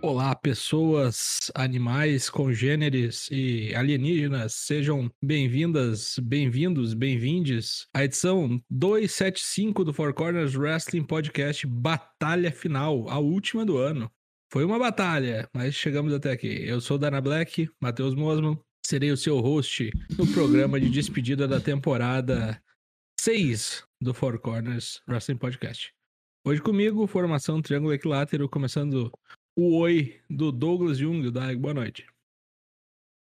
Olá, 0.00 0.32
pessoas, 0.32 1.50
animais, 1.56 2.30
congêneres 2.30 3.28
e 3.32 3.74
alienígenas, 3.74 4.54
sejam 4.54 5.10
bem-vindas, 5.20 6.16
bem-vindos, 6.22 6.94
bem-vindes 6.94 7.88
à 7.92 8.04
edição 8.04 8.62
275 8.70 9.84
do 9.84 9.92
Four 9.92 10.14
Corners 10.14 10.54
Wrestling 10.54 11.02
Podcast 11.02 11.66
Batalha 11.66 12.52
Final, 12.52 13.08
a 13.08 13.18
última 13.18 13.66
do 13.66 13.76
ano. 13.76 14.08
Foi 14.52 14.64
uma 14.64 14.78
batalha, 14.78 15.48
mas 15.52 15.74
chegamos 15.74 16.12
até 16.12 16.30
aqui. 16.30 16.64
Eu 16.64 16.80
sou 16.80 16.96
Dana 16.96 17.20
Black, 17.20 17.68
Matheus 17.80 18.14
Mosman, 18.14 18.56
serei 18.86 19.10
o 19.10 19.16
seu 19.16 19.40
host 19.40 19.90
no 20.16 20.26
programa 20.32 20.78
de 20.78 20.88
despedida 20.88 21.48
da 21.48 21.60
temporada 21.60 22.62
6 23.20 23.82
do 24.00 24.14
Four 24.14 24.38
Corners 24.38 25.02
Wrestling 25.08 25.38
Podcast. 25.38 25.92
Hoje 26.44 26.62
comigo, 26.62 27.06
formação 27.06 27.60
Triângulo 27.60 27.92
Equilátero, 27.92 28.48
começando 28.48 29.12
o 29.58 29.76
oi 29.76 30.20
do 30.30 30.52
Douglas 30.52 30.98
Jung. 30.98 31.28
Dag, 31.32 31.56
boa 31.56 31.74
noite. 31.74 32.06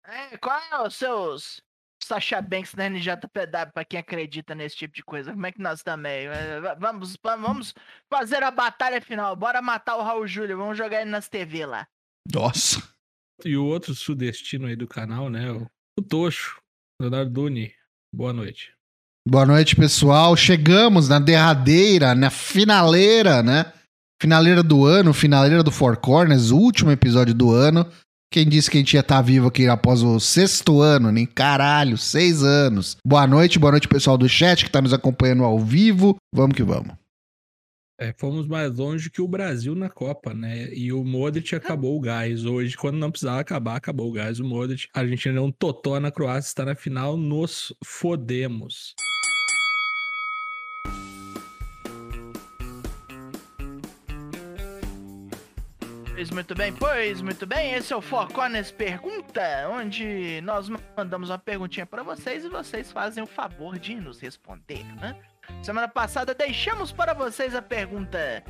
É, 0.07 0.39
qual 0.39 0.59
é 0.59 0.87
os 0.87 0.95
seus 0.95 1.63
Sasha 2.03 2.41
Banks 2.41 2.75
da 2.75 2.89
NJPW 2.89 3.73
pra 3.75 3.85
quem 3.85 4.01
acredita 4.01 4.55
nesse 4.55 4.75
tipo 4.75 4.95
de 4.95 5.05
coisa? 5.05 5.33
Como 5.33 5.45
é 5.45 5.53
que 5.53 5.61
nós 5.61 5.83
também? 5.83 6.27
É, 6.27 6.61
vamos, 6.79 7.19
vamos 7.23 7.75
fazer 8.09 8.43
a 8.43 8.51
batalha 8.51 9.03
final. 9.03 9.37
Bora 9.37 9.61
matar 9.61 9.97
o 9.97 10.03
Raul 10.03 10.27
Júlio. 10.27 10.57
Vamos 10.57 10.79
jogar 10.79 11.03
ele 11.03 11.11
nas 11.11 11.29
TV 11.29 11.67
lá. 11.67 11.87
Nossa. 12.33 12.83
E 13.45 13.55
o 13.55 13.67
outro 13.67 13.95
sudestino 13.95 14.67
aí 14.67 14.77
do 14.77 14.89
canal, 14.89 15.29
né? 15.29 15.53
O, 15.53 15.67
o 15.99 16.03
Tocho, 16.03 16.59
Leonardo 16.99 17.31
Duni. 17.31 17.75
Boa 18.15 18.33
noite. 18.33 18.75
Boa 19.29 19.45
noite, 19.45 19.77
pessoal. 19.77 20.35
Chegamos 20.37 21.07
na 21.07 21.19
derradeira, 21.19 22.15
na 22.15 22.31
finaleira, 22.31 23.43
né? 23.43 23.75
Finaleira 24.21 24.63
do 24.63 24.87
ano, 24.87 25.13
finaleira 25.13 25.63
do 25.63 25.71
Four 25.71 25.97
Corners, 25.97 26.51
último 26.51 26.91
episódio 26.91 27.35
do 27.35 27.53
ano. 27.53 27.87
Quem 28.33 28.49
disse 28.49 28.71
que 28.71 28.79
a 28.79 28.81
gente 28.81 28.95
ia 28.95 29.01
estar 29.01 29.17
tá 29.17 29.23
vivo 29.23 29.47
aqui 29.47 29.69
após 29.69 30.03
o 30.03 30.19
sexto 30.19 30.81
ano, 30.81 31.13
nem 31.13 31.27
caralho, 31.27 31.97
seis 31.97 32.43
anos. 32.43 32.97
Boa 33.07 33.27
noite, 33.27 33.59
boa 33.59 33.71
noite, 33.71 33.87
pessoal 33.87 34.19
do 34.19 34.29
chat 34.29 34.65
que 34.65 34.69
está 34.69 34.81
nos 34.81 34.93
acompanhando 34.93 35.45
ao 35.45 35.59
vivo. 35.59 36.17
Vamos 36.35 36.57
que 36.57 36.63
vamos. 36.63 36.95
É, 37.97 38.13
fomos 38.19 38.49
mais 38.49 38.77
longe 38.77 39.09
que 39.09 39.23
o 39.23 39.29
Brasil 39.29 39.75
na 39.77 39.89
Copa, 39.89 40.35
né? 40.35 40.69
E 40.75 40.93
o 40.93 41.05
Modric 41.05 41.55
acabou 41.55 41.97
o 41.97 42.01
gás. 42.01 42.45
Hoje, 42.45 42.77
quando 42.77 42.97
não 42.97 43.11
precisava 43.11 43.39
acabar, 43.41 43.77
acabou 43.77 44.09
o 44.09 44.13
gás. 44.13 44.41
O 44.41 44.45
Modric, 44.45 44.89
a 44.93 45.01
Argentina 45.01 45.35
não 45.35 45.53
totó 45.53 46.01
na 46.01 46.11
Croácia, 46.11 46.49
está 46.49 46.65
na 46.65 46.75
final, 46.75 47.17
nos 47.17 47.73
fodemos. 47.85 48.95
Pois 56.15 56.31
muito 56.31 56.55
bem, 56.55 56.73
pois 56.73 57.21
muito 57.21 57.45
bem. 57.45 57.75
Esse 57.75 57.93
é 57.93 57.97
o 57.97 58.01
Four 58.01 58.33
Corners 58.33 58.71
Pergunta, 58.71 59.43
onde 59.69 60.41
nós 60.43 60.71
mandamos 60.97 61.29
uma 61.29 61.39
perguntinha 61.39 61.85
para 61.85 62.05
vocês 62.05 62.45
e 62.45 62.49
vocês 62.49 62.93
fazem 62.93 63.25
o 63.25 63.27
favor 63.27 63.77
de 63.81 63.97
nos 63.97 64.21
responder, 64.21 64.85
né? 65.01 65.17
Semana 65.61 65.89
passada 65.89 66.33
deixamos 66.33 66.93
para 66.93 67.15
vocês 67.15 67.53
a 67.53 67.61
pergunta: 67.61 68.45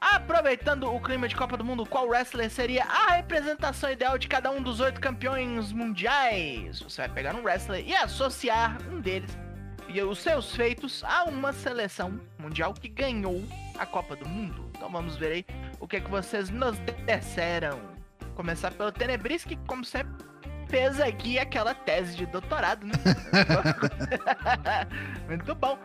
Aproveitando 0.00 0.84
o 0.84 0.98
clima 1.02 1.28
de 1.28 1.36
Copa 1.36 1.54
do 1.54 1.64
Mundo, 1.64 1.84
qual 1.84 2.08
wrestler 2.08 2.48
seria 2.48 2.84
a 2.84 3.12
representação 3.16 3.92
ideal 3.92 4.16
de 4.16 4.26
cada 4.26 4.50
um 4.50 4.62
dos 4.62 4.80
oito 4.80 5.02
campeões 5.02 5.72
mundiais? 5.72 6.80
Você 6.80 7.02
vai 7.02 7.10
pegar 7.10 7.34
um 7.34 7.42
wrestler 7.42 7.86
e 7.86 7.94
associar 7.94 8.78
um 8.90 9.02
deles 9.02 9.36
e 9.92 10.00
os 10.02 10.18
seus 10.18 10.54
feitos 10.54 11.02
a 11.04 11.24
uma 11.24 11.52
seleção 11.52 12.20
mundial 12.38 12.72
que 12.72 12.88
ganhou 12.88 13.42
a 13.76 13.84
Copa 13.84 14.14
do 14.14 14.28
Mundo. 14.28 14.70
Então 14.76 14.88
vamos 14.90 15.16
ver 15.16 15.32
aí 15.32 15.46
o 15.80 15.88
que, 15.88 15.96
é 15.96 16.00
que 16.00 16.10
vocês 16.10 16.48
nos 16.48 16.76
disseram. 17.06 17.80
Começar 18.36 18.70
pelo 18.70 18.92
Tenebris, 18.92 19.44
que 19.44 19.56
como 19.66 19.84
sempre 19.84 20.24
fez 20.68 21.00
aqui 21.00 21.38
aquela 21.38 21.74
tese 21.74 22.16
de 22.16 22.26
doutorado, 22.26 22.86
né? 22.86 22.92
Muito 25.26 25.54
bom. 25.54 25.76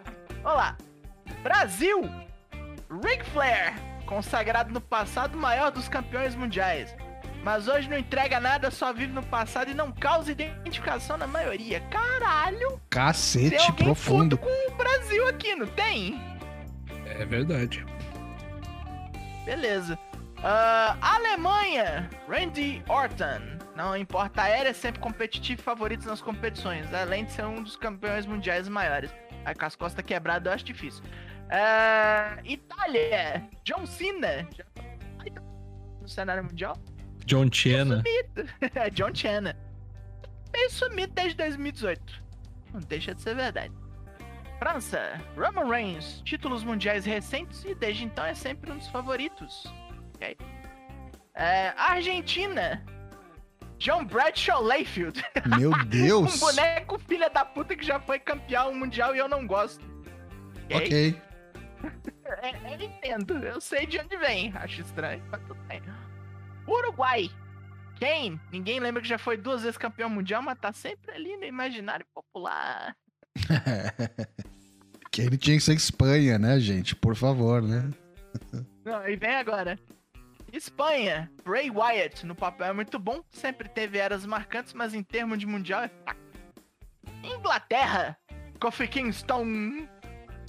Vamos 0.44 0.58
lá. 0.58 0.78
Brasil. 1.42 2.02
Ric 3.04 3.26
Flair, 3.32 3.74
consagrado 4.06 4.72
no 4.72 4.80
passado 4.80 5.36
maior 5.36 5.72
dos 5.72 5.90
campeões 5.90 6.36
mundiais. 6.36 6.96
Mas 7.46 7.68
hoje 7.68 7.88
não 7.88 7.96
entrega 7.96 8.40
nada, 8.40 8.72
só 8.72 8.92
vive 8.92 9.14
no 9.14 9.22
passado 9.22 9.70
e 9.70 9.76
não 9.76 9.92
causa 9.92 10.32
identificação 10.32 11.16
na 11.16 11.28
maioria. 11.28 11.80
Caralho! 11.92 12.82
Cacete, 12.90 13.72
tem 13.74 13.86
profundo. 13.86 14.36
com 14.36 14.50
o 14.50 14.76
Brasil 14.76 15.28
aqui, 15.28 15.54
não 15.54 15.68
tem? 15.68 16.20
É 17.06 17.24
verdade. 17.24 17.86
Beleza. 19.46 19.94
Uh, 20.40 20.98
Alemanha, 21.00 22.10
Randy 22.28 22.84
Orton. 22.90 23.60
Não 23.76 23.96
importa, 23.96 24.42
a 24.42 24.46
aérea 24.46 24.70
é 24.70 24.74
sempre 24.74 25.00
competitivo 25.00 25.62
e 25.62 25.64
favorito 25.64 26.08
nas 26.08 26.24
competições, 26.24 26.92
além 26.96 27.26
de 27.26 27.32
ser 27.34 27.46
um 27.46 27.62
dos 27.62 27.76
campeões 27.76 28.26
mundiais 28.26 28.68
maiores. 28.68 29.14
Aí 29.46 29.54
com 29.54 29.66
as 29.66 29.76
costas 29.76 30.04
quebradas 30.04 30.48
eu 30.48 30.52
acho 30.52 30.66
difícil. 30.66 31.04
Uh, 31.04 32.42
Itália, 32.44 33.48
John 33.64 33.86
Cena. 33.86 34.50
No 36.02 36.08
cenário 36.08 36.44
mundial? 36.44 36.76
John 37.28 37.50
Cena. 37.52 38.04
John 38.94 39.14
Cena. 39.14 39.58
Meio 40.54 40.70
sumido 40.70 41.14
desde 41.14 41.36
2018. 41.38 42.24
Não 42.74 42.80
deixa 42.82 43.14
de 43.14 43.22
ser 43.22 43.36
verdade. 43.36 43.74
França, 44.60 45.22
Roman 45.36 45.70
Reigns, 45.70 46.22
títulos 46.24 46.64
mundiais 46.64 47.06
recentes 47.06 47.64
e 47.66 47.76
desde 47.76 48.06
então 48.06 48.26
é 48.26 48.34
sempre 48.34 48.72
um 48.72 48.78
dos 48.78 48.88
favoritos. 48.88 49.66
Okay. 50.16 50.38
É, 51.34 51.74
Argentina, 51.76 52.84
John 53.78 54.06
Bradshaw 54.06 54.62
Layfield. 54.64 55.22
Meu 55.60 55.72
Deus! 55.86 56.36
um 56.36 56.40
boneco 56.40 56.98
filha 57.00 57.30
da 57.30 57.44
puta 57.44 57.76
que 57.76 57.86
já 57.86 58.00
foi 58.00 58.20
campeão 58.20 58.74
mundial 58.74 59.14
e 59.14 59.20
eu 59.20 59.28
não 59.28 59.46
gosto. 59.46 59.84
Ok. 60.74 60.78
okay. 60.78 61.22
é, 62.42 62.74
eu 62.74 62.82
entendo, 62.82 63.38
eu 63.40 63.60
sei 63.60 63.86
de 63.86 64.00
onde 64.00 64.16
vem. 64.18 64.54
Acho 64.56 64.82
estranho, 64.82 65.22
mas 65.30 65.42
tudo 65.42 65.60
bem. 65.68 65.82
Uruguai. 66.68 67.30
Quem? 67.98 68.40
Ninguém 68.52 68.80
lembra 68.80 69.02
que 69.02 69.08
já 69.08 69.18
foi 69.18 69.38
duas 69.38 69.62
vezes 69.62 69.78
campeão 69.78 70.10
mundial, 70.10 70.42
mas 70.42 70.60
tá 70.60 70.74
sempre 70.74 71.12
ali 71.12 71.38
no 71.38 71.46
imaginário 71.46 72.06
popular. 72.14 72.96
que 75.12 75.22
ele 75.22 75.38
tinha 75.38 75.58
que 75.58 75.64
ser 75.64 75.76
Espanha, 75.76 76.38
né, 76.38 76.60
gente? 76.60 76.96
Por 76.96 77.16
favor, 77.16 77.62
né? 77.62 77.90
Não, 78.84 79.08
e 79.08 79.16
vem 79.16 79.36
agora. 79.36 79.80
Espanha, 80.52 81.30
Bray 81.44 81.70
Wyatt, 81.70 82.26
no 82.26 82.36
papel 82.36 82.68
é 82.68 82.74
muito 82.74 82.98
bom, 82.98 83.22
sempre 83.30 83.68
teve 83.68 83.98
eras 83.98 84.26
marcantes, 84.26 84.74
mas 84.74 84.94
em 84.94 85.04
termos 85.04 85.38
de 85.38 85.46
mundial 85.46 85.84
é 85.84 85.90
fraco. 85.90 86.22
Inglaterra, 87.24 88.18
Kofi 88.60 88.88
Kingston, 88.88 89.88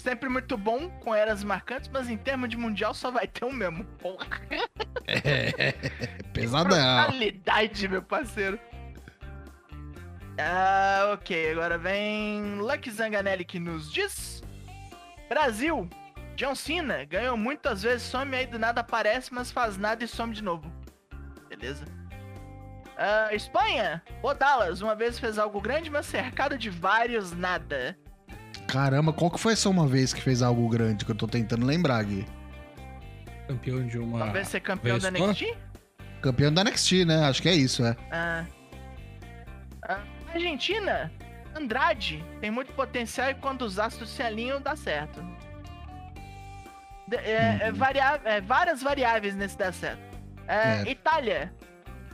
sempre 0.06 0.28
muito 0.28 0.56
bom, 0.56 0.88
com 1.00 1.12
eras 1.12 1.42
marcantes, 1.42 1.90
mas 1.92 2.08
em 2.08 2.16
termos 2.16 2.48
de 2.48 2.56
mundial 2.56 2.94
só 2.94 3.10
vai 3.10 3.26
ter 3.26 3.44
um 3.44 3.52
mesmo. 3.52 3.84
Porra. 3.98 4.26
É, 5.08 5.70
pesadão. 6.32 7.04
Qualidade, 7.04 7.86
meu 7.86 8.02
parceiro. 8.02 8.58
Ah, 10.36 11.12
ok. 11.14 11.52
Agora 11.52 11.78
vem 11.78 12.58
Lucky 12.58 12.90
Zanganelli 12.90 13.44
que 13.44 13.60
nos 13.60 13.92
diz: 13.92 14.42
Brasil, 15.28 15.88
John 16.34 16.56
Cena 16.56 17.04
ganhou 17.04 17.36
muitas 17.36 17.84
vezes, 17.84 18.02
some 18.02 18.34
aí 18.36 18.48
do 18.48 18.58
nada 18.58 18.80
aparece, 18.80 19.32
mas 19.32 19.52
faz 19.52 19.76
nada 19.76 20.02
e 20.02 20.08
some 20.08 20.34
de 20.34 20.42
novo. 20.42 20.68
Beleza. 21.48 21.84
Uh, 22.96 23.32
Espanha, 23.32 24.02
o 24.24 24.34
Dallas, 24.34 24.82
uma 24.82 24.96
vez 24.96 25.20
fez 25.20 25.38
algo 25.38 25.60
grande, 25.60 25.88
mas 25.88 26.06
cercado 26.06 26.58
de 26.58 26.68
vários 26.68 27.30
nada. 27.30 27.96
Caramba, 28.66 29.12
qual 29.12 29.30
que 29.30 29.38
foi 29.38 29.52
essa 29.52 29.68
uma 29.68 29.86
vez 29.86 30.12
que 30.12 30.20
fez 30.20 30.42
algo 30.42 30.68
grande 30.68 31.04
que 31.04 31.10
eu 31.10 31.16
tô 31.16 31.26
tentando 31.26 31.64
lembrar 31.64 32.00
aqui? 32.00 32.26
Campeão 33.46 33.86
de 33.86 33.98
uma. 33.98 34.18
Talvez 34.18 34.48
ser 34.48 34.60
campeão 34.60 34.98
da 34.98 35.10
NXT? 35.10 35.56
Campeão 36.20 36.52
da 36.52 36.64
NXT, 36.64 37.04
né? 37.04 37.24
Acho 37.24 37.40
que 37.40 37.48
é 37.48 37.54
isso, 37.54 37.84
é. 37.84 37.96
Ah. 38.10 38.44
ah. 39.88 40.00
Argentina, 40.34 41.10
Andrade 41.54 42.24
tem 42.40 42.50
muito 42.50 42.72
potencial 42.72 43.30
e 43.30 43.34
quando 43.34 43.62
os 43.62 43.78
astros 43.78 44.10
se 44.10 44.22
alinham, 44.22 44.60
dá 44.60 44.74
certo. 44.74 45.24
É, 47.10 47.66
é, 47.66 47.70
uhum. 47.70 47.76
varia 47.76 48.20
é, 48.24 48.40
várias 48.40 48.82
variáveis 48.82 49.36
nesse 49.36 49.56
dá 49.56 49.72
certo. 49.72 50.02
É, 50.48 50.82
é. 50.82 50.90
Itália, 50.90 51.54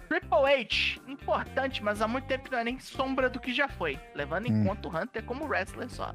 Triple 0.08 0.52
H, 0.52 1.00
importante, 1.08 1.82
mas 1.82 2.02
há 2.02 2.06
muito 2.06 2.26
tempo 2.26 2.44
que 2.44 2.50
não 2.50 2.58
é 2.58 2.64
nem 2.64 2.78
sombra 2.78 3.31
do 3.31 3.40
que 3.40 3.52
já 3.55 3.69
foi. 3.69 3.98
Levando 4.14 4.46
em 4.46 4.52
hum. 4.52 4.64
conta 4.66 4.88
o 4.88 4.96
Hunter 4.96 5.25
como 5.25 5.46
wrestler 5.46 5.88
só. 5.88 6.14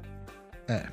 É. 0.68 0.86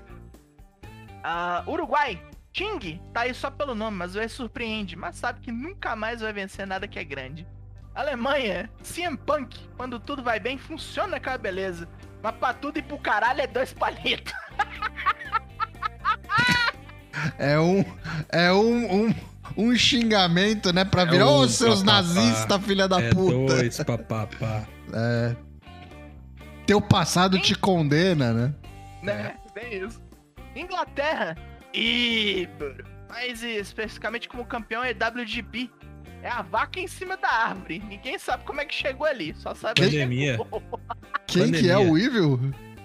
Uh, 1.25 1.69
Uruguai, 1.71 2.21
Ting, 2.53 3.01
tá 3.13 3.21
aí 3.21 3.33
só 3.33 3.51
pelo 3.51 3.75
nome, 3.75 3.97
mas 3.97 4.13
vai 4.13 4.29
surpreende, 4.29 4.95
mas 4.95 5.15
sabe 5.17 5.41
que 5.41 5.51
nunca 5.51 5.95
mais 5.95 6.21
vai 6.21 6.31
vencer 6.31 6.65
nada 6.65 6.87
que 6.87 6.97
é 6.97 7.03
grande. 7.03 7.45
Alemanha, 7.93 8.69
CM 8.83 9.17
Punk, 9.17 9.57
quando 9.77 9.99
tudo 9.99 10.21
vai 10.23 10.39
bem, 10.39 10.57
funciona 10.57 11.17
aquela 11.17 11.37
beleza. 11.37 11.87
Mas 12.21 12.35
pra 12.35 12.53
tudo 12.53 12.77
e 12.79 12.81
pro 12.81 12.97
caralho 12.97 13.41
é 13.41 13.47
dois 13.47 13.73
palitos. 13.73 14.33
é 17.37 17.59
um. 17.59 17.85
É 18.29 18.51
um, 18.51 19.05
um, 19.07 19.15
um 19.57 19.75
xingamento, 19.75 20.73
né? 20.73 20.83
Pra 20.83 21.03
É 21.03 21.05
virar, 21.05 21.27
ô 21.27 21.43
um 21.43 21.47
seus 21.47 21.83
nazistas, 21.83 22.63
filha 22.65 22.87
da 22.87 23.01
é 23.01 23.09
puta. 23.13 23.55
dois 23.55 23.77
papapá. 23.83 24.65
É. 24.93 25.35
Teu 26.65 26.81
passado 26.81 27.39
te 27.39 27.53
condena, 27.55 28.33
né? 28.33 28.53
Né? 29.13 29.37
Bem 29.53 29.85
isso. 29.85 30.01
Inglaterra. 30.55 31.35
Ibro. 31.73 32.83
Mais 33.09 33.43
especificamente 33.43 34.27
como 34.27 34.45
campeão 34.45 34.83
é 34.83 34.91
WGP. 34.91 35.69
É 36.21 36.29
a 36.29 36.41
vaca 36.41 36.79
em 36.79 36.87
cima 36.87 37.15
da 37.17 37.29
árvore. 37.29 37.79
Ninguém 37.79 38.17
sabe 38.17 38.43
como 38.45 38.59
é 38.59 38.65
que 38.65 38.73
chegou 38.73 39.05
ali. 39.05 39.35
Só 39.35 39.53
sabe 39.53 39.75
que 39.75 39.87
Pandemia. 39.87 40.37
Quem 41.27 41.51
que 41.51 41.69
é 41.69 41.77
o 41.77 41.97
Evil? 41.97 42.39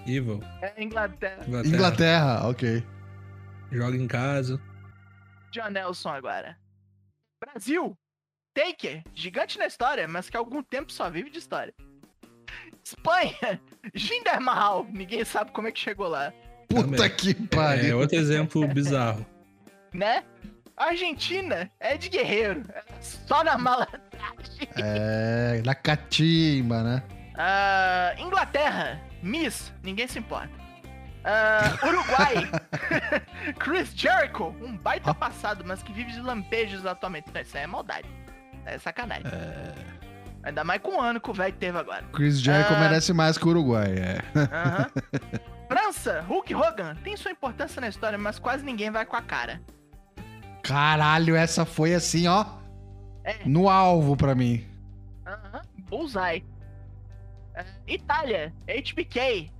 Evil. 0.06 0.40
É 0.60 0.82
Inglaterra. 0.82 1.44
Inglaterra. 1.46 1.74
Inglaterra, 1.74 2.48
ok. 2.48 2.84
Joga 3.72 3.96
em 3.96 4.06
casa. 4.06 4.60
John 5.52 5.70
Nelson 5.70 6.10
agora. 6.10 6.58
Brasil. 7.40 7.96
Taker. 8.54 9.02
Gigante 9.14 9.58
na 9.58 9.66
história, 9.66 10.06
mas 10.06 10.28
que 10.28 10.36
há 10.36 10.40
algum 10.40 10.62
tempo 10.62 10.92
só 10.92 11.08
vive 11.08 11.30
de 11.30 11.38
história. 11.38 11.72
Espanha. 12.94 13.60
Jinder 13.94 14.40
Mahal. 14.40 14.86
Ninguém 14.90 15.24
sabe 15.24 15.50
como 15.52 15.68
é 15.68 15.72
que 15.72 15.80
chegou 15.80 16.08
lá. 16.08 16.32
Puta 16.68 16.82
Também. 16.96 17.10
que 17.10 17.30
É 17.30 17.56
pariu. 17.56 17.98
outro 17.98 18.16
exemplo 18.16 18.66
bizarro. 18.68 19.24
Né? 19.92 20.22
Argentina. 20.76 21.70
É 21.80 21.96
de 21.96 22.08
guerreiro. 22.08 22.62
É 22.74 22.82
só 23.00 23.42
na 23.44 23.56
malandragem. 23.58 24.00
É, 24.76 25.62
na 25.64 25.74
catimba, 25.74 26.82
né? 26.82 27.02
Ah, 27.36 28.14
Inglaterra, 28.18 29.00
Miss, 29.22 29.72
ninguém 29.82 30.06
se 30.06 30.18
importa. 30.18 30.50
Ah, 31.24 31.78
Uruguai, 31.86 32.50
Chris 33.58 33.92
Jericho, 33.94 34.54
um 34.62 34.76
baita 34.76 35.14
passado, 35.14 35.64
mas 35.66 35.82
que 35.82 35.92
vive 35.92 36.12
de 36.12 36.20
lampejos 36.20 36.84
atualmente. 36.86 37.30
Não, 37.32 37.40
isso 37.40 37.56
aí 37.56 37.62
é 37.64 37.66
maldade. 37.66 38.08
É 38.66 38.78
sacanagem. 38.78 39.24
Ainda 40.42 40.64
mais 40.64 40.80
com 40.80 40.96
o 40.96 41.00
ano 41.00 41.20
que 41.20 41.30
o 41.30 41.34
velho 41.34 41.54
teve 41.54 41.76
agora. 41.78 42.02
Chris 42.12 42.40
Jericho 42.40 42.72
Ah. 42.74 42.80
merece 42.80 43.12
mais 43.12 43.36
que 43.36 43.44
o 43.44 43.48
Uruguai, 43.50 43.92
é. 43.94 44.18
França, 45.68 46.20
Hulk 46.22 46.54
Hogan, 46.54 46.96
tem 47.04 47.16
sua 47.16 47.30
importância 47.30 47.80
na 47.80 47.88
história, 47.88 48.18
mas 48.18 48.38
quase 48.38 48.64
ninguém 48.64 48.90
vai 48.90 49.04
com 49.04 49.16
a 49.16 49.22
cara. 49.22 49.60
Caralho, 50.62 51.36
essa 51.36 51.64
foi 51.64 51.94
assim, 51.94 52.26
ó. 52.26 52.44
É. 53.24 53.36
No 53.44 53.68
alvo 53.68 54.16
pra 54.16 54.34
mim. 54.34 54.66
Aham, 55.26 55.60
Bullseye. 55.88 56.44
Ah, 57.54 57.64
Itália, 57.86 58.52
HBK, 58.66 59.50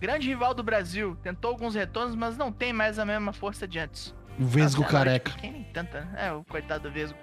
grande 0.00 0.28
rival 0.28 0.54
do 0.54 0.62
Brasil, 0.62 1.16
tentou 1.22 1.50
alguns 1.50 1.74
retornos, 1.74 2.14
mas 2.16 2.36
não 2.36 2.50
tem 2.50 2.72
mais 2.72 2.98
a 2.98 3.04
mesma 3.04 3.32
força 3.32 3.68
de 3.68 3.78
antes. 3.78 4.14
O 4.38 4.44
Vesgo 4.46 4.82
Ah, 4.84 4.86
careca. 4.86 5.32
HBK 5.32 5.50
nem 5.50 5.64
tanta, 5.64 6.00
né? 6.02 6.28
É, 6.28 6.32
o 6.32 6.42
coitado 6.44 6.88
do 6.88 6.92
Vesgo. 6.92 7.18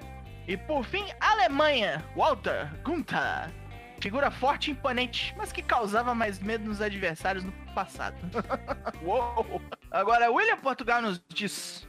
E 0.47 0.55
por 0.55 0.85
fim, 0.85 1.05
Alemanha, 1.19 2.03
Walter 2.15 2.71
Gunther. 2.81 3.51
Figura 3.99 4.31
forte 4.31 4.69
e 4.69 4.71
imponente, 4.71 5.33
mas 5.35 5.51
que 5.51 5.61
causava 5.61 6.15
mais 6.15 6.39
medo 6.39 6.65
nos 6.65 6.81
adversários 6.81 7.43
no 7.43 7.51
passado. 7.73 8.15
Uou! 9.03 9.61
Agora, 9.91 10.31
William 10.31 10.57
Portugal 10.57 11.01
nos 11.01 11.21
diz: 11.27 11.85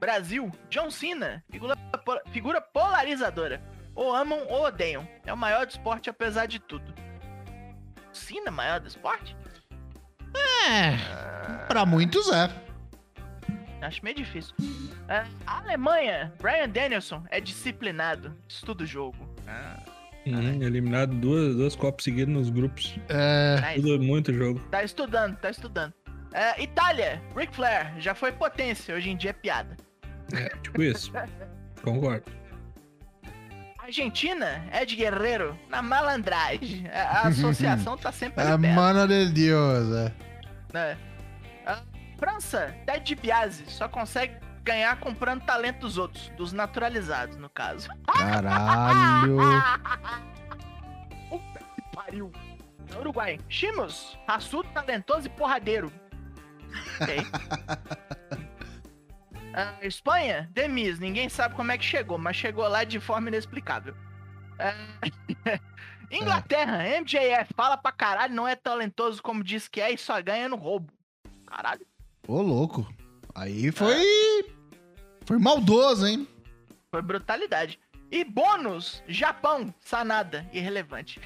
Brasil, 0.00 0.50
John 0.70 0.90
Cena, 0.90 1.44
figura, 1.50 1.76
figura 2.32 2.60
polarizadora. 2.60 3.62
Ou 3.94 4.12
amam 4.12 4.44
ou 4.48 4.64
odeiam. 4.64 5.06
É 5.24 5.32
o 5.32 5.36
maior 5.36 5.64
do 5.64 5.70
esporte, 5.70 6.10
apesar 6.10 6.46
de 6.46 6.58
tudo. 6.58 6.92
Cena, 8.12 8.50
maior 8.50 8.80
do 8.80 8.88
esporte? 8.88 9.36
É, 10.66 11.66
pra 11.68 11.86
muitos 11.86 12.28
é. 12.32 12.50
Acho 13.86 14.02
meio 14.02 14.16
difícil. 14.16 14.54
É, 15.08 15.24
a 15.46 15.58
Alemanha, 15.58 16.32
Brian 16.40 16.68
Danielson, 16.68 17.22
é 17.30 17.40
disciplinado, 17.40 18.34
estuda 18.48 18.84
o 18.84 18.86
jogo. 18.86 19.28
Uhum, 20.26 20.62
eliminado 20.62 21.14
duas, 21.14 21.54
duas 21.54 21.76
copas 21.76 22.04
seguidas 22.04 22.32
nos 22.32 22.50
grupos. 22.50 22.98
É, 23.08 23.60
Nice. 23.60 23.82
Tudo 23.82 24.02
muito 24.02 24.32
jogo. 24.32 24.58
Tá 24.70 24.82
estudando, 24.82 25.36
tá 25.36 25.50
estudando. 25.50 25.92
É, 26.32 26.62
Itália, 26.62 27.22
Ric 27.36 27.54
Flair, 27.54 27.92
já 27.98 28.14
foi 28.14 28.32
potência, 28.32 28.94
hoje 28.94 29.10
em 29.10 29.16
dia 29.16 29.30
é 29.30 29.34
piada. 29.34 29.76
É, 30.32 30.48
tipo 30.62 30.82
isso. 30.82 31.12
Concordo. 31.82 32.24
Argentina, 33.78 34.64
Ed 34.72 34.96
Guerreiro, 34.96 35.58
na 35.68 35.82
malandragem. 35.82 36.88
A, 36.88 37.02
a 37.02 37.28
associação 37.28 37.98
tá 37.98 38.10
sempre 38.10 38.42
perto, 38.42 38.58
mano 38.58 39.06
de 39.06 39.26
Deus, 39.26 39.94
é. 39.94 40.12
né? 40.72 40.96
França, 42.24 42.74
Ted 42.86 43.04
DiBiase, 43.04 43.66
só 43.66 43.86
consegue 43.86 44.40
ganhar 44.62 44.98
comprando 44.98 45.44
talento 45.44 45.80
dos 45.80 45.98
outros, 45.98 46.30
dos 46.30 46.54
naturalizados, 46.54 47.36
no 47.36 47.50
caso. 47.50 47.90
Caralho. 48.06 49.36
Puta 51.28 51.58
que 51.74 51.82
pariu. 51.94 52.32
Uruguai, 52.98 53.38
Chimos, 53.46 54.18
raçudo, 54.26 54.66
talentoso 54.72 55.26
e 55.26 55.30
porradeiro. 55.30 55.92
Ok. 57.00 57.16
Ah, 59.56 59.72
Espanha, 59.82 60.50
Demis, 60.50 60.98
ninguém 60.98 61.28
sabe 61.28 61.54
como 61.54 61.70
é 61.70 61.78
que 61.78 61.84
chegou, 61.84 62.18
mas 62.18 62.34
chegou 62.34 62.66
lá 62.66 62.82
de 62.82 62.98
forma 62.98 63.28
inexplicável. 63.28 63.94
Ah, 64.58 64.74
Inglaterra, 66.10 66.82
MJF, 67.00 67.54
fala 67.54 67.76
pra 67.76 67.92
caralho, 67.92 68.34
não 68.34 68.48
é 68.48 68.56
talentoso 68.56 69.22
como 69.22 69.44
diz 69.44 69.68
que 69.68 69.80
é 69.80 69.92
e 69.92 69.96
só 69.96 70.20
ganha 70.20 70.48
no 70.48 70.56
roubo. 70.56 70.92
Caralho. 71.46 71.86
Ô, 72.26 72.40
louco. 72.40 72.86
Aí 73.34 73.70
foi. 73.70 74.02
Foi 75.26 75.38
maldoso, 75.38 76.06
hein? 76.06 76.28
Foi 76.90 77.02
brutalidade. 77.02 77.78
E 78.10 78.24
bônus, 78.24 79.02
Japão, 79.08 79.74
Sanada, 79.80 80.48
irrelevante. 80.52 81.20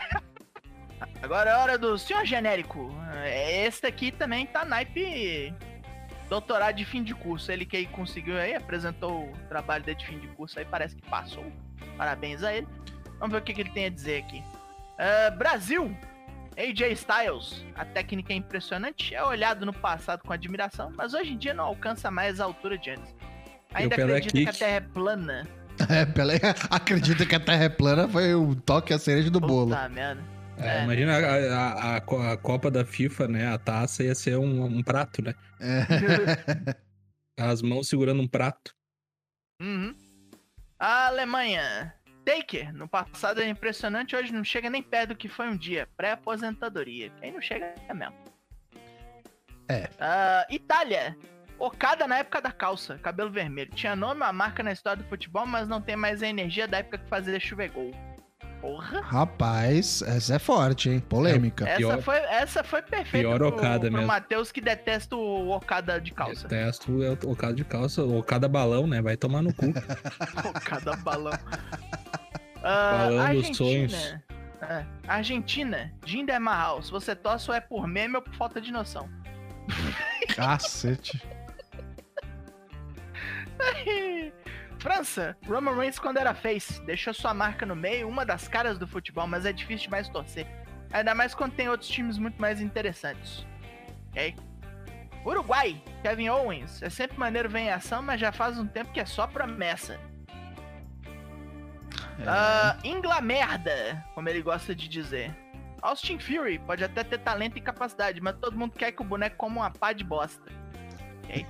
Agora 1.23 1.51
é 1.51 1.57
hora 1.57 1.79
do 1.79 1.99
senhor 1.99 2.25
genérico. 2.25 2.91
Esse 3.27 3.87
aqui 3.87 4.11
também 4.11 4.47
tá 4.47 4.65
naipe 4.65 5.55
doutorado 6.29 6.77
de 6.77 6.85
fim 6.85 7.03
de 7.03 7.15
curso. 7.15 7.51
Ele 7.51 7.67
que 7.67 7.77
aí 7.77 7.87
conseguiu 7.87 8.39
aí, 8.39 8.55
apresentou 8.55 9.25
o 9.25 9.33
trabalho 9.49 9.85
dele 9.85 9.99
de 9.99 10.07
fim 10.07 10.19
de 10.19 10.29
curso 10.29 10.59
aí, 10.59 10.65
parece 10.65 10.97
que 10.97 11.03
passou. 11.09 11.45
Parabéns 11.97 12.43
a 12.43 12.55
ele. 12.55 12.67
Vamos 13.19 13.33
ver 13.33 13.43
o 13.43 13.45
que, 13.45 13.53
que 13.53 13.61
ele 13.61 13.71
tem 13.71 13.87
a 13.87 13.91
dizer 13.91 14.23
aqui. 14.23 14.43
Ah, 14.99 15.31
Brasil, 15.31 15.97
AJ 16.59 16.93
Styles. 16.93 17.65
A 17.75 17.85
técnica 17.85 18.33
é 18.33 18.37
impressionante, 18.37 19.15
é 19.15 19.23
olhado 19.23 19.65
no 19.65 19.73
passado 19.73 20.23
com 20.25 20.33
admiração, 20.33 20.93
mas 20.97 21.15
hoje 21.15 21.33
em 21.33 21.39
dia 21.39 21.55
não 21.55 21.65
alcança 21.65 22.11
mais 22.11 22.41
a 22.41 22.45
altura 22.45 22.77
de 22.77 22.91
antes. 22.91 23.15
Ainda 23.73 23.95
acredita 23.95 24.43
que 24.43 24.49
a. 24.49 24.53
Terra 24.53 24.77
é 24.77 24.81
plana. 24.81 25.47
É, 25.89 26.05
Pelé 26.05 26.41
acredita 26.71 27.25
que 27.25 27.37
a 27.37 27.39
Terra 27.39 27.63
é 27.65 27.69
plana 27.69 28.09
foi 28.09 28.35
o 28.35 28.57
toque 28.57 28.93
a 28.93 28.99
cereja 28.99 29.31
do 29.31 29.39
bolo. 29.39 29.69
Puta 29.69 29.89
merda. 29.89 30.21
É, 30.57 30.79
É. 30.81 30.83
Imagina 30.83 31.13
a, 31.17 31.19
a- 31.21 31.97
a 31.97 32.33
a 32.33 32.37
Copa 32.37 32.69
da 32.69 32.85
FIFA, 32.85 33.29
né? 33.29 33.47
A 33.47 33.57
taça 33.59 34.03
ia 34.03 34.13
ser 34.13 34.37
um, 34.37 34.65
um 34.65 34.83
prato, 34.83 35.23
né? 35.23 35.35
É. 35.61 36.75
As 37.39 37.63
mãos 37.63 37.89
segurando 37.89 38.21
um 38.21 38.27
prato. 38.27 38.75
Uhum. 39.63 39.95
A 40.81 41.07
Alemanha. 41.07 41.95
Taker, 42.29 42.75
no 42.75 42.87
passado 42.87 43.41
é 43.41 43.49
impressionante, 43.49 44.15
hoje 44.15 44.35
não 44.35 44.45
chega 44.45 44.69
nem 44.69 44.83
perto 44.83 45.09
do 45.09 45.17
que 45.17 45.29
foi 45.29 45.49
um 45.49 45.57
dia. 45.57 45.89
Pré-aposentadoria. 45.97 47.11
Quem 47.19 47.33
não 47.33 47.41
chega 47.41 47.75
é 47.89 47.95
mesmo. 47.95 48.15
É. 49.67 49.89
Ah, 49.99 50.47
Itália. 50.51 51.17
Okada 51.59 52.07
na 52.07 52.19
época 52.19 52.43
da 52.43 52.53
calça, 52.53 52.99
cabelo 52.99 53.31
vermelho. 53.31 53.71
Tinha 53.75 53.97
nome, 53.97 54.21
uma 54.21 54.31
marca 54.31 54.63
na 54.63 54.73
história 54.73 55.03
do 55.03 55.09
futebol, 55.09 55.47
mas 55.47 55.67
não 55.67 55.81
tem 55.81 55.97
mais 55.97 56.23
a 56.23 56.29
energia 56.29 56.69
da 56.69 56.81
época 56.81 56.99
que 56.99 57.09
fazia 57.09 57.41
chover 57.41 57.71
gol. 57.71 57.93
Porra. 58.61 59.01
Rapaz, 59.03 60.03
essa 60.03 60.35
é 60.35 60.39
forte, 60.39 60.91
hein? 60.91 60.99
Polêmica. 61.01 61.65
Essa 61.69 61.77
pior- 61.79 62.03
foi, 62.03 62.17
essa 62.17 62.65
foi 62.65 62.83
perfeita 62.83 63.29
pior 63.29 63.37
pro, 63.39 63.49
Okada 63.49 63.81
pro 63.83 63.93
mesmo. 63.93 64.07
Matheus 64.07 64.51
que 64.51 64.61
detesta 64.61 65.15
o 65.15 65.51
Okada 65.51 66.01
de 66.01 66.13
calça. 66.13 66.49
Detesto 66.49 67.03
é 67.03 67.11
o 67.11 67.31
Okada 67.31 67.55
de 67.55 67.65
calça, 67.65 68.03
o 68.03 68.19
Okada 68.19 68.49
balão, 68.49 68.87
né? 68.87 69.01
Vai 69.01 69.17
tomar 69.17 69.43
no 69.43 69.55
cu. 69.55 69.67
Cada 70.65 70.97
balão. 70.97 71.39
Ah, 72.63 72.91
Balão 73.05 73.11
dos 73.17 73.21
Argentina. 73.47 73.55
sonhos. 73.55 74.17
É, 74.61 74.85
Argentina, 75.07 75.93
Jinder 76.05 76.41
Mahal. 76.41 76.83
Se 76.83 76.91
você 76.91 77.15
torce 77.15 77.49
ou 77.49 77.57
é 77.57 77.61
por 77.61 77.87
meme 77.87 78.17
ou 78.17 78.23
por 78.23 78.35
falta 78.35 78.61
de 78.61 78.73
noção. 78.73 79.09
Cacete. 80.35 81.23
França, 84.79 85.37
Roman 85.47 85.75
Reigns 85.75 85.99
quando 85.99 86.19
era 86.19 86.35
face, 86.35 86.81
deixou 86.83 87.13
sua 87.13 87.35
marca 87.35 87.67
no 87.67 87.75
meio, 87.75 88.09
uma 88.09 88.25
das 88.25 88.47
caras 88.47 88.79
do 88.79 88.87
futebol, 88.87 89.27
mas 89.27 89.45
é 89.45 89.53
difícil 89.53 89.85
demais 89.85 90.09
torcer. 90.09 90.47
Ainda 90.93 91.15
mais 91.15 91.35
quando 91.35 91.55
tem 91.55 91.69
outros 91.69 91.91
times 91.91 92.17
muito 92.17 92.41
mais 92.41 92.61
interessantes. 92.61 93.47
Ok? 94.11 94.37
Uruguai, 95.25 95.83
Kevin 96.03 96.29
Owens, 96.29 96.83
é 96.83 96.89
sempre 96.89 97.19
maneiro 97.19 97.49
ver 97.49 97.61
em 97.61 97.71
ação, 97.71 98.03
mas 98.03 98.21
já 98.21 98.33
faz 98.33 98.59
um 98.59 98.67
tempo 98.67 98.93
que 98.93 99.01
é 99.01 99.05
só 99.05 99.27
promessa. 99.27 99.99
Ah, 102.27 102.77
Inglamerda, 102.83 104.05
como 104.15 104.29
ele 104.29 104.43
gosta 104.43 104.75
de 104.75 104.89
dizer. 104.89 105.35
Austin 105.83 106.19
Fury 106.19 106.59
pode 106.59 106.83
até 106.83 107.05
ter 107.05 107.19
talento 107.19 107.57
e 107.57 107.61
capacidade, 107.61 108.21
mas 108.21 108.37
todo 108.39 108.59
mundo 108.59 108.73
quer 108.73 108.93
que 108.93 109.03
o 109.03 109.05
boneco 109.05 109.37
coma 109.37 109.61
uma 109.61 109.71
pá 109.71 109.93
de 109.93 110.03
bosta. 110.03 110.51
Ok? 111.25 111.47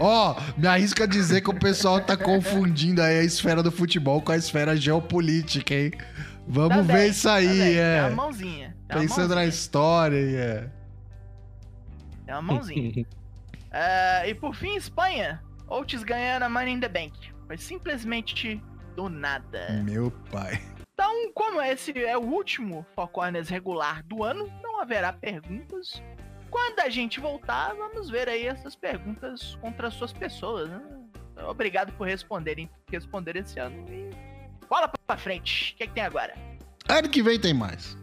Ó, 0.00 0.36
me 0.56 0.66
arrisca 0.66 1.04
a 1.04 1.06
dizer 1.06 1.40
que 1.40 1.50
o 1.50 1.58
pessoal 1.58 2.00
tá 2.00 2.16
confundindo 2.16 3.02
aí 3.02 3.18
a 3.20 3.24
esfera 3.24 3.62
do 3.62 3.70
futebol 3.72 4.20
com 4.22 4.32
a 4.32 4.36
esfera 4.36 4.76
geopolítica, 4.76 5.74
hein? 5.74 5.92
Vamos 6.46 6.76
Tá 6.76 6.82
ver 6.82 6.92
bem, 6.92 7.10
isso 7.10 7.28
tá 7.28 7.34
aí, 7.34 7.46
bem, 7.46 7.76
É 7.76 7.96
é. 7.98 8.00
uma 8.06 8.10
mãozinha. 8.22 8.76
É 8.88 8.94
Pensando 8.98 9.28
na 9.30 9.34
mãozinha. 9.36 9.48
história, 9.48 10.16
e 10.20 10.36
é. 10.36 10.70
É 12.26 12.32
uma 12.34 12.42
mãozinha. 12.42 13.06
Ah, 13.70 14.22
e 14.28 14.34
por 14.34 14.54
fim, 14.54 14.74
Espanha. 14.76 15.42
Otis 15.68 16.02
ganhando 16.02 16.44
a 16.44 16.48
Money 16.48 16.74
in 16.74 16.80
the 16.80 16.88
Bank. 16.88 17.12
Foi 17.46 17.58
simplesmente 17.58 18.62
do 18.96 19.08
nada. 19.10 19.82
Meu 19.84 20.10
pai. 20.30 20.58
Então, 20.94 21.30
como 21.32 21.60
esse 21.60 21.92
é 22.02 22.16
o 22.16 22.22
último 22.22 22.84
Four 22.94 23.08
Corners 23.08 23.48
regular 23.48 24.02
do 24.04 24.24
ano, 24.24 24.50
não 24.62 24.80
haverá 24.80 25.12
perguntas. 25.12 26.02
Quando 26.50 26.80
a 26.80 26.88
gente 26.88 27.20
voltar, 27.20 27.74
vamos 27.74 28.08
ver 28.08 28.28
aí 28.28 28.46
essas 28.46 28.74
perguntas 28.74 29.56
contra 29.60 29.88
as 29.88 29.94
suas 29.94 30.12
pessoas, 30.12 30.68
né? 30.70 30.80
Obrigado 31.48 31.92
por 31.92 32.06
responderem, 32.06 32.68
responder 32.90 33.36
esse 33.36 33.60
ano. 33.60 33.84
E 33.92 34.10
bola 34.68 34.90
pra 35.06 35.16
frente. 35.16 35.72
O 35.74 35.76
que, 35.76 35.84
é 35.84 35.86
que 35.86 35.94
tem 35.94 36.02
agora? 36.02 36.34
Ano 36.88 37.08
que 37.08 37.22
vem 37.22 37.38
tem 37.38 37.54
mais. 37.54 37.96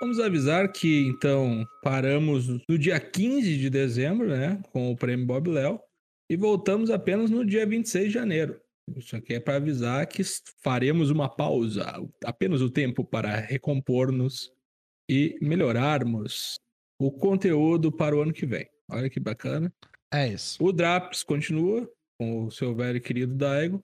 Vamos 0.00 0.18
avisar 0.18 0.70
que, 0.72 1.08
então, 1.08 1.66
paramos 1.82 2.48
no 2.68 2.78
dia 2.78 2.98
15 2.98 3.56
de 3.56 3.68
dezembro, 3.68 4.28
né? 4.28 4.60
Com 4.72 4.90
o 4.90 4.96
prêmio 4.96 5.26
Bob 5.26 5.50
Léo. 5.50 5.80
E 6.28 6.36
voltamos 6.36 6.90
apenas 6.90 7.30
no 7.30 7.44
dia 7.44 7.66
26 7.66 8.06
de 8.06 8.14
janeiro. 8.14 8.60
Isso 8.96 9.16
aqui 9.16 9.34
é 9.34 9.40
para 9.40 9.56
avisar 9.56 10.06
que 10.06 10.22
faremos 10.62 11.10
uma 11.10 11.28
pausa, 11.28 11.86
apenas 12.24 12.60
o 12.60 12.70
tempo 12.70 13.04
para 13.04 13.36
recompor-nos 13.36 14.52
e 15.10 15.36
melhorarmos 15.42 16.54
o 16.96 17.10
conteúdo 17.10 17.90
para 17.90 18.14
o 18.14 18.22
ano 18.22 18.32
que 18.32 18.46
vem. 18.46 18.64
Olha 18.88 19.10
que 19.10 19.18
bacana. 19.18 19.72
É 20.14 20.28
isso. 20.28 20.64
O 20.64 20.72
Draps 20.72 21.24
continua 21.24 21.90
com 22.16 22.44
o 22.44 22.50
seu 22.52 22.72
velho 22.76 23.00
querido 23.00 23.34
Daigo. 23.34 23.82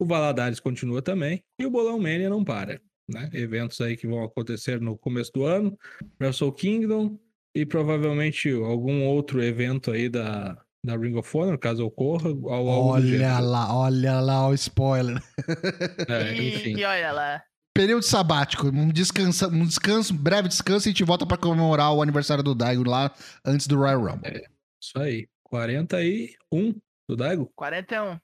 O 0.00 0.06
Valadares 0.06 0.60
continua 0.60 1.02
também. 1.02 1.44
E 1.58 1.66
o 1.66 1.70
Bolão 1.70 1.98
Mania 1.98 2.30
não 2.30 2.42
para. 2.42 2.80
Né? 3.06 3.28
Eventos 3.34 3.82
aí 3.82 3.98
que 3.98 4.06
vão 4.06 4.24
acontecer 4.24 4.80
no 4.80 4.96
começo 4.96 5.30
do 5.34 5.44
ano. 5.44 5.78
Wrestle 6.18 6.54
Kingdom 6.54 7.18
e 7.54 7.66
provavelmente 7.66 8.50
algum 8.50 9.04
outro 9.04 9.42
evento 9.42 9.90
aí 9.90 10.08
da, 10.08 10.58
da 10.82 10.96
Ring 10.96 11.16
of 11.16 11.36
Honor, 11.36 11.58
caso 11.58 11.84
ocorra. 11.84 12.30
Ao, 12.30 12.64
Olha 12.64 13.40
lá, 13.40 13.76
olha 13.76 14.20
lá 14.20 14.48
o 14.48 14.54
spoiler. 14.54 15.22
É, 16.08 16.34
e, 16.34 16.54
enfim. 16.54 16.78
e 16.78 16.84
olha 16.84 17.12
lá. 17.12 17.44
Período 17.74 18.02
sabático, 18.02 18.68
um 18.68 18.90
descanso, 18.90 19.48
um 19.48 19.64
descanso, 19.64 20.12
breve 20.12 20.46
descanso 20.46 20.86
e 20.86 20.90
a 20.90 20.92
gente 20.92 21.04
volta 21.04 21.24
pra 21.24 21.38
comemorar 21.38 21.92
o 21.92 22.02
aniversário 22.02 22.44
do 22.44 22.54
Daigo 22.54 22.88
lá 22.88 23.10
antes 23.44 23.66
do 23.66 23.78
Royal 23.78 24.04
Rumble. 24.04 24.42
Isso 24.80 24.98
aí. 24.98 25.26
41 25.44 26.74
do 27.08 27.16
Daigo. 27.16 27.50
41. 27.54 28.18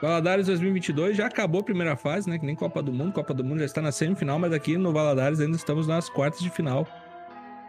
Valadares 0.00 0.46
2022 0.46 1.16
já 1.16 1.26
acabou 1.26 1.60
a 1.60 1.64
primeira 1.64 1.96
fase, 1.96 2.28
né? 2.28 2.38
Que 2.38 2.46
nem 2.46 2.56
Copa 2.56 2.82
do 2.82 2.92
Mundo. 2.92 3.12
Copa 3.12 3.32
do 3.32 3.44
Mundo 3.44 3.60
já 3.60 3.66
está 3.66 3.80
na 3.80 3.92
semifinal, 3.92 4.38
mas 4.38 4.52
aqui 4.52 4.76
no 4.76 4.92
Valadares 4.92 5.38
ainda 5.38 5.56
estamos 5.56 5.86
nas 5.86 6.08
quartas 6.08 6.40
de 6.40 6.50
final. 6.50 6.86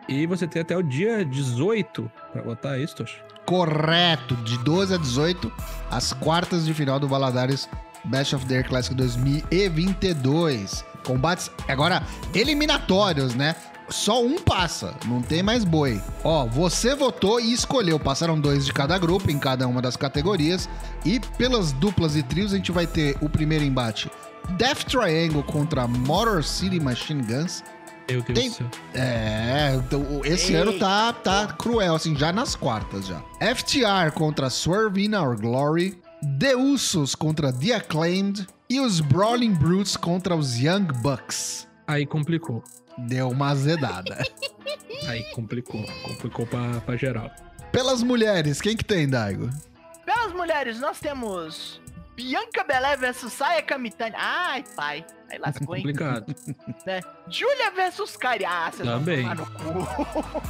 E 0.07 0.25
você 0.25 0.47
tem 0.47 0.61
até 0.61 0.75
o 0.75 0.81
dia 0.81 1.23
18 1.23 2.11
para 2.31 2.41
votar 2.41 2.79
isso, 2.79 2.95
Tosh. 2.95 3.21
Correto, 3.45 4.35
de 4.37 4.57
12 4.63 4.95
a 4.95 4.97
18, 4.97 5.51
as 5.91 6.13
quartas 6.13 6.65
de 6.65 6.73
final 6.73 6.99
do 6.99 7.07
Valadares 7.07 7.69
Best 8.05 8.33
of 8.35 8.45
the 8.45 8.55
Year 8.55 8.67
Classic 8.67 8.93
2022. 8.95 10.83
Combates 11.05 11.51
agora 11.67 12.01
eliminatórios, 12.33 13.35
né? 13.35 13.55
Só 13.89 14.23
um 14.23 14.39
passa, 14.41 14.95
não 15.05 15.21
tem 15.21 15.43
mais 15.43 15.65
boi. 15.65 16.01
Ó, 16.23 16.45
você 16.45 16.95
votou 16.95 17.39
e 17.39 17.51
escolheu. 17.51 17.99
Passaram 17.99 18.39
dois 18.39 18.65
de 18.65 18.71
cada 18.71 18.97
grupo 18.97 19.29
em 19.29 19.37
cada 19.37 19.67
uma 19.67 19.81
das 19.81 19.97
categorias. 19.97 20.69
E 21.05 21.19
pelas 21.37 21.73
duplas 21.73 22.15
e 22.15 22.23
trios, 22.23 22.53
a 22.53 22.55
gente 22.55 22.71
vai 22.71 22.87
ter 22.87 23.17
o 23.21 23.27
primeiro 23.29 23.63
embate: 23.65 24.09
Death 24.57 24.85
Triangle 24.85 25.43
contra 25.43 25.85
Motor 25.87 26.43
City 26.43 26.79
Machine 26.79 27.23
Guns. 27.23 27.61
Meu 28.09 28.21
Deus 28.21 28.37
Tem- 28.39 28.49
do 28.49 28.55
céu. 28.55 28.67
É, 28.93 29.73
então, 29.75 30.01
o- 30.01 30.25
esse 30.25 30.53
Eita. 30.53 30.69
ano 30.69 30.79
tá, 30.79 31.13
tá 31.13 31.47
cruel, 31.47 31.95
assim, 31.95 32.15
já 32.15 32.31
nas 32.33 32.55
quartas 32.55 33.05
já. 33.05 33.21
FTR 33.39 34.11
contra 34.13 34.49
Swerve 34.49 35.05
in 35.05 35.13
Our 35.15 35.37
Glory. 35.39 35.97
The 36.39 36.55
Usos 36.55 37.15
contra 37.15 37.51
The 37.51 37.73
Acclaimed. 37.73 38.47
E 38.69 38.79
os 38.79 38.99
Brawling 38.99 39.53
Brutes 39.53 39.95
contra 39.97 40.35
os 40.35 40.57
Young 40.57 40.87
Bucks. 41.01 41.67
Aí 41.87 42.05
complicou. 42.05 42.63
Deu 42.97 43.29
uma 43.29 43.49
azedada. 43.49 44.23
Aí 45.07 45.23
complicou. 45.31 45.83
Complicou 46.03 46.45
pra, 46.47 46.79
pra 46.81 46.95
geral. 46.95 47.29
Pelas 47.71 48.01
mulheres, 48.01 48.61
quem 48.61 48.77
que 48.77 48.85
tem, 48.85 49.07
Daigo? 49.07 49.49
Pelas 50.05 50.31
mulheres, 50.33 50.79
nós 50.79 50.99
temos 50.99 51.81
Bianca 52.15 52.63
Belé 52.63 52.95
versus 52.95 53.33
Saya 53.33 53.61
Kamitani. 53.61 54.15
Ai, 54.17 54.63
pai. 54.75 55.05
Aí 55.29 55.39
lascou, 55.39 55.75
hein? 55.75 55.81
Complicado. 55.83 56.35
né? 56.85 57.01
Julia 57.27 57.71
versus 57.75 58.15
Kairi. 58.15 58.45
Ah, 58.45 58.71
vocês 58.71 58.87
vão 58.87 58.99
Também. 58.99 59.21
tomar 59.21 59.35
no 59.35 59.45
cu. 59.45 60.41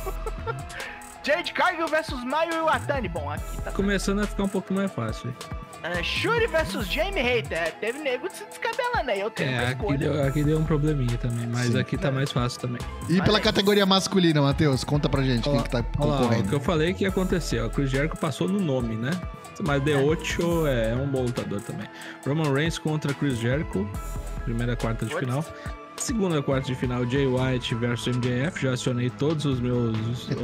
Jade 1.23 1.53
Cargill 1.53 1.87
versus 1.87 2.23
Mayu 2.23 2.53
Iwatani. 2.53 3.07
Bom, 3.09 3.29
aqui 3.31 3.61
tá. 3.61 3.71
Começando 3.71 4.19
a 4.21 4.27
ficar 4.27 4.43
um 4.43 4.47
pouco 4.49 4.73
mais 4.73 4.91
fácil. 4.91 5.33
Uh, 5.83 6.01
Shuri 6.01 6.47
versus 6.47 6.87
Jamie 6.87 7.21
Hater. 7.21 7.57
É, 7.57 7.71
Teve 7.71 7.99
nego 7.99 8.29
se 8.31 8.45
descabelando 8.45 9.11
aí. 9.11 9.19
Eu 9.19 9.29
tenho 9.29 9.51
É, 9.51 9.59
uma 9.63 9.69
aqui 9.71 9.97
deu, 9.97 10.23
aqui 10.23 10.43
deu 10.43 10.57
um 10.59 10.63
probleminha 10.63 11.17
também, 11.17 11.45
mas 11.45 11.73
Sim. 11.73 11.79
aqui 11.79 11.97
tá 11.97 12.09
mais 12.09 12.31
fácil 12.31 12.61
também. 12.61 12.79
E 13.09 13.21
pela 13.21 13.39
categoria 13.41 13.85
masculina, 13.85 14.41
Matheus, 14.41 14.83
conta 14.85 15.09
pra 15.09 15.21
gente 15.23 15.43
quem 15.49 15.61
que 15.61 15.69
tá 15.69 15.83
Olha 15.99 16.09
lá, 16.09 16.15
o 16.15 16.21
concorrendo. 16.21 16.47
que 16.49 16.55
eu 16.55 16.59
falei 16.61 16.93
que 16.93 17.03
ia 17.03 17.09
acontecer. 17.09 17.69
Chris 17.71 17.89
Jericho 17.89 18.17
passou 18.17 18.47
no 18.47 18.61
nome, 18.61 18.95
né? 18.95 19.11
Mas 19.67 19.83
The 19.83 19.97
Ocho 19.97 20.65
é, 20.67 20.91
é 20.91 20.95
um 20.95 21.05
bom 21.07 21.23
lutador 21.23 21.61
também. 21.61 21.87
Roman 22.25 22.51
Reigns 22.53 22.77
contra 22.79 23.13
Chris 23.13 23.37
Jericho. 23.37 23.85
Primeira 24.45 24.75
quarta 24.77 25.05
de 25.05 25.11
Putz. 25.11 25.25
final. 25.25 25.45
Segunda 26.03 26.41
quarta 26.41 26.67
de 26.67 26.75
final, 26.75 27.05
Jay 27.09 27.25
White 27.25 27.75
versus 27.75 28.13
MJF. 28.17 28.61
Já 28.61 28.73
acionei 28.73 29.09
todos 29.09 29.45
os 29.45 29.61
meus 29.61 29.95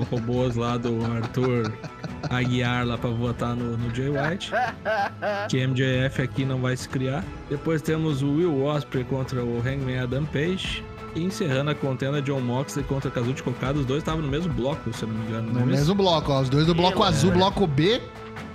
robôs 0.09 0.55
lá 0.55 0.77
do 0.77 1.03
Arthur 1.05 1.69
Aguiar 2.29 2.85
lá 2.87 2.97
pra 2.97 3.09
votar 3.09 3.57
no, 3.57 3.75
no 3.75 3.93
Jay 3.93 4.07
White. 4.07 4.51
Que 5.49 5.67
MJF 5.67 6.21
aqui 6.21 6.45
não 6.45 6.61
vai 6.61 6.77
se 6.77 6.87
criar. 6.87 7.25
Depois 7.49 7.81
temos 7.81 8.21
o 8.21 8.35
Will 8.35 8.63
Ospreay 8.63 9.03
contra 9.03 9.43
o 9.43 9.57
Hangman 9.59 9.99
Adam 9.99 10.23
Page. 10.27 10.81
E 11.13 11.25
encerrando 11.25 11.71
a 11.71 11.75
contenda, 11.75 12.21
John 12.21 12.39
Moxley 12.39 12.85
contra 12.85 13.11
Kazuchi 13.11 13.43
Kokada. 13.43 13.79
Os 13.79 13.85
dois 13.85 13.99
estavam 13.99 14.21
no 14.21 14.29
mesmo 14.29 14.53
bloco, 14.53 14.93
se 14.93 15.03
eu 15.03 15.09
não 15.09 15.15
me 15.15 15.27
engano. 15.27 15.51
No 15.51 15.59
é 15.59 15.65
mesmo 15.65 15.93
bloco, 15.93 16.31
ó. 16.31 16.39
Os 16.39 16.47
dois 16.47 16.67
do 16.67 16.73
bloco 16.73 16.93
Pela- 16.99 17.09
azul, 17.09 17.31
bloco 17.31 17.67
B. 17.67 18.01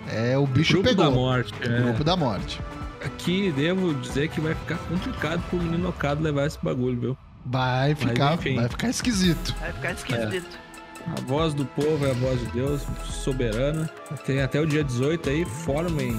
É, 0.09 0.39
o 0.39 0.47
bicho 0.47 0.73
Grupo 0.75 0.89
pegou. 0.89 1.05
da 1.05 1.11
morte. 1.11 1.53
é. 1.61 1.83
Grupo 1.83 2.03
da 2.03 2.17
morte. 2.17 2.59
Aqui 3.05 3.53
devo 3.57 3.95
dizer 3.95 4.29
que 4.29 4.41
vai 4.41 4.55
ficar 4.55 4.77
complicado 4.89 5.43
pro 5.51 5.59
menino 5.59 5.89
Okado 5.89 6.23
levar 6.23 6.47
esse 6.47 6.59
bagulho, 6.63 6.99
viu? 7.01 7.17
Vai 7.47 7.95
ficar, 7.95 8.35
enfim. 8.35 8.57
vai 8.57 8.69
ficar 8.69 8.89
esquisito. 8.89 9.55
Vai 9.61 9.73
ficar 9.73 9.93
esquisito. 9.93 10.65
A 11.15 11.21
voz 11.21 11.53
do 11.53 11.67
povo 11.67 12.07
é 12.07 12.13
a 12.13 12.15
voz 12.15 12.41
de 12.41 12.47
Deus, 12.53 12.81
soberana. 13.05 13.91
Tem 14.25 14.41
até 14.41 14.59
o 14.59 14.65
dia 14.67 14.83
18 14.83 15.29
aí, 15.29 15.45
formem, 15.45 16.17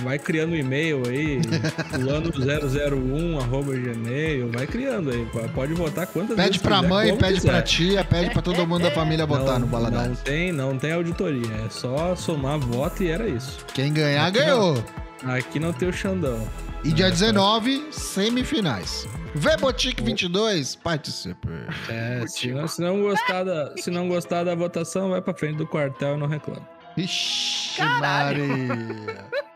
vai 0.00 0.16
criando 0.16 0.52
um 0.52 0.54
e-mail 0.54 1.02
aí, 1.08 1.40
fulano 1.90 2.30
001, 2.30 3.40
arroba 3.40 3.72
gmail, 3.72 4.48
vai 4.52 4.64
criando 4.64 5.10
aí, 5.10 5.26
pode 5.52 5.74
votar 5.74 6.06
quantas 6.06 6.36
Pede 6.36 6.50
vezes 6.50 6.62
pra 6.62 6.76
quiser, 6.76 6.88
mãe, 6.88 7.16
pede 7.16 7.34
quiser. 7.34 7.50
pra 7.50 7.62
tia, 7.62 8.04
pede 8.04 8.30
pra 8.30 8.42
todo 8.42 8.64
mundo 8.64 8.82
da 8.84 8.92
família 8.92 9.26
votar 9.26 9.54
no 9.58 9.66
Não 9.66 9.68
Baladares. 9.68 10.20
tem, 10.20 10.52
não 10.52 10.78
tem 10.78 10.92
auditoria, 10.92 11.52
é 11.66 11.68
só 11.68 12.14
somar 12.14 12.60
voto 12.60 13.02
e 13.02 13.08
era 13.08 13.26
isso. 13.26 13.58
Quem 13.74 13.92
ganhar, 13.92 14.28
Aqui 14.28 14.38
ganhou. 14.38 14.84
Aqui 15.24 15.58
não 15.58 15.72
tem 15.72 15.88
o 15.88 15.92
Xandão. 15.92 16.46
E 16.84 16.92
dia 16.92 17.06
É, 17.06 17.10
19, 17.10 17.92
semifinais. 17.92 19.08
Vebotique 19.34 20.02
22, 20.02 20.76
participe. 20.76 21.48
É, 21.88 22.26
se 22.26 22.52
não, 22.52 22.68
se 22.68 22.80
não 22.80 23.00
gostar 23.02 23.44
da, 23.44 23.76
se 23.76 23.90
não 23.90 24.08
gostar 24.08 24.44
da 24.44 24.54
votação, 24.54 25.10
vai 25.10 25.20
pra 25.20 25.34
frente 25.34 25.56
do 25.56 25.66
quartel 25.66 26.14
e 26.14 26.18
não 26.18 26.26
reclama. 26.26 26.68
Ixi, 26.96 27.78
Caralho. 27.78 28.46
Maria. 28.46 29.26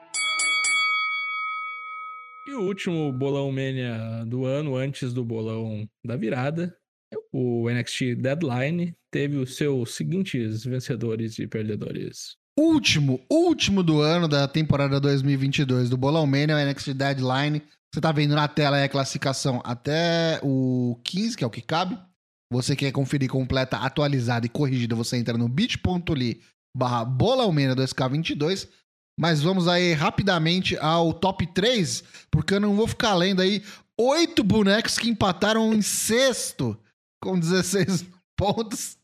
E 2.48 2.52
o 2.52 2.62
último 2.62 3.12
bolão 3.12 3.52
Mania 3.52 4.24
do 4.26 4.44
ano, 4.44 4.74
antes 4.74 5.12
do 5.12 5.24
bolão 5.24 5.88
da 6.04 6.16
virada, 6.16 6.74
o 7.32 7.70
NXT 7.70 8.16
Deadline 8.16 8.92
teve 9.08 9.36
os 9.36 9.56
seus 9.56 9.94
seguintes 9.94 10.64
vencedores 10.64 11.38
e 11.38 11.46
perdedores. 11.46 12.36
Último, 12.58 13.20
último 13.30 13.82
do 13.82 14.00
ano 14.00 14.28
da 14.28 14.46
temporada 14.46 15.00
2022 15.00 15.88
do 15.88 15.96
Bolão 15.96 16.26
Mania, 16.26 16.56
o 16.56 16.58
NXT 16.58 16.94
Deadline. 16.94 17.62
Você 17.92 18.00
tá 18.00 18.12
vendo 18.12 18.34
na 18.34 18.46
tela 18.46 18.82
a 18.82 18.88
classificação 18.88 19.60
até 19.64 20.38
o 20.42 20.98
15, 21.04 21.36
que 21.36 21.44
é 21.44 21.46
o 21.46 21.50
que 21.50 21.62
cabe. 21.62 21.98
Você 22.52 22.74
quer 22.74 22.92
conferir 22.92 23.28
completa, 23.28 23.78
atualizada 23.78 24.46
e 24.46 24.48
corrigida, 24.48 24.94
você 24.94 25.16
entra 25.16 25.38
no 25.38 25.48
bit.ly 25.48 26.40
barra 26.76 27.04
Bolão 27.04 27.52
Mania 27.52 27.76
2K22. 27.76 28.68
Mas 29.18 29.42
vamos 29.42 29.68
aí 29.68 29.92
rapidamente 29.92 30.78
ao 30.78 31.12
top 31.12 31.46
3, 31.46 32.02
porque 32.30 32.54
eu 32.54 32.60
não 32.60 32.74
vou 32.74 32.86
ficar 32.86 33.14
lendo 33.14 33.42
aí 33.42 33.62
oito 33.98 34.42
bonecos 34.42 34.98
que 34.98 35.10
empataram 35.10 35.74
em 35.74 35.82
sexto 35.82 36.78
com 37.22 37.38
16 37.38 38.06
pontos. 38.40 38.96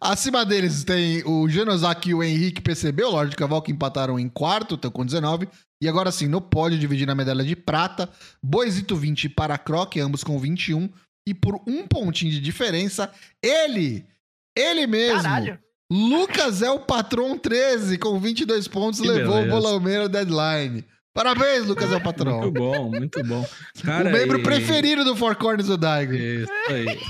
Acima 0.00 0.44
deles 0.44 0.84
tem 0.84 1.22
o 1.26 1.48
Genosaki 1.48 2.10
e 2.10 2.14
o 2.14 2.22
Henrique 2.22 2.60
PCB, 2.62 3.02
o 3.02 3.10
Lorde 3.10 3.34
Caval, 3.34 3.60
que 3.60 3.72
empataram 3.72 4.18
em 4.18 4.28
quarto, 4.28 4.76
estão 4.76 4.90
com 4.90 5.04
19. 5.04 5.48
E 5.82 5.88
agora 5.88 6.12
sim, 6.12 6.28
no 6.28 6.40
pódio, 6.40 6.78
dividindo 6.78 7.10
a 7.10 7.14
medalha 7.14 7.44
de 7.44 7.56
prata, 7.56 8.08
Boisito 8.42 8.94
20 8.96 9.24
e 9.24 9.28
Paracroc, 9.28 9.96
ambos 9.96 10.22
com 10.22 10.38
21. 10.38 10.88
E 11.28 11.34
por 11.34 11.60
um 11.66 11.86
pontinho 11.86 12.30
de 12.30 12.40
diferença, 12.40 13.10
ele, 13.44 14.04
ele 14.56 14.86
mesmo, 14.86 15.22
Caralho. 15.22 15.58
Lucas 15.90 16.62
é 16.62 16.70
o 16.70 16.80
Patrão 16.80 17.36
13, 17.38 17.98
com 17.98 18.18
22 18.20 18.68
pontos, 18.68 19.00
Que 19.00 19.08
levou 19.08 19.34
beleza. 19.36 19.56
o 19.56 19.60
Bolão 19.60 20.08
Deadline. 20.08 20.84
Parabéns, 21.14 21.66
Lucas 21.66 21.90
é 21.90 21.96
o 21.96 22.00
Patrão. 22.00 22.40
Muito 22.42 22.52
bom, 22.52 22.90
muito 22.90 23.24
bom. 23.24 23.44
Cara, 23.82 24.08
o 24.10 24.12
membro 24.12 24.38
e- 24.38 24.42
preferido 24.42 25.04
do 25.04 25.16
Four 25.16 25.34
Corners 25.36 25.66
do 25.66 25.76
Daigo. 25.76 26.14
Isso 26.14 26.52
aí. 26.68 27.00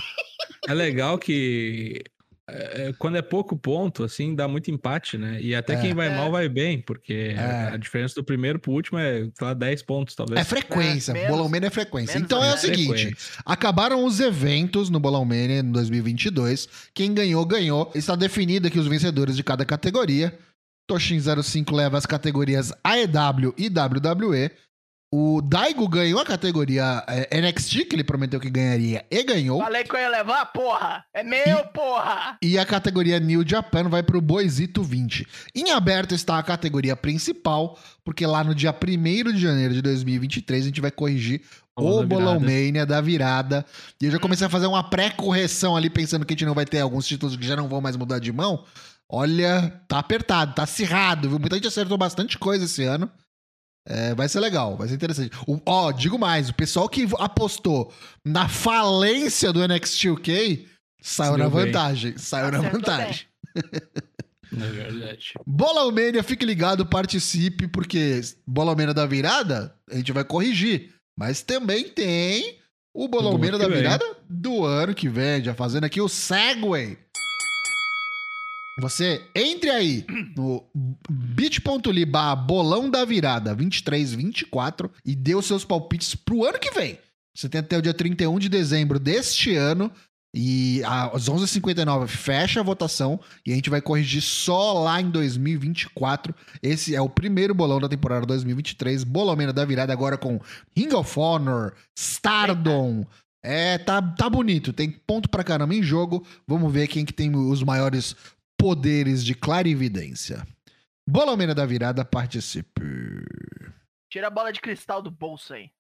É 0.67 0.75
legal 0.75 1.19
que 1.19 2.03
é, 2.51 2.95
quando 2.99 3.19
é 3.19 3.21
pouco 3.23 3.55
ponto, 3.59 4.03
assim, 4.03 4.35
dá 4.35 4.49
muito 4.49 4.71
empate, 4.71 5.19
né? 5.19 5.39
E 5.39 5.55
até 5.55 5.75
É. 5.75 5.81
quem 5.83 5.93
vai 5.93 6.09
É. 6.09 6.17
mal 6.17 6.31
vai 6.31 6.49
bem, 6.49 6.81
porque 6.81 7.35
É. 7.37 7.71
a 7.75 7.77
diferença 7.77 8.15
do 8.15 8.25
primeiro 8.25 8.59
pro 8.59 8.73
último 8.73 8.99
é, 8.99 9.25
sei 9.25 9.31
lá, 9.43 9.53
10 9.53 9.83
pontos, 9.83 10.15
talvez. 10.15 10.41
É 10.41 10.45
frequência, 10.45 11.11
É, 11.13 11.15
menos- 11.15 11.29
Bolão 11.29 11.47
Mania 11.51 11.67
é 11.67 11.71
frequência. 11.71 12.15
menos 12.15 12.25
então 12.25 12.43
é 12.43 12.55
o 12.55 12.57
seguinte, 12.57 12.87
Frequência. 13.03 13.33
acabaram 13.45 14.03
os 14.03 14.19
eventos 14.19 14.89
no 14.89 14.99
Bolão 14.99 15.27
Mania 15.27 15.59
em 15.61 15.71
2022. 15.71 16.67
Quem 16.95 17.13
ganhou, 17.13 17.45
ganhou. 17.45 17.93
Está 17.95 18.17
definido 18.17 18.67
aqui 18.67 18.79
os 18.79 18.87
vencedores 18.87 19.37
de 19.37 19.45
cada 19.45 19.67
categoria. 19.67 20.33
Toshin 20.89 21.21
05 21.21 21.77
leva 21.77 21.99
as 21.99 22.07
categorias 22.07 22.73
AEW 22.83 23.55
e 23.59 23.69
WWE. 23.69 24.51
O 25.11 25.41
Daigo 25.41 25.89
ganhou 25.89 26.21
a 26.21 26.25
categoria 26.25 27.03
eh, 27.09 27.41
NXT, 27.41 27.87
que 27.87 27.97
ele 27.97 28.05
prometeu 28.05 28.39
que 28.39 28.51
ganharia 28.51 29.07
e 29.11 29.23
ganhou. 29.23 29.59
Falei 29.59 29.83
que 29.83 29.97
eu 29.97 30.01
ia 30.01 30.09
levar, 30.11 30.45
porra. 30.53 31.03
É 31.15 31.23
meu, 31.23 31.65
porra. 31.73 32.37
E 32.43 32.59
a 32.59 32.67
categoria 32.67 33.19
New 33.19 33.43
Japan 33.47 33.89
vai 33.89 34.03
pro 34.03 34.21
Boisito 34.21 34.83
20. 34.83 35.27
Em 35.55 35.71
aberto 35.71 36.15
está 36.15 36.39
a 36.39 36.43
categoria 36.43 36.95
principal, 36.95 37.79
porque 38.05 38.27
lá 38.27 38.45
no 38.45 38.55
dia 38.55 38.71
1 38.71 39.33
de 39.33 39.41
janeiro 39.41 39.73
de 39.73 39.81
2023 39.81 40.65
a 40.65 40.67
gente 40.67 40.81
vai 40.83 40.91
corrigir 40.91 41.41
o 41.75 42.01
da 42.01 42.07
Bolão 42.07 42.39
virada. 42.39 42.61
Mania 42.67 42.87
da 42.87 43.01
virada. 43.01 43.67
E 44.03 44.05
eu 44.05 44.11
já 44.11 44.19
comecei 44.19 44.47
a 44.47 44.51
fazer 44.51 44.67
uma 44.67 44.91
pré-correção 44.91 45.75
ali, 45.75 45.89
pensando 45.89 46.27
que 46.27 46.35
a 46.35 46.37
gente 46.37 46.45
não 46.45 46.55
vai 46.55 46.67
ter 46.67 46.81
alguns 46.81 47.07
títulos 47.07 47.35
que 47.35 47.47
já 47.47 47.57
não 47.57 47.67
vão 47.67 47.81
mais 47.81 47.97
mudar 47.97 48.19
de 48.19 48.31
mão. 48.31 48.63
Olha, 49.09 49.81
tá 49.89 49.99
apertado, 49.99 50.55
tá 50.55 50.65
acirrado, 50.65 51.31
viu? 51.31 51.39
Muita 51.39 51.57
gente 51.57 51.69
acertou 51.69 51.97
bastante 51.97 52.37
coisa 52.37 52.67
esse 52.67 52.85
ano. 52.85 53.11
É, 53.91 54.15
vai 54.15 54.29
ser 54.29 54.41
legal, 54.41 54.77
vai 54.77 54.87
ser 54.87 54.95
interessante. 54.95 55.31
O- 55.47 55.59
Ó, 55.65 55.91
digo 55.93 56.19
mais, 56.19 56.51
o 56.51 56.55
pessoal 56.55 56.89
que 56.89 57.09
apostou 57.19 57.91
na 58.23 58.47
falência 58.47 59.51
do 59.53 59.61
NXT 59.67 60.11
UK 60.11 60.67
saiu 61.01 61.33
Se 61.33 61.39
na 61.39 61.49
deu 61.49 61.57
bem. 61.57 61.67
vantagem. 61.67 62.19
Saiu 62.19 62.51
na 62.53 62.59
Acertou 62.59 62.81
vantagem. 62.81 63.27
Na 64.53 64.67
verdade. 64.67 65.33
Bola 65.47 65.91
Mania, 65.91 66.23
fique 66.23 66.45
ligado, 66.45 66.85
participe, 66.85 67.67
porque 67.67 68.21
Bola 68.47 68.75
Mania 68.75 68.93
da 68.93 69.07
virada 69.07 69.75
a 69.91 69.97
gente 69.97 70.13
vai 70.13 70.25
corrigir. 70.25 70.93
Mas 71.17 71.41
também 71.43 71.85
tem 71.89 72.59
o 72.95 73.09
Bola 73.09 73.39
que 73.39 73.51
da 73.59 73.69
vem. 73.69 73.79
virada 73.79 74.05
do 74.29 74.65
ano 74.65 74.95
que 74.95 75.09
vem, 75.09 75.43
já 75.43 75.55
fazendo 75.55 75.85
aqui 75.85 76.01
o 76.01 76.09
segue. 76.09 76.99
Você 78.79 79.21
entre 79.35 79.71
aí 79.71 80.07
no 80.37 80.65
bit.ly 81.11 82.05
barra 82.05 82.37
bolão 82.37 82.89
da 82.89 83.05
virada 83.05 83.55
2324 83.55 84.91
e 85.05 85.17
dê 85.17 85.35
os 85.35 85.47
seus 85.47 85.65
palpites 85.65 86.15
pro 86.15 86.45
ano 86.45 86.59
que 86.61 86.71
vem. 86.71 86.99
Você 87.35 87.49
tem 87.49 87.61
até 87.61 87.77
o 87.77 87.83
dia 87.83 87.93
31 87.93 88.39
de 88.39 88.49
dezembro 88.49 89.01
deste 89.01 89.55
ano 89.55 89.91
e 90.35 90.81
às 90.85 91.29
11h59 91.29 92.07
fecha 92.07 92.61
a 92.61 92.63
votação 92.63 93.19
e 93.45 93.53
a 93.53 93.55
gente 93.57 93.71
vai 93.71 93.81
corrigir 93.81 94.23
só 94.23 94.85
lá 94.85 95.01
em 95.01 95.11
2024. 95.11 96.33
Esse 96.63 96.95
é 96.95 97.01
o 97.01 97.09
primeiro 97.09 97.55
bolão 97.55 97.81
da 97.81 97.89
temporada 97.89 98.27
2023, 98.27 99.03
Bolomena 99.03 99.53
da 99.53 99.65
virada 99.65 99.93
agora 99.93 100.17
com 100.17 100.41
Ring 100.77 100.93
of 100.93 101.19
Honor, 101.19 101.73
Stardom. 101.97 103.05
É, 103.43 103.79
tá, 103.79 104.03
tá 104.03 104.29
bonito, 104.29 104.73
tem 104.73 104.91
ponto 104.91 105.29
pra 105.29 105.45
caramba 105.45 105.75
em 105.75 105.83
jogo. 105.83 106.25
Vamos 106.47 106.73
ver 106.73 106.87
quem 106.87 107.05
que 107.05 107.13
tem 107.13 107.35
os 107.35 107.63
maiores 107.63 108.15
poderes 108.59 109.25
de 109.25 109.35
clarividência. 109.35 110.45
Bolomena 111.09 111.55
da 111.55 111.65
virada, 111.65 112.05
participe. 112.05 112.83
Tira 114.11 114.27
a 114.27 114.31
bola 114.31 114.53
de 114.53 114.61
cristal 114.61 115.01
do 115.01 115.11
bolso 115.11 115.55
aí. 115.55 115.71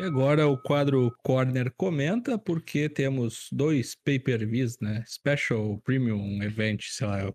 E 0.00 0.04
agora 0.04 0.46
o 0.46 0.56
quadro 0.56 1.12
Corner 1.24 1.72
comenta, 1.76 2.38
porque 2.38 2.88
temos 2.88 3.48
dois 3.50 3.96
pay-per-views, 3.96 4.78
né? 4.80 5.04
Special 5.06 5.80
Premium 5.80 6.40
Event, 6.40 6.84
sei 6.84 7.06
lá. 7.06 7.34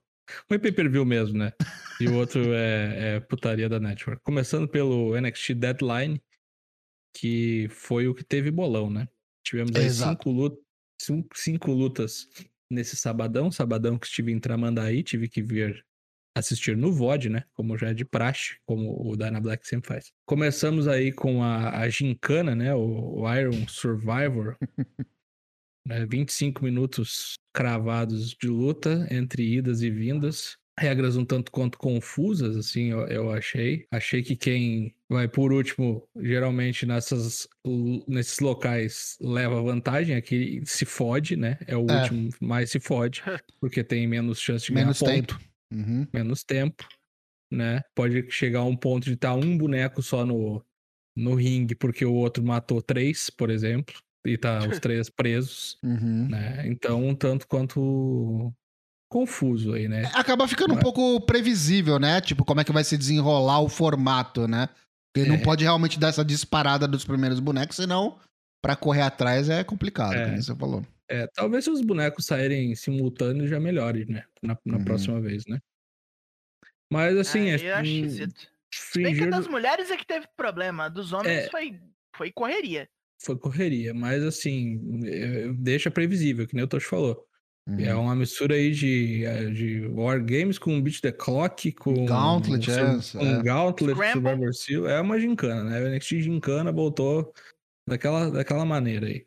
Um 0.50 0.56
é 0.56 0.58
pay-per-view 0.58 1.04
mesmo, 1.04 1.38
né? 1.38 1.52
E 2.00 2.08
o 2.08 2.16
outro 2.16 2.54
é, 2.54 3.16
é 3.16 3.20
putaria 3.20 3.68
da 3.68 3.82
Network. 3.82 4.24
Começando 4.24 4.68
pelo 4.68 5.20
NXT 5.20 5.56
Deadline, 5.56 6.24
que 7.13 7.68
foi 7.70 8.08
o 8.08 8.16
que 8.16 8.24
teve 8.24 8.50
bolão, 8.50 8.89
né? 8.89 9.10
Tivemos 9.46 9.76
aí 9.76 9.86
Exato. 9.86 10.24
cinco, 10.24 10.32
lut 10.32 10.58
cinco, 10.98 11.28
cinco 11.38 11.72
lutas 11.72 12.30
nesse 12.74 12.96
sabadão. 12.96 13.52
Sabadão 13.52 13.98
que 13.98 14.08
estive 14.08 14.32
em 14.32 14.40
Tramandaí, 14.40 15.04
tive 15.04 15.30
que 15.30 15.42
vir 15.42 15.86
assistir 16.36 16.76
no 16.76 16.92
VOD, 16.92 17.30
né? 17.30 17.44
Como 17.54 17.78
já 17.78 17.90
é 17.90 17.94
de 17.94 18.04
praxe, 18.04 18.58
como 18.66 19.08
o 19.08 19.16
Dana 19.16 19.40
Black 19.40 19.68
sempre 19.68 19.88
faz. 19.88 20.12
Começamos 20.26 20.88
aí 20.88 21.12
com 21.12 21.44
a, 21.44 21.80
a 21.80 21.90
gincana, 21.90 22.56
né? 22.56 22.74
O, 22.74 23.22
o 23.22 23.34
Iron 23.36 23.68
Survivor. 23.68 24.58
né, 25.86 26.06
25 26.06 26.64
minutos 26.64 27.34
cravados 27.54 28.30
de 28.30 28.48
luta 28.48 29.08
entre 29.12 29.44
idas 29.44 29.82
e 29.82 29.90
vindas. 29.90 30.58
Regras 30.80 31.16
um 31.16 31.26
tanto 31.26 31.52
quanto 31.52 31.78
confusas, 31.78 32.58
assim, 32.58 32.90
eu, 32.90 33.06
eu 33.08 33.32
achei. 33.32 33.86
Achei 33.92 34.24
que 34.24 34.36
quem 34.36 34.96
vai 35.13 35.28
por 35.28 35.54
último, 35.54 36.06
geralmente 36.17 36.86
nessas, 36.86 37.47
nesses 38.08 38.39
locais, 38.39 39.17
leva 39.21 39.62
vantagem. 39.62 40.15
Aqui 40.15 40.62
se 40.65 40.84
fode, 40.86 41.36
né? 41.38 41.58
É 41.67 41.78
o 41.78 41.86
É. 41.89 42.02
último, 42.02 42.30
mais 42.41 42.69
se 42.71 42.80
fode, 42.80 43.21
porque 43.62 43.84
tem 43.84 44.06
menos 44.08 44.39
chance 44.41 44.65
de 44.65 44.73
Menos 44.73 44.99
ganhar 45.02 45.15
ponto 45.21 45.38
tempo. 45.38 45.49
Uhum. 45.73 46.08
menos 46.13 46.43
tempo, 46.43 46.86
né? 47.52 47.82
Pode 47.95 48.30
chegar 48.30 48.60
a 48.60 48.65
um 48.65 48.76
ponto 48.76 49.06
de 49.06 49.13
estar 49.13 49.34
um 49.36 49.58
boneco 49.58 50.02
só 50.02 50.26
no, 50.26 50.63
no 51.15 51.36
ringue 51.36 51.76
porque 51.76 52.04
o 52.06 52.13
outro 52.13 52.43
matou 52.43 52.82
três, 52.82 53.30
por 53.30 53.49
exemplo, 53.49 53.95
e 54.26 54.38
tá 54.38 54.60
os 54.67 54.80
três 54.80 55.10
presos, 55.10 55.78
Uhum. 55.84 56.28
né? 56.30 56.63
Então, 56.67 57.08
um 57.08 57.15
tanto 57.15 57.47
quanto 57.47 58.54
confuso 59.12 59.73
aí, 59.73 59.88
né? 59.88 60.10
Acaba 60.15 60.47
ficando 60.47 60.71
um 60.71 60.76
Mas- 60.76 60.84
pouco 60.84 61.21
previsível, 61.21 61.99
né? 61.99 62.19
Tipo, 62.19 62.43
como 62.43 62.62
é 62.62 62.63
que 62.63 62.71
vai 62.71 62.84
se 62.84 62.97
desenrolar 62.97 63.60
o 63.62 63.69
formato, 63.69 64.47
né? 64.47 64.69
Porque 65.13 65.30
não 65.30 65.36
É. 65.36 65.43
pode 65.43 65.63
realmente 65.63 65.99
dar 65.99 66.08
essa 66.10 66.26
disparada 66.26 66.88
dos 66.88 67.06
primeiros 67.06 67.39
bonecos, 67.39 67.76
senão 67.76 68.19
pra 68.62 68.76
correr 68.76 69.02
atrás 69.02 69.47
é 69.49 69.63
complicado, 69.63 70.13
É. 70.15 70.26
como 70.26 70.41
você 70.41 70.56
falou. 70.56 70.84
É, 71.10 71.28
talvez 71.36 71.65
se 71.65 71.69
os 71.69 71.82
bonecos 71.82 72.26
saírem 72.26 72.73
simultâneos 72.76 73.49
já 73.49 73.60
melhore, 73.60 74.06
né? 74.06 74.23
Na, 74.41 74.58
na 74.65 74.78
Uhum. 74.78 74.86
próxima 74.86 75.21
vez, 75.21 75.43
né? 75.47 75.60
Mas 76.91 77.17
assim, 77.17 77.52
Aí 77.52 77.62
é, 77.62 77.71
eu 77.71 77.76
acho 77.76 77.91
esquisito. 77.91 78.47
Bem 78.95 79.13
que 79.15 79.26
das 79.28 79.47
mulheres 79.47 79.91
é 79.91 79.97
que 79.97 80.06
teve 80.06 80.28
problema. 80.36 80.89
Dos 80.89 81.13
homens 81.13 81.45
É. 81.45 81.49
foi, 81.49 81.80
foi 82.15 82.32
correria. 82.32 82.88
foi 83.23 83.38
correria, 83.38 83.93
mas 83.93 84.21
assim, 84.23 84.80
é, 85.06 85.47
deixa 85.54 85.89
previsível, 85.91 86.45
que 86.47 86.56
nem 86.56 86.65
o 86.65 86.67
Tosh 86.67 86.84
falou. 86.86 87.26
Uhum. 87.67 87.80
É 87.80 87.95
uma 87.95 88.15
mistura 88.15 88.56
aí 88.56 88.71
de, 88.71 89.23
eh, 89.23 89.49
de 89.52 89.88
War 89.88 90.23
Games 90.23 90.60
com 90.60 90.82
Beat 90.82 90.99
the 90.99 91.12
Clock, 91.13 91.71
com. 91.71 92.06
Gauntlet, 92.06 92.65
com, 92.65 92.73
é, 92.73 93.02
com 93.12 93.39
é. 93.39 93.43
Gauntlet. 93.43 93.95
Survivor 93.95 94.54
Seal. 94.54 94.88
É 94.88 94.99
uma 94.99 95.19
gincana, 95.19 95.63
né? 95.63 95.82
O 95.82 95.88
NXT 95.89 96.21
gincana 96.21 96.71
voltou 96.71 97.34
daquela, 97.88 98.30
daquela 98.30 98.65
maneira 98.65 99.08
aí. 99.08 99.26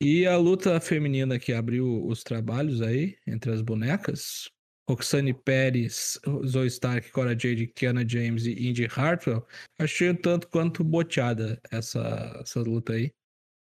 E 0.00 0.26
a 0.26 0.36
luta 0.36 0.80
feminina 0.80 1.38
que 1.38 1.52
abriu 1.52 2.06
os 2.06 2.22
trabalhos 2.22 2.82
aí 2.82 3.16
entre 3.26 3.52
as 3.52 3.62
bonecas. 3.62 4.50
Roxane 4.88 5.34
Pérez, 5.34 6.18
Zoe 6.46 6.66
Stark, 6.68 7.10
Cora 7.10 7.38
Jade, 7.38 7.66
Kiana 7.66 8.08
James 8.08 8.46
e 8.46 8.68
Indy 8.68 8.86
Hartwell. 8.86 9.46
Achei 9.78 10.08
um 10.08 10.14
tanto 10.14 10.48
quanto 10.48 10.82
boteada 10.82 11.60
essa, 11.70 12.40
essa 12.42 12.60
luta 12.60 12.94
aí. 12.94 13.12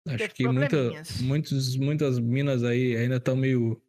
Acho 0.07 0.29
que 0.29 0.47
muita, 0.47 0.77
muitos, 1.21 1.75
muitas 1.77 2.19
minas 2.19 2.63
aí 2.63 2.95
ainda 2.95 3.15
estão 3.15 3.35
meio 3.35 3.81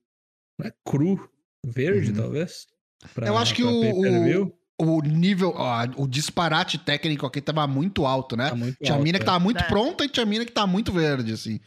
né, 0.59 0.73
cru, 0.85 1.29
verde, 1.65 2.11
Uhum. 2.11 2.17
talvez. 2.17 2.67
pra- 3.15 3.27
Eu 3.27 3.37
acho 3.37 3.55
que 3.55 3.63
o, 3.63 4.53
o, 4.79 5.01
nível, 5.03 5.53
ó, 5.55 5.87
o 5.97 6.07
disparate 6.07 6.79
técnico 6.79 7.27
aqui 7.27 7.41
tava 7.41 7.67
muito 7.67 8.07
alto, 8.07 8.37
né? 8.37 8.49
Tá 8.51 8.57
muito 8.57 8.77
Tinha 8.79 8.93
alto, 8.95 9.05
mina 9.05 9.19
que 9.19 9.23
é. 9.23 9.27
tava 9.27 9.39
muito 9.39 9.61
É. 9.63 9.69
pronta 9.69 10.05
e 10.05 10.09
tinha 10.09 10.25
mina 10.27 10.45
que 10.45 10.53
tava 10.53 10.67
muito 10.67 10.93
verde, 10.93 11.33
assim. 11.33 11.61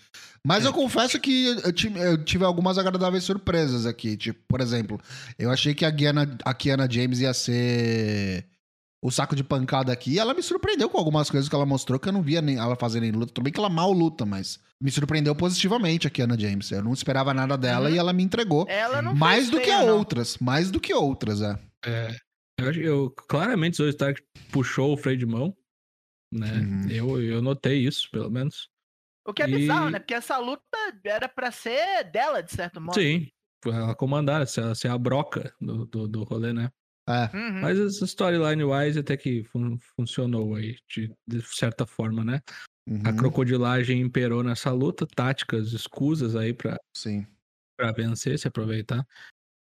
Mas 0.45 0.65
É. 0.65 0.67
eu 0.67 0.73
confesso 0.73 1.19
que 1.19 1.45
eu 1.63 1.71
tive, 1.73 1.99
eu 1.99 2.23
tive 2.23 2.43
algumas 2.45 2.77
agradáveis 2.77 3.23
surpresas 3.23 3.85
aqui. 3.85 4.15
Tipo, 4.17 4.39
por 4.47 4.61
exemplo, 4.61 4.99
eu 5.37 5.51
achei 5.51 5.73
que 5.75 5.85
a 5.85 5.91
Kiana, 5.91 6.37
a 6.43 6.53
Kiana 6.53 6.89
James 6.89 7.19
ia 7.19 7.33
ser 7.33 8.45
o 9.01 9.09
saco 9.11 9.35
de 9.35 9.43
pancada 9.43 9.91
aqui. 9.93 10.11
E 10.13 10.19
ela 10.19 10.33
me 10.33 10.41
surpreendeu 10.43 10.89
com 10.89 10.97
algumas 10.97 11.29
coisas 11.29 11.47
que 11.49 11.55
ela 11.55 11.65
mostrou 11.65 11.99
que 11.99 12.09
eu 12.09 12.13
não 12.13 12.21
via 12.21 12.41
nem 12.41 12.57
ela 12.57 12.75
fazendo 12.75 13.05
em 13.05 13.11
luta. 13.11 13.33
Tudo 13.33 13.43
bem 13.45 13.53
que 13.53 13.59
ela 13.59 13.69
mal 13.69 13.91
luta, 13.93 14.25
mas 14.25 14.59
me 14.81 14.91
surpreendeu 14.91 15.33
positivamente 15.35 16.07
aqui, 16.07 16.21
Ana 16.21 16.37
James. 16.37 16.69
Eu 16.71 16.83
não 16.83 16.93
esperava 16.93 17.33
nada 17.33 17.57
dela 17.57 17.89
Uhum. 17.89 17.95
e 17.95 17.97
ela 17.97 18.11
me 18.13 18.23
entregou. 18.23 18.65
Ela 18.67 19.01
não 19.01 19.15
mais 19.15 19.49
do 19.49 19.59
que 19.59 19.67
não. 19.71 19.97
outras. 19.97 20.37
Mais 20.39 20.69
do 20.71 20.79
que 20.79 20.93
outras, 20.93 21.41
é. 21.41 21.57
É, 21.85 22.15
eu, 22.59 22.69
acho- 22.69 22.79
eu 22.81 23.09
claramente 23.27 23.77
Zoe 23.77 23.89
Stark 23.89 24.21
puxou 24.51 24.93
o 24.93 24.97
freio 24.97 25.17
de 25.17 25.25
mão, 25.25 25.55
né? 26.33 26.51
Uhum. 26.53 26.89
Eu, 26.89 27.21
eu 27.21 27.41
notei 27.41 27.79
isso, 27.85 28.09
pelo 28.11 28.29
menos. 28.29 28.67
O 29.27 29.33
que 29.33 29.43
é 29.43 29.47
E- 29.49 29.55
bizarro, 29.55 29.89
né? 29.89 29.99
Porque 29.99 30.13
essa 30.13 30.37
luta 30.37 30.61
era 31.05 31.29
pra 31.29 31.51
ser 31.51 32.03
dela, 32.11 32.41
de 32.41 32.51
certo 32.51 32.81
modo. 32.81 32.95
Sim, 32.99 33.27
foi 33.63 33.73
ela 33.73 33.95
comandar, 33.95 34.45
ser, 34.47 34.75
ser 34.75 34.87
a 34.89 34.97
broca 34.97 35.53
do, 35.61 35.85
do, 35.85 36.07
do 36.07 36.23
rolê, 36.23 36.51
né? 36.51 36.69
É. 37.09 37.35
Uhum. 37.35 37.61
Mas 37.61 37.79
essa 37.79 38.05
storyline-wise 38.05 38.99
até 38.99 39.17
que 39.17 39.43
fun- 39.45 39.77
funcionou 39.95 40.55
aí, 40.55 40.75
de, 40.87 41.11
de 41.27 41.41
certa 41.41 41.85
forma, 41.85 42.23
né? 42.23 42.39
Uhum, 42.87 43.01
A 43.05 43.13
crocodilagem 43.13 43.99
imperou 44.01 44.43
nessa 44.43 44.71
luta, 44.71 45.07
táticas 45.15 45.73
escusas 45.73 46.35
aí 46.35 46.53
pra, 46.53 46.77
Sim. 46.95 47.25
pra 47.77 47.91
vencer, 47.91 48.37
se 48.37 48.47
aproveitar. 48.47 49.03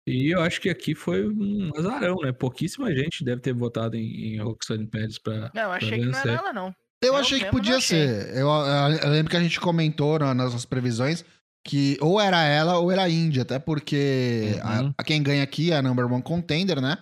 E 0.08 0.34
eu 0.34 0.41
acho 0.41 0.60
que 0.60 0.69
aqui 0.69 0.95
foi 0.95 1.28
um 1.28 1.71
azarão, 1.78 2.15
né? 2.23 2.32
Pouquíssima 2.32 2.93
gente 2.95 3.23
deve 3.23 3.41
ter 3.41 3.54
votado 3.54 3.95
em, 3.95 4.34
em 4.36 4.41
Roxane 4.41 4.88
Pérez 4.88 5.17
pra. 5.19 5.52
Não, 5.54 5.63
eu 5.63 5.71
achei 5.71 5.99
que 5.99 6.06
não 6.06 6.19
era 6.19 6.32
ela, 6.32 6.54
não. 6.54 6.67
Eu 7.02 7.13
Eu 7.13 7.15
achei 7.15 7.39
que 7.39 7.45
podia 7.52 7.78
achei. 7.78 8.08
ser. 8.08 8.38
Eu, 8.38 8.47
eu- 8.49 9.10
lembro 9.12 9.30
que 9.32 9.38
a 9.38 9.41
gente 9.41 9.60
comentou 9.60 10.19
na- 10.19 10.34
nas 10.34 10.47
nossas 10.52 10.65
previsões 10.65 11.23
que 11.65 11.97
ou 12.02 12.19
era 12.19 12.43
ela 12.43 12.78
ou 12.80 12.91
era 12.91 13.04
a 13.04 13.10
Índia, 13.10 13.43
até 13.43 13.60
porque 13.60 14.56
a, 14.63 14.82
Uhum. 14.82 14.93
a 14.97 15.04
quem 15.04 15.21
ganha 15.21 15.43
aqui 15.43 15.71
é 15.71 15.78
a 15.78 15.82
number 15.82 16.06
one 16.12 16.23
contender, 16.23 16.82
né? 16.82 16.97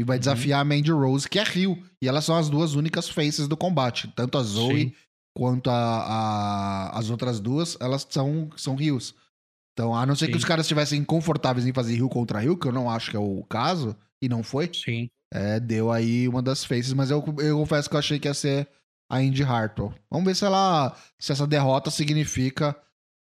E 0.00 0.04
vai 0.04 0.16
Uhum. 0.16 0.20
desafiar 0.20 0.60
a 0.60 0.64
Mandy 0.64 0.90
Rose, 0.90 1.28
que 1.28 1.38
é 1.38 1.42
Rio. 1.44 1.76
E 2.00 2.08
elas 2.08 2.24
são 2.24 2.34
as 2.34 2.48
duas 2.48 2.74
únicas 2.74 3.06
faces 3.08 3.46
do 3.46 3.54
combate. 3.56 4.10
Tanto 4.16 4.38
a 4.38 4.42
Zoe 4.42 4.80
Sim. 4.84 4.92
quanto 5.36 5.68
a, 5.68 5.74
a- 5.74 6.98
as 6.98 7.10
outras 7.10 7.38
duas, 7.38 7.76
elas 7.80 8.06
são, 8.08 8.48
são 8.56 8.74
rios. 8.74 9.14
Então, 9.74 9.94
a 9.94 10.06
não 10.06 10.14
ser 10.16 10.26
que 10.28 10.32
Sim. 10.32 10.38
os 10.38 10.44
caras 10.44 10.64
estivessem 10.64 11.04
confortáveis 11.04 11.66
em 11.66 11.72
fazer 11.72 11.94
rio 11.96 12.08
contra 12.08 12.38
rio, 12.40 12.56
que 12.56 12.66
eu 12.66 12.72
não 12.72 12.88
acho 12.88 13.10
que 13.10 13.16
é 13.16 13.20
o 13.20 13.42
caso, 13.44 13.94
e 14.22 14.28
não 14.28 14.42
foi, 14.42 14.70
Sim. 14.74 15.08
é, 15.32 15.60
deu 15.60 15.92
aí 15.92 16.26
uma 16.28 16.40
das 16.42 16.64
faces, 16.64 16.92
mas 16.94 17.10
eu, 17.10 17.22
eu 17.38 17.58
confesso 17.58 17.88
que 17.90 17.94
eu 17.94 17.98
achei 17.98 18.18
que 18.18 18.26
ia 18.28 18.34
ser 18.34 18.68
a 19.10 19.22
Indy 19.22 19.42
Hartwell. 19.42 19.92
Vamos 20.10 20.26
ver 20.26 20.34
se 20.34 20.44
ela. 20.46 20.96
se 21.18 21.30
essa 21.32 21.46
derrota 21.46 21.90
significa 21.90 22.74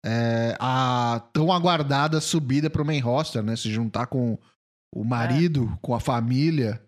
é, 0.06 0.56
a 0.60 1.22
tão 1.34 1.52
aguardada 1.52 2.22
subida 2.22 2.70
pro 2.70 2.86
main 2.86 3.00
roster, 3.00 3.42
né? 3.42 3.56
Se 3.56 3.72
juntar 3.72 4.06
com 4.08 4.38
o 4.93 5.04
marido, 5.04 5.78
com 5.82 5.93
a 5.93 6.00
família, 6.00 6.82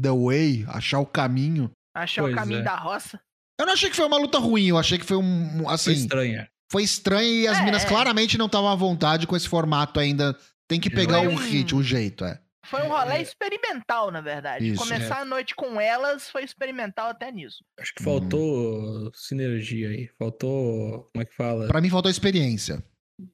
The 0.00 0.10
Way, 0.10 0.64
achar 0.68 0.98
o 1.00 1.06
caminho. 1.06 1.70
Achar 1.94 2.22
Pois 2.22 2.34
o 2.34 2.36
caminho 2.36 2.60
é. 2.60 2.62
da 2.62 2.76
roça. 2.76 3.20
Eu 3.58 3.66
não 3.66 3.72
achei 3.72 3.88
que 3.88 3.96
foi 3.96 4.04
uma 4.06 4.18
luta 4.18 4.38
ruim, 4.38 4.66
eu 4.66 4.76
achei 4.78 4.98
que 4.98 5.04
foi 5.06 5.16
um. 5.16 5.22
um, 5.22 5.64
Foi 5.64 5.72
Assim, 5.74 5.92
estranha. 5.92 6.48
foi 6.70 6.82
estranho 6.82 7.28
e 7.34 7.48
as 7.48 7.58
É, 7.58 7.64
minas 7.64 7.84
é. 7.84 7.88
claramente 7.88 8.36
não 8.36 8.46
estavam 8.46 8.68
à 8.70 8.74
vontade 8.74 9.26
com 9.26 9.34
esse 9.36 9.48
formato 9.48 9.98
ainda. 9.98 10.36
Tem 10.68 10.78
que 10.80 10.90
pegar 10.90 11.18
Foi 11.20 11.28
o 11.28 11.30
um- 11.30 11.36
ritmo, 11.36 11.78
o 11.78 11.82
jeito, 11.82 12.24
é. 12.24 12.40
Foi 12.66 12.82
um 12.82 12.88
rolê 12.88 13.18
É. 13.18 13.22
experimental, 13.22 14.10
na 14.10 14.20
verdade. 14.20 14.66
Isso. 14.72 14.82
Começar 14.82 15.20
a 15.20 15.24
noite 15.24 15.54
com 15.54 15.80
elas 15.80 16.28
foi 16.28 16.42
experimental 16.42 17.08
até 17.10 17.30
nisso. 17.30 17.64
Acho 17.78 17.94
que 17.94 18.02
faltou 18.02 19.10
sinergia 19.14 19.88
aí. 19.90 20.10
Faltou. 20.18 21.06
Como 21.12 21.22
é 21.22 21.24
que 21.24 21.34
fala? 21.34 21.68
Pra 21.68 21.80
mim 21.80 21.88
faltou 21.88 22.10
experiência. 22.10 22.82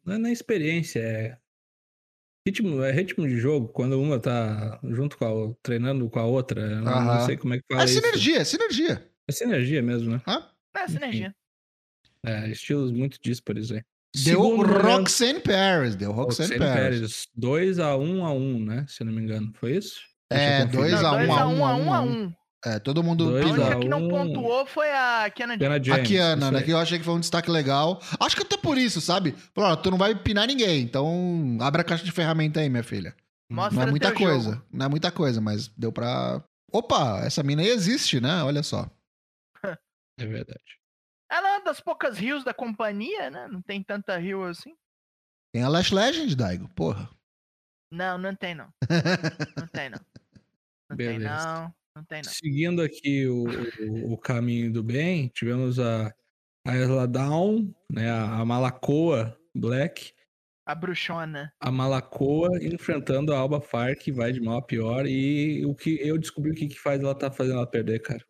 Não 0.04 0.14
é 0.14 0.18
nem 0.18 0.32
experiência, 0.32 1.00
é. 1.00 1.38
Ritmo, 2.46 2.82
é 2.82 2.90
ritmo 2.90 3.26
de 3.26 3.36
jogo, 3.38 3.68
quando 3.68 4.00
uma 4.00 4.18
tá 4.18 4.80
junto 4.82 5.16
com 5.16 5.24
a 5.24 5.30
outra, 5.30 5.58
treinando 5.62 6.10
com 6.10 6.18
a 6.18 6.24
outra. 6.24 6.60
Eu 6.60 6.80
não, 6.82 7.04
não 7.04 7.24
sei 7.24 7.36
como 7.36 7.54
é 7.54 7.58
que 7.58 7.64
fala 7.70 7.82
É 7.82 7.84
isso. 7.84 7.94
sinergia, 8.00 8.38
é 8.38 8.44
sinergia. 8.44 9.10
É 9.28 9.32
sinergia 9.32 9.80
mesmo, 9.82 10.10
né? 10.10 10.20
Hã? 10.26 10.48
É, 10.76 10.88
sinergia. 10.88 11.34
É, 12.26 12.48
estilos 12.48 12.90
muito 12.90 13.18
díspares 13.22 13.70
aí. 13.70 13.82
Deu 14.14 14.42
Segundo 14.42 14.68
momento, 14.68 14.82
Roxanne 14.82 15.40
Paris, 15.40 15.94
deu 15.96 16.12
Roxanne, 16.12 16.50
Roxane 16.58 16.72
Paris. 16.74 16.98
Pérez. 16.98 17.28
2x1 17.38 18.24
a 18.24 18.32
1 18.32 18.64
né? 18.64 18.84
Se 18.88 19.02
eu 19.02 19.06
não 19.06 19.12
me 19.14 19.22
engano. 19.22 19.52
Foi 19.54 19.76
isso? 19.76 20.00
É, 20.30 20.64
Deixa 20.66 20.78
eu 20.78 20.82
conferir. 20.82 20.90
Dois 20.90 21.02
Não, 21.02 21.08
a 21.08 21.12
um, 21.12 21.18
2 21.18 21.30
a 21.30 21.40
a 21.42 21.46
um, 21.48 21.58
1 21.58 21.64
a 21.64 21.70
a 21.70 21.76
um, 21.76 21.86
1 21.86 21.92
a 21.92 21.96
a 21.96 22.00
um. 22.02 22.24
1 22.26 22.34
É, 22.64 22.78
todo 22.78 23.02
mundo. 23.02 23.24
Dois 23.30 23.44
A 23.44 23.48
única 23.48 23.80
que 23.80 23.88
não 23.88 24.04
um. 24.04 24.08
pontuou 24.08 24.64
foi 24.66 24.88
a 24.92 25.28
Kenna 25.34 25.56
Diana 25.56 25.82
James. 25.82 26.00
A 26.00 26.06
Kiana, 26.06 26.50
né? 26.50 26.62
Que 26.62 26.70
eu 26.70 26.78
achei 26.78 26.98
que 26.98 27.04
foi 27.04 27.14
um 27.14 27.20
destaque 27.20 27.50
legal. 27.50 28.00
Acho 28.20 28.36
que 28.36 28.42
até 28.42 28.56
por 28.56 28.78
isso, 28.78 29.00
sabe? 29.00 29.34
Ó, 29.56 29.74
tu 29.74 29.90
não 29.90 29.98
vai 29.98 30.14
pinar 30.14 30.46
ninguém, 30.46 30.80
então 30.82 31.58
abre 31.60 31.80
a 31.80 31.84
caixa 31.84 32.04
de 32.04 32.12
ferramenta 32.12 32.60
aí, 32.60 32.68
minha 32.70 32.84
filha. 32.84 33.16
Mostra 33.50 33.80
não 33.80 33.88
é 33.88 33.90
muita 33.90 34.08
teu 34.12 34.16
coisa. 34.26 34.50
jogo. 34.52 34.66
Não 34.72 34.86
é 34.86 34.88
muita 34.88 35.10
coisa, 35.10 35.40
mas 35.40 35.68
deu 35.68 35.90
pra. 35.92 36.42
Opa, 36.72 37.20
essa 37.24 37.42
mina 37.42 37.62
aí 37.62 37.68
existe, 37.68 38.20
né? 38.20 38.42
Olha 38.44 38.62
só. 38.62 38.88
É 40.20 40.26
verdade. 40.26 40.78
Ela 41.30 41.48
é 41.48 41.52
uma 41.56 41.64
das 41.64 41.80
poucas 41.80 42.18
rios 42.18 42.44
da 42.44 42.52
companhia, 42.54 43.30
né? 43.30 43.48
Não 43.48 43.60
tem 43.62 43.82
tanta 43.82 44.16
rio 44.18 44.44
assim. 44.44 44.74
Tem 45.52 45.62
a 45.62 45.68
Lash 45.68 45.90
Legend, 45.90 46.36
Daigo. 46.36 46.68
Porra. 46.76 47.08
Não, 47.90 48.18
não 48.18 48.34
tem 48.36 48.54
não. 48.54 48.68
Não 49.56 49.66
tem 49.66 49.90
não. 49.90 49.98
Não 50.90 50.96
tem 50.96 51.18
Beleza. 51.18 51.34
não. 51.34 51.74
Não 51.94 52.04
tem 52.04 52.22
não. 52.24 52.32
Seguindo 52.32 52.80
aqui 52.80 53.26
o, 53.26 53.44
o, 53.44 54.14
o 54.14 54.18
caminho 54.18 54.72
do 54.72 54.82
bem, 54.82 55.28
tivemos 55.28 55.78
a, 55.78 56.12
a 56.66 56.76
Isla 56.76 57.06
Down, 57.06 57.72
né? 57.90 58.10
A, 58.10 58.40
a 58.40 58.44
Malacoa 58.44 59.38
Black. 59.54 60.12
A 60.64 60.74
bruxona. 60.74 61.52
A 61.60 61.70
Malacoa 61.70 62.48
enfrentando 62.62 63.34
a 63.34 63.38
Alba 63.38 63.60
Fire, 63.60 63.98
que 63.98 64.10
vai 64.10 64.32
de 64.32 64.40
mal 64.40 64.58
a 64.58 64.62
pior. 64.62 65.06
E 65.06 65.66
o 65.66 65.74
que 65.74 65.98
eu 66.00 66.16
descobri 66.16 66.52
o 66.52 66.54
que, 66.54 66.68
que 66.68 66.78
faz 66.78 67.02
ela 67.02 67.14
tá 67.14 67.30
fazendo 67.30 67.56
ela 67.56 67.66
perder, 67.66 68.00
cara. 68.00 68.24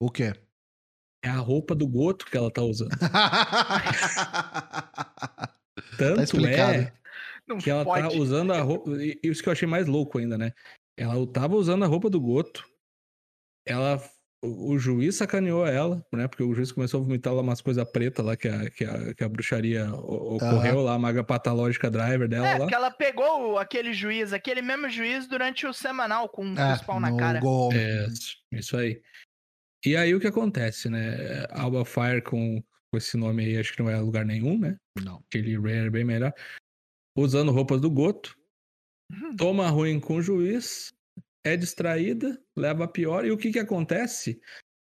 O 0.00 0.10
quê? 0.10 0.34
É 1.24 1.28
a 1.28 1.38
roupa 1.38 1.74
do 1.74 1.86
Goto 1.88 2.26
que 2.26 2.36
ela 2.36 2.50
tá 2.50 2.62
usando. 2.62 2.90
Tanto 5.96 6.42
tá 6.42 6.74
é 6.74 6.92
Não 7.46 7.58
que 7.58 7.70
ela 7.70 7.84
pode. 7.84 8.08
tá 8.08 8.14
usando 8.14 8.52
a 8.52 8.60
roupa. 8.60 8.90
E 9.02 9.18
e 9.22 9.28
isso 9.28 9.42
que 9.42 9.48
eu 9.48 9.52
achei 9.52 9.66
mais 9.66 9.86
louco 9.86 10.18
ainda, 10.18 10.36
né? 10.36 10.52
Ela 10.96 11.26
tava 11.32 11.56
usando 11.56 11.84
a 11.84 11.88
roupa 11.88 12.10
do 12.10 12.20
Goto. 12.20 12.68
Ela. 13.68 14.02
O 14.40 14.74
o 14.74 14.78
juiz 14.78 15.16
sacaneou 15.16 15.66
ela, 15.66 16.00
né? 16.12 16.28
Porque 16.28 16.44
o 16.44 16.54
juiz 16.54 16.70
começou 16.70 17.00
a 17.00 17.02
vomitar 17.02 17.34
lá 17.34 17.42
umas 17.42 17.60
coisas 17.60 17.82
pretas 17.90 18.24
lá 18.24 18.36
que 18.36 18.46
a, 18.46 18.70
que 18.70 18.84
a, 18.84 19.12
que 19.12 19.24
a 19.24 19.28
bruxaria 19.28 19.92
o- 19.92 20.36
ocorreu 20.36 20.80
lá, 20.80 20.94
a 20.94 20.98
maga 20.98 21.24
patológica 21.24 21.90
driver 21.90 22.28
dela 22.28 22.46
É, 22.46 22.52
lá. 22.52 22.58
porque 22.60 22.74
ela 22.76 22.88
pegou 22.92 23.58
aquele 23.58 23.92
juiz, 23.92 24.32
aquele 24.32 24.62
mesmo 24.62 24.88
juiz 24.88 25.26
durante 25.26 25.66
o 25.66 25.72
semanal 25.72 26.28
com 26.28 26.54
É, 26.56 26.72
os 26.72 26.80
pau 26.82 27.00
na 27.00 27.16
cara. 27.16 27.40
gol. 27.40 27.72
É, 27.72 28.06
isso 28.52 28.76
aí. 28.76 29.02
E 29.84 29.96
aí 29.96 30.14
o 30.14 30.20
que 30.20 30.28
acontece, 30.28 30.88
né? 30.88 31.44
Alba 31.50 31.84
Fire 31.84 32.22
com, 32.22 32.62
com 32.92 32.96
esse 32.96 33.16
nome 33.16 33.44
aí, 33.44 33.58
acho 33.58 33.72
que 33.74 33.82
não 33.82 33.90
é 33.90 33.98
lugar 33.98 34.24
nenhum, 34.24 34.56
né? 34.56 34.76
Não. 35.02 35.16
Aquele 35.28 35.56
Rare 35.58 35.90
bem 35.90 36.04
melhor. 36.04 36.32
Usando 37.16 37.50
roupas 37.50 37.80
do 37.80 37.90
Goto. 37.90 38.36
Uhum. 39.10 39.34
Toma 39.34 39.68
ruim 39.68 39.98
com 39.98 40.14
o 40.18 40.22
juiz. 40.22 40.92
É 41.44 41.56
distraída, 41.56 42.38
leva 42.56 42.84
a 42.84 42.88
pior. 42.88 43.24
E 43.24 43.30
o 43.30 43.38
que 43.38 43.52
que 43.52 43.58
acontece? 43.58 44.40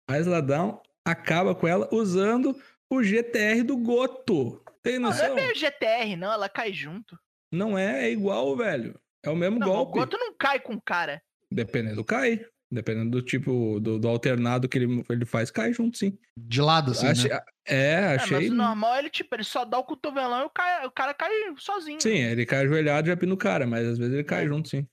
A 0.10 0.20
Isla 0.20 0.41
Down 0.41 0.82
acaba 1.06 1.54
com 1.56 1.67
ela 1.67 1.88
usando 1.93 2.60
o 2.89 3.04
GTR 3.04 3.63
do 3.63 3.78
Goto. 3.78 4.63
Tem 4.82 5.00
Não, 5.00 5.10
não 5.10 5.17
é 5.17 5.22
noção? 5.22 5.36
meio 5.36 5.56
GTR, 5.56 6.15
não, 6.17 6.32
ela 6.32 6.50
cai 6.50 6.72
junto. 6.74 7.17
Não 7.52 7.78
é, 7.78 8.08
é 8.08 8.12
igual, 8.12 8.56
velho. 8.56 9.00
É 9.24 9.30
o 9.30 9.36
mesmo 9.36 9.60
Não, 9.60 9.67
o 9.67 9.72
golpe. 9.74 10.00
Goto 10.00 10.17
não 10.17 10.34
cai 10.36 10.60
com 10.60 10.74
o 10.74 10.82
cara. 10.82 11.22
Dependendo, 11.52 12.04
cai. 12.04 12.46
Dependendo 12.70 13.12
do 13.12 13.22
tipo, 13.22 13.80
do, 13.80 13.98
do 13.98 14.08
alternado 14.10 14.67
que 14.67 14.78
ele, 14.78 15.02
ele 15.10 15.26
faz, 15.26 15.50
cai 15.50 15.72
junto, 15.72 15.98
sim. 15.98 16.17
De 16.38 16.62
lado, 16.62 16.91
assim, 16.91 17.08
Achei- 17.08 17.30
né? 17.32 17.39
É, 17.65 17.91
É, 17.91 18.06
achei. 18.15 18.38
mas 18.38 18.50
o 18.50 18.54
normal, 18.54 18.98
ele, 18.98 19.10
tipo, 19.10 19.34
ele 19.36 19.43
só 19.46 19.63
dá 19.63 19.78
o 19.80 19.86
cotovelão 19.86 20.41
e 20.41 20.46
o 20.46 20.50
cara, 20.50 20.86
o 20.88 20.91
cara 20.91 21.13
cai 21.13 21.32
sozinho. 21.58 22.02
Sim, 22.02 22.17
ele 22.17 22.46
cai 22.46 22.65
ajoelhado 22.65 23.08
e 23.08 23.12
já 23.12 23.15
pina 23.17 23.34
o 23.34 23.38
cara, 23.38 23.65
mas 23.65 23.88
às 23.88 23.98
vezes 23.98 24.13
ele 24.13 24.24
cai 24.26 24.43
É. 24.43 24.48
junto, 24.48 24.67
sim. 24.67 24.86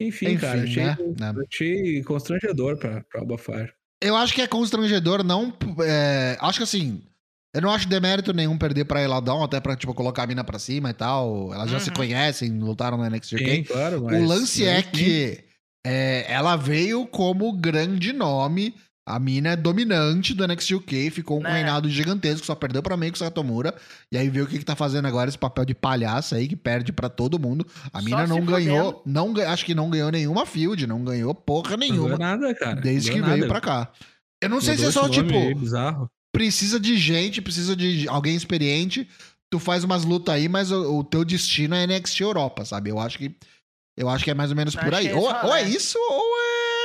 Enfim, 0.00 0.26
Enfim, 0.26 0.38
cara, 0.38 0.62
achei, 0.62 0.84
né? 0.84 0.96
Né? 1.18 1.34
achei 1.50 2.02
constrangedor 2.02 2.76
pra, 2.78 3.02
pra 3.10 3.20
Alba 3.20 3.38
Fire. 3.38 3.72
Eu 4.02 4.14
acho 4.16 4.34
que 4.34 4.42
é 4.42 4.46
constrangedor, 4.46 5.24
não. 5.24 5.52
é, 5.84 6.36
acho 6.40 6.58
que 6.58 6.64
assim. 6.64 7.02
Eu 7.54 7.62
não 7.62 7.70
acho 7.70 7.88
demérito 7.88 8.34
nenhum 8.34 8.58
perder 8.58 8.84
pra 8.84 9.00
Eladão, 9.02 9.42
até 9.42 9.58
pra, 9.60 9.74
tipo, 9.74 9.94
colocar 9.94 10.24
a 10.24 10.26
mina 10.26 10.44
pra 10.44 10.58
cima 10.58 10.90
e 10.90 10.92
tal. 10.92 11.54
Elas 11.54 11.70
já 11.70 11.80
se 11.80 11.88
Uhum. 11.88 11.96
conhecem, 11.96 12.50
lutaram 12.58 12.98
no 12.98 13.04
NXT 13.08 13.38
Sim, 13.38 13.62
claro, 13.64 14.02
mas... 14.02 14.20
O 14.22 14.26
lance 14.26 14.66
é 14.66 14.80
Enfim, 14.80 14.90
que 14.92 15.44
é, 15.86 16.30
ela 16.30 16.56
veio 16.56 17.06
como 17.06 17.50
grande 17.52 18.12
nome. 18.12 18.74
A 19.08 19.20
mina 19.20 19.50
é 19.50 19.56
dominante 19.56 20.34
do 20.34 20.44
NXT 20.46 20.72
UK, 20.74 21.10
ficou 21.10 21.36
com 21.36 21.44
um 21.44 21.46
Né. 21.48 21.54
reinado 21.54 21.88
gigantesco, 21.88 22.44
só 22.44 22.56
perdeu 22.56 22.82
pra 22.82 22.96
Meiko 22.96 23.16
Satomura. 23.16 23.72
E 24.10 24.18
aí 24.18 24.28
veio 24.28 24.44
o 24.44 24.48
que, 24.48 24.58
que 24.58 24.64
tá 24.64 24.74
fazendo 24.74 25.06
agora, 25.06 25.28
esse 25.28 25.38
papel 25.38 25.64
de 25.64 25.74
palhaça 25.76 26.34
aí, 26.36 26.48
que 26.48 26.56
perde 26.56 26.92
pra 26.92 27.08
todo 27.08 27.38
mundo. 27.38 27.64
A 27.92 28.00
Só 28.00 28.04
mina 28.04 28.26
não 28.26 28.44
ganhou, 28.44 29.02
não, 29.06 29.32
acho 29.46 29.64
que 29.64 29.74
não 29.76 29.88
ganhou 29.88 30.10
nenhuma 30.10 30.44
field, 30.44 30.86
não 30.88 31.04
ganhou 31.04 31.32
porra 31.34 31.70
Não 31.70 31.76
nenhuma 31.78 32.16
ganhou 32.16 32.18
nada, 32.18 32.54
cara. 32.56 32.80
desde 32.80 33.12
que 33.12 33.20
Não 33.20 33.28
veio 33.28 33.46
pra 33.46 33.54
nada. 33.54 33.60
cá. 33.86 33.92
Eu 34.42 34.48
não 34.48 34.60
sei 34.60 34.76
se 34.76 34.84
Mudou 34.84 35.02
é 35.04 35.06
só, 35.06 35.08
tipo, 35.08 35.32
aí, 35.34 35.54
bizarro. 35.54 36.10
precisa 36.32 36.80
de 36.80 36.98
gente, 36.98 37.40
precisa 37.40 37.76
de 37.76 38.08
alguém 38.08 38.34
experiente. 38.36 39.08
Tu 39.48 39.60
faz 39.60 39.84
umas 39.84 40.04
lutas 40.04 40.34
aí, 40.34 40.48
mas 40.48 40.72
o, 40.72 40.98
o 40.98 41.04
teu 41.04 41.24
destino 41.24 41.76
é 41.76 41.86
NXT 41.86 42.20
Europa, 42.22 42.64
sabe? 42.64 42.90
Eu 42.90 42.98
acho 42.98 43.16
que 43.18 43.34
eu 43.96 44.08
acho 44.08 44.24
que 44.24 44.30
é 44.30 44.34
mais 44.34 44.50
ou 44.50 44.56
menos 44.56 44.76
Acho 44.76 44.84
por 44.84 44.94
aí. 44.94 45.06
é 45.06 45.14
Ou, 45.14 45.22
ou 45.22 45.30
é 45.30 45.62
rolê. 45.62 45.62
isso, 45.62 45.96
ou 45.96 46.22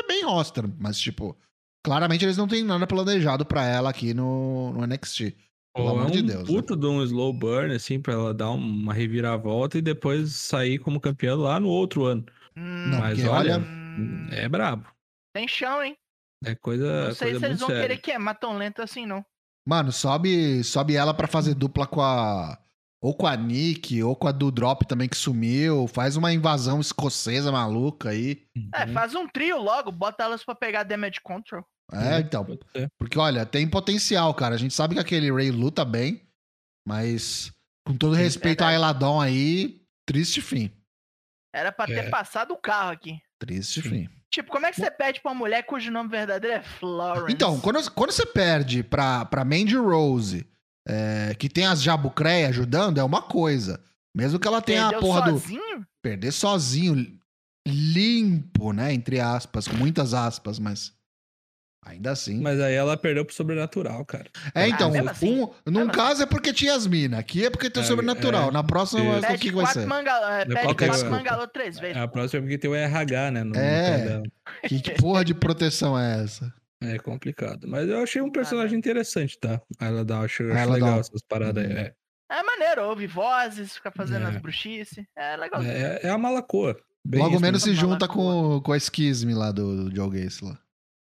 é 0.04 0.08
bem 0.08 0.24
roster. 0.24 0.64
Mas, 0.80 0.98
tipo, 1.00 1.36
Claramente 1.84 2.24
eles 2.26 2.38
não 2.38 2.48
têm 2.48 2.64
nada 2.64 2.86
planejado 2.86 3.46
pra 3.46 3.66
ela 3.66 3.90
aqui 3.90 4.14
no, 4.14 4.72
no 4.74 4.86
NXT. 4.86 5.36
Pelo 5.74 5.88
é 5.88 5.92
amor 5.92 6.08
um 6.08 6.12
de 6.12 6.22
Deus, 6.22 6.50
né? 6.50 6.56
puta 6.56 6.76
de 6.76 6.86
um 6.86 7.02
slow 7.04 7.34
burn, 7.34 7.74
assim, 7.74 8.00
pra 8.00 8.14
ela 8.14 8.34
dar 8.34 8.52
uma 8.52 8.94
reviravolta 8.94 9.78
e 9.78 9.82
depois 9.82 10.34
sair 10.36 10.78
como 10.80 11.00
campeã 11.00 11.36
lá 11.36 11.60
no 11.60 11.70
outro 11.70 12.06
ano. 12.06 12.26
Hum, 12.56 12.90
Não, 12.92 13.00
Mas 13.00 13.20
olha, 13.20 13.32
olha- 13.32 13.60
hum, 13.60 14.28
É 14.32 14.48
brabo. 14.50 14.86
Tem 15.34 15.48
chão, 15.48 15.82
hein? 15.82 15.96
É 16.44 16.56
coisa, 16.56 17.06
Não 17.08 17.16
sei 17.16 17.28
coisa 17.32 17.40
se 17.40 17.46
eles 17.46 17.60
vão 17.60 17.70
séria. 17.70 17.88
querer 17.88 18.02
queimar 18.02 18.38
tão 18.38 18.58
lento 18.58 18.82
assim, 18.82 19.06
não. 19.06 19.24
Mano, 19.66 19.92
sobe, 19.92 20.64
sobe 20.64 20.96
ela 20.96 21.14
pra 21.14 21.28
fazer 21.28 21.54
dupla 21.54 21.88
com 21.88 22.02
a. 22.02 22.58
Ou 23.04 23.16
com 23.16 23.26
a 23.26 23.36
Nick, 23.36 24.02
ou 24.04 24.16
com 24.16 24.28
a 24.28 24.32
do 24.32 24.52
Drop 24.52 24.86
também 24.86 25.10
que 25.10 25.18
sumiu. 25.18 25.88
Faz 25.88 26.16
uma 26.16 26.32
invasão 26.32 26.80
escocesa 26.80 27.52
maluca 27.52 28.10
aí. 28.10 28.44
É, 28.76 28.86
Uhum. 28.86 28.94
faz 28.94 29.16
um 29.16 29.28
trio 29.28 29.58
logo, 29.58 29.92
bota 29.92 30.24
elas 30.24 30.44
pra 30.44 30.54
pegar 30.54 30.84
damage 30.84 31.20
control. 31.24 31.66
É, 31.92 31.98
Uhum. 32.16 32.20
então. 32.20 32.48
Porque, 33.00 33.18
olha, 33.18 33.46
tem 33.46 33.68
potencial, 33.68 34.34
cara. 34.36 34.54
A 34.56 34.58
gente 34.58 34.74
sabe 34.74 34.94
que 34.96 35.02
aquele 35.02 35.32
Ray 35.32 35.50
luta 35.50 35.84
bem, 35.84 36.22
mas 36.88 37.52
com 37.86 37.98
todo 37.98 38.14
respeito 38.16 38.64
a. 38.64 38.72
Eladon 38.72 39.20
aí, 39.20 39.82
triste 40.08 40.40
fim. 40.42 40.72
Era 41.54 41.72
pra 41.72 41.86
ter 41.88 42.06
É. 42.06 42.10
passado 42.10 42.54
o 42.54 42.58
carro 42.58 42.92
aqui. 42.92 43.20
Triste 43.40 43.82
Sim. 43.82 43.90
fim. 43.90 44.10
Tipo, 44.32 44.50
como 44.52 44.66
é 44.66 44.72
que 44.72 44.80
você 44.80 44.90
pede 44.90 45.20
pra 45.22 45.32
uma 45.32 45.38
mulher 45.40 45.64
cujo 45.64 45.92
nome 45.92 46.10
verdadeiro 46.10 46.58
é 46.58 46.62
Florence? 46.64 47.34
Então, 47.34 47.60
quando, 47.60 47.92
quando 47.92 48.12
você 48.12 48.26
perde 48.26 48.82
pra, 48.84 49.26
pra 49.26 49.44
Mandy 49.44 49.76
Rose, 49.76 50.48
é, 50.88 51.36
que 51.38 51.48
tem 51.50 51.66
as 51.66 51.82
Jabucreia 51.82 52.50
ajudando, 52.50 52.98
é 53.00 53.04
uma 53.04 53.22
coisa. 53.22 53.82
Mesmo 54.16 54.40
que 54.40 54.48
ela 54.48 54.62
tenha 54.62 54.90
Perdeu 54.90 55.00
a 55.00 55.02
porra 55.02 55.22
do. 55.32 55.40
sozinho? 55.40 55.86
Perder 56.02 56.32
sozinho, 56.32 57.18
limpo, 57.68 58.72
né? 58.74 58.94
Entre 58.94 59.20
aspas, 59.20 59.68
com 59.68 59.76
muitas 59.76 60.14
aspas, 60.14 60.60
mas. 60.60 60.94
Ainda 61.84 62.12
assim. 62.12 62.40
Mas 62.40 62.60
aí 62.60 62.76
ela 62.76 62.96
perdeu 62.96 63.26
pro 63.26 63.34
sobrenatural, 63.34 64.06
cara. 64.06 64.30
é, 64.54 64.68
então, 64.70 64.92
Ah, 64.96 65.10
assim, 65.12 65.42
um, 65.42 65.50
num 65.72 65.88
caso 65.88 66.22
é 66.22 66.26
porque 66.28 66.54
tinha 66.54 66.76
as 66.76 66.86
minas, 66.86 67.20
aqui 67.20 67.44
é 67.44 67.50
porque 67.50 67.72
tem 67.72 67.82
o 67.82 67.84
É, 67.84 67.88
sobrenatural. 67.88 68.50
é, 68.50 68.52
Na 68.52 68.64
próxima, 68.64 69.18
isso. 69.18 69.26
o 69.26 69.30
que, 69.32 69.38
que 69.50 69.52
vai 69.52 69.64
quatro, 69.66 69.82
ser? 69.82 69.88
manga... 69.88 70.12
é, 70.12 70.46
pede 70.46 70.62
qualquer 70.62 70.90
quatro 70.90 71.10
mangalô 71.10 71.48
três 71.48 71.80
vezes. 71.80 71.98
A 71.98 72.08
próxima 72.08 72.38
é 72.38 72.42
porque 72.44 72.60
tem 72.60 72.70
o 72.70 72.76
RH, 72.76 73.32
né? 73.32 73.44
No, 73.44 73.50
no 73.52 73.58
É. 73.58 73.98
dela. 73.98 74.24
Que, 74.68 74.80
que 74.80 74.92
porra 74.92 75.26
de 75.26 75.34
proteção 75.34 75.98
é 75.98 76.24
essa? 76.24 76.54
É 76.82 76.98
complicado. 76.98 77.68
Mas 77.68 77.88
eu 77.88 78.02
achei 78.02 78.22
um 78.22 78.32
personagem 78.32 78.78
interessante, 78.78 79.38
tá? 79.40 79.62
Ela 79.80 80.04
dá, 80.04 80.20
acho, 80.22 80.44
acho 80.44 80.58
Ela 80.58 80.74
legal 80.74 80.94
dá. 80.96 81.00
essas 81.00 81.22
paradas 81.22 81.64
aí. 81.64 81.72
Uhum. 81.72 81.78
É, 81.80 81.96
É 82.32 82.44
maneiro, 82.44 82.84
ouve 82.86 83.06
vozes, 83.08 83.76
fica 83.76 83.92
fazendo 83.92 84.26
É. 84.26 84.30
as 84.30 84.38
bruxices. 84.42 85.06
É 85.16 85.38
legal. 85.38 85.62
é, 85.62 86.00
é 86.04 86.10
a 86.10 86.18
malacoa. 86.18 86.76
Bem 87.06 87.20
Logo 87.22 87.34
isso 87.34 87.42
menos 87.42 87.64
se 87.64 87.74
junta 87.74 88.08
com, 88.08 88.62
com 88.62 88.74
a 88.74 88.80
Schism 88.80 89.32
lá 89.34 89.52
do, 89.52 89.90
do 89.90 89.96
Joe 89.96 90.10
Gacy 90.10 90.46
lá. 90.46 90.60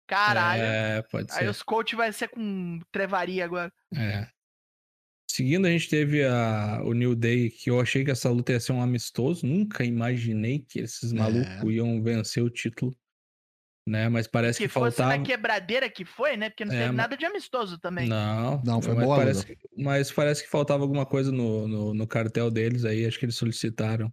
Caralho. 0.08 0.62
É, 0.64 1.02
pode 1.04 1.28
Aí 1.34 1.40
ser. 1.40 1.50
os 1.50 1.62
coach 1.62 1.96
vai 1.96 2.14
ser 2.14 2.30
com 2.30 2.80
trevaria 2.92 3.44
agora. 3.44 3.72
É. 3.94 4.28
Seguindo, 5.30 5.68
a 5.68 5.70
gente 5.70 5.90
teve 5.90 6.24
a, 6.24 6.82
o 6.84 6.94
New 6.94 7.14
Day, 7.14 7.50
que 7.50 7.70
eu 7.70 7.80
achei 7.82 8.04
que 8.06 8.12
essa 8.12 8.30
luta 8.30 8.54
ia 8.54 8.60
ser 8.60 8.72
um 8.72 8.82
amistoso. 8.82 9.46
Nunca 9.46 9.84
imaginei 9.84 10.60
que 10.60 10.80
esses 10.80 11.12
É. 11.12 11.16
malucos 11.16 11.72
iam 11.74 12.02
vencer 12.02 12.42
o 12.42 12.50
título. 12.50 12.96
Né? 13.88 14.10
Mas 14.10 14.28
parece 14.28 14.58
Se 14.58 14.64
que, 14.64 14.68
fosse 14.68 14.98
faltava. 14.98 15.18
na 15.18 15.24
quebradeira 15.24 15.90
que 15.90 16.04
foi, 16.04 16.36
né? 16.36 16.50
Porque 16.50 16.66
não 16.66 16.74
É, 16.74 16.78
teve 16.78 16.88
mas- 16.90 16.96
nada 16.98 17.16
de 17.16 17.26
amistoso 17.26 17.78
também. 17.80 18.10
Não, 18.10 18.62
Não, 18.66 18.82
foi 18.82 18.94
mas 18.94 19.06
boa 19.06 19.16
parece, 19.18 19.58
mas 19.78 20.12
parece 20.12 20.44
que 20.44 20.50
faltava 20.50 20.84
alguma 20.84 21.06
coisa 21.06 21.32
no, 21.32 21.68
no, 21.70 21.94
no 21.94 22.06
cartel 22.06 22.52
deles 22.52 22.84
aí. 22.84 23.06
Acho 23.06 23.18
que 23.18 23.24
eles 23.24 23.36
solicitaram 23.36 24.12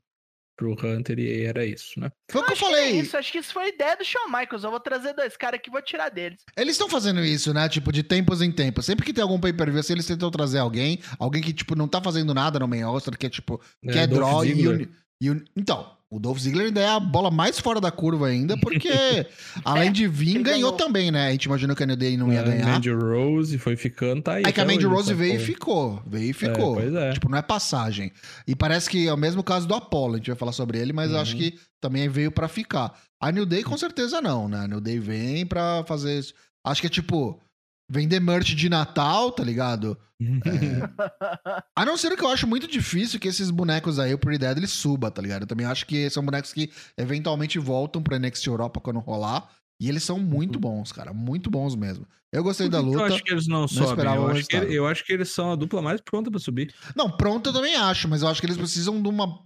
pro 0.56 0.70
Hunter 0.74 1.18
e 1.18 1.42
era 1.42 1.66
isso, 1.66 1.98
né? 1.98 2.08
Foi 2.30 2.40
o 2.40 2.44
que 2.44 2.50
eu 2.50 2.52
Acho 2.52 2.64
que 2.66 2.72
é 2.72 2.76
falei. 2.76 3.00
isso, 3.00 3.16
acho 3.16 3.32
que 3.32 3.38
isso 3.38 3.52
foi 3.52 3.70
ideia 3.70 3.96
do 3.96 4.04
Shawn 4.04 4.26
Michaels. 4.28 4.62
Eu 4.62 4.70
vou 4.70 4.78
trazer 4.78 5.12
dois 5.12 5.36
caras 5.36 5.58
aqui 5.58 5.68
e 5.68 5.72
vou 5.72 5.82
tirar 5.82 6.08
deles. 6.08 6.38
Eles 6.56 6.74
estão 6.74 6.88
fazendo 6.88 7.24
isso, 7.24 7.52
né? 7.52 7.68
Tipo, 7.68 7.90
de 7.90 8.04
tempos 8.04 8.40
em 8.40 8.52
tempos. 8.52 8.86
Sempre 8.86 9.04
que 9.04 9.12
tem 9.12 9.22
algum 9.22 9.40
pay-per-view, 9.40 9.80
assim, 9.80 9.94
eles 9.94 10.06
tentam 10.06 10.30
trazer 10.30 10.60
alguém. 10.60 11.00
Alguém 11.18 11.42
que, 11.42 11.52
tipo, 11.52 11.74
não 11.74 11.88
tá 11.88 12.00
fazendo 12.00 12.32
nada 12.32 12.60
no 12.60 12.68
main 12.68 12.82
roster, 12.84 13.18
que 13.18 13.26
é, 13.26 13.28
tipo, 13.30 13.60
que 13.82 13.98
é 13.98 14.06
Dolph 14.06 14.20
draw 14.20 14.44
e, 14.44 14.88
e 15.20 15.30
uni- 15.30 15.44
Então, 15.56 15.96
o 16.14 16.20
Dolph 16.20 16.38
Ziggler 16.38 16.66
ainda 16.66 16.80
é 16.80 16.88
a 16.88 17.00
bola 17.00 17.30
mais 17.30 17.58
fora 17.58 17.80
da 17.80 17.90
curva 17.90 18.28
ainda, 18.28 18.56
porque 18.58 18.88
além 19.64 19.90
de 19.90 20.06
vir, 20.06 20.34
ganhou 20.34 20.44
ganhou. 20.44 20.72
também, 20.72 21.10
né? 21.10 21.28
A 21.28 21.32
gente 21.32 21.44
imaginou 21.44 21.74
que 21.74 21.82
a 21.82 21.86
New 21.86 21.96
Day 21.96 22.16
não 22.16 22.32
ia 22.32 22.40
É, 22.40 22.42
ganhar. 22.44 22.66
Mandy 22.66 22.90
Rose 22.90 23.58
foi 23.58 23.76
ficando, 23.76 24.22
tá 24.22 24.34
aí. 24.34 24.44
Aí 24.46 24.52
que 24.52 24.60
a 24.60 24.64
Mandy 24.64 24.86
Rose 24.86 25.12
veio 25.12 25.34
e 25.36 25.38
ficou. 25.38 26.02
Veio 26.06 26.30
e 26.30 26.32
ficou. 26.32 26.74
pois 26.74 26.94
é. 26.94 27.12
Tipo, 27.12 27.28
não 27.28 27.38
é 27.38 27.42
passagem. 27.42 28.12
E 28.46 28.54
parece 28.54 28.88
que 28.88 29.08
é 29.08 29.12
o 29.12 29.16
mesmo 29.16 29.42
caso 29.42 29.66
do 29.66 29.74
Apollo. 29.74 30.14
A 30.14 30.16
gente 30.18 30.28
vai 30.28 30.36
falar 30.36 30.52
sobre 30.52 30.78
ele, 30.78 30.92
mas 30.92 31.10
eu 31.10 31.18
acho 31.18 31.32
Uhum. 31.34 31.38
que 31.40 31.58
também 31.80 32.08
veio 32.08 32.30
pra 32.30 32.46
ficar. 32.48 32.92
A 33.20 33.32
New 33.32 33.46
Day, 33.46 33.62
com 33.62 33.76
certeza, 33.76 34.20
não, 34.20 34.48
né? 34.48 34.60
A 34.64 34.68
New 34.68 34.80
Day 34.80 34.98
vem 34.98 35.44
pra 35.46 35.82
fazer. 35.86 36.18
isso. 36.18 36.34
Acho 36.64 36.80
que 36.80 36.86
é 36.86 36.90
tipo. 36.90 37.40
Vender 37.88 38.20
merch 38.20 38.54
de 38.54 38.68
Natal, 38.68 39.30
tá 39.30 39.44
ligado? 39.44 39.98
A 41.76 41.84
não 41.84 41.96
ser 41.96 42.16
que 42.16 42.24
eu 42.24 42.28
acho 42.28 42.46
muito 42.46 42.66
difícil 42.66 43.20
que 43.20 43.28
esses 43.28 43.50
bonecos 43.50 43.98
aí, 43.98 44.14
o 44.14 44.18
Pretty 44.18 44.38
Dead, 44.38 44.56
ele 44.56 44.66
suba, 44.66 45.10
tá 45.10 45.20
ligado? 45.20 45.42
Eu 45.42 45.46
também 45.46 45.66
acho 45.66 45.86
que 45.86 46.08
são 46.08 46.24
bonecos 46.24 46.52
que 46.52 46.70
eventualmente 46.96 47.58
voltam 47.58 48.02
pra 48.02 48.18
NXT 48.18 48.46
Europa 48.46 48.80
quando 48.80 49.00
rolar. 49.00 49.50
E 49.80 49.88
eles 49.88 50.04
são 50.04 50.18
muito 50.18 50.58
bons, 50.58 50.92
cara. 50.92 51.12
Muito 51.12 51.50
bons 51.50 51.74
mesmo. 51.74 52.06
Eu 52.32 52.42
gostei 52.42 52.68
da 52.68 52.80
luta. 52.80 52.98
Eu 52.98 53.04
acho 53.04 53.22
que 53.22 53.32
eles 53.32 53.46
não, 53.46 53.68
sobem. 53.68 53.90
esperava 53.90 54.16
Eu 54.16 54.28
acho, 54.28 54.46
que, 54.46 54.56
eu 54.56 54.86
acho 54.86 55.04
que 55.04 55.12
eles 55.12 55.30
são 55.30 55.52
a 55.52 55.56
dupla 55.56 55.82
mais 55.82 56.00
pronta 56.00 56.30
pra 56.30 56.40
subir. 56.40 56.74
Não, 56.96 57.10
pronto 57.10 57.50
eu 57.50 57.52
também 57.52 57.76
acho, 57.76 58.08
mas 58.08 58.22
eu 58.22 58.28
acho 58.28 58.40
que 58.40 58.46
eles 58.46 58.56
precisam 58.56 59.02
de 59.02 59.08
uma. 59.08 59.42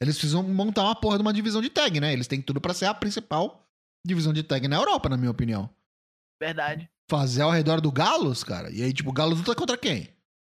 Eles 0.00 0.16
precisam 0.16 0.42
montar 0.42 0.82
uma 0.82 0.94
porra 0.94 1.16
de 1.16 1.22
uma 1.22 1.32
divisão 1.32 1.62
de 1.62 1.70
tag, 1.70 2.00
né? 2.00 2.12
Eles 2.12 2.26
têm 2.26 2.42
tudo 2.42 2.60
pra 2.60 2.74
ser 2.74 2.86
a 2.86 2.94
principal 2.94 3.66
divisão 4.04 4.32
de 4.32 4.42
tag 4.42 4.66
na 4.68 4.76
Europa, 4.76 5.08
na 5.08 5.16
minha 5.16 5.30
opinião. 5.30 5.70
Verdade. 6.40 6.90
Fazer 7.08 7.42
ao 7.42 7.50
redor 7.50 7.80
do 7.80 7.92
Galos, 7.92 8.42
cara. 8.42 8.70
E 8.70 8.82
aí, 8.82 8.92
tipo, 8.92 9.10
o 9.10 9.12
Galos 9.12 9.38
luta 9.38 9.54
contra 9.54 9.76
quem? 9.76 10.08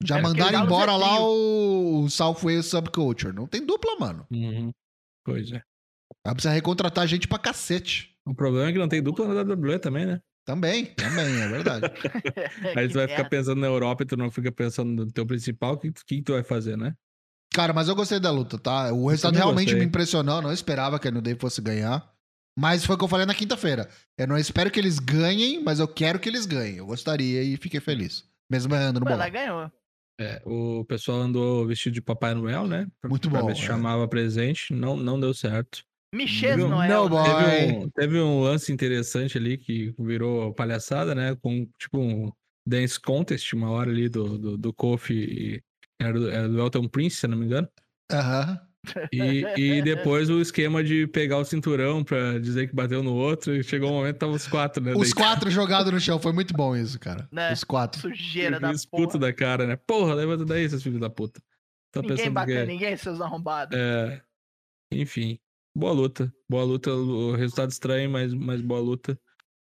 Já 0.03 0.19
É 0.19 0.21
mandaram 0.21 0.51
Gallows 0.51 0.67
embora 0.67 0.91
é 0.91 0.95
lá 0.95 1.19
o, 1.19 2.03
o 2.03 2.10
South 2.10 2.38
Wales 2.43 2.67
Subculture. 2.67 3.33
Não 3.33 3.47
tem 3.47 3.65
dupla, 3.65 3.97
mano. 3.99 4.25
Uhum. 4.31 4.71
Pois 5.25 5.51
é. 5.51 5.62
Vai 6.25 6.33
precisar 6.33 6.53
recontratar 6.53 7.07
gente 7.07 7.27
pra 7.27 7.39
cacete. 7.39 8.15
O 8.25 8.33
problema 8.33 8.69
é 8.69 8.73
que 8.73 8.79
não 8.79 8.88
tem 8.88 9.01
dupla 9.01 9.27
na 9.27 9.53
WWE 9.53 9.79
também, 9.79 10.05
né? 10.05 10.21
Também, 10.45 10.86
também, 10.86 11.41
é 11.41 11.47
verdade. 11.49 11.91
Aí 12.77 12.88
tu 12.88 12.93
vai 12.93 13.07
ficar 13.07 13.27
pensando 13.27 13.60
na 13.60 13.67
Europa 13.67 14.03
e 14.03 14.05
tu 14.05 14.15
não 14.15 14.31
fica 14.31 14.49
pensando 14.49 15.05
no 15.05 15.12
teu 15.12 15.25
principal, 15.25 15.73
o 15.73 15.77
que, 15.77 15.91
que, 15.91 16.21
tu 16.21 16.31
vai 16.31 16.43
fazer, 16.43 16.77
né? 16.77 16.93
Cara, 17.53 17.73
mas 17.73 17.89
eu 17.89 17.95
gostei 17.95 18.17
da 18.17 18.31
luta, 18.31 18.57
tá? 18.57 18.93
O 18.93 19.07
resultado 19.07 19.36
realmente 19.36 19.65
gostei. 19.65 19.79
me 19.79 19.86
impressionou. 19.86 20.41
Não 20.41 20.53
esperava 20.53 20.99
que 20.99 21.07
a 21.07 21.12
New 21.12 21.21
Day 21.21 21.36
fosse 21.36 21.62
ganhar. 21.62 22.10
Mas 22.58 22.84
foi 22.86 22.96
o 22.96 22.98
que 22.98 23.04
eu 23.04 23.08
falei 23.08 23.26
na 23.26 23.36
quinta-feira. 23.36 23.88
Eu 24.17 24.28
não 24.28 24.38
espero 24.38 24.72
que 24.72 24.80
eles 24.80 24.98
ganhem, 24.98 25.62
mas 25.63 25.80
eu 25.80 25.88
quero 25.88 26.20
que 26.20 26.28
eles 26.28 26.46
ganhem. 26.46 26.78
Eu 26.78 26.86
gostaria 26.88 27.43
e 27.43 27.56
fiquei 27.58 27.80
feliz. 27.80 28.26
Mesmo 28.52 28.74
errando 28.74 29.00
no 29.00 29.06
Pô, 29.06 29.12
ela 29.12 29.30
bolão. 29.30 29.32
ganhou. 29.46 29.72
É, 30.20 30.41
o 30.46 30.84
pessoal 30.86 31.20
andou 31.20 31.67
vestido 31.67 31.93
de 31.93 32.02
Papai 32.02 32.34
Noel, 32.34 32.65
né? 32.65 32.88
Pra- 33.00 33.10
Muito 33.10 33.30
pra 33.30 33.41
bom, 33.41 33.48
ver 33.48 33.56
se 33.56 33.62
é. 33.62 33.65
chamava 33.67 34.08
presente. 34.08 34.74
Não, 34.74 34.98
não 34.98 35.20
deu 35.20 35.34
certo. 35.34 35.84
Viu? 36.15 36.67
não 36.70 36.82
é. 36.82 36.88
Não, 36.88 37.04
né? 37.04 37.10
boy. 37.10 37.24
Teve 37.24 37.74
um, 37.76 37.89
teve 37.91 38.20
um 38.22 38.41
lance 38.41 38.72
interessante 38.72 39.38
ali 39.38 39.58
que 39.60 39.93
virou 40.00 40.52
palhaçada, 40.54 41.13
né? 41.13 41.36
Com 41.39 41.70
tipo 41.78 42.00
um 42.00 42.32
dance 42.67 43.00
contest, 43.00 43.54
uma 43.54 43.70
hora 43.70 43.91
ali 43.91 44.10
do, 44.10 44.38
do, 44.39 44.58
do 44.58 44.74
Kofi. 44.74 45.13
e- 45.13 45.62
Era 46.02 46.20
do, 46.20 46.30
era 46.32 46.50
do 46.50 46.60
Elton 46.60 46.88
Prince, 46.88 47.17
se 47.17 47.28
não 47.28 47.38
me 47.38 47.46
engano. 47.46 47.67
Aham. 48.12 48.60
E, 49.12 49.45
e 49.58 49.82
depois 49.82 50.30
o 50.30 50.39
esquema 50.39 50.84
de 50.84 51.08
pegar 51.08 51.38
o 51.38 51.45
cinturão 51.45 52.04
pra 52.04 52.39
dizer 52.39 52.67
que 52.67 52.76
bateu 52.76 53.04
no 53.04 53.13
outro. 53.13 53.56
E 53.56 53.63
chegou 53.63 53.89
um 53.89 53.95
momento 53.95 54.13
que 54.13 54.19
tava 54.19 54.32
os 54.32 54.47
quatro, 54.47 54.84
né? 54.84 54.91
Os 54.91 55.08
deitados. 55.08 55.13
quatro 55.13 55.52
jogados 55.52 55.91
no 55.91 56.00
chão. 56.00 56.19
Foi 56.19 56.32
muito 56.32 56.54
bom 56.54 56.76
isso, 56.76 57.00
cara. 57.00 57.28
Né? 57.32 57.52
Os 57.52 57.63
quatro. 57.63 58.02
Sujeira 58.02 58.60
da 58.60 58.71
porra. 58.89 59.19
da 59.19 59.34
cara, 59.34 59.67
né? 59.67 59.76
Porra, 59.76 60.13
levanta 60.13 60.45
daí, 60.45 60.69
seus 60.69 60.84
filhos 60.84 61.00
da 61.00 61.10
puta. 61.10 61.41
Tô 61.91 62.02
Ninguém 62.02 62.32
bateu 62.32 62.62
que... 62.62 62.65
ninguém, 62.65 62.97
seus 62.97 63.21
arrombados. 63.21 63.78
É, 63.78 64.21
enfim, 64.91 65.39
boa 65.76 65.93
luta. 65.93 66.34
Boa 66.50 66.63
luta, 66.63 66.91
o 66.91 67.36
resultado 67.36 67.71
estranho, 67.71 68.10
mas, 68.10 68.34
mas 68.34 68.62
boa 68.62 68.80
luta. 68.80 69.19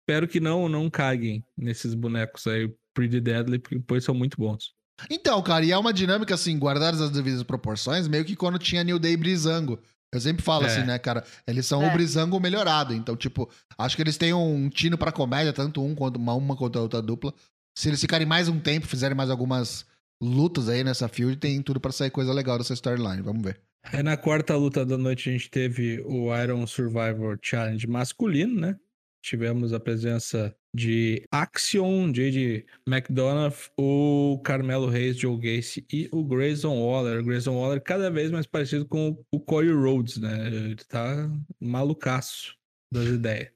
Espero 0.01 0.27
que 0.27 0.41
não 0.41 0.69
não 0.69 0.89
caguem 0.89 1.45
nesses 1.57 1.95
bonecos 1.95 2.47
aí, 2.47 2.73
Pretty 2.95 3.21
Deadly, 3.21 3.59
porque 3.59 3.77
depois 3.77 4.05
são 4.05 4.15
muito 4.15 4.37
bons. 4.39 4.75
Então, 5.11 5.41
cara, 5.43 5.65
e 5.65 5.71
é 5.73 5.79
uma 5.79 5.93
dinâmica 5.93 6.35
assim, 6.35 6.59
guardadas 6.59 7.01
as 7.01 7.11
devidas 7.11 7.43
proporções, 7.43 8.09
meio 8.09 8.25
que 8.25 8.35
quando 8.37 8.59
tinha 8.59 8.83
New 8.85 8.99
Day 8.99 9.13
e 9.13 9.17
Brizango. 9.17 9.79
Eu 10.13 10.21
sempre 10.21 10.43
falo 10.43 10.65
É. 10.65 10.67
assim, 10.69 10.85
né, 10.87 10.99
cara? 10.99 11.23
Eles 11.47 11.67
são 11.67 11.83
É. 11.83 11.89
o 11.89 11.93
Brizango 11.93 12.41
melhorado. 12.41 12.95
Então, 12.95 13.15
tipo, 13.17 13.49
acho 13.77 13.95
que 13.95 14.03
eles 14.03 14.17
têm 14.17 14.33
um 14.33 14.69
tino 14.71 14.97
pra 14.97 15.13
comédia, 15.13 15.53
tanto 15.53 15.85
um 15.85 15.95
quanto 15.95 16.17
uma, 16.17 16.35
uma 16.35 16.57
quanto 16.57 16.79
a 16.79 16.83
outra 16.83 17.03
dupla. 17.03 17.33
Se 17.77 17.89
eles 17.89 18.01
ficarem 18.01 18.27
mais 18.27 18.49
um 18.49 18.59
tempo, 18.59 18.87
fizerem 18.87 19.17
mais 19.17 19.31
algumas 19.31 19.85
lutas 20.21 20.69
aí 20.69 20.83
nessa 20.83 21.07
field, 21.09 21.37
tem 21.37 21.63
tudo 21.63 21.79
pra 21.79 21.93
sair 21.93 22.11
coisa 22.11 22.33
legal 22.33 22.59
dessa 22.59 22.73
storyline. 22.75 23.23
Vamos 23.23 23.43
ver. 23.43 23.61
Aí 23.85 24.03
na 24.03 24.17
quarta 24.17 24.57
luta 24.57 24.85
da 24.85 24.99
noite 24.99 25.29
a 25.29 25.33
gente 25.33 25.49
teve 25.49 26.03
o 26.07 26.35
Iron 26.37 26.67
Survivor 26.67 27.39
Challenge 27.41 27.87
masculino, 27.87 28.61
né? 28.61 28.77
Tivemos 29.23 29.73
a 29.73 29.81
presença 29.81 30.55
de 30.75 31.27
Axion, 31.31 32.13
J.D. 32.13 32.67
McDonough, 32.87 33.71
o 33.77 34.41
Carmelo 34.45 34.89
Reis, 34.89 35.17
Joe 35.17 35.37
Gacy 35.37 35.87
e 35.93 36.09
o 36.13 36.25
Grayson 36.25 36.81
Waller. 36.81 37.21
O 37.21 37.25
Grayson 37.25 37.57
Waller 37.57 37.83
cada 37.83 38.11
vez 38.11 38.31
mais 38.31 38.47
parecido 38.47 38.87
com 38.87 39.23
o 39.31 39.41
Corey 39.41 39.73
Rhodes, 39.73 40.19
né? 40.19 40.47
Ele 40.47 40.77
tá 40.77 41.31
malucaço 41.61 42.57
das 42.93 43.07
ideias. 43.07 43.51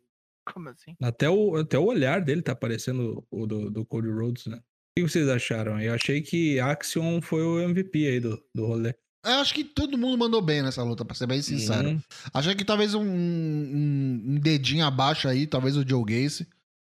Como 0.45 0.69
assim? 0.69 0.97
Até 1.01 1.31
o, 1.31 1.57
até 1.57 1.79
o 1.79 1.85
olhar 1.85 2.21
dele 2.21 2.43
tá 2.43 2.55
parecendo 2.55 3.25
o 3.31 3.47
do, 3.47 3.71
do 3.71 3.87
Cody 3.87 4.09
Rhodes, 4.09 4.47
né? 4.47 4.57
O 4.57 5.01
que 5.01 5.09
vocês 5.09 5.29
acharam? 5.29 5.81
Eu 5.81 5.95
achei 5.95 6.21
que 6.21 6.61
Axion 6.61 7.21
foi 7.21 7.43
o 7.43 7.61
MVP 7.61 8.07
aí 8.07 8.21
do, 8.21 8.43
do 8.55 8.67
rolê. 8.67 8.95
Eu 9.25 9.35
acho 9.41 9.55
que 9.55 9.63
todo 9.65 9.97
mundo 9.97 10.19
mandou 10.19 10.43
bem 10.43 10.63
nessa 10.63 10.83
luta, 10.83 11.05
pra 11.05 11.15
ser 11.15 11.27
bem 11.27 11.41
sincero. 11.43 11.91
Uhum. 11.91 12.01
Achei 12.35 12.55
que 12.55 12.65
talvez 12.65 12.95
um, 12.95 13.03
um- 13.03 14.23
um 14.27 14.35
dedinho 14.41 14.85
abaixo 14.85 15.29
aí, 15.29 15.47
talvez 15.47 15.77
o 15.77 15.87
Joe 15.89 16.05
Gacy, 16.05 16.47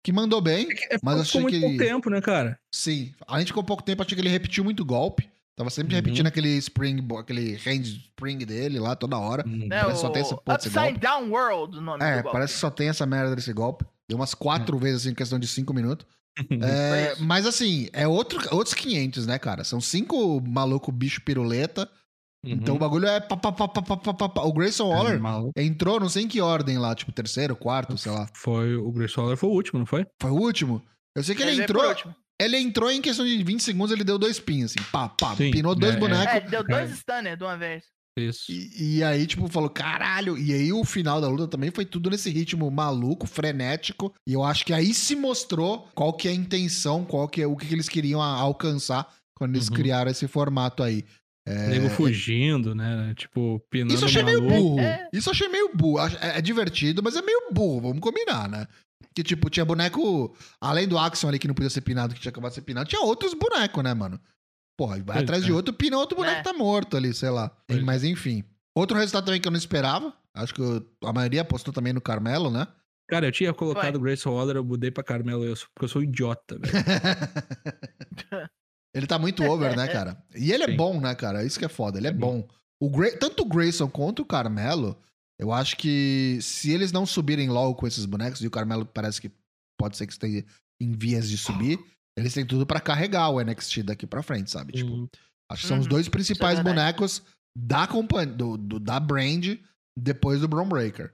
que 0.04 0.12
mandou 0.12 0.40
bem. 0.40 0.68
É, 0.90 0.98
Mas 1.02 1.14
ficou 1.14 1.20
achei 1.22 1.40
muito 1.40 1.54
que 1.54 1.60
pouco 1.60 1.74
ele- 1.74 1.84
tempo, 1.84 2.10
né, 2.10 2.20
cara? 2.20 2.58
Sim. 2.72 3.12
A 3.26 3.38
gente 3.38 3.48
ficou 3.48 3.64
pouco 3.64 3.82
tempo, 3.82 4.02
achei 4.02 4.14
que 4.14 4.20
ele 4.20 4.28
repetiu 4.28 4.62
muito 4.64 4.84
golpe. 4.84 5.28
Tava 5.56 5.70
sempre 5.70 5.94
Uhum. 5.94 5.96
repetindo 6.02 6.26
aquele 6.28 6.50
spring, 6.58 7.04
aquele 7.18 7.54
hand 7.66 7.82
spring 7.82 8.38
dele 8.38 8.78
lá 8.78 8.94
toda 8.94 9.18
hora. 9.18 9.42
Hum. 9.46 9.64
É 9.64 9.80
Parece 9.80 9.94
que 9.94 10.00
só 10.00 10.10
tem 10.10 10.22
esse 10.22 10.34
o 10.34 10.36
ponto, 10.36 10.58
esse 10.60 10.68
Upside 10.68 10.84
golpe. 10.92 11.00
Down 11.00 11.30
World, 11.30 11.78
o 11.78 11.80
nome 11.80 12.04
É, 12.04 12.16
do 12.18 12.22
golpe. 12.22 12.32
parece 12.32 12.54
que 12.54 12.60
só 12.60 12.70
tem 12.70 12.88
essa 12.88 13.04
merda 13.04 13.34
desse 13.34 13.52
golpe. 13.52 13.84
Deu 14.08 14.16
umas 14.16 14.34
quatro 14.34 14.78
vezes 14.78 15.00
assim, 15.02 15.10
em 15.10 15.14
questão 15.14 15.38
de 15.38 15.46
cinco 15.48 15.72
minutos. 15.74 16.06
É, 16.62 17.16
mas 17.18 17.44
assim, 17.46 17.88
é 17.92 18.06
outro, 18.06 18.38
outros 18.54 18.72
500, 18.72 19.26
né, 19.26 19.38
cara? 19.40 19.64
São 19.64 19.80
cinco 19.80 20.40
maluco 20.40 20.92
bicho 20.92 21.20
piruleta. 21.22 21.90
Então 22.44 22.76
o 22.76 22.78
bagulho 22.78 23.06
é. 23.06 23.20
pá, 23.20 23.36
pá, 23.36 23.50
pá, 23.52 23.66
pá, 23.68 23.82
pá, 23.82 23.96
pá, 24.14 24.28
pá. 24.28 24.42
O 24.42 24.52
Grayson 24.52 24.84
Uhum. 24.84 24.90
Waller 24.96 25.20
Maluco. 25.20 25.52
entrou, 25.56 25.98
não 25.98 26.08
sei 26.08 26.22
em 26.24 26.28
que 26.28 26.40
ordem 26.40 26.78
lá, 26.78 26.94
tipo 26.94 27.10
terceiro, 27.12 27.56
quarto, 27.56 27.98
sei 27.98 28.12
lá. 28.12 28.28
Foi 28.34 28.76
o 28.76 28.90
Grayson 28.92 29.22
Waller 29.22 29.36
foi 29.36 29.48
o 29.48 29.52
último, 29.52 29.78
não 29.80 29.86
foi? 29.86 30.06
Foi 30.20 30.30
o 30.30 30.34
último. 30.36 30.82
Eu 31.16 31.22
sei 31.24 31.34
que 31.34 31.42
ele, 31.42 31.50
veio 31.52 31.62
entrou. 31.64 31.82
por 31.82 31.88
último. 31.90 32.14
Ele 32.40 32.56
entrou 32.56 32.90
em 32.90 33.02
questão 33.02 33.26
de 33.26 33.42
20 33.42 33.60
segundos, 33.60 33.90
ele 33.92 34.04
deu 34.04 34.16
dois 34.16 34.38
pins, 34.38 34.66
assim. 34.66 34.78
Pá, 34.92 35.08
pá. 35.08 35.34
Sim, 35.34 35.50
pinou 35.50 35.74
dois 35.74 35.94
é, 35.94 35.96
é. 35.96 36.00
bonecos. 36.00 36.26
É, 36.34 36.36
ele 36.36 36.48
deu 36.48 36.64
dois 36.64 36.90
É. 36.90 36.94
stunner 36.94 37.36
de 37.36 37.42
uma 37.42 37.56
vez. 37.56 37.84
Isso. 38.16 38.44
E, 38.50 38.98
e 38.98 39.04
aí, 39.04 39.26
tipo, 39.26 39.48
falou, 39.48 39.68
caralho. 39.70 40.38
E 40.38 40.52
aí 40.52 40.72
o 40.72 40.84
final 40.84 41.20
da 41.20 41.28
luta 41.28 41.48
também 41.48 41.70
foi 41.72 41.84
tudo 41.84 42.08
nesse 42.10 42.30
ritmo 42.30 42.70
maluco, 42.70 43.26
frenético. 43.26 44.14
E 44.28 44.32
eu 44.32 44.44
acho 44.44 44.64
que 44.64 44.72
aí 44.72 44.94
se 44.94 45.16
mostrou 45.16 45.88
qual 45.94 46.12
que 46.12 46.28
é 46.28 46.30
a 46.30 46.34
intenção, 46.34 47.04
qual 47.04 47.28
que 47.28 47.42
é 47.42 47.46
o 47.46 47.56
que, 47.56 47.66
que 47.66 47.74
eles 47.74 47.88
queriam 47.88 48.22
alcançar 48.22 49.12
quando 49.36 49.54
eles 49.56 49.68
Uhum. 49.68 49.74
criaram 49.74 50.10
esse 50.10 50.26
formato 50.28 50.82
aí. 50.82 51.04
É, 51.48 51.68
Nego 51.68 51.88
fugindo, 51.90 52.74
né? 52.74 53.14
Tipo, 53.16 53.60
pinando 53.70 53.94
Isso 53.94 54.04
eu 54.04 54.08
achei 54.08 54.22
meio 54.22 54.40
burro. 54.42 54.80
É. 54.80 55.08
Isso 55.12 55.28
eu 55.28 55.32
achei 55.32 55.48
meio 55.48 55.70
burro. 55.74 55.98
É, 56.20 56.38
é 56.38 56.40
divertido, 56.42 57.02
mas 57.02 57.16
é 57.16 57.22
meio 57.22 57.50
burro, 57.52 57.80
vamos 57.80 58.00
combinar, 58.00 58.48
né? 58.48 58.66
Que, 59.14 59.22
tipo, 59.22 59.48
tinha 59.50 59.64
boneco. 59.64 60.36
Além 60.60 60.86
do 60.86 60.98
Axion 60.98 61.28
ali 61.28 61.38
que 61.38 61.48
não 61.48 61.54
podia 61.54 61.70
ser 61.70 61.80
pinado, 61.80 62.14
que 62.14 62.20
tinha 62.20 62.30
acabado 62.30 62.50
de 62.50 62.56
ser 62.56 62.62
pinado, 62.62 62.88
tinha 62.88 63.00
outros 63.02 63.34
bonecos, 63.34 63.82
né, 63.82 63.94
mano? 63.94 64.20
Porra, 64.76 64.96
vai 64.96 65.04
Pois 65.16 65.22
atrás 65.24 65.42
é. 65.42 65.46
de 65.46 65.52
outro, 65.52 65.74
pina 65.74 65.98
outro 65.98 66.16
boneco 66.16 66.38
É. 66.38 66.42
tá 66.42 66.52
morto 66.52 66.96
ali, 66.96 67.12
sei 67.12 67.30
lá. 67.30 67.50
Pois 67.66 67.80
é. 67.80 67.82
Mas 67.82 68.04
enfim. 68.04 68.44
Outro 68.76 68.96
resultado 68.96 69.24
também 69.24 69.40
que 69.40 69.48
eu 69.48 69.52
não 69.52 69.58
esperava. 69.58 70.12
Acho 70.36 70.54
que 70.54 70.60
eu- 70.60 70.86
a 71.04 71.12
maioria 71.12 71.40
apostou 71.40 71.72
também 71.74 71.92
no 71.92 72.00
Carmelo, 72.00 72.48
né? 72.50 72.66
Cara, 73.08 73.26
eu 73.26 73.32
tinha 73.32 73.52
colocado 73.54 73.92
Foi. 73.92 73.96
o 73.98 74.02
Grayson 74.02 74.30
Waller, 74.34 74.56
eu 74.56 74.64
mudei 74.64 74.90
pra 74.90 75.02
Carmelo, 75.02 75.42
eu, 75.44 75.56
sou- 75.56 75.66
porque 75.74 75.86
eu 75.86 75.88
sou 75.88 76.02
idiota, 76.02 76.58
velho. 76.58 76.72
ele 78.94 79.06
tá 79.06 79.18
muito 79.18 79.44
over, 79.44 79.76
né, 79.76 79.86
cara? 79.88 80.22
E 80.34 80.52
ele 80.52 80.64
é 80.64 80.66
Sim. 80.66 80.76
bom, 80.76 81.00
né, 81.00 81.14
cara? 81.14 81.44
Isso 81.44 81.58
que 81.58 81.64
é 81.64 81.68
foda, 81.68 81.98
ele 81.98 82.06
é, 82.06 82.10
É 82.10 82.12
bom. 82.12 82.46
O 82.80 82.88
Gra- 82.90 83.16
Tanto 83.18 83.42
o 83.42 83.46
Grayson 83.48 83.88
quanto 83.88 84.22
o 84.22 84.26
Carmelo, 84.26 84.96
eu 85.38 85.52
acho 85.52 85.76
que 85.76 86.38
se 86.40 86.70
eles 86.70 86.92
não 86.92 87.04
subirem 87.06 87.48
logo 87.48 87.74
com 87.74 87.86
esses 87.86 88.04
bonecos, 88.04 88.40
e 88.42 88.46
o 88.46 88.50
Carmelo 88.50 88.86
parece 88.86 89.20
que 89.20 89.30
pode 89.78 89.96
ser 89.96 90.06
que 90.06 90.12
esteja 90.12 90.44
em 90.80 90.92
vias 90.92 91.28
de 91.28 91.36
subir, 91.36 91.78
eles 92.16 92.32
têm 92.34 92.46
tudo 92.46 92.66
pra 92.66 92.80
carregar 92.80 93.30
o 93.30 93.40
NXT 93.40 93.82
daqui 93.82 94.06
pra 94.06 94.22
frente, 94.22 94.50
sabe? 94.50 94.72
Tipo, 94.72 95.08
acho 95.50 95.62
que 95.62 95.68
são 95.68 95.78
os 95.78 95.84
Uhum, 95.86 95.90
dois 95.90 96.08
principais 96.08 96.58
verdade. 96.58 96.74
bonecos 96.76 97.22
da 97.56 97.86
companhia, 97.86 98.32
do, 98.34 98.56
do- 98.56 98.78
da 98.80 98.98
brand, 99.00 99.56
depois 99.96 100.40
do 100.40 100.48
Braun 100.48 100.68
Breaker. 100.68 101.12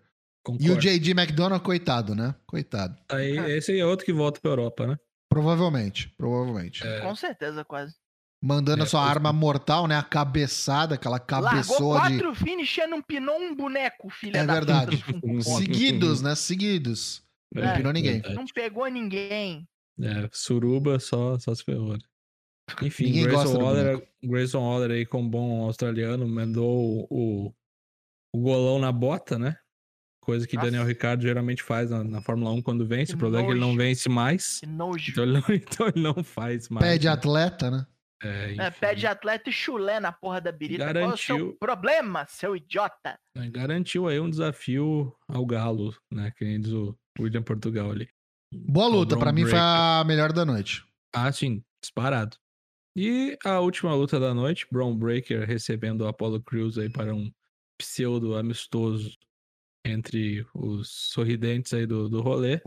E 0.60 0.70
o 0.70 0.74
concordo. 0.74 0.80
JD 0.82 1.10
McDonough, 1.12 1.60
coitado, 1.60 2.14
né? 2.14 2.34
Coitado. 2.46 2.98
Aí, 3.10 3.36
esse 3.56 3.72
aí 3.72 3.78
é 3.80 3.86
outro 3.86 4.04
que 4.04 4.12
volta 4.12 4.38
pra 4.40 4.50
Europa, 4.50 4.86
né? 4.86 4.98
Provavelmente, 5.34 6.14
provavelmente. 6.16 6.86
É. 6.86 7.00
Com 7.00 7.14
certeza, 7.16 7.64
quase. 7.64 7.94
Mandando 8.40 8.82
a 8.82 8.86
É, 8.86 8.88
sua 8.88 9.00
pois 9.00 9.10
arma 9.10 9.32
mortal, 9.32 9.88
né? 9.88 9.96
A 9.96 10.02
cabeçada, 10.02 10.94
aquela 10.94 11.16
Largou 11.16 11.26
cabeçoa 11.26 12.02
de. 12.02 12.18
quatro 12.18 12.34
finisher, 12.34 12.86
não 12.86 13.02
pinou 13.02 13.36
um 13.40 13.54
boneco, 13.56 14.08
filha 14.10 14.38
É 14.38 14.46
da 14.46 14.54
verdade. 14.54 14.96
puta. 15.20 15.42
Seguidos, 15.42 16.22
né? 16.22 16.34
Seguidos. 16.36 17.24
Não 17.52 17.64
É, 17.64 17.76
pinou 17.76 17.92
ninguém. 17.92 18.12
verdade. 18.14 18.34
Não 18.36 18.44
pegou 18.46 18.86
ninguém. 18.86 19.66
É, 20.00 20.28
suruba 20.32 21.00
só, 21.00 21.38
só 21.38 21.54
se 21.54 21.64
ferrou. 21.64 21.94
né? 21.94 21.98
Enfim, 22.82 23.06
Ninguém 23.06 23.24
Grayson 23.24 23.58
Waller, 23.62 24.08
Grayson 24.22 24.60
Waller 24.60 24.90
aí, 24.92 25.04
como 25.06 25.28
bom 25.28 25.64
australiano, 25.64 26.26
mandou 26.28 27.06
o, 27.10 27.54
o 28.34 28.40
golão 28.40 28.78
na 28.78 28.92
bota, 28.92 29.38
né? 29.38 29.56
Coisa 30.24 30.46
que 30.46 30.56
Nossa. 30.56 30.70
Daniel 30.70 30.86
Ricciardo 30.86 31.22
geralmente 31.22 31.62
faz 31.62 31.90
na, 31.90 32.02
na 32.02 32.20
Fórmula 32.20 32.50
1 32.52 32.62
quando 32.62 32.86
vence. 32.86 33.12
Que 33.12 33.16
o 33.16 33.18
problema 33.18 33.44
é 33.44 33.46
que 33.46 33.52
ele 33.52 33.60
não 33.60 33.68
nojo. 33.68 33.78
vence 33.78 34.08
mais. 34.08 34.60
Que 34.60 34.66
nojo. 34.66 35.10
Então 35.12 35.24
ele 35.24 35.32
não, 35.32 35.44
então 35.54 35.88
ele 35.88 36.00
não 36.02 36.24
faz 36.24 36.68
mais. 36.68 36.84
Pé 36.86 36.98
de 36.98 37.06
né? 37.06 37.12
atleta, 37.12 37.70
né? 37.70 37.86
É, 38.22 38.28
É, 38.28 38.52
enfim. 38.68 38.78
pé 38.80 38.94
de 38.94 39.06
atleta 39.06 39.50
e 39.50 39.52
chulé 39.52 40.00
na 40.00 40.10
porra 40.10 40.40
da 40.40 40.50
birita. 40.50 40.84
Qual 40.92 40.96
é 40.96 41.06
o 41.06 41.16
seu 41.16 41.36
Garantiu. 41.36 41.56
problema, 41.60 42.24
seu 42.26 42.56
idiota? 42.56 43.18
É, 43.36 43.48
Garantiu 43.50 44.08
aí 44.08 44.18
um 44.18 44.30
desafio 44.30 45.14
ao 45.28 45.44
Galo, 45.44 45.94
né? 46.10 46.32
Que 46.36 46.44
nem 46.44 46.58
diz 46.60 46.72
o 46.72 46.96
William 47.20 47.42
Portugal 47.42 47.90
ali. 47.90 48.08
Boa 48.54 48.86
luta. 48.88 49.16
Pra 49.16 49.30
Braun 49.30 49.34
mim 49.44 49.50
foi 49.50 49.58
a 49.58 50.02
melhor 50.06 50.32
da 50.32 50.44
noite. 50.44 50.82
Ah, 51.14 51.30
sim, 51.30 51.62
disparado. 51.82 52.36
E 52.96 53.36
a 53.44 53.58
última 53.60 53.94
luta 53.94 54.18
da 54.20 54.32
noite, 54.32 54.66
Braun 54.72 54.96
Breaker 54.96 55.44
recebendo 55.46 56.02
o 56.02 56.06
Apollo 56.08 56.40
Crews 56.44 56.78
aí 56.78 56.88
para 56.88 57.12
um 57.14 57.30
pseudo 57.76 58.36
amistoso 58.36 59.10
entre 59.84 60.46
os 60.54 60.88
sorridentes 61.12 61.72
aí 61.74 61.86
do, 61.86 62.08
do 62.08 62.20
rolê. 62.22 62.60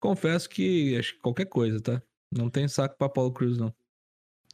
Confesso 0.00 0.48
que 0.48 0.96
acho 0.96 1.14
que 1.14 1.20
qualquer 1.20 1.46
coisa, 1.46 1.80
tá? 1.80 2.02
Não 2.32 2.48
tem 2.48 2.68
saco 2.68 2.96
pra 2.96 3.06
Apollo 3.08 3.32
Crews, 3.32 3.58
não. 3.58 3.74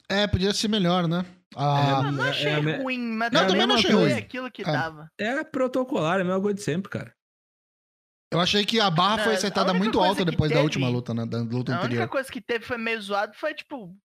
É, 0.08 0.26
podia 0.26 0.52
ser 0.52 0.68
melhor, 0.68 1.06
né? 1.08 1.24
Ah, 1.56 2.02
Eu 2.06 2.12
não 2.12 2.24
é- 2.24 2.30
achei 2.30 2.50
é 2.50 2.54
a 2.56 2.62
me- 2.62 2.76
ruim, 2.76 2.98
mas 2.98 3.30
Não, 3.30 3.40
também 3.40 3.52
também 3.52 3.66
não 3.66 3.74
achei 3.76 3.90
ruim. 3.92 4.12
aquilo 4.12 4.50
que 4.50 4.62
É. 4.62 4.64
dava. 4.66 5.08
É 5.18 5.44
protocolar, 5.44 6.18
é 6.18 6.22
a 6.22 6.24
mesma 6.24 6.40
coisa 6.40 6.54
de 6.56 6.62
sempre, 6.62 6.90
cara. 6.90 7.14
eu 8.32 8.40
achei 8.40 8.64
que 8.66 8.80
a 8.80 8.90
barra 8.90 9.18
Não, 9.18 9.24
foi 9.24 9.34
a 9.34 9.38
setada 9.38 9.70
única 9.70 9.84
muito 9.84 10.00
alta 10.00 10.24
depois 10.24 10.50
da 10.50 10.56
teve- 10.56 10.64
última 10.64 10.88
luta, 10.88 11.14
né? 11.14 11.24
Da 11.24 11.38
luta 11.38 11.72
A 11.72 11.76
única 11.76 11.86
anterior. 11.86 12.08
coisa 12.08 12.32
que 12.32 12.40
teve 12.40 12.64
foi 12.64 12.76
meio 12.76 13.00
zoado 13.00 13.32
foi, 13.36 13.54
tipo... 13.54 13.96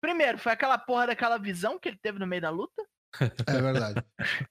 Primeiro, 0.00 0.36
foi 0.38 0.52
aquela 0.52 0.76
porra 0.76 1.06
daquela 1.06 1.38
visão 1.38 1.78
que 1.78 1.88
ele 1.88 1.96
teve 2.00 2.18
no 2.18 2.26
meio 2.26 2.42
da 2.42 2.50
luta. 2.50 2.82
É 3.46 3.60
verdade. 3.62 4.04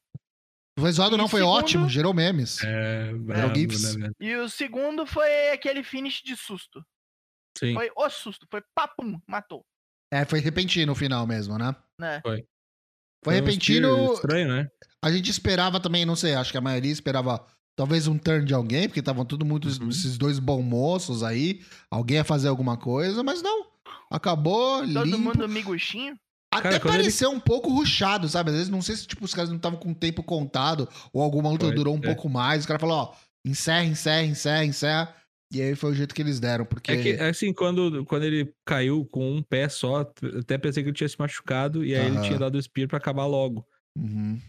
Foi 0.79 0.91
zoado, 0.91 1.15
E 1.15 1.17
não, 1.17 1.27
foi 1.27 1.39
segundo- 1.41 1.55
ótimo, 1.57 1.89
gerou 1.89 2.13
memes. 2.13 2.63
É, 2.63 3.11
brabo, 3.13 3.55
GIFs. 3.55 3.95
né, 3.95 4.01
velho? 4.01 4.15
E 4.19 4.35
o 4.35 4.47
segundo 4.49 5.05
foi 5.05 5.49
aquele 5.51 5.83
finish 5.83 6.21
de 6.23 6.35
susto. 6.35 6.83
Sim. 7.57 7.73
Foi 7.73 7.89
o 7.95 8.09
susto. 8.09 8.45
Foi 8.51 8.61
papum, 8.75 9.19
matou. 9.27 9.65
É, 10.13 10.23
foi 10.23 10.39
repentino 10.39 10.91
o 10.91 10.95
final 10.95 11.25
mesmo, 11.25 11.57
né? 11.57 11.75
Né? 11.99 12.21
Foi 12.23 12.43
um 13.25 13.29
repentino. 13.31 13.89
spear 13.95 14.13
Estranho, 14.13 14.47
né? 14.49 14.67
A 15.03 15.11
gente 15.11 15.31
esperava 15.31 15.79
também, 15.79 16.05
não 16.05 16.15
sei, 16.15 16.35
acho 16.35 16.51
que 16.51 16.57
a 16.57 16.61
maioria 16.61 16.91
esperava 16.91 17.45
talvez 17.75 18.07
um 18.07 18.17
turn 18.17 18.45
de 18.45 18.53
alguém, 18.53 18.87
porque 18.87 18.99
estavam 18.99 19.25
tudo 19.25 19.43
muito 19.45 19.67
Uhum. 19.67 19.89
esses 19.89 20.17
dois 20.17 20.37
bons 20.39 20.63
moços 20.63 21.23
aí. 21.23 21.61
Alguém 21.91 22.17
ia 22.17 22.23
fazer 22.23 22.47
alguma 22.47 22.77
coisa, 22.77 23.23
mas 23.23 23.41
não. 23.41 23.67
Acabou, 24.11 24.79
Todo 24.81 25.03
limpo. 25.03 25.17
mundo 25.19 25.49
miguxinho. 25.49 26.17
Até 26.53 26.63
Cara, 26.69 26.79
quando 26.79 26.93
ele- 26.93 27.03
pareceu 27.03 27.29
um 27.29 27.39
pouco 27.39 27.69
ruchado, 27.69 28.27
sabe? 28.29 28.49
Às 28.49 28.55
vezes 28.55 28.69
não 28.69 28.81
sei 28.81 28.95
se 28.95 29.05
tipo, 29.05 29.25
os 29.25 29.33
caras 29.33 29.49
não 29.49 29.57
estavam 29.57 29.79
com 29.79 29.91
o 29.91 29.95
tempo 29.95 30.23
contado 30.23 30.87
ou 31.11 31.21
alguma 31.21 31.49
luta 31.49 31.65
Foi, 31.65 31.75
durou 31.75 31.95
um 31.95 31.99
é. 31.99 32.01
pouco 32.01 32.29
mais. 32.29 32.63
O 32.63 32.67
cara 32.67 32.79
falou, 32.79 32.97
ó, 32.97 33.13
encerra, 33.45 33.83
encerra, 33.85 34.23
encerra, 34.23 34.65
encerra. 34.65 35.15
E 35.53 35.61
aí 35.61 35.75
foi 35.75 35.91
o 35.91 35.93
jeito 35.93 36.13
que 36.13 36.21
eles 36.21 36.39
deram, 36.41 36.65
porque... 36.65 36.91
É 36.91 37.01
que, 37.01 37.11
assim, 37.13 37.53
quando, 37.53 38.03
quando 38.05 38.23
ele 38.23 38.53
caiu 38.65 39.05
com 39.05 39.37
um 39.37 39.41
pé 39.41 39.69
só, 39.69 40.01
até 40.39 40.57
pensei 40.57 40.83
que 40.83 40.89
ele 40.89 40.95
tinha 40.97 41.07
se 41.07 41.15
machucado 41.17 41.85
e 41.85 41.95
aí 41.95 42.05
ele 42.05 42.17
Aham. 42.17 42.25
tinha 42.25 42.39
dado 42.39 42.55
o 42.55 42.61
spear 42.61 42.87
pra 42.87 42.97
acabar 42.97 43.25
logo. 43.25 43.65
Uhum. 43.97 44.39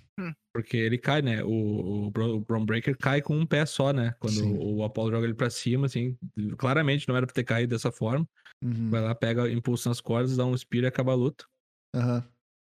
Porque 0.53 0.77
ele 0.77 0.99
cai, 0.99 1.23
né? 1.23 1.45
O, 1.45 2.09
o, 2.09 2.65
Breaker 2.65 2.97
cai 2.99 3.23
com 3.23 3.37
um 3.39 3.47
pé 3.47 3.65
só, 3.65 3.93
né? 3.93 4.13
Quando 4.19 4.35
Sim. 4.35 4.57
o, 4.57 4.79
o 4.79 4.85
Apollo 4.85 5.13
joga 5.13 5.25
ele 5.25 5.35
pra 5.35 5.49
cima, 5.49 5.87
assim. 5.87 6.17
Claramente 6.57 7.09
não 7.09 7.17
era 7.17 7.25
pra 7.27 7.33
ter 7.33 7.45
caído 7.45 7.75
dessa 7.77 7.93
forma. 7.93 8.27
Uhum. 8.61 8.91
Vai 8.91 9.01
lá, 9.01 9.15
pega, 9.15 9.49
impulsa 9.49 9.89
nas 9.89 10.01
cordas, 10.01 10.37
dá 10.37 10.45
um 10.45 10.57
spear 10.57 10.83
e 10.83 10.87
acaba 10.89 11.13
a 11.13 11.15
luta. 11.15 11.45
Aham. 11.95 12.17
A 12.17 12.21
luta 12.21 12.29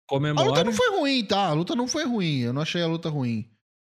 Comemora. 0.09 0.63
não 0.63 0.73
foi 0.73 0.89
ruim, 0.89 1.25
tá? 1.25 1.47
A 1.49 1.53
luta 1.53 1.75
não 1.75 1.87
foi 1.87 2.03
ruim. 2.05 2.39
Eu 2.39 2.53
não 2.53 2.61
achei 2.63 2.81
a 2.81 2.87
luta 2.87 3.09
ruim. 3.09 3.47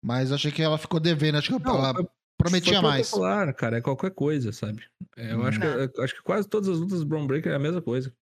Mas 0.05 0.31
achei 0.31 0.51
que 0.51 0.61
ela 0.61 0.77
ficou 0.77 0.99
devendo. 0.99 1.37
Acho 1.37 1.57
que 1.57 1.63
Não, 1.65 1.75
ela 1.75 1.93
foi- 1.93 2.05
prometia 2.37 2.73
foi 2.73 2.81
mais. 2.81 3.09
protocolar, 3.09 3.55
cara. 3.55 3.77
É 3.77 3.81
qualquer 3.81 4.11
coisa, 4.11 4.51
sabe? 4.51 4.83
É, 5.17 5.33
eu 5.33 5.43
acho, 5.45 5.59
que, 5.59 5.65
Hum. 5.65 5.89
eu 5.95 6.03
acho 6.03 6.13
que 6.15 6.21
quase 6.21 6.47
todas 6.47 6.69
as 6.69 6.77
lutas 6.79 6.99
do 6.99 7.05
Braun 7.05 7.25
Breaker 7.25 7.51
é 7.51 7.55
a 7.55 7.59
mesma 7.59 7.81
coisa. 7.81 8.13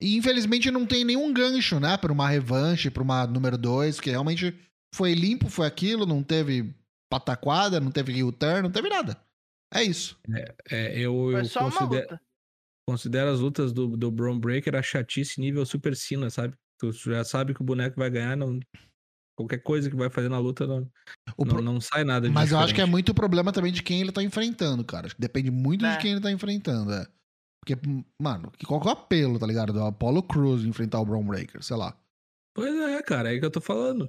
E 0.00 0.16
infelizmente 0.16 0.70
não 0.70 0.84
tem 0.86 1.04
nenhum 1.04 1.32
gancho, 1.32 1.78
né? 1.80 1.96
Pra 1.96 2.12
uma 2.12 2.28
revanche, 2.28 2.90
pra 2.90 3.02
uma 3.02 3.26
número 3.26 3.56
2, 3.56 3.98
que 4.00 4.10
realmente 4.10 4.54
foi 4.94 5.14
limpo, 5.14 5.48
foi 5.48 5.66
aquilo, 5.66 6.04
não 6.04 6.22
teve 6.22 6.74
pataquada, 7.10 7.78
não 7.80 7.90
teve 7.90 8.22
U-turn, 8.24 8.62
não 8.62 8.70
teve 8.70 8.88
nada. 8.88 9.16
É 9.72 9.82
isso. 9.82 10.18
É, 10.70 10.98
eu, 10.98 11.12
Foi 11.32 11.40
eu 11.40 11.44
só 11.46 11.60
uma 11.60 11.70
considero, 11.72 12.18
luta. 12.88 12.92
considero 12.92 13.30
as 13.30 13.40
lutas 13.40 13.72
do, 13.72 13.96
do 13.96 14.10
Braun 14.10 14.38
Breaker 14.38 14.74
a 14.76 14.82
chatice 14.82 15.40
nível 15.40 15.64
Super 15.66 15.96
Cena, 15.96 16.30
sabe? 16.30 16.54
Tu 16.78 16.92
já 16.92 17.24
sabe 17.24 17.54
que 17.54 17.60
o 17.62 17.64
boneco 17.64 17.96
vai 17.98 18.10
ganhar, 18.10 18.36
não, 18.36 18.60
qualquer 19.38 19.58
coisa 19.62 19.88
que 19.90 19.96
vai 19.96 20.10
fazer 20.10 20.28
na 20.28 20.38
luta 20.38 20.66
não, 20.66 20.88
O 21.36 21.44
não, 21.44 21.54
pro- 21.54 21.62
não 21.62 21.80
sai 21.80 22.04
nada 22.04 22.28
de 22.28 22.34
Mas 22.34 22.52
eu 22.52 22.58
acho 22.58 22.68
que 22.68 22.80
é 22.80 22.84
diferente. 22.84 22.90
muito 22.92 23.14
problema 23.14 23.52
também 23.52 23.72
de 23.72 23.82
quem 23.82 24.00
ele 24.00 24.12
tá 24.12 24.22
enfrentando, 24.22 24.84
cara. 24.84 25.06
Acho 25.06 25.14
que 25.14 25.20
depende 25.20 25.50
muito 25.50 25.84
É. 25.84 25.92
de 25.92 25.98
quem 26.02 26.12
ele 26.12 26.20
tá 26.20 26.30
enfrentando, 26.30 26.92
é. 26.92 27.06
Porque, 27.64 27.80
mano, 28.22 28.50
que- 28.52 28.66
qual 28.66 28.80
que 28.80 28.86
é 28.86 28.90
o 28.90 28.92
apelo, 28.92 29.38
tá 29.38 29.46
ligado? 29.46 29.72
Do 29.72 29.82
Apollo 29.82 30.22
Cruz 30.22 30.64
enfrentar 30.64 31.00
o 31.00 31.04
Braun 31.06 31.26
Breaker, 31.26 31.62
sei 31.62 31.76
lá. 31.76 31.98
Pois 32.54 32.74
é, 32.74 33.02
cara, 33.02 33.28
é 33.28 33.32
aí 33.32 33.40
que 33.40 33.44
eu 33.46 33.50
tô 33.50 33.60
falando. 33.60 34.08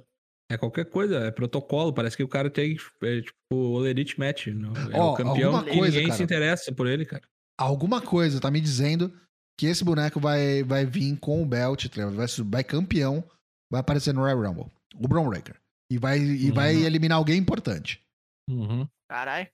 É 0.50 0.56
qualquer 0.56 0.86
coisa, 0.88 1.16
é 1.18 1.30
protocolo. 1.30 1.92
Parece 1.92 2.16
que 2.16 2.22
o 2.22 2.28
cara 2.28 2.48
tem 2.48 2.76
é, 3.02 3.20
tipo 3.20 3.34
o 3.54 3.86
Elite 3.86 4.18
Match. 4.18 4.46
não- 4.46 4.72
É 4.92 4.98
Ó, 4.98 5.12
o 5.12 5.16
campeão 5.16 5.66
e 5.68 5.80
ninguém 5.80 6.04
cara. 6.04 6.14
se 6.16 6.22
interessa 6.22 6.72
por 6.72 6.86
ele, 6.86 7.04
cara. 7.04 7.22
Alguma 7.58 8.00
coisa 8.00 8.40
tá 8.40 8.50
me 8.50 8.60
dizendo 8.60 9.12
que 9.58 9.66
esse 9.66 9.84
boneco 9.84 10.20
vai, 10.20 10.62
vai 10.62 10.86
vir 10.86 11.16
com 11.18 11.42
o 11.42 11.46
belt, 11.46 11.86
tá 11.88 12.06
vai, 12.06 12.26
vai 12.44 12.64
campeão, 12.64 13.24
vai 13.70 13.80
aparecer 13.80 14.14
no 14.14 14.20
Royal 14.20 14.40
Rumble. 14.40 14.70
O 14.94 15.08
Braun 15.08 15.28
Breaker. 15.28 15.56
E 15.90 15.98
vai, 15.98 16.18
e 16.20 16.50
vai 16.52 16.76
Uhum. 16.76 16.84
eliminar 16.84 17.18
alguém 17.18 17.38
importante. 17.38 18.00
Uhum. 18.48 18.86
Caralho. 19.10 19.48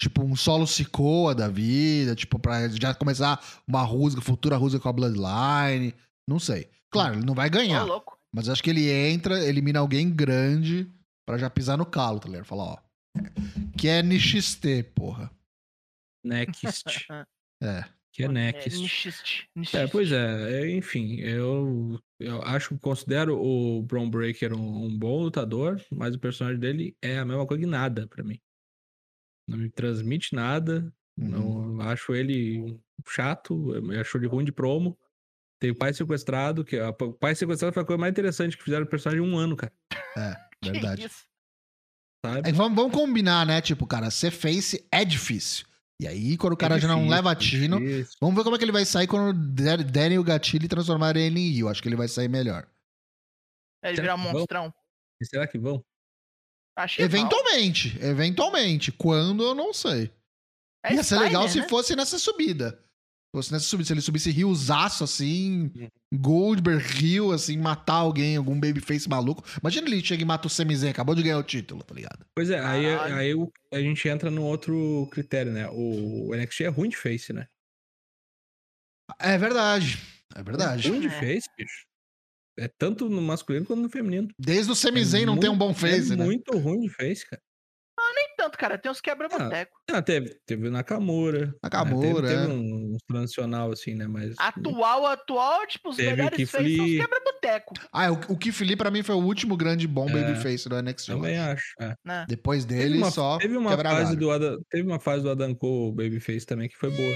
Tipo, 0.00 0.22
um 0.24 0.34
solo 0.34 0.66
Sikoa 0.66 1.34
da 1.34 1.46
vida, 1.48 2.14
tipo, 2.16 2.38
pra 2.38 2.66
já 2.68 2.94
começar 2.94 3.38
uma 3.68 3.82
rusga, 3.82 4.20
futura 4.22 4.56
rusga 4.56 4.80
com 4.80 4.88
a 4.88 4.92
Bloodline. 4.92 5.94
Não 6.28 6.38
sei. 6.38 6.70
Claro, 6.90 7.16
ele 7.16 7.26
não 7.26 7.34
vai 7.34 7.50
ganhar. 7.50 7.84
louco. 7.84 8.18
Mas 8.34 8.48
acho 8.48 8.62
que 8.62 8.70
ele 8.70 8.88
entra, 8.90 9.44
elimina 9.44 9.78
alguém 9.80 10.10
grande 10.10 10.90
pra 11.26 11.36
já 11.36 11.50
pisar 11.50 11.76
no 11.76 11.84
calo, 11.84 12.18
tá 12.20 12.28
ligado? 12.28 12.44
Falar, 12.46 12.64
ó. 12.64 12.78
Que 13.76 13.88
é 13.88 14.02
NXT, 14.02 14.84
porra. 14.94 15.30
Next. 16.24 16.84
É. 17.62 17.84
que 18.10 18.22
é 18.22 18.26
É, 18.26 18.28
Next. 18.28 19.76
É, 19.76 19.86
pois 19.86 20.10
é, 20.10 20.62
é, 20.62 20.70
enfim, 20.70 21.16
eu, 21.20 22.00
eu 22.18 22.42
acho, 22.42 22.78
considero 22.78 23.38
o 23.38 23.82
Braun 23.82 24.08
Breaker 24.08 24.54
um, 24.54 24.86
um 24.86 24.98
bom 24.98 25.22
lutador, 25.22 25.78
mas 25.92 26.14
o 26.14 26.18
personagem 26.18 26.58
dele 26.58 26.96
é 27.02 27.18
a 27.18 27.24
mesma 27.24 27.46
coisa 27.46 27.62
que 27.62 27.68
nada 27.68 28.08
pra 28.08 28.24
mim. 28.24 28.40
Não 29.46 29.58
me 29.58 29.68
transmite 29.70 30.34
nada, 30.34 30.92
Uhum. 31.18 31.76
não 31.76 31.80
acho 31.82 32.14
ele 32.14 32.80
chato, 33.06 33.74
eu 33.74 34.00
acho 34.00 34.16
ele 34.16 34.26
ruim 34.26 34.44
de 34.44 34.52
promo. 34.52 34.98
Tem 35.60 35.70
o 35.70 35.76
pai 35.76 35.92
sequestrado, 35.92 36.64
que 36.64 36.78
a- 36.78 36.88
o 36.88 37.12
pai 37.12 37.34
sequestrado 37.34 37.74
foi 37.74 37.82
a 37.82 37.86
coisa 37.86 38.00
mais 38.00 38.10
interessante 38.12 38.56
que 38.56 38.62
fizeram 38.64 38.86
o 38.86 38.88
personagem 38.88 39.22
em 39.22 39.28
um 39.28 39.36
ano, 39.36 39.54
cara. 39.54 39.72
Que 40.62 40.70
Verdade. 40.72 41.04
isso? 41.06 41.26
Sabe? 42.24 42.40
É 42.48 42.52
que 42.52 42.56
vamos, 42.56 42.76
vamos 42.76 42.94
combinar, 42.96 43.44
né? 43.46 43.60
Tipo, 43.60 43.86
cara, 43.86 44.10
ser 44.10 44.30
face 44.30 44.86
é 44.90 45.04
difícil. 45.04 45.66
E 46.00 46.08
aí, 46.08 46.36
quando 46.38 46.54
o 46.54 46.56
cara 46.56 46.76
É 46.76 46.80
já 46.80 46.88
não 46.88 47.06
leva 47.06 47.30
é 47.30 47.34
tino, 47.34 47.78
difícil. 47.78 48.16
vamos 48.22 48.34
ver 48.36 48.42
como 48.42 48.56
é 48.56 48.58
que 48.58 48.64
ele 48.64 48.72
vai 48.72 48.86
sair 48.86 49.06
quando 49.06 49.38
der- 49.52 49.84
derem 49.84 50.18
o 50.18 50.24
gatilho 50.24 50.64
e 50.64 50.68
transformarem 50.68 51.26
ele 51.26 51.38
em 51.40 51.50
Io. 51.52 51.68
Acho 51.68 51.82
que 51.82 51.88
ele 51.88 51.96
vai 51.96 52.08
sair 52.08 52.26
melhor. 52.28 52.66
Ele 53.84 53.96
Será 53.96 54.02
virar 54.02 54.14
um 54.14 54.18
que 54.18 54.24
vão? 54.24 54.32
monstrão. 54.32 54.74
E 55.20 55.26
Será 55.26 55.46
que 55.46 55.58
vão? 55.58 55.84
Acho 56.78 56.96
que 56.96 57.02
não. 57.02 57.06
Eventualmente, 57.06 57.98
eventualmente. 58.02 58.90
Quando, 58.92 59.42
eu 59.42 59.54
não 59.54 59.74
sei. 59.74 60.10
É 60.82 60.94
Ia 60.94 61.02
ser 61.02 61.18
legal 61.18 61.46
se 61.50 61.60
né? 61.60 61.68
fosse 61.68 61.94
nessa 61.94 62.18
subida. 62.18 62.82
Se 63.30 63.36
fosse 63.38 63.52
nessa 63.52 63.64
subida, 63.66 63.86
se 63.86 63.92
ele 63.92 64.00
subisse 64.00 64.30
riozaço 64.32 65.04
assim, 65.04 65.70
Goldberg 66.12 66.82
Rio, 66.82 67.30
assim, 67.30 67.56
matar 67.56 67.94
alguém, 67.94 68.36
algum 68.36 68.58
babyface 68.58 69.08
maluco. 69.08 69.44
Imagina 69.60 69.86
ele 69.86 70.04
chega 70.04 70.20
e 70.22 70.26
mata 70.26 70.48
o 70.48 70.50
Semizen, 70.50 70.90
acabou 70.90 71.14
de 71.14 71.22
ganhar 71.22 71.38
o 71.38 71.42
título, 71.44 71.84
tá 71.84 71.94
ligado? 71.94 72.26
Pois 72.34 72.50
é, 72.50 72.58
aí, 72.58 72.82
Caralho. 72.96 73.14
aí 73.14 73.78
a 73.78 73.80
gente 73.80 74.08
entra 74.08 74.32
num 74.32 74.42
outro 74.42 75.08
critério, 75.12 75.52
né? 75.52 75.68
O, 75.70 76.34
NXT 76.34 76.62
é 76.62 76.68
ruim 76.68 76.88
de 76.88 76.96
face, 76.96 77.32
né? 77.32 77.46
É 79.20 79.38
verdade. 79.38 79.96
É 80.34 80.42
verdade. 80.42 80.88
Ruim 80.88 81.00
de 81.00 81.06
É. 81.06 81.10
face, 81.10 81.48
bicho. 81.56 81.86
É 82.58 82.66
tanto 82.66 83.08
no 83.08 83.22
masculino 83.22 83.64
quanto 83.64 83.80
no 83.80 83.88
feminino. 83.88 84.26
Desde 84.36 84.72
o 84.72 84.74
Semizen 84.74 85.22
É 85.22 85.26
não 85.26 85.38
tem 85.38 85.48
um 85.48 85.52
muito- 85.54 85.68
bom 85.68 85.72
face, 85.74 86.12
é 86.12 86.16
né? 86.16 86.24
muito 86.24 86.58
ruim 86.58 86.80
de 86.80 86.88
face, 86.88 87.24
cara. 87.30 87.40
Tanto, 88.50 88.58
cara. 88.58 88.76
Tem 88.78 88.90
uns 88.90 89.00
quebra-boteco. 89.00 89.72
Ah, 89.90 90.02
teve, 90.02 90.36
teve 90.44 90.68
o 90.68 90.70
Nakamura. 90.70 91.54
Nakamura, 91.62 92.22
né? 92.22 92.28
Teve, 92.28 92.42
é. 92.42 92.46
teve 92.46 92.52
um, 92.52 92.94
um 92.94 92.96
tradicional, 93.08 93.72
assim, 93.72 93.94
né? 93.94 94.06
Mas. 94.06 94.34
Atual, 94.38 95.06
atual, 95.06 95.66
tipo, 95.66 95.90
os 95.90 95.96
Teve 95.96 96.12
o 96.12 96.16
melhores 96.16 96.50
feitos 96.50 96.76
são 96.76 96.84
os 96.84 96.90
quebra-boteco. 96.92 97.74
Ah, 97.92 98.10
o, 98.12 98.14
o 98.14 98.38
Lee 98.60 98.76
pra 98.76 98.90
mim 98.90 99.02
foi 99.02 99.14
o 99.14 99.22
último 99.22 99.56
grande 99.56 99.86
bom 99.86 100.08
É. 100.08 100.12
babyface 100.12 100.68
do 100.68 100.80
NXT. 100.82 101.08
eu 101.10 101.16
Também 101.16 101.38
acho. 101.38 101.74
é. 101.80 101.94
Né? 102.04 102.26
Depois 102.28 102.64
Teve 102.64 102.80
dele, 102.82 102.98
uma, 102.98 103.10
só 103.10 103.38
teve 103.38 103.56
uma 103.56 103.76
fase 103.76 104.16
do 104.16 104.30
Adam, 104.30 104.58
Teve 104.70 104.86
uma 104.88 105.00
fase 105.00 105.22
do 105.22 105.30
Adam 105.30 105.54
Cole 105.54 105.94
Babyface 105.94 106.46
também 106.46 106.68
que 106.68 106.76
foi 106.76 106.90
boa. 106.90 107.14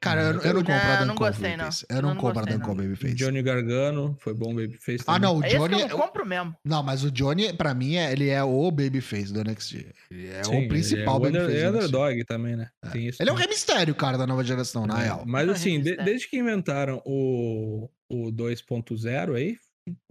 Cara, 0.00 0.20
eu, 0.22 0.40
eu 0.40 0.54
não 0.54 0.62
compro 0.62 0.74
Adam 0.74 1.06
não 1.06 1.14
Cole. 1.16 1.32
Babyface. 1.36 1.86
Eu 1.90 2.02
não 2.02 2.08
não 2.10 2.16
compro 2.16 2.34
gostei, 2.34 2.54
Adam 2.54 2.66
Cole 2.66 2.82
Babyface. 2.82 3.14
Johnny 3.14 3.42
Gargano 3.42 4.16
foi 4.20 4.32
bom 4.32 4.54
Babyface 4.54 5.02
Ah, 5.06 5.14
também. 5.14 5.20
não, 5.22 5.38
o 5.38 5.42
É 5.44 5.48
esse 5.48 5.56
Johnny... 5.56 5.76
que 5.76 5.82
eu 5.82 5.88
não 5.88 5.98
compro 5.98 6.24
mesmo. 6.26 6.54
Não, 6.64 6.82
mas 6.84 7.02
o 7.02 7.10
Johnny, 7.10 7.52
pra 7.52 7.74
mim, 7.74 7.96
é- 7.96 8.12
ele 8.12 8.28
é 8.28 8.42
o 8.42 8.70
babyface 8.70 9.32
do 9.32 9.40
NXT. 9.42 9.92
Ele 10.10 10.28
é 10.28 10.44
Sim, 10.44 10.50
o 10.52 10.54
ele 10.58 10.68
principal 10.68 11.16
é 11.16 11.18
o 11.18 11.28
under- 11.28 11.32
babyface 11.42 11.64
é 11.64 11.66
do 11.70 11.72
NXT. 11.78 11.84
underdog 11.88 12.24
também, 12.26 12.56
né? 12.56 12.70
É. 12.84 12.88
Tem 12.90 13.06
isso 13.08 13.22
Ele 13.22 13.28
é 13.28 13.32
o 13.32 13.34
também. 13.34 13.48
Rei 13.48 13.54
Mistério, 13.56 13.94
cara, 13.96 14.16
da 14.16 14.26
nova 14.26 14.44
geração, 14.44 14.86
na 14.86 15.00
É, 15.00 15.04
real. 15.04 15.24
Mas 15.26 15.48
Ah, 15.48 15.52
assim, 15.52 15.80
de- 15.80 15.96
desde 15.96 16.28
que 16.28 16.38
inventaram 16.38 17.02
o, 17.04 17.90
o 18.08 18.30
2.0 18.30 19.34
aí, 19.34 19.56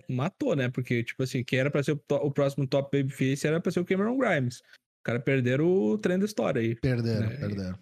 matou, 0.10 0.54
né? 0.56 0.70
Porque, 0.70 1.02
tipo 1.04 1.24
assim, 1.24 1.44
quem 1.46 1.60
era 1.60 1.72
pra 1.72 1.82
ser 1.82 1.94
o, 1.94 1.96
to- 1.98 2.16
o 2.16 2.30
próximo 2.32 2.68
top 2.68 2.98
babyface 2.98 3.48
era 3.48 3.62
pra 3.62 3.72
ser 3.72 3.80
o 3.80 3.86
Cameron 3.86 4.18
Grimes. 4.18 4.58
O 4.58 5.04
cara 5.06 5.20
perderam 5.22 5.66
o 5.66 5.98
trem 5.98 6.20
da 6.20 6.26
história 6.26 6.62
aí. 6.62 6.76
Perderam, 6.76 7.28
É. 7.32 7.38
perderam. 7.38 7.80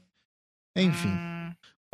Enfim, 0.77 1.07
Hum, 1.07 1.44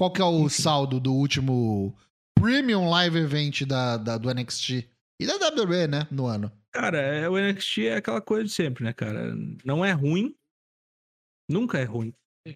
qual 0.01 0.11
que 0.11 0.19
é 0.19 0.25
o 0.25 0.45
enfim. 0.45 0.63
saldo 0.63 0.99
do 0.99 1.13
último 1.13 1.95
Premium 2.33 2.89
Live 2.89 3.19
Event 3.19 3.61
da, 3.67 3.97
da- 3.97 4.17
do 4.17 4.33
NXT? 4.33 4.89
E 5.21 5.27
da 5.27 5.35
WWE, 5.35 5.85
né, 5.87 6.07
no 6.09 6.25
ano? 6.25 6.51
Cara, 6.71 6.97
é, 6.97 7.29
o 7.29 7.37
NXT 7.37 7.77
é 7.85 7.95
aquela 7.97 8.19
coisa 8.19 8.45
de 8.45 8.49
sempre, 8.49 8.83
né, 8.83 8.93
cara? 8.93 9.31
Não 9.63 9.85
é 9.85 9.91
ruim. 9.91 10.33
Nunca 11.47 11.77
é 11.77 11.83
ruim. 11.83 12.11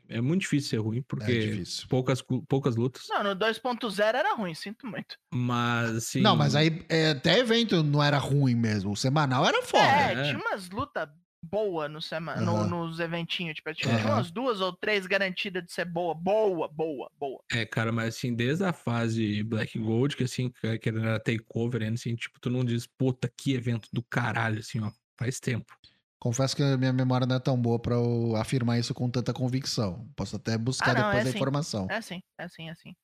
É 0.10 0.20
muito 0.20 0.42
difícil 0.42 0.70
ser 0.72 0.78
ruim, 0.78 0.98
É 0.98 1.04
porque 1.08 1.40
difícil. 1.52 1.88
poucas, 1.88 2.24
poucas 2.50 2.76
lutas. 2.76 3.04
Não, 3.10 3.24
no 3.24 3.36
2.0 3.36 4.00
era 4.04 4.34
ruim, 4.34 4.56
sinto 4.56 4.88
muito. 4.88 5.16
Mas, 5.32 5.96
assim. 5.98 6.22
Não, 6.22 6.36
mas 6.36 6.56
aí 6.56 6.84
é, 6.90 7.12
até 7.12 7.38
evento 7.38 7.84
não 7.84 8.02
era 8.02 8.18
ruim 8.18 8.56
mesmo. 8.56 8.94
O 8.94 8.98
semanal 8.98 9.46
era 9.46 9.62
foda. 9.62 9.84
É, 9.84 10.14
é. 10.14 10.24
tinha 10.24 10.40
umas 10.40 10.68
lutas 10.72 11.08
boas 11.46 11.90
no 11.92 12.02
sema... 12.02 12.40
no- 12.42 12.66
Aham. 12.66 12.68
nos 12.68 13.00
eventinhos. 13.00 13.56
Tipo, 13.56 13.74
tinha, 13.74 13.96
Aham. 13.96 14.14
umas 14.14 14.32
duas 14.32 14.62
ou 14.62 14.74
três 14.76 15.06
garantidas 15.06 15.64
de 15.64 15.72
ser 15.72 15.86
boa. 15.86 16.14
Boa, 16.14 16.68
boa, 16.68 17.10
boa. 17.18 17.44
É, 17.52 17.66
cara, 17.66 17.92
mas 17.92 18.16
assim, 18.16 18.36
desde 18.36 18.64
a 18.64 18.74
fase 18.74 19.44
Black 19.44 19.78
Gold, 19.78 20.16
que 20.16 20.24
assim, 20.24 20.50
que 20.50 20.90
era 20.90 21.20
takeover, 21.20 21.84
assim, 21.94 22.16
tipo, 22.16 22.40
tu 22.40 22.50
não 22.50 22.64
diz, 22.66 22.88
puta, 22.88 23.32
que 23.38 23.54
evento 23.54 23.88
do 23.94 24.04
caralho, 24.04 24.60
assim, 24.60 24.80
ó, 24.82 24.92
faz 25.18 25.40
tempo. 25.40 25.74
Confesso 26.20 26.56
que 26.56 26.64
a 26.64 26.76
minha 26.78 26.92
memória 26.92 27.28
não 27.28 27.36
é 27.36 27.40
tão 27.40 27.60
boa 27.62 27.80
pra 27.80 27.96
eu 27.96 28.36
afirmar 28.36 28.80
isso 28.80 28.94
com 28.94 29.10
tanta 29.10 29.32
convicção. 29.32 30.10
Posso 30.16 30.36
até 30.36 30.58
buscar 30.58 30.92
Ah, 30.92 30.94
não, 30.96 31.04
depois 31.06 31.24
é 31.24 31.28
a 31.28 31.30
assim. 31.30 31.38
informação. 31.38 31.88
É 31.90 31.96
assim, 31.98 32.22
é 32.40 32.44
assim, 32.44 32.68
é 32.68 32.72
assim. 32.72 32.96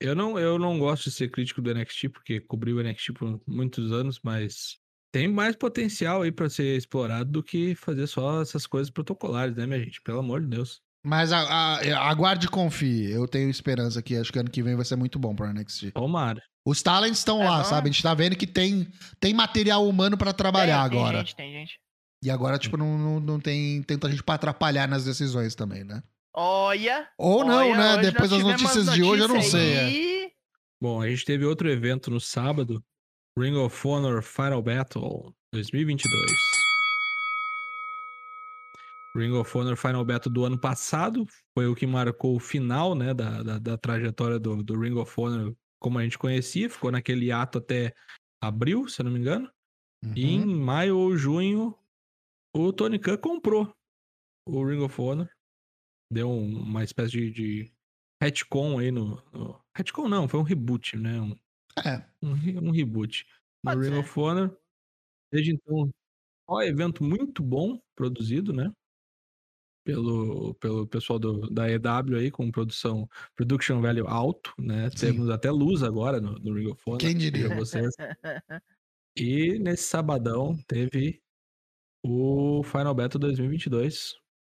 Eu 0.00 0.14
não, 0.16 0.38
eu 0.38 0.58
não 0.58 0.78
gosto 0.78 1.04
de 1.04 1.10
ser 1.12 1.30
crítico 1.30 1.60
do 1.62 1.70
NXT, 1.70 2.08
porque 2.08 2.40
cobri 2.40 2.72
o 2.72 2.80
NXT 2.80 3.12
por 3.12 3.40
muitos 3.46 3.92
anos, 3.92 4.18
mas 4.24 4.78
tem 5.12 5.28
mais 5.28 5.54
potencial 5.54 6.22
aí 6.22 6.32
pra 6.32 6.48
ser 6.50 6.76
explorado 6.76 7.30
do 7.30 7.42
que 7.42 7.74
fazer 7.74 8.06
só 8.06 8.40
essas 8.42 8.66
coisas 8.66 8.90
protocolares, 8.90 9.54
né, 9.54 9.66
minha 9.66 9.78
gente? 9.78 10.00
Pelo 10.02 10.18
amor 10.20 10.40
de 10.40 10.48
Deus. 10.48 10.80
Mas 11.04 11.32
a- 11.32 11.40
a- 11.78 12.08
aguarde 12.10 12.46
e 12.46 12.48
confie. 12.48 13.10
Eu 13.10 13.26
tenho 13.28 13.50
esperança 13.50 14.00
que 14.02 14.16
acho 14.16 14.32
que 14.32 14.38
ano 14.38 14.50
que 14.50 14.62
vem 14.62 14.74
vai 14.76 14.84
ser 14.84 14.96
muito 14.96 15.18
bom 15.18 15.34
pro 15.34 15.46
NXT. 15.46 15.90
Tomara. 15.92 16.42
Os 16.64 16.80
talents 16.80 17.18
estão 17.18 17.42
É, 17.42 17.44
lá, 17.44 17.52
vamos- 17.56 17.68
sabe? 17.68 17.88
A 17.88 17.92
gente 17.92 18.02
tá 18.02 18.14
vendo 18.14 18.36
que 18.36 18.46
tem, 18.46 18.86
tem 19.20 19.34
material 19.34 19.86
humano 19.88 20.16
pra 20.16 20.32
trabalhar 20.32 20.88
tem, 20.88 20.98
agora. 20.98 21.18
Tem 21.18 21.26
gente, 21.26 21.36
tem 21.36 21.52
gente. 21.52 21.78
E 22.24 22.30
agora, 22.30 22.56
tipo, 22.56 22.76
não, 22.76 22.96
não, 22.96 23.18
não 23.20 23.40
tem 23.40 23.82
tanta 23.82 24.08
gente 24.08 24.22
pra 24.22 24.36
atrapalhar 24.36 24.86
nas 24.88 25.04
decisões 25.04 25.56
também, 25.56 25.82
né? 25.82 26.02
Olha. 26.34 27.08
Ou 27.18 27.44
não, 27.44 27.68
olha, 27.70 27.96
né? 27.96 28.02
Depois 28.02 28.30
das 28.30 28.40
notícias 28.42 28.92
de 28.92 29.02
hoje, 29.02 29.22
eu 29.24 29.28
não 29.28 29.42
sei. 29.42 29.74
é. 29.74 30.30
Bom, 30.80 31.00
a 31.02 31.08
gente 31.08 31.24
teve 31.24 31.44
outro 31.44 31.68
evento 31.68 32.10
no 32.12 32.20
sábado, 32.20 32.82
Ring 33.38 33.56
of 33.56 33.86
Honor 33.88 34.22
Final 34.22 34.62
Battle 34.62 35.34
2022. 35.52 36.06
Ring 39.16 39.32
of 39.32 39.56
Honor 39.56 39.76
Final 39.76 40.04
Battle 40.04 40.32
do 40.32 40.44
ano 40.44 40.58
passado 40.58 41.26
foi 41.56 41.66
o 41.66 41.74
que 41.74 41.86
marcou 41.86 42.36
o 42.36 42.40
final, 42.40 42.94
né, 42.94 43.12
da, 43.14 43.42
da, 43.42 43.58
da 43.58 43.78
trajetória 43.78 44.38
do, 44.38 44.62
do 44.62 44.78
Ring 44.78 44.94
of 44.98 45.12
Honor 45.20 45.54
como 45.80 45.98
a 45.98 46.04
gente 46.04 46.16
conhecia, 46.18 46.70
ficou 46.70 46.92
naquele 46.92 47.32
ato 47.32 47.58
até 47.58 47.92
abril, 48.40 48.86
se 48.88 49.00
eu 49.00 49.04
não 49.04 49.12
me 49.12 49.18
engano. 49.18 49.50
E 50.14 50.26
em 50.26 50.40
Uhum. 50.44 50.60
maio 50.64 50.96
ou 50.98 51.16
junho, 51.16 51.76
o 52.54 52.72
Tony 52.72 52.98
Khan 52.98 53.16
comprou 53.16 53.74
o 54.46 54.64
Ring 54.64 54.80
of 54.82 55.00
Honor. 55.00 55.28
Deu 56.12 56.28
um- 56.30 56.62
uma 56.62 56.84
espécie 56.84 57.10
de, 57.12 57.30
de 57.30 57.72
retcon 58.22 58.78
aí 58.78 58.90
no, 58.92 59.16
no. 59.32 59.60
Retcon 59.76 60.08
não, 60.08 60.28
foi 60.28 60.38
um 60.38 60.44
reboot, 60.44 60.96
né? 60.96 61.20
Um, 61.20 61.36
É. 61.84 62.04
um, 62.22 62.30
um 62.68 62.70
reboot 62.70 63.26
no 63.64 63.78
Ring 63.78 63.98
of 63.98 64.20
Honor. 64.20 64.56
Desde 65.32 65.52
então, 65.52 65.90
ó, 66.46 66.62
evento 66.62 67.02
muito 67.02 67.42
bom 67.42 67.80
produzido, 67.94 68.52
né? 68.52 68.70
Pelo, 69.84 70.54
pelo 70.54 70.86
pessoal 70.86 71.18
do, 71.18 71.50
da 71.50 71.68
EW 71.68 72.16
aí, 72.16 72.30
com 72.30 72.50
produção, 72.52 73.08
production 73.34 73.80
value 73.80 74.06
alto, 74.06 74.54
né? 74.56 74.88
Sim. 74.90 75.12
Temos 75.12 75.28
até 75.28 75.50
luz 75.50 75.82
agora 75.82 76.20
no, 76.20 76.38
no 76.38 76.54
Ring 76.54 76.68
of 76.70 76.80
Honor. 76.86 77.00
Quem 77.00 77.16
diria? 77.16 77.54
Vocês. 77.54 77.92
E 79.14 79.58
nesse 79.58 79.82
sabadão 79.84 80.56
teve 80.66 81.22
o 82.02 82.62
Final 82.62 82.94
Battle 82.94 83.20
2022. 83.20 84.14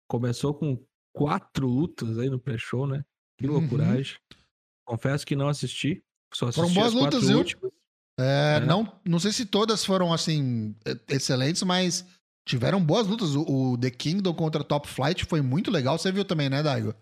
Começou 0.07 0.53
com 0.53 0.81
quatro 1.13 1.67
lutas 1.67 2.17
aí 2.17 2.29
no 2.29 2.39
pré-show, 2.39 2.87
né? 2.87 3.03
Que 3.37 3.47
Uhum. 3.47 3.59
loucuragem. 3.59 4.17
Confesso 4.85 5.25
que 5.25 5.35
não 5.35 5.49
assisti. 5.49 6.01
Só 6.35 6.51
Foram 6.51 6.73
boas 6.73 6.93
lutas, 6.93 7.27
viu? 7.27 7.37
últimas. 7.39 7.71
É, 8.19 8.57
É. 8.57 8.65
Não, 8.65 8.99
não 9.05 9.19
sei 9.19 9.31
se 9.31 9.45
todas 9.45 9.83
foram, 9.85 10.11
assim, 10.13 10.75
excelentes, 11.07 11.63
mas 11.63 12.05
tiveram 12.47 12.83
boas 12.83 13.07
lutas. 13.07 13.35
O, 13.35 13.71
o 13.73 13.77
The 13.77 13.89
Kingdom 13.91 14.33
contra 14.33 14.63
Top 14.63 14.87
Flight 14.87 15.25
foi 15.25 15.41
muito 15.41 15.71
legal. 15.71 15.97
Você 15.97 16.11
viu 16.11 16.25
também, 16.25 16.49
né, 16.49 16.61
Daigo? 16.63 16.93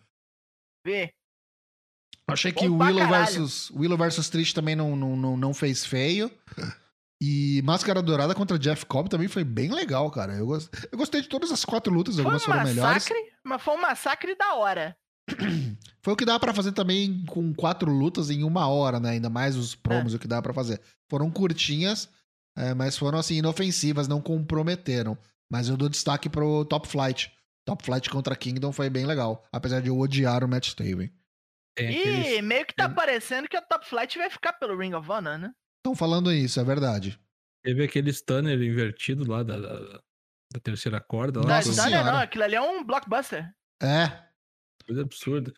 Vê. 0.85 1.11
Achei 2.27 2.51
Bom 2.51 2.59
que 2.61 2.67
o 2.69 2.77
Willow 2.77 2.99
caralho. 3.05 3.25
versus, 3.25 3.69
Willow 3.71 3.97
versus 3.97 4.29
Trish 4.29 4.53
também 4.53 4.75
não, 4.75 4.95
não, 4.95 5.15
não, 5.15 5.37
não 5.37 5.53
fez 5.53 5.85
feio. 5.85 6.31
E 7.25 7.61
Máscara 7.63 8.01
Dourada 8.01 8.35
contra 8.35 8.59
Jeff 8.59 8.85
Cobb 8.85 9.07
também 9.09 9.29
foi 9.29 9.45
bem 9.45 9.71
legal, 9.71 10.11
cara. 10.11 10.33
Eu, 10.33 10.45
gos- 10.45 10.69
eu 10.91 10.97
gostei 10.97 11.21
de 11.21 11.29
todas 11.29 11.53
as 11.53 11.63
quatro 11.63 11.93
lutas, 11.93 12.15
Foi 12.15 12.23
um 12.23 12.27
algumas 12.27 12.43
foram 12.43 12.63
melhores. 12.65 12.81
massacre, 13.05 13.31
mas 13.45 13.61
foi 13.61 13.73
um 13.77 13.81
massacre 13.81 14.35
da 14.35 14.55
hora. 14.55 14.97
Foi 16.01 16.13
o 16.13 16.17
que 16.17 16.25
dá 16.25 16.37
pra 16.39 16.53
fazer 16.53 16.71
também 16.73 17.23
com 17.25 17.53
quatro 17.53 17.91
lutas 17.91 18.29
em 18.29 18.43
uma 18.43 18.67
hora, 18.67 18.99
né? 18.99 19.11
Ainda 19.11 19.29
mais 19.29 19.55
os 19.55 19.73
promos, 19.75 20.13
É. 20.13 20.15
o 20.15 20.19
que 20.19 20.27
dá 20.27 20.41
pra 20.41 20.53
fazer. 20.53 20.81
Foram 21.09 21.31
curtinhas, 21.31 22.09
é, 22.57 22.73
mas 22.73 22.97
foram 22.97 23.17
assim, 23.19 23.35
inofensivas, 23.35 24.07
não 24.07 24.21
comprometeram. 24.21 25.17
Mas 25.49 25.69
eu 25.69 25.77
dou 25.77 25.87
destaque 25.89 26.29
pro 26.29 26.65
Top 26.65 26.87
Flight. 26.87 27.31
Top 27.65 27.83
Flight 27.83 28.09
contra 28.09 28.35
Kingdom 28.35 28.71
foi 28.73 28.89
bem 28.89 29.05
legal. 29.05 29.47
Apesar 29.51 29.81
de 29.81 29.87
eu 29.87 29.97
odiar 29.97 30.43
o 30.43 30.47
Matt 30.47 30.73
Taven. 30.73 31.09
Tem 31.75 31.89
E 31.91 31.99
aqueles- 31.99 32.41
meio 32.43 32.65
que 32.65 32.75
tá 32.75 32.87
tem- 32.87 32.95
parecendo 32.95 33.47
que 33.47 33.57
o 33.57 33.61
Top 33.61 33.87
Flight 33.87 34.17
vai 34.17 34.29
ficar 34.29 34.53
pelo 34.53 34.77
Ring 34.77 34.93
of 34.93 35.09
Honor, 35.09 35.37
né? 35.37 35.51
Estão 35.79 35.95
falando 35.95 36.31
isso, 36.31 36.59
é 36.59 36.63
verdade. 36.63 37.19
Teve 37.63 37.83
aquele 37.85 38.11
stunner 38.11 38.61
invertido 38.61 39.29
lá 39.29 39.41
da, 39.41 39.57
da, 39.57 39.79
da 40.53 40.59
terceira 40.61 40.99
corda. 40.99 41.39
Lá, 41.39 41.45
Não, 41.47 41.55
Nossa 41.55 41.69
não, 41.69 41.83
senhora. 41.89 42.11
não, 42.11 42.19
aquilo 42.19 42.43
ali 42.43 42.55
é 42.55 42.61
um 42.61 42.83
blockbuster. 42.83 43.49
É, 43.81 44.11
coisa 44.85 45.01
absurda. 45.01 45.53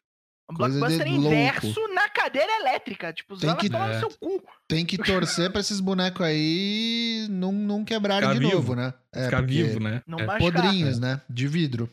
Um 0.49 0.53
Coisa 0.55 0.77
blockbuster 0.77 1.07
louco. 1.11 1.27
inverso 1.27 1.87
na 1.93 2.07
cadeira 2.07 2.51
elétrica. 2.59 3.11
Tipo, 3.11 3.35
Tem 3.35 3.55
que- 3.55 3.67
tomar 3.69 3.89
É. 3.89 3.93
no 3.95 3.99
seu 3.99 4.09
cu. 4.19 4.43
tem 4.67 4.85
que 4.85 4.95
torcer 4.97 5.51
pra 5.51 5.59
esses 5.59 5.79
bonecos 5.79 6.21
aí 6.23 7.25
não, 7.31 7.51
não 7.51 7.83
quebrarem 7.83 8.27
Ficar 8.29 8.39
de 8.39 8.45
vivo. 8.45 8.55
novo, 8.55 8.75
né? 8.75 8.93
É, 9.11 9.25
Ficar 9.25 9.41
vivo, 9.41 9.79
né? 9.79 10.03
Não 10.05 10.19
É. 10.19 10.37
Podrinhos, 10.37 10.99
né? 10.99 11.19
De 11.27 11.47
vidro. 11.47 11.89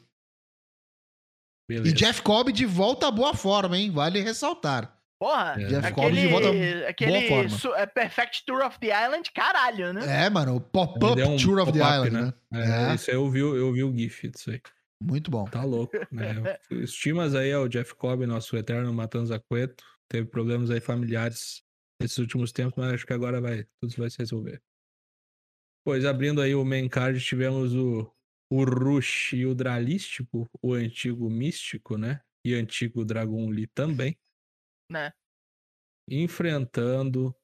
beleza. 1.69 1.89
E 1.89 1.93
Jeff 1.93 2.21
Cobb 2.23 2.53
de 2.53 2.67
volta 2.67 3.09
à 3.09 3.11
boa 3.11 3.35
forma, 3.35 3.77
hein? 3.79 3.91
Vale 3.91 4.21
ressaltar. 4.21 4.99
Porra, 5.19 5.55
É. 5.59 5.67
Jeff 5.69 5.93
Cobb 5.93 6.13
de 6.13 6.27
volta 6.29 6.49
à 6.49 6.53
boa 6.53 6.89
aquele 6.89 7.29
forma. 7.29 7.49
su- 7.49 7.75
é 7.75 7.87
Perfect 7.87 8.45
Tour 8.45 8.63
of 8.67 8.79
the 8.81 8.89
Island, 8.89 9.31
caralho, 9.33 9.93
né? 9.95 10.27
É, 10.27 10.29
mano, 10.31 10.57
o 10.57 10.61
pop-up 10.61 11.15
deu 11.17 11.29
um 11.31 11.37
Tour 11.37 11.61
of 11.61 11.73
the 11.73 11.79
pop-up, 11.79 12.09
Island, 12.09 12.35
né? 12.51 12.61
É, 12.89 12.91
É. 12.91 12.95
Isso 12.97 13.11
aí 13.11 13.17
eu 13.17 13.31
vi, 13.31 13.39
eu 13.39 13.73
vi 13.73 13.85
o 13.85 13.97
GIF 13.97 14.29
disso 14.29 14.51
aí. 14.51 14.61
Muito 15.03 15.31
bom. 15.31 15.45
Tá 15.45 15.65
louco, 15.65 15.97
né? 16.11 16.35
Estimas 16.71 17.35
aí 17.35 17.53
ao 17.53 17.69
Jeff 17.69 17.95
Cobb, 17.95 18.27
nosso 18.27 18.57
eterno 18.57 18.93
Matanza 18.93 19.39
Cueto. 19.39 19.85
Teve 20.09 20.29
problemas 20.29 20.71
aí 20.71 20.81
familiares 20.81 21.63
nesses 22.01 22.19
últimos 22.19 22.53
tempos, 22.53 22.75
mas 22.77 22.93
acho 22.93 23.07
que 23.07 23.13
agora 23.13 23.41
vai, 23.41 23.65
tudo 23.81 23.95
vai 23.97 24.11
se 24.11 24.19
resolver. 24.19 24.63
Pois 25.85 26.05
abrindo 26.05 26.41
aí 26.41 26.55
o 26.55 26.65
main 26.65 26.89
card, 26.89 27.21
tivemos 27.21 27.75
o, 27.75 28.13
o 28.51 28.65
Rush 28.65 29.33
e 29.33 29.47
o 29.47 29.55
Dralístico, 29.55 30.49
o 30.61 30.75
antigo 30.75 31.29
Místico, 31.29 31.97
né? 31.97 32.21
E 32.45 32.55
antigo 32.55 33.05
Dragon 33.05 33.49
Lee 33.49 33.67
também. 33.69 34.17
Né? 34.91 35.13
Enfrentando 36.09 37.35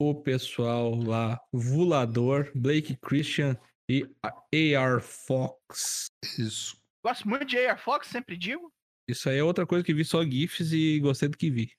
o 0.00 0.14
pessoal 0.14 0.94
lá, 0.94 1.40
Vulador, 1.52 2.50
Blake 2.54 2.96
Christian 2.96 3.56
e 3.88 4.08
AR 4.22 5.00
Fox. 5.00 6.10
Isso. 6.38 6.80
Gosto 7.04 7.28
muito 7.28 7.44
de 7.44 7.58
AR 7.58 7.78
Fox, 7.78 8.08
sempre 8.08 8.36
digo. 8.36 8.72
Isso 9.08 9.28
aí 9.28 9.38
é 9.38 9.44
outra 9.44 9.66
coisa 9.66 9.84
que 9.84 9.94
vi 9.94 10.04
só 10.04 10.22
GIFs 10.22 10.72
e 10.72 11.00
gostei 11.00 11.28
do 11.28 11.36
que 11.36 11.50
vi. 11.50 11.72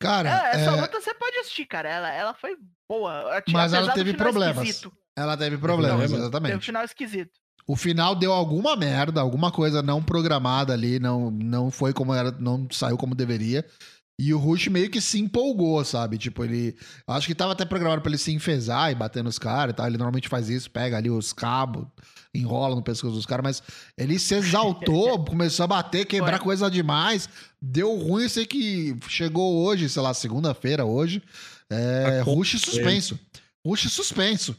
Cara, 0.00 0.28
É, 0.28 0.56
essa 0.56 0.70
é, 0.70 0.80
luta 0.80 1.00
você 1.00 1.14
pode 1.14 1.36
assistir, 1.38 1.66
cara. 1.66 1.88
Ela, 1.88 2.12
ela 2.12 2.34
foi 2.34 2.56
boa. 2.88 3.42
Mas 3.52 3.72
ela 3.72 3.92
teve 3.92 4.14
problemas. 4.14 4.56
esquisito. 4.56 4.92
ela 5.16 5.36
teve 5.36 5.56
problemas, 5.56 5.96
Problema. 5.96 6.08
Teve 6.08 6.20
um 6.20 6.26
exatamente. 6.28 6.66
final 6.66 6.84
esquisito. 6.84 7.30
O 7.66 7.76
final 7.76 8.16
deu 8.16 8.32
alguma 8.32 8.76
merda, 8.76 9.20
alguma 9.20 9.52
coisa 9.52 9.80
não 9.82 10.02
programada 10.02 10.72
ali, 10.72 10.98
não, 10.98 11.30
não 11.30 11.70
foi 11.70 11.92
como 11.92 12.12
era, 12.12 12.32
não 12.32 12.66
saiu 12.70 12.96
como 12.96 13.14
deveria. 13.14 13.64
E 14.18 14.34
o 14.34 14.38
Rush 14.38 14.68
meio 14.68 14.90
que 14.90 15.00
se 15.00 15.18
empolgou, 15.20 15.84
sabe? 15.84 16.18
Tipo, 16.18 16.44
ele. 16.44 16.76
Acho 17.06 17.26
que 17.26 17.34
tava 17.34 17.52
até 17.52 17.64
programado 17.64 18.02
pra 18.02 18.10
ele 18.10 18.18
se 18.18 18.32
enfesar 18.32 18.90
e 18.90 18.94
bater 18.94 19.22
nos 19.22 19.38
caras 19.38 19.72
e 19.72 19.76
tal. 19.76 19.86
Ele 19.86 19.96
normalmente 19.96 20.28
faz 20.28 20.48
isso, 20.48 20.70
pega 20.70 20.96
ali 20.96 21.10
os 21.10 21.32
cabos, 21.32 21.86
enrola 22.34 22.74
no 22.74 22.82
pescoço 22.82 23.14
dos 23.14 23.26
caras, 23.26 23.42
mas 23.42 23.62
ele 23.96 24.18
se 24.18 24.34
exaltou, 24.36 25.24
começou 25.24 25.64
a 25.64 25.68
bater, 25.68 26.06
quebrar 26.06 26.38
Foi. 26.38 26.44
coisa 26.44 26.70
demais. 26.70 27.28
Deu 27.60 27.96
ruim, 27.96 28.24
eu 28.24 28.28
sei 28.28 28.46
que 28.46 28.96
chegou 29.08 29.64
hoje, 29.64 29.88
sei 29.88 30.02
lá, 30.02 30.14
segunda-feira 30.14 30.84
hoje. 30.84 31.22
É, 31.70 32.20
Rush 32.20 32.60
suspenso. 32.60 33.18
Rush 33.66 33.90
suspenso. 33.90 34.56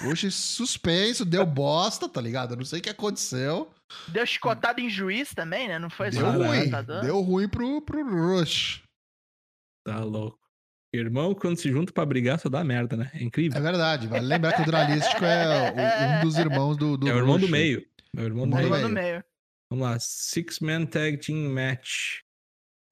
Rush 0.00 0.34
suspenso, 0.34 1.24
deu 1.24 1.44
bosta, 1.44 2.08
tá 2.08 2.20
ligado? 2.20 2.52
Eu 2.52 2.56
não 2.56 2.64
sei 2.64 2.80
o 2.80 2.82
que 2.82 2.90
aconteceu. 2.90 3.70
Deu 4.08 4.26
chicotada 4.26 4.80
em 4.80 4.88
juiz 4.88 5.34
também, 5.34 5.68
né? 5.68 5.78
Não 5.78 5.90
foi 5.90 6.10
Deu 6.10 6.20
só 6.20 6.30
ruim. 6.30 6.70
Deu 7.02 7.20
ruim 7.20 7.48
pro, 7.48 7.82
pro 7.82 8.02
Rush. 8.02 8.82
Tá 9.86 10.00
louco. 10.00 10.43
Irmão, 10.96 11.34
quando 11.34 11.56
se 11.58 11.70
junta 11.70 11.92
pra 11.92 12.04
brigar, 12.06 12.38
só 12.38 12.48
dá 12.48 12.62
merda, 12.64 12.96
né? 12.96 13.10
É 13.14 13.22
incrível. 13.22 13.58
É 13.58 13.60
verdade. 13.62 14.06
Vale 14.06 14.26
lembrar 14.26 14.52
que 14.54 14.62
o 14.62 14.66
Dralístico 14.66 15.24
é 15.24 15.70
o- 15.72 16.18
um 16.18 16.24
dos 16.24 16.36
irmãos 16.38 16.76
do, 16.76 16.96
do 16.96 17.08
É, 17.08 17.14
o 17.14 17.18
irmão 17.18 17.38
do 17.38 17.48
meio. 17.48 17.84
É 18.16 18.20
o 18.20 18.24
irmão 18.24 18.48
do 18.48 18.56
Irmão 18.56 18.58
meio. 18.58 18.70
do 18.70 18.76
Irmão 18.76 18.88
do 18.88 18.94
meio. 18.94 19.24
Vamos 19.70 19.84
lá. 19.88 19.98
Six 19.98 20.60
Man 20.60 20.86
Tag 20.86 21.16
Team 21.18 21.50
Match. 21.52 22.20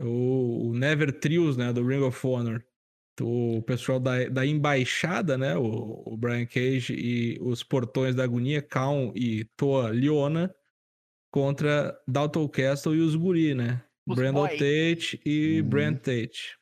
O, 0.00 0.70
o 0.70 0.74
Never 0.74 1.12
Trios, 1.12 1.56
né? 1.56 1.72
Do 1.72 1.86
Ring 1.86 2.02
of 2.02 2.26
Honor. 2.26 2.62
O 3.20 3.62
pessoal 3.62 4.00
da, 4.00 4.24
da 4.28 4.44
embaixada, 4.44 5.36
né? 5.38 5.56
O, 5.56 6.02
o 6.06 6.16
Brian 6.16 6.46
Cage 6.46 6.94
e 6.94 7.38
os 7.40 7.62
portões 7.62 8.14
da 8.14 8.24
agonia, 8.24 8.60
Kaun 8.62 9.12
e 9.14 9.44
Toa 9.56 9.90
Liona. 9.90 10.52
Contra 11.30 11.96
Dalton 12.06 12.46
Castle 12.48 12.94
e 12.96 13.00
os 13.00 13.14
guri, 13.14 13.54
né? 13.54 13.82
Os 14.06 14.16
Brandon 14.16 14.46
boy. 14.46 14.50
Tate 14.50 15.20
e 15.24 15.60
Uhum. 15.62 15.68
Brent 15.68 15.98
Tate. 16.00 16.58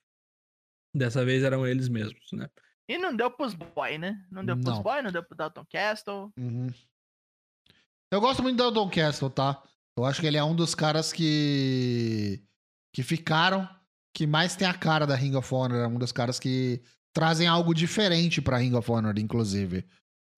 Dessa 0.95 1.25
vez 1.25 1.43
eram 1.43 1.67
eles 1.67 1.89
mesmos, 1.89 2.33
né? 2.33 2.49
E 2.89 2.99
não 2.99 3.15
deu 3.15 3.31
pros 3.31 3.55
boy, 3.55 3.99
né? 3.99 4.25
Não 4.31 4.45
deu 4.45 4.57
pros 4.57 4.77
Não. 4.77 4.83
boy, 4.83 5.01
não 5.01 5.13
deu 5.13 5.23
pro 5.23 5.37
Dalton 5.37 5.65
Castle. 5.71 6.33
Uhum. 6.37 6.69
Eu 8.11 8.21
gosto 8.21 8.43
muito 8.43 8.57
do 8.57 8.71
Don 8.73 8.91
Castle, 8.91 9.31
tá? 9.31 9.63
Eu 9.97 10.05
acho 10.05 10.21
que 10.21 10.27
ele 10.27 10.37
é 10.37 10.43
um 10.43 10.57
dos 10.57 10.75
caras 10.75 11.13
que. 11.13 12.43
que 12.93 13.05
ficaram, 13.05 13.69
que 14.13 14.27
mais 14.27 14.57
tem 14.57 14.67
a 14.67 14.75
cara 14.75 15.07
da 15.07 15.15
Ring 15.15 15.37
of 15.37 15.55
Honor. 15.55 15.79
É 15.79 15.87
um 15.87 15.99
dos 15.99 16.11
caras 16.11 16.41
que 16.41 16.83
trazem 17.13 17.47
algo 17.47 17.73
diferente 17.73 18.43
pra 18.43 18.57
Ring 18.57 18.75
of 18.75 18.91
Honor, 18.91 19.17
inclusive. 19.19 19.87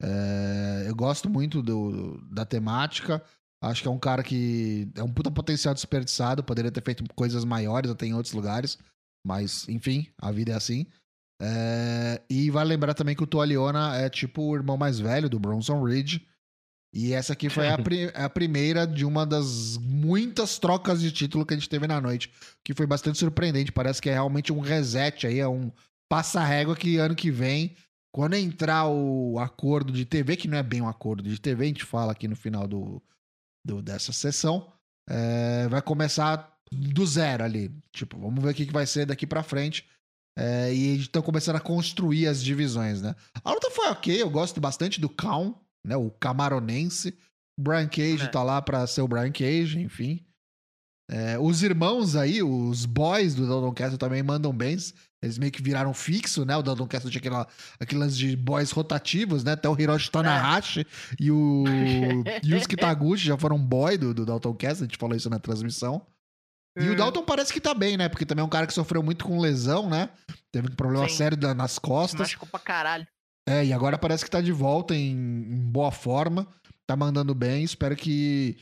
É, 0.03 0.85
eu 0.87 0.95
gosto 0.95 1.31
muito 1.31 1.63
do, 1.63 2.21
da 2.31 2.45
temática. 2.45 3.25
Acho 3.63 3.81
que 3.81 3.89
é 3.89 3.91
um 3.91 3.99
cara 3.99 4.23
que 4.23 4.93
é 4.95 5.03
um 5.03 5.13
puta 5.13 5.31
potencial 5.31 5.73
desperdiçado. 5.73 6.45
Poderia 6.45 6.71
ter 6.71 6.83
feito 6.83 7.05
coisas 7.15 7.45
maiores 7.45 7.91
até 7.91 8.05
em 8.05 8.13
outros 8.13 8.35
lugares. 8.35 8.77
Mas, 9.27 9.69
enfim, 9.69 10.09
a 10.21 10.31
vida 10.33 10.53
é 10.53 10.55
assim. 10.55 10.87
É, 11.41 12.21
e 12.31 12.51
vale 12.51 12.69
lembrar 12.71 12.95
também 12.95 13.17
que 13.17 13.23
o 13.23 13.27
Toaliona 13.27 13.97
é 13.97 14.09
tipo 14.09 14.43
o 14.43 14.55
irmão 14.55 14.77
mais 14.77 14.99
velho 14.99 15.29
do 15.29 15.39
Bronson 15.41 15.83
Reed. 15.83 16.21
E 16.95 17.13
essa 17.15 17.33
aqui 17.33 17.49
foi 17.49 17.69
a, 17.69 17.77
pri- 17.83 18.13
a 18.15 18.29
primeira 18.29 18.87
de 18.87 19.05
uma 19.05 19.25
das 19.27 19.77
muitas 19.79 20.59
trocas 20.59 21.01
de 21.01 21.11
título 21.11 21.45
que 21.47 21.55
a 21.55 21.57
gente 21.57 21.69
teve 21.69 21.87
na 21.87 22.01
noite. 22.01 22.33
Que 22.65 22.75
foi 22.75 22.87
bastante 22.87 23.19
surpreendente. 23.19 23.73
Parece 23.73 24.01
que 24.01 24.09
é 24.11 24.13
realmente 24.13 24.53
um 24.53 24.61
reset 24.61 25.27
aí, 25.27 25.39
é 25.41 25.49
um 25.49 25.71
passa-régua 26.11 26.77
que 26.77 26.99
ano 26.99 27.15
que 27.17 27.31
vem, 27.31 27.75
quando 28.15 28.35
entrar 28.35 28.87
o 28.87 29.39
acordo 29.39 29.91
de 29.93 30.05
TV, 30.05 30.37
que 30.37 30.47
não 30.47 30.59
é 30.59 30.63
bem 30.63 30.83
um 30.83 30.89
acordo 30.89 31.23
de 31.23 31.41
TV, 31.41 31.65
a 31.65 31.69
gente 31.69 31.85
fala 31.85 32.13
aqui 32.13 32.29
no 32.29 32.37
final 32.37 32.69
do, 32.69 33.03
do- 33.65 33.81
dessa 33.81 34.13
sessão, 34.13 34.71
é, 35.09 35.67
vai 35.69 35.81
começar 35.81 36.52
do 36.73 37.07
zero 37.07 37.45
ali. 37.45 37.71
Tipo, 37.93 38.19
vamos 38.19 38.43
ver 38.43 38.51
o 38.51 38.55
que, 38.55 38.67
que 38.67 38.73
vai 38.73 38.87
ser 38.87 39.07
daqui 39.07 39.27
pra 39.27 39.43
frente. 39.43 39.87
É, 40.39 40.73
e 40.73 40.99
estão 40.99 41.21
começando 41.21 41.57
a 41.57 41.61
construir 41.61 42.27
as 42.27 42.43
divisões, 42.43 43.03
né? 43.03 43.15
A 43.45 43.53
luta 43.53 43.71
foi 43.71 43.89
ok, 43.89 44.23
eu 44.23 44.31
gosto 44.31 44.61
bastante 44.61 44.99
do 45.01 45.09
Kaun, 45.09 45.55
né? 45.87 45.97
O 45.97 46.11
camaronense. 46.11 47.15
O 47.59 47.63
Brian 47.63 47.87
Cage 47.87 48.25
É. 48.25 48.29
tá 48.29 48.43
lá 48.43 48.63
pra 48.63 48.87
ser 48.87 49.03
o 49.03 49.09
Brian 49.09 49.31
Cage, 49.31 49.79
enfim. 49.79 50.25
É, 51.11 51.39
os 51.39 51.63
irmãos 51.63 52.17
aí, 52.17 52.43
os 52.43 52.87
boys 52.87 53.35
do 53.35 53.47
Dalton 53.47 53.75
Castle 53.75 53.99
também 53.99 54.23
mandam 54.23 54.53
bem. 54.57 54.77
Eles 55.23 55.37
meio 55.37 55.53
que 55.53 55.63
viraram 55.63 55.93
fixo, 55.93 56.45
né? 56.47 56.57
O 56.57 56.63
Dalton 56.63 56.87
Castle 56.87 57.11
tinha 57.11 57.21
aquela, 57.21 57.47
aquele 57.79 58.01
lance 58.01 58.17
de 58.17 58.35
boys 58.35 58.71
rotativos, 58.71 59.45
né? 59.45 59.53
Até 59.53 59.69
o 59.69 59.79
Hiroshi 59.79 60.11
Tanahashi 60.11 60.87
e 61.21 61.31
o 61.31 61.65
Yusuke 62.43 62.77
Taguchi 62.77 63.27
já 63.27 63.37
foram 63.37 63.59
boy 63.59 63.99
do, 63.99 64.15
do 64.15 64.25
Dalton 64.25 64.55
Castle. 64.55 64.85
A 64.85 64.89
gente 64.89 64.97
falou 64.99 65.15
isso 65.15 65.29
na 65.29 65.39
transmissão. 65.39 66.07
E 66.79 66.89
o 66.89 66.93
Hum. 66.93 66.97
Dalton 66.97 67.23
parece 67.25 67.53
que 67.53 67.61
tá 67.61 67.75
bem, 67.75 67.97
né? 67.97 68.09
Porque 68.09 68.25
também 68.25 68.43
é 68.43 68.47
um 68.47 68.51
cara 68.51 68.67
que 68.67 68.73
sofreu 68.73 69.03
muito 69.03 69.25
com 69.25 69.39
lesão, 69.39 69.89
né? 69.91 70.09
Teve 70.51 70.69
um 70.69 70.75
problema 70.75 71.09
Sim. 71.09 71.17
sério 71.17 71.37
da- 71.37 71.55
nas 71.55 71.79
costas. 71.79 72.21
machucou 72.21 72.49
pra 72.49 72.61
caralho. 72.61 73.07
É, 73.49 73.65
e 73.65 73.73
agora 73.73 73.99
parece 73.99 74.25
que 74.25 74.31
tá 74.31 74.41
de 74.41 74.53
volta 74.53 74.95
em, 74.95 75.11
em 75.13 75.71
boa 75.71 75.91
forma, 75.91 76.47
tá 76.87 76.97
mandando 76.97 77.35
bem. 77.35 77.63
Espero 77.65 77.95
que, 77.97 78.57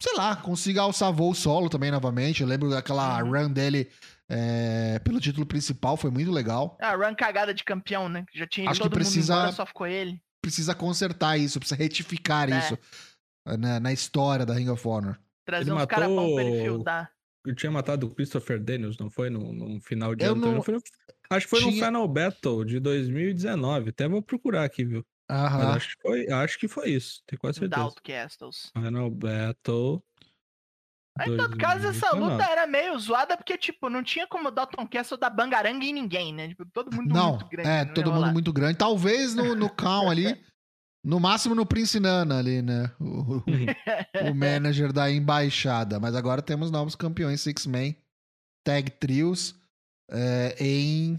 sei 0.00 0.14
lá, 0.14 0.36
consiga 0.36 0.82
alçar 0.82 1.12
voo 1.12 1.34
solo 1.34 1.68
também 1.68 1.90
novamente. 1.90 2.42
Eu 2.42 2.46
lembro 2.48 2.70
daquela 2.70 3.22
Uhum. 3.24 3.30
run 3.32 3.50
dele 3.52 3.90
é, 4.32 5.00
pelo 5.00 5.18
título 5.18 5.44
principal, 5.44 5.96
foi 5.96 6.10
muito 6.10 6.30
legal. 6.30 6.78
Ah, 6.80 6.94
run 6.94 7.14
cagada 7.16 7.52
de 7.52 7.64
campeão, 7.64 8.08
né? 8.08 8.24
Já 8.32 8.46
tinha 8.46 8.64
ido 8.64 8.70
Acho 8.70 8.80
que 8.80 8.88
todo 8.88 8.94
precisa- 8.94 9.32
mundo 9.34 9.40
embora, 9.42 9.56
só 9.56 9.66
ficou 9.66 9.86
ele. 9.88 10.20
Precisa 10.40 10.72
consertar 10.74 11.36
isso, 11.36 11.58
precisa 11.58 11.76
retificar 11.76 12.48
É. 12.52 12.58
isso 12.58 12.78
na, 13.58 13.80
na 13.80 13.92
história 13.92 14.46
da 14.46 14.54
Ring 14.54 14.68
of 14.68 14.86
Honor. 14.86 15.18
Trazer 15.44 15.70
Ele 15.70 15.72
uns 15.80 15.86
caras 15.86 16.08
bons 16.08 16.32
pra 16.34 16.42
ele 16.44 16.50
matou- 16.50 16.62
fieldar. 16.62 17.10
Eu 17.46 17.54
tinha 17.54 17.70
matado 17.72 18.06
o 18.06 18.14
Christopher 18.14 18.62
Daniels, 18.62 18.98
não 18.98 19.08
foi? 19.10 19.30
No, 19.30 19.52
no 19.52 19.80
final 19.80 20.14
de 20.14 20.24
Eu 20.24 20.32
ano. 20.32 20.40
também, 20.40 20.54
não- 20.56 20.62
foi 20.62 20.74
no- 20.74 20.82
Acho 21.30 21.46
que 21.46 21.50
foi 21.50 21.60
no 21.60 21.70
Tinha- 21.70 21.86
Final 21.86 22.08
Battle 22.08 22.64
de 22.64 22.80
2019. 22.80 23.90
Até 23.90 24.08
vou 24.08 24.20
procurar 24.20 24.64
aqui, 24.64 24.84
viu? 24.84 25.04
Mas 25.28 25.40
Aham. 25.52 25.72
acho 25.76 25.88
que 25.96 26.02
foi, 26.02 26.28
acho 26.28 26.58
que 26.58 26.68
foi 26.68 26.90
isso. 26.90 27.22
Tenho 27.26 27.38
quase 27.40 27.60
certeza. 27.60 27.82
Outcastles. 27.82 28.70
Final 28.76 29.10
Battle. 29.10 30.02
Aí, 31.18 31.32
em 31.32 31.36
todo 31.36 31.56
caso, 31.56 31.86
essa 31.86 32.10
2019. 32.10 32.32
luta 32.32 32.44
era 32.50 32.66
meio 32.66 32.98
zoada, 32.98 33.36
porque, 33.36 33.56
tipo, 33.58 33.88
não 33.90 34.02
tinha 34.02 34.26
como 34.26 34.48
o 34.48 34.50
Dalton 34.50 34.86
Castle 34.86 35.18
dar 35.18 35.30
bangaranga 35.30 35.84
em 35.84 35.92
ninguém, 35.92 36.32
né? 36.34 36.48
Tipo, 36.48 36.64
todo 36.66 36.94
mundo 36.94 37.12
Não, 37.14 37.30
muito 37.32 37.48
grande. 37.48 37.68
é, 37.68 37.84
todo 37.84 38.06
mundo 38.06 38.14
rolar. 38.20 38.32
muito 38.32 38.52
grande. 38.52 38.78
Talvez 38.78 39.34
no, 39.34 39.54
no 39.54 39.68
Cal 39.70 40.08
ali, 40.10 40.24
no 41.04 41.18
máximo 41.18 41.54
no 41.54 41.64
Prince 41.66 41.98
Nana 41.98 42.38
ali, 42.38 42.60
né? 42.62 42.90
O, 43.00 43.36
o- 43.36 43.44
o 44.30 44.34
manager 44.34 44.92
da 44.92 45.10
embaixada. 45.10 45.98
Mas 45.98 46.14
agora 46.14 46.42
temos 46.42 46.70
novos 46.70 46.94
campeões 46.94 47.40
Six 47.40 47.66
Man 47.66 47.94
Tag 48.64 48.90
Trios 48.92 49.54
é, 50.10 50.56
em 50.60 51.16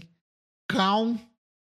Kaun, 0.68 1.18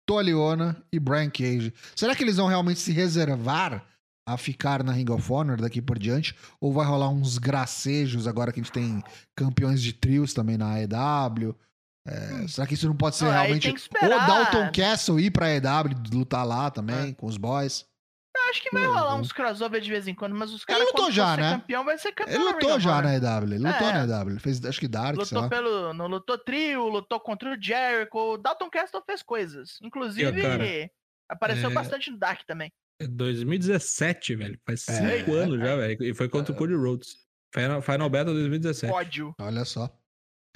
Toliona 0.06 0.82
e 0.92 0.98
Brian 0.98 1.30
Cage. 1.30 1.72
Será 1.94 2.14
que 2.16 2.22
eles 2.22 2.36
vão 2.36 2.46
realmente 2.46 2.80
se 2.80 2.92
reservar 2.92 3.84
a 4.26 4.36
ficar 4.36 4.82
na 4.84 4.92
Ring 4.92 5.10
of 5.10 5.30
Honor 5.32 5.60
daqui 5.60 5.80
por 5.82 5.98
diante? 5.98 6.34
Ou 6.60 6.72
vai 6.72 6.86
rolar 6.86 7.08
uns 7.10 7.38
gracejos 7.38 8.26
agora 8.26 8.52
que 8.52 8.60
a 8.60 8.62
gente 8.62 8.72
tem 8.72 9.02
campeões 9.36 9.82
de 9.82 9.92
trios 9.92 10.32
também 10.32 10.56
na 10.56 10.74
AEW? 10.74 11.54
É, 12.06 12.48
será 12.48 12.66
que 12.66 12.72
isso 12.72 12.86
não 12.88 12.96
pode 12.96 13.16
ser 13.16 13.30
realmente 13.30 13.62
tem 13.64 13.74
que 13.74 13.80
o 13.80 13.82
esperar. 13.82 14.26
Dalton 14.26 14.72
Castle 14.72 15.20
ir 15.20 15.30
pra 15.30 15.46
AEW 15.46 15.94
lutar 16.12 16.46
lá 16.46 16.70
também 16.70 17.12
com 17.12 17.26
os 17.26 17.36
boys? 17.36 17.84
Eu 18.48 18.50
acho 18.50 18.62
que 18.62 18.70
vai 18.72 18.86
rolar 18.86 19.14
uns 19.16 19.30
crossover 19.30 19.80
de 19.80 19.90
vez 19.90 20.08
em 20.08 20.14
quando, 20.14 20.34
mas 20.34 20.50
os 20.52 20.64
caras, 20.64 20.84
lutou 20.86 21.04
quando 21.04 21.12
já, 21.14 21.36
né? 21.36 21.50
campeão, 21.52 21.84
vai 21.84 21.98
ser 21.98 22.12
campeão 22.12 22.34
Ele 22.34 22.44
lutou 22.52 22.80
já 22.80 23.02
na 23.02 23.14
EW, 23.14 23.42
ele 23.44 23.58
lutou 23.58 23.88
É. 23.88 23.92
na 24.06 24.20
EW. 24.22 24.30
Ele 24.30 24.40
fez, 24.40 24.64
acho 24.64 24.80
que 24.80 24.88
Dark, 24.88 25.14
sei 25.16 25.22
Lutou 25.24 25.42
lá. 25.42 25.48
pelo. 25.48 25.92
Não 25.92 26.06
lutou 26.06 26.38
trio, 26.38 26.88
lutou 26.88 27.20
contra 27.20 27.50
o 27.52 27.62
Jericho. 27.62 28.16
O 28.18 28.38
Dalton 28.38 28.70
Castle 28.70 29.02
fez 29.04 29.22
coisas. 29.22 29.78
Inclusive, 29.82 30.40
cara, 30.40 30.64
apareceu 31.28 31.70
é- 31.70 31.74
bastante 31.74 32.10
no 32.10 32.16
Dark 32.18 32.40
também. 32.46 32.72
É 33.00 33.06
2017, 33.06 34.34
velho. 34.34 34.58
Faz 34.66 34.88
É. 34.88 35.18
cinco 35.18 35.34
anos 35.34 35.58
já, 35.60 35.76
velho. 35.76 36.02
E 36.02 36.14
foi 36.14 36.28
contra 36.28 36.52
o 36.52 36.56
Cody 36.56 36.74
Rhodes. 36.74 37.16
Final, 37.54 37.80
Final 37.82 38.08
Battle 38.10 38.34
2017. 38.34 38.92
Ódio. 38.92 39.34
Olha 39.40 39.64
só. 39.64 39.88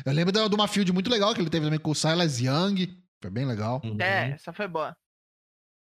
Eu 0.04 0.12
lembro 0.12 0.32
de 0.32 0.48
de 0.48 0.54
uma 0.54 0.66
field 0.66 0.92
muito 0.92 1.10
legal 1.10 1.34
que 1.34 1.40
ele 1.40 1.50
teve 1.50 1.64
também 1.66 1.78
com 1.78 1.90
o 1.90 1.94
Silas 1.94 2.40
Young. 2.40 2.98
Foi 3.20 3.30
bem 3.30 3.44
legal. 3.46 3.80
Uhum. 3.84 3.96
É, 4.00 4.30
essa 4.32 4.52
foi 4.52 4.66
boa. 4.66 4.96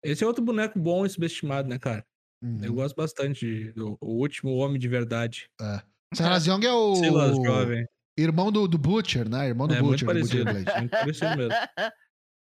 Esse 0.02 0.24
é 0.24 0.26
outro 0.26 0.44
boneco 0.44 0.78
bom 0.78 1.04
e 1.04 1.10
subestimado, 1.10 1.68
né, 1.68 1.78
cara? 1.78 2.04
Uhum. 2.42 2.58
Eu 2.62 2.74
gosto 2.74 2.94
bastante 2.94 3.72
do 3.72 3.96
o 4.00 4.20
último 4.20 4.54
homem 4.56 4.78
de 4.78 4.88
verdade. 4.88 5.48
Silas 6.14 6.46
Young 6.46 6.64
é 6.64 6.72
o 6.72 6.94
Silas 6.96 7.36
jovem. 7.36 7.84
irmão 8.16 8.52
do, 8.52 8.68
do 8.68 8.78
Butcher, 8.78 9.28
né? 9.28 9.48
Irmão 9.48 9.66
do 9.66 9.74
É, 9.74 9.82
muito 9.82 10.04
Butcher, 10.04 10.14
do 10.14 10.20
Butcher 10.20 10.44
parecido. 10.44 10.64
Blade. 10.64 10.80
Muito 10.80 10.90
parecido 10.90 11.36
mesmo. 11.36 11.52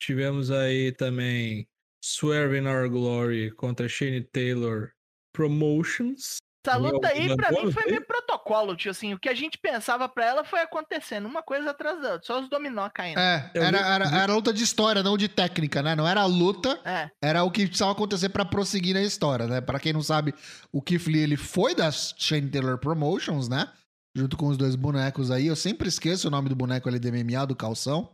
Tivemos 0.02 0.52
aí 0.52 0.92
também 0.92 1.68
Swerve 2.04 2.58
in 2.58 2.68
Our 2.68 2.90
Glory 2.90 3.52
contra 3.52 3.88
Shane 3.88 4.24
Taylor 4.34 4.92
Promotions. 5.34 6.38
Essa 6.66 6.80
Meu, 6.80 6.94
luta 6.94 7.10
aí, 7.10 7.36
pra 7.36 7.52
mim, 7.52 7.70
foi 7.72 7.86
meio 7.86 8.06
protocolo, 8.06 8.74
tio. 8.76 8.92
Assim, 8.92 9.14
o 9.14 9.20
que 9.20 9.28
a 9.28 9.34
gente 9.34 9.58
pensava 9.58 10.08
pra 10.08 10.26
ela 10.26 10.44
foi 10.46 10.62
acontecendo, 10.62 11.26
uma 11.26 11.44
coisa 11.44 11.72
atrás 11.72 12.02
da 12.02 12.14
outra. 12.14 12.26
Só 12.26 12.40
os 12.40 12.50
dominó 12.50 12.90
caindo. 12.90 13.20
É, 13.20 13.52
era, 13.54 13.80
era, 13.80 14.06
era 14.06 14.34
luta 14.34 14.54
de 14.54 14.64
história, 14.64 15.04
não 15.04 15.18
de 15.18 15.28
técnica, 15.28 15.84
né? 15.84 15.94
Não 15.94 16.08
era 16.08 16.22
a 16.22 16.26
luta, 16.26 16.80
É. 16.86 17.10
era 17.22 17.44
o 17.44 17.52
que 17.52 17.66
precisava 17.66 17.92
acontecer 17.92 18.30
pra 18.30 18.46
prosseguir 18.46 18.94
na 18.94 19.02
história, 19.02 19.46
né? 19.46 19.60
Pra 19.60 19.78
quem 19.80 19.92
não 19.92 20.02
sabe, 20.02 20.34
o 20.72 20.82
Keith 20.82 21.08
Lee, 21.08 21.20
ele 21.22 21.36
foi 21.36 21.76
da 21.76 21.92
Shane 21.92 22.50
Taylor 22.50 22.78
Promotions, 22.78 23.50
né? 23.50 23.70
Junto 24.16 24.38
com 24.38 24.48
os 24.48 24.56
dois 24.56 24.76
bonecos 24.76 25.32
aí. 25.32 25.48
Eu 25.48 25.56
sempre 25.58 25.90
esqueço 25.90 26.30
o 26.30 26.32
nome 26.32 26.48
do 26.48 26.56
boneco 26.56 26.88
ali 26.88 26.98
do 26.98 27.10
MMA, 27.12 27.46
do 27.46 27.56
calção, 27.56 28.10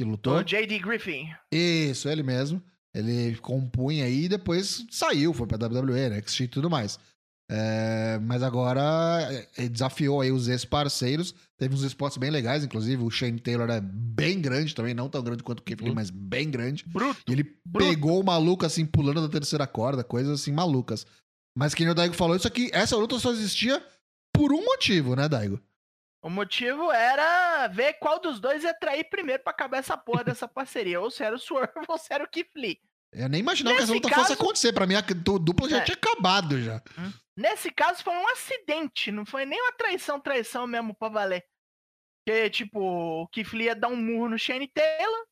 que 0.00 0.04
lutou. 0.04 0.38
O 0.38 0.42
J.D. 0.42 0.80
Griffin. 0.80 1.28
Isso, 1.52 2.08
ele 2.08 2.24
mesmo. 2.24 2.60
Ele 2.92 3.36
compunha 3.36 4.06
aí 4.06 4.24
e 4.24 4.28
depois 4.28 4.86
saiu, 4.90 5.32
foi 5.34 5.46
pra 5.46 5.58
WWE, 5.68 6.08
né? 6.08 6.16
NXT 6.16 6.40
e 6.40 6.48
tudo 6.48 6.70
mais. 6.70 6.98
É, 7.48 8.18
mas 8.22 8.42
agora 8.42 8.80
é, 9.30 9.46
ele 9.58 9.68
desafiou 9.68 10.20
aí 10.20 10.32
os 10.32 10.48
ex-parceiros. 10.48 11.34
Teve 11.56 11.74
uns 11.74 11.82
spots 11.82 12.16
bem 12.16 12.30
legais, 12.30 12.64
inclusive. 12.64 13.02
O 13.02 13.10
Shane 13.10 13.38
Taylor 13.38 13.70
é 13.70 13.80
bem 13.80 14.40
grande 14.40 14.74
também, 14.74 14.94
não 14.94 15.08
tão 15.08 15.22
grande 15.22 15.42
quanto 15.42 15.60
o 15.60 15.84
Uhum. 15.86 15.94
mas 15.94 16.10
bem 16.10 16.50
grande. 16.50 16.84
Bruto. 16.86 17.22
E 17.28 17.32
ele 17.32 17.44
Bruto. 17.64 17.88
pegou 17.88 18.20
o 18.20 18.24
maluco 18.24 18.66
assim, 18.66 18.84
pulando 18.84 19.22
da 19.22 19.28
terceira 19.28 19.66
corda, 19.66 20.02
coisas 20.02 20.40
assim 20.40 20.52
malucas. 20.52 21.06
Mas 21.56 21.72
quem 21.72 21.88
o 21.88 21.94
Daigo 21.94 22.14
falou, 22.14 22.36
isso 22.36 22.46
aqui, 22.48 22.68
essa 22.72 22.96
luta 22.96 23.18
só 23.18 23.30
existia 23.30 23.82
por 24.34 24.52
um 24.52 24.62
motivo, 24.64 25.14
né, 25.16 25.28
Daigo? 25.28 25.60
O 26.22 26.28
motivo 26.28 26.90
era 26.90 27.68
ver 27.68 27.94
qual 27.94 28.20
dos 28.20 28.40
dois 28.40 28.64
ia 28.64 28.74
trair 28.74 29.08
primeiro 29.08 29.42
pra 29.44 29.52
acabar 29.52 29.78
essa 29.78 29.96
porra 29.96 30.24
dessa 30.24 30.48
parceria. 30.48 31.00
Ou 31.00 31.10
se 31.10 31.22
era 31.22 31.36
o 31.36 31.38
Swerve 31.38 31.72
ou 31.88 31.96
se 31.96 32.12
era 32.12 32.24
o 32.24 32.28
Lee. 32.60 32.78
Eu 33.12 33.28
nem 33.28 33.40
imaginava 33.40 33.76
que 33.76 33.82
essa 33.84 33.92
Nesse 33.92 34.04
luta 34.04 34.14
fosse 34.14 34.28
caso- 34.30 34.42
acontecer. 34.42 34.72
Pra 34.72 34.86
mim, 34.86 34.96
a 34.96 35.00
du- 35.00 35.38
dupla 35.38 35.68
já 35.68 35.78
É. 35.78 35.80
tinha 35.82 35.94
acabado 35.96 36.60
já. 36.60 36.82
Nesse 37.36 37.70
caso 37.70 38.02
foi 38.02 38.14
um 38.14 38.28
acidente, 38.28 39.12
não 39.12 39.26
foi 39.26 39.44
nem 39.44 39.60
uma 39.60 39.72
traição, 39.72 40.18
traição 40.18 40.66
mesmo 40.66 40.94
pra 40.94 41.10
valer. 41.10 41.44
Porque, 42.24 42.50
tipo, 42.50 42.80
o 42.80 43.28
Keith 43.28 43.52
Lee 43.52 43.66
ia 43.66 43.76
dar 43.76 43.88
um 43.88 43.96
murro 43.96 44.30
no 44.30 44.38
Shane 44.38 44.68
Taylor, 44.68 45.26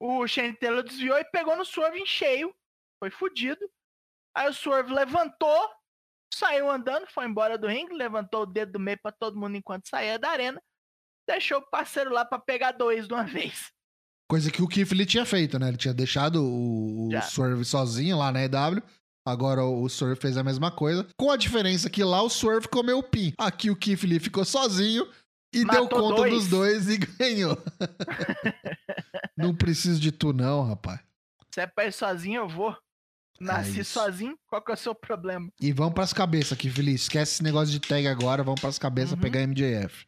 o 0.00 0.26
Shane 0.26 0.54
Taylor 0.54 0.82
desviou 0.82 1.16
e 1.16 1.24
pegou 1.24 1.56
no 1.56 1.64
Swerve 1.64 1.98
em 1.98 2.06
cheio, 2.06 2.54
foi 3.02 3.10
fudido. 3.10 3.68
Aí 4.36 4.48
o 4.48 4.52
Swerve 4.52 4.92
levantou, 4.92 5.70
saiu 6.32 6.70
andando, 6.70 7.06
foi 7.06 7.24
embora 7.24 7.56
do 7.56 7.66
ringue, 7.66 7.94
levantou 7.94 8.42
o 8.42 8.46
dedo 8.46 8.72
do 8.72 8.80
meio 8.80 8.98
pra 9.00 9.10
todo 9.10 9.38
mundo 9.38 9.56
enquanto 9.56 9.88
saía 9.88 10.18
da 10.18 10.28
arena, 10.28 10.62
deixou 11.26 11.58
o 11.58 11.70
parceiro 11.70 12.12
lá 12.12 12.24
pra 12.24 12.38
pegar 12.38 12.72
dois 12.72 13.08
de 13.08 13.14
uma 13.14 13.24
vez. 13.24 13.72
Coisa 14.30 14.50
que 14.50 14.62
o 14.62 14.68
Keith 14.68 14.92
Lee 14.92 15.06
tinha 15.06 15.24
feito, 15.24 15.58
né? 15.58 15.68
Ele 15.68 15.76
tinha 15.76 15.94
deixado 15.94 16.42
o, 16.42 17.08
o. 17.08 17.22
Swerve 17.22 17.64
sozinho 17.64 18.18
lá 18.18 18.32
na 18.32 18.42
EW. 18.42 18.82
Agora 19.26 19.64
o 19.64 19.88
Swerve 19.88 20.20
fez 20.20 20.36
a 20.36 20.44
mesma 20.44 20.70
coisa. 20.70 21.06
Com 21.18 21.30
a 21.30 21.36
diferença 21.36 21.88
que 21.88 22.04
lá 22.04 22.22
o 22.22 22.28
Swerve 22.28 22.68
comeu 22.68 22.98
o 22.98 23.02
pin. 23.02 23.32
Aqui 23.38 23.70
o 23.70 23.76
Keith 23.76 24.02
Lee 24.04 24.20
ficou 24.20 24.44
sozinho 24.44 25.06
e 25.54 25.64
deu 25.64 25.84
Matou 25.84 26.00
conta 26.00 26.16
dois. 26.16 26.32
dos 26.34 26.48
dois 26.48 26.88
e 26.88 26.98
ganhou. 27.18 27.56
não 29.36 29.54
preciso 29.54 29.98
de 30.00 30.12
tu, 30.12 30.32
não, 30.32 30.62
rapaz. 30.62 31.00
Se 31.54 31.60
é 31.60 31.66
pra 31.66 31.86
ir 31.86 31.92
sozinho, 31.92 32.42
eu 32.42 32.48
vou. 32.48 32.76
Nasci 33.40 33.80
É 33.80 33.84
sozinho, 33.84 34.36
qual 34.46 34.62
que 34.62 34.70
é 34.70 34.74
o 34.74 34.78
seu 34.78 34.94
problema? 34.94 35.48
E 35.60 35.72
vamos 35.72 35.94
pras 35.94 36.12
cabeças, 36.12 36.56
Lee. 36.62 36.94
Esquece 36.94 37.34
esse 37.34 37.42
negócio 37.42 37.72
de 37.72 37.80
tag 37.80 38.06
agora. 38.06 38.42
Vamos 38.44 38.60
pras 38.60 38.78
cabeças 38.78 39.12
Uhum. 39.12 39.20
pegar 39.20 39.40
MJF. 39.40 40.06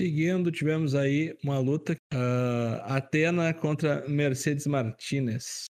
Seguindo, 0.00 0.50
tivemos 0.50 0.94
aí 0.94 1.36
uma 1.44 1.58
luta. 1.58 1.94
ah, 2.14 2.96
Atena 2.96 3.52
contra 3.52 4.06
Mercedes 4.08 4.66
Martinez. 4.66 5.64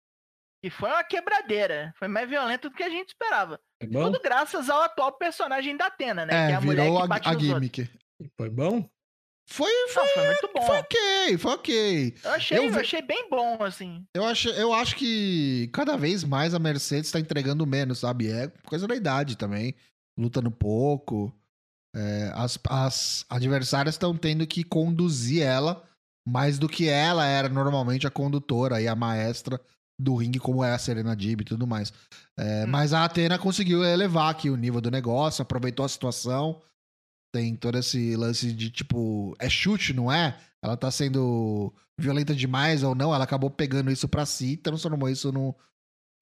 E 0.63 0.71
foi 0.71 0.91
uma 0.91 1.05
quebradeira. 1.05 1.93
Foi 1.99 2.09
mais 2.09 2.29
violento 2.29 2.69
do 2.69 2.75
que 2.75 2.83
a 2.83 2.89
gente 2.91 3.09
esperava. 3.09 3.61
Foi 3.81 3.89
bom? 3.91 4.05
Tudo 4.05 4.21
graças 4.21 4.69
ao 4.69 4.83
atual 4.83 5.13
personagem 5.13 5.77
da 5.77 5.87
Atena, 5.87 6.27
né? 6.27 6.33
que 6.33 6.35
é 6.35 6.51
É, 6.51 6.55
a 6.55 6.61
mulher 6.61 6.83
virou 6.83 6.99
que 6.99 7.05
a, 7.05 7.07
bate 7.07 7.29
a 7.29 7.33
nos 7.33 7.43
outros. 7.45 7.55
gimmick. 7.55 7.91
Foi 8.37 8.51
bom? 8.51 8.89
Foi, 9.51 9.71
Não, 9.73 9.89
foi, 9.89 10.09
foi 10.09 10.27
muito 10.27 10.51
bom. 10.55 10.63
foi 10.63 10.79
ok, 10.79 11.39
foi 11.39 11.53
ok. 11.55 12.15
Eu 12.23 12.31
achei, 12.33 12.59
eu 12.59 12.65
eu 12.65 12.81
achei 12.81 13.01
bem 13.01 13.31
bom, 13.31 13.63
assim. 13.63 14.05
Eu 14.15 14.25
acho, 14.25 14.49
eu 14.51 14.75
acho 14.75 14.95
que 14.97 15.71
cada 15.73 15.97
vez 15.97 16.23
mais 16.23 16.53
a 16.53 16.59
Mercedes 16.59 17.11
tá 17.11 17.19
entregando 17.19 17.67
menos, 17.67 18.01
sabe? 18.01 18.31
É 18.31 18.49
coisa 18.67 18.87
da 18.87 18.95
idade 18.95 19.39
também. 19.39 19.75
Lutando 20.19 20.51
pouco. 20.51 21.33
É, 21.97 22.31
as, 22.35 22.59
as 22.69 23.25
adversárias 23.31 23.95
estão 23.95 24.15
tendo 24.15 24.47
que 24.47 24.63
conduzir 24.63 25.43
ela 25.43 25.83
mais 26.27 26.59
do 26.59 26.69
que 26.69 26.87
ela 26.89 27.25
era 27.25 27.49
normalmente 27.49 28.07
a 28.07 28.11
condutora 28.11 28.83
e 28.83 28.87
a 28.89 28.95
maestra 28.95 29.59
do 30.01 30.15
ringue, 30.15 30.39
como 30.39 30.63
é 30.63 30.73
a 30.73 30.79
Serena 30.79 31.17
Dib 31.17 31.41
e 31.41 31.45
tudo 31.45 31.67
mais. 31.67 31.93
É, 32.39 32.65
Hum. 32.65 32.69
Mas 32.69 32.93
a 32.93 33.05
Atena 33.05 33.39
conseguiu 33.39 33.85
elevar 33.85 34.31
aqui 34.31 34.49
o 34.49 34.57
nível 34.57 34.81
do 34.81 34.91
negócio, 34.91 35.43
aproveitou 35.43 35.85
a 35.85 35.89
situação. 35.89 36.63
Tem 37.35 37.55
todo 37.57 37.77
esse 37.79 38.17
lance 38.17 38.53
de 38.53 38.71
tipo, 38.71 39.35
é 39.39 39.49
chute, 39.51 39.93
não 39.93 40.11
é? 40.11 40.39
Ela 40.63 40.77
tá 40.77 40.91
sendo 40.91 41.75
violenta 42.01 42.35
demais 42.35 42.83
ou 42.83 42.95
não, 42.95 43.15
ela 43.15 43.25
acabou 43.25 43.51
pegando 43.51 43.91
isso 43.91 44.09
pra 44.09 44.25
si, 44.25 44.57
transformou 44.57 45.09
isso 45.09 45.31
no 45.33 45.55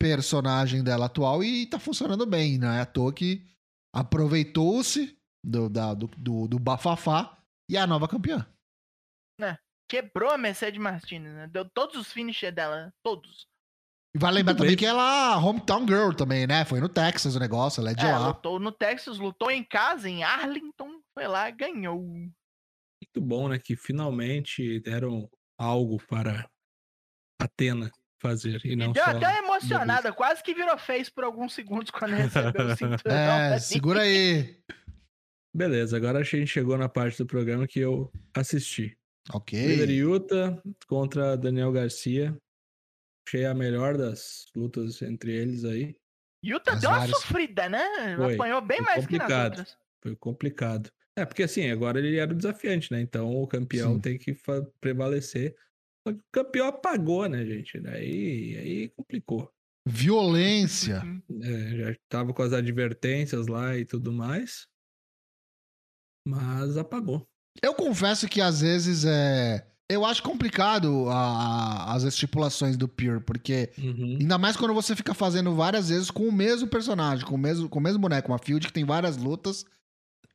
personagem 0.01 0.83
dela 0.83 1.07
atual 1.07 1.45
e 1.45 1.67
tá 1.67 1.79
funcionando 1.79 2.27
bem, 2.27 2.59
não 2.59 2.69
é 2.69 2.81
à 2.81 2.87
toa 2.87 3.13
que 3.13 3.47
aproveitou-se 3.95 5.17
do, 5.45 5.69
da- 5.69 5.95
do, 5.95 6.07
do, 6.17 6.49
do 6.49 6.59
bafafá 6.59 7.39
e 7.71 7.77
é 7.77 7.81
a 7.81 7.87
nova 7.87 8.09
campeã. 8.09 8.47
Quebrou 9.89 10.31
a 10.33 10.37
Mercedes 10.37 10.81
Martinez, 10.81 11.33
né? 11.33 11.47
Deu 11.47 11.65
todos 11.65 11.95
os 11.95 12.13
finishes 12.13 12.53
dela, 12.53 12.93
todos. 13.05 13.47
E 14.17 14.19
vale 14.19 14.37
lembrar 14.39 14.55
Muito 14.55 14.59
também 14.61 14.71
bem. 14.71 14.77
que 14.79 14.87
ela 14.87 15.35
é 15.35 15.37
hometown 15.37 15.87
girl 15.87 16.11
também, 16.13 16.47
né? 16.47 16.65
Foi 16.65 16.81
no 16.81 16.89
Texas 16.89 17.37
o 17.37 17.39
negócio, 17.39 17.81
ela 17.83 17.91
é 17.91 17.95
de 17.95 18.07
É, 18.07 18.17
lá. 18.17 18.29
lutou 18.29 18.59
no 18.59 18.73
Texas, 18.73 19.19
lutou 19.19 19.51
em 19.51 19.63
casa, 19.63 20.09
em 20.09 20.25
Arlington, 20.25 20.89
foi 21.13 21.29
lá, 21.29 21.51
ganhou. 21.51 22.03
Muito 22.03 23.21
bom, 23.21 23.49
né? 23.49 23.59
Que 23.63 23.77
finalmente 23.77 24.81
deram 24.81 25.29
algo 25.61 25.99
para 26.09 26.49
Atena 27.39 27.91
fazer. 28.23 28.65
E 28.65 28.75
não 28.75 28.93
Deu 28.93 29.05
só 29.05 29.11
até 29.11 29.27
uma 29.43 29.57
emocionada, 29.57 30.11
quase 30.15 30.43
que 30.43 30.55
virou 30.55 30.79
face 30.79 31.13
por 31.13 31.23
alguns 31.23 31.53
segundos 31.53 31.91
quando 31.91 32.13
recebeu 32.15 32.69
o 32.69 32.75
cinturão. 32.77 33.15
É, 33.15 33.59
segura 33.59 34.01
aí. 34.01 34.59
Beleza, 35.55 35.95
agora 35.99 36.21
a 36.21 36.23
gente 36.23 36.47
chegou 36.47 36.79
na 36.79 36.89
parte 36.89 37.19
do 37.19 37.27
programa 37.27 37.67
que 37.67 37.81
eu 37.81 38.11
assisti. 38.35 38.97
Ok. 39.31 39.59
Wheeler 39.59 39.91
Yuta 39.91 40.63
contra 40.87 41.37
Daniel 41.37 41.71
Garcia. 41.71 42.35
Achei 43.27 43.45
a 43.45 43.55
melhor 43.55 43.97
das 43.97 44.47
lutas 44.55 45.03
entre 45.03 45.33
eles 45.33 45.65
aí. 45.65 45.97
Yuta 46.45 46.75
As 46.75 46.81
deu 46.81 46.91
uma 46.91 46.99
várias- 47.01 47.19
sofrida, 47.19 47.69
né? 47.69 48.17
Foi, 48.17 48.35
Apanhou 48.35 48.61
bem 48.61 48.77
foi 48.79 48.87
mais 48.87 49.07
que 49.07 49.19
nas 49.19 49.23
complicado. 49.23 49.59
outras. 49.59 49.79
Foi 50.03 50.17
complicado. 50.17 50.93
É, 51.19 51.25
porque 51.25 51.43
assim, 51.43 51.69
agora 51.71 51.99
ele 51.99 52.17
era 52.19 52.31
o 52.33 52.37
desafiante, 52.37 52.93
né? 52.93 53.01
Então 53.01 53.35
o 53.35 53.47
campeão 53.49 53.95
Sim. 53.95 54.01
tem 54.01 54.19
que 54.19 54.37
prevalecer. 54.81 55.57
Só 56.07 56.13
que 56.15 56.21
o 56.21 56.25
campeão 56.31 56.69
apagou, 56.69 57.29
né, 57.29 57.45
gente? 57.45 57.81
Daí 57.81 58.57
aí 58.59 58.89
complicou. 58.91 59.51
Violência. 59.89 61.03
Uhum. 61.03 61.23
É, 61.43 61.77
já 61.79 61.97
tava 62.09 62.33
com 62.33 62.43
as 62.43 62.53
advertências 62.53 63.47
lá 63.49 63.77
e 63.77 63.85
tudo 63.85 64.13
mais. 64.13 64.69
Mas 66.27 66.77
apagou. 66.77 67.27
Eu 67.63 67.75
confesso 67.75 68.29
que 68.29 68.41
às 68.41 68.61
vezes 68.61 69.05
é. 69.05 69.67
Eu 69.89 70.05
acho 70.05 70.21
complicado 70.23 71.09
a- 71.09 71.95
as 71.95 72.03
estipulações 72.03 72.77
do 72.77 72.89
Pure, 72.89 73.21
porque 73.21 73.71
Uhum. 73.79 74.17
ainda 74.21 74.37
mais 74.37 74.57
quando 74.57 74.75
você 74.75 74.97
fica 74.97 75.15
fazendo 75.15 75.55
várias 75.55 75.89
vezes 75.91 76.11
com 76.11 76.25
o 76.27 76.33
mesmo 76.33 76.67
personagem, 76.67 77.25
com 77.25 77.37
o 77.37 77.39
mesmo, 77.39 77.69
com 77.69 77.79
o 77.79 77.83
mesmo 77.83 78.01
boneco, 78.01 78.33
uma 78.33 78.39
field 78.39 78.67
que 78.67 78.73
tem 78.73 78.85
várias 78.85 79.17
lutas, 79.17 79.65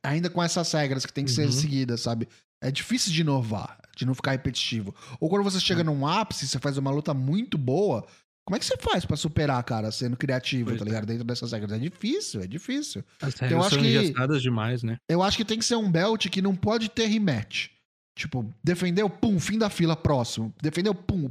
ainda 0.02 0.30
com 0.30 0.42
essas 0.42 0.72
regras 0.72 1.04
que 1.04 1.12
tem 1.12 1.24
que 1.26 1.30
ser 1.30 1.46
Uhum. 1.46 1.52
seguidas, 1.52 2.00
sabe? 2.00 2.26
É 2.62 2.70
difícil 2.70 3.12
de 3.12 3.20
inovar, 3.20 3.78
de 3.94 4.06
não 4.06 4.14
ficar 4.14 4.30
repetitivo. 4.30 4.94
Ou 5.20 5.28
quando 5.28 5.42
você 5.44 5.60
chega 5.60 5.84
num 5.84 6.06
ápice, 6.06 6.48
você 6.48 6.58
faz 6.58 6.78
uma 6.78 6.90
luta 6.90 7.12
muito 7.12 7.58
boa, 7.58 8.06
como 8.46 8.56
é 8.56 8.58
que 8.58 8.64
você 8.64 8.76
faz 8.78 9.04
pra 9.04 9.16
superar, 9.18 9.62
cara, 9.64 9.92
sendo 9.92 10.16
criativo, 10.16 10.70
Pois 10.70 10.78
tá 10.78 10.84
é. 10.84 10.86
ligado? 10.86 11.04
Dentro 11.06 11.24
dessas 11.24 11.52
regras. 11.52 11.72
É 11.72 11.78
difícil, 11.78 12.40
é 12.40 12.46
difícil. 12.46 13.04
As 13.20 13.34
eu 13.34 13.40
regras 13.48 13.66
acho 13.66 13.74
são 13.74 13.84
que- 13.84 14.38
demais, 14.40 14.82
né? 14.82 14.96
Eu 15.08 15.22
acho 15.22 15.36
que 15.36 15.44
tem 15.44 15.58
que 15.58 15.64
ser 15.64 15.76
um 15.76 15.90
belt 15.90 16.26
que 16.30 16.40
não 16.40 16.56
pode 16.56 16.88
ter 16.88 17.04
rematch. 17.06 17.68
Tipo, 18.16 18.52
defendeu, 18.62 19.08
pum, 19.08 19.38
fim 19.40 19.58
da 19.58 19.70
fila, 19.70 19.96
próximo. 19.96 20.52
Defendeu, 20.62 20.94
pum. 20.94 21.30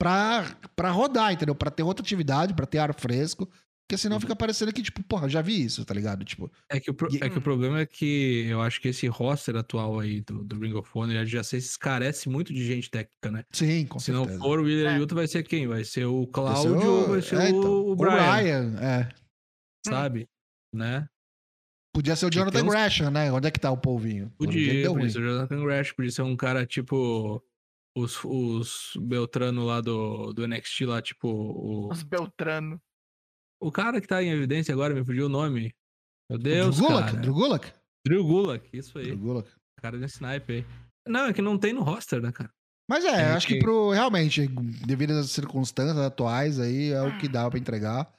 Pra, 0.00 0.56
pra 0.76 0.90
rodar, 0.90 1.32
entendeu? 1.32 1.54
Pra 1.54 1.70
ter 1.70 1.82
rotatividade, 1.82 2.54
pra 2.54 2.66
ter 2.66 2.78
ar 2.78 2.94
fresco. 2.94 3.48
Porque 3.90 3.96
senão 3.96 4.16
Uhum. 4.16 4.20
fica 4.20 4.36
parecendo 4.36 4.70
que, 4.70 4.82
tipo, 4.82 5.02
porra, 5.02 5.30
já 5.30 5.40
vi 5.40 5.64
isso, 5.64 5.82
tá 5.82 5.94
ligado? 5.94 6.22
Tipo, 6.22 6.52
É 6.70 6.78
que, 6.78 6.90
o 6.90 6.94
pro- 6.94 7.08
E- 7.10 7.20
é 7.24 7.30
que 7.30 7.38
o 7.38 7.40
problema 7.40 7.80
é 7.80 7.86
que 7.86 8.44
eu 8.46 8.60
acho 8.60 8.82
que 8.82 8.88
esse 8.88 9.06
roster 9.06 9.56
atual 9.56 9.98
aí 9.98 10.20
do, 10.20 10.44
do 10.44 10.58
Ring 10.60 10.74
of 10.74 10.90
Honor 10.94 11.24
já 11.24 11.42
se 11.42 11.56
escarece 11.56 12.28
muito 12.28 12.52
de 12.52 12.66
gente 12.66 12.90
técnica, 12.90 13.30
né? 13.30 13.44
sim, 13.50 13.86
com 13.86 13.98
Se 13.98 14.12
não 14.12 14.24
certeza. 14.24 14.44
for 14.44 14.58
o 14.60 14.64
William 14.64 14.90
É. 14.92 14.98
Yuta, 14.98 15.14
vai 15.14 15.26
ser 15.26 15.42
quem? 15.42 15.66
Vai 15.66 15.84
ser 15.84 16.04
o 16.04 16.18
Vai 16.18 16.26
ser 16.26 16.32
Cláudio 16.32 16.90
ou 16.92 17.08
vai 17.08 17.22
ser 17.22 17.34
é, 17.36 17.38
o, 17.38 17.48
então, 17.48 17.88
o 17.88 17.96
Brian, 17.96 18.76
é. 18.78 19.08
sabe? 19.86 20.28
Né? 20.74 21.08
Podia 21.94 22.14
ser 22.16 22.26
o 22.26 22.30
Jonathan 22.30 22.62
uns- 22.64 22.68
Gresham, 22.70 23.10
né? 23.10 23.32
Onde 23.32 23.48
é 23.48 23.50
que 23.50 23.58
tá 23.58 23.70
o 23.70 23.76
polvinho? 23.76 24.30
Podia, 24.38 24.88
podia 24.88 25.10
ser 25.10 25.18
o 25.20 25.24
Jonathan 25.24 25.64
Grash, 25.64 25.92
podia 25.92 26.10
ser 26.10 26.22
um 26.22 26.36
cara 26.36 26.64
tipo 26.66 27.42
os, 27.96 28.20
os 28.24 28.92
Beltrano 29.00 29.64
lá 29.64 29.80
do, 29.80 30.32
do 30.32 30.46
NXT 30.46 30.82
lá, 30.86 31.02
tipo 31.02 31.28
o, 31.28 31.90
Os 31.90 32.02
Beltrano. 32.02 32.80
o 33.60 33.72
cara 33.72 34.00
que 34.00 34.06
tá 34.06 34.22
em 34.22 34.30
evidência 34.30 34.72
agora, 34.72 34.94
me 34.94 35.04
fugiu 35.04 35.26
o 35.26 35.28
nome. 35.28 35.74
Meu 36.30 36.38
Deus, 36.38 36.76
Drew 36.76 36.86
Gulak? 36.88 37.06
cara. 37.10 37.22
Drew 37.22 37.34
Gulak? 37.34 37.72
Drew 38.06 38.24
Gulak, 38.24 38.68
isso 38.72 38.98
aí. 38.98 39.06
Drew 39.06 39.18
Gulak. 39.18 39.50
Cara 39.82 39.98
desse 39.98 40.16
snipe 40.16 40.52
aí. 40.52 40.66
Não, 41.08 41.26
é 41.26 41.32
que 41.32 41.42
não 41.42 41.58
tem 41.58 41.72
no 41.72 41.82
roster, 41.82 42.20
né, 42.20 42.30
cara? 42.30 42.50
Mas 42.88 43.04
é, 43.04 43.08
É 43.28 43.32
eu 43.32 43.36
acho 43.36 43.46
que 43.46 43.54
que- 43.54 43.60
pro, 43.60 43.90
realmente, 43.90 44.46
devido 44.86 45.12
às 45.12 45.30
circunstâncias 45.30 45.96
atuais 45.98 46.58
aí, 46.60 46.90
é 46.92 47.02
o 47.02 47.18
que 47.18 47.28
dá 47.28 47.48
pra 47.50 47.58
entregar. 47.58 48.10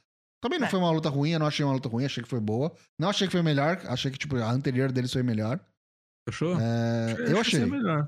Também 0.42 0.58
não 0.60 0.68
É. 0.68 0.70
foi 0.70 0.80
uma 0.80 0.92
luta 0.92 1.10
ruim, 1.10 1.32
eu 1.32 1.40
não 1.40 1.48
achei 1.48 1.66
uma 1.66 1.74
luta 1.74 1.90
ruim, 1.90 2.06
achei 2.06 2.24
que 2.24 2.30
foi 2.30 2.40
boa. 2.40 2.74
Não 2.98 3.10
achei 3.10 3.28
que 3.28 3.32
foi 3.34 3.42
melhor, 3.42 3.78
achei 3.88 4.10
que, 4.12 4.18
tipo, 4.18 4.38
a 4.38 4.50
anterior 4.52 4.92
deles 4.92 5.12
foi 5.12 5.24
melhor. 5.24 5.60
Achou? 6.28 6.58
É, 6.60 7.32
eu 7.32 7.40
achei. 7.40 7.62
é 7.62 7.66
melhor. 7.66 8.08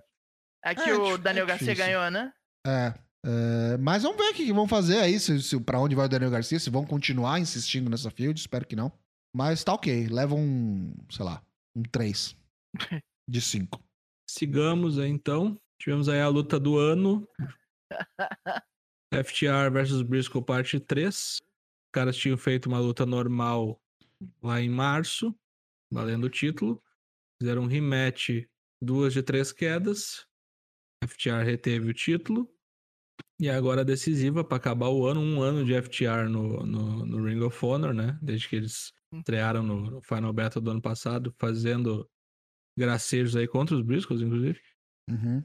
É 0.64 0.76
que 0.76 0.82
É, 0.90 0.94
o 0.96 1.06
dif- 1.14 1.18
Daniel 1.24 1.46
é 1.46 1.48
Garcia 1.48 1.74
ganhou, 1.74 2.10
né? 2.12 2.32
É, 2.66 2.94
é, 3.26 3.78
mas 3.78 4.04
vamos 4.04 4.18
ver 4.18 4.30
o 4.32 4.34
que 4.34 4.46
que 4.46 4.54
vão 4.54 4.68
fazer 4.68 5.00
aí, 5.00 5.20
se, 5.20 5.42
se, 5.42 5.60
pra 5.60 5.80
onde 5.80 5.96
vai 5.96 6.06
o 6.06 6.10
Daniel 6.10 6.30
Garcia, 6.32 6.60
se 6.60 6.70
vão 6.70 6.86
continuar 6.86 7.40
insistindo 7.40 7.90
nessa 7.90 8.12
field, 8.12 8.40
espero 8.40 8.66
que 8.66 8.76
não. 8.76 8.92
Mas 9.36 9.64
tá 9.64 9.74
ok, 9.74 10.08
leva 10.08 10.36
um, 10.36 10.94
sei 11.10 11.26
lá, 11.26 11.42
um 11.76 11.82
3 11.84 12.36
de 13.30 13.42
5. 13.42 13.82
Sigamos 14.30 15.00
aí, 15.00 15.10
então. 15.10 15.58
Tivemos 15.82 16.08
aí 16.08 16.22
a 16.22 16.28
luta 16.28 16.60
do 16.60 16.78
ano. 16.78 17.28
FTR 19.14 19.70
versus 19.72 20.02
Briscoe 20.04 20.42
parte 20.44 20.80
3. 20.80 21.38
Os 21.92 21.94
caras 21.94 22.16
tinham 22.16 22.38
feito 22.38 22.68
uma 22.68 22.80
luta 22.80 23.06
normal 23.06 23.78
lá 24.42 24.62
em 24.62 24.70
março, 24.70 25.38
valendo 25.92 26.24
o 26.24 26.30
título. 26.30 26.82
Fizeram 27.38 27.64
um 27.64 27.68
rematch, 27.68 28.48
duas 28.82 29.12
de 29.12 29.22
três 29.22 29.52
quedas. 29.52 30.26
FTR 31.04 31.44
reteve 31.44 31.90
o 31.90 31.94
título. 31.94 32.50
E 33.38 33.50
agora 33.50 33.82
a 33.82 33.84
decisiva 33.84 34.42
para 34.42 34.56
acabar 34.56 34.88
o 34.88 35.06
ano, 35.06 35.20
um 35.20 35.42
ano 35.42 35.66
de 35.66 35.74
FTR 35.74 36.30
no, 36.30 36.66
no, 36.66 37.06
no 37.06 37.26
Ring 37.26 37.42
of 37.42 37.66
Honor, 37.66 37.94
né? 37.94 38.18
Desde 38.22 38.48
que 38.48 38.56
eles 38.56 38.94
estrearam 39.14 39.62
no, 39.62 39.92
no 39.92 40.02
Final 40.02 40.32
Battle 40.32 40.64
do 40.64 40.72
ano 40.72 40.82
passado, 40.82 41.36
fazendo 41.38 42.10
gracejos 42.80 43.36
aí 43.36 43.50
contra 43.50 43.76
os 43.76 43.82
Briscoes, 43.82 44.22
inclusive. 44.22 44.62
Uhum. 45.10 45.44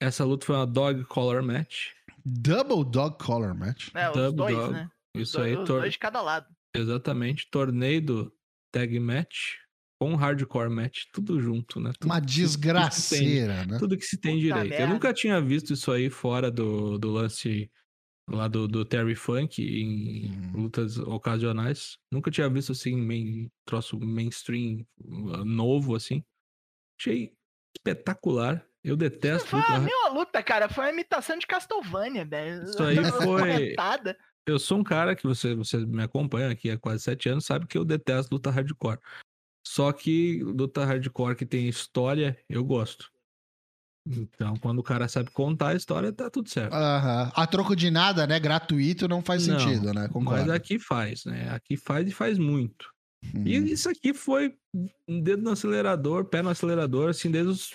Essa 0.00 0.24
luta 0.24 0.46
foi 0.46 0.54
uma 0.54 0.66
dog 0.68 1.04
collar 1.06 1.42
match. 1.42 1.97
Double 2.28 2.84
Dog 2.90 3.16
Collar 3.22 3.54
Match. 3.56 3.88
É, 3.94 4.08
os 4.10 4.14
Double 4.16 4.36
dois, 4.36 4.56
dog. 4.56 4.72
né? 4.72 4.90
Os 5.16 5.22
Isso 5.22 5.38
dois- 5.38 5.46
aí, 5.52 5.56
os 5.58 5.66
tor- 5.66 5.80
dois 5.80 5.92
de 5.92 5.98
cada 5.98 6.20
lado. 6.22 6.46
exatamente. 6.74 7.48
Torneio 7.50 8.32
tag 8.72 8.98
match 9.00 9.54
com 10.00 10.14
hardcore 10.14 10.70
match, 10.70 11.04
tudo 11.12 11.40
junto, 11.40 11.80
né? 11.80 11.90
Tudo, 11.98 12.10
Uma 12.10 12.20
tudo 12.20 12.30
se 12.30 12.36
tem- 12.36 12.44
desgraceira, 12.44 13.64
né? 13.66 13.78
Tudo 13.78 13.96
que 13.96 14.04
se 14.04 14.16
tem 14.18 14.34
Puta 14.36 14.42
direito. 14.42 14.72
Eu 14.74 14.78
merda. 14.78 14.92
nunca 14.94 15.12
tinha 15.12 15.40
visto 15.40 15.72
isso 15.72 15.90
aí 15.90 16.08
fora 16.10 16.50
do, 16.50 16.98
do 16.98 17.10
lance 17.10 17.70
lá 18.30 18.46
do, 18.46 18.68
do 18.68 18.84
Terry 18.84 19.14
Funk 19.16 19.60
em 19.62 20.30
Uhum. 20.30 20.62
lutas 20.62 20.98
ocasionais. 20.98 21.96
Nunca 22.12 22.30
tinha 22.30 22.48
visto 22.48 22.70
assim, 22.72 22.94
main, 22.94 23.50
troço 23.66 23.98
mainstream 23.98 24.86
uh, 25.00 25.44
novo 25.44 25.96
assim. 25.96 26.22
Achei 27.00 27.32
espetacular. 27.76 28.64
Eu 28.82 28.96
detesto 28.96 29.48
Foi 29.48 29.60
luta 29.60 29.72
a 29.72 29.80
mesma 29.80 30.08
luta, 30.08 30.42
cara. 30.42 30.68
Foi 30.68 30.84
uma 30.84 30.92
imitação 30.92 31.36
de 31.38 31.46
Castlevania, 31.46 32.24
velho. 32.24 32.64
Isso 32.64 32.82
aí 32.82 32.96
foi-. 33.12 33.74
Eu 34.46 34.58
sou 34.58 34.78
um 34.78 34.84
cara 34.84 35.14
que 35.14 35.24
você, 35.24 35.54
você 35.54 35.78
me 35.78 36.02
acompanha 36.02 36.50
aqui 36.50 36.70
há 36.70 36.78
quase 36.78 37.02
sete 37.02 37.28
anos, 37.28 37.44
sabe 37.44 37.66
que 37.66 37.76
eu 37.76 37.84
detesto 37.84 38.34
luta 38.34 38.50
hardcore. 38.50 38.98
Só 39.66 39.92
que 39.92 40.42
luta 40.42 40.84
hardcore 40.84 41.36
que 41.36 41.44
tem 41.44 41.68
história, 41.68 42.38
eu 42.48 42.64
gosto. 42.64 43.10
Então, 44.06 44.56
quando 44.56 44.78
o 44.78 44.82
cara 44.82 45.06
sabe 45.06 45.30
contar 45.30 45.68
a 45.68 45.74
história, 45.74 46.10
tá 46.10 46.30
tudo 46.30 46.48
certo. 46.48 46.72
Aham. 46.72 47.30
A 47.34 47.46
troco 47.46 47.76
de 47.76 47.90
nada, 47.90 48.26
né? 48.26 48.40
Gratuito 48.40 49.06
não 49.06 49.20
faz 49.20 49.46
Não, 49.46 49.58
sentido, 49.58 49.92
né? 49.92 50.02
Mas 50.02 50.12
Concordo. 50.12 50.52
aqui 50.52 50.78
faz, 50.78 51.26
né? 51.26 51.50
Aqui 51.50 51.76
faz 51.76 52.08
e 52.08 52.12
faz 52.12 52.38
muito. 52.38 52.90
Uhum. 53.34 53.46
E 53.46 53.72
isso 53.72 53.90
aqui 53.90 54.14
foi 54.14 54.54
um 55.06 55.20
dedo 55.20 55.42
no 55.42 55.50
acelerador, 55.50 56.24
pé 56.24 56.40
no 56.40 56.48
acelerador, 56.48 57.10
assim, 57.10 57.30
desde 57.30 57.50
os 57.50 57.74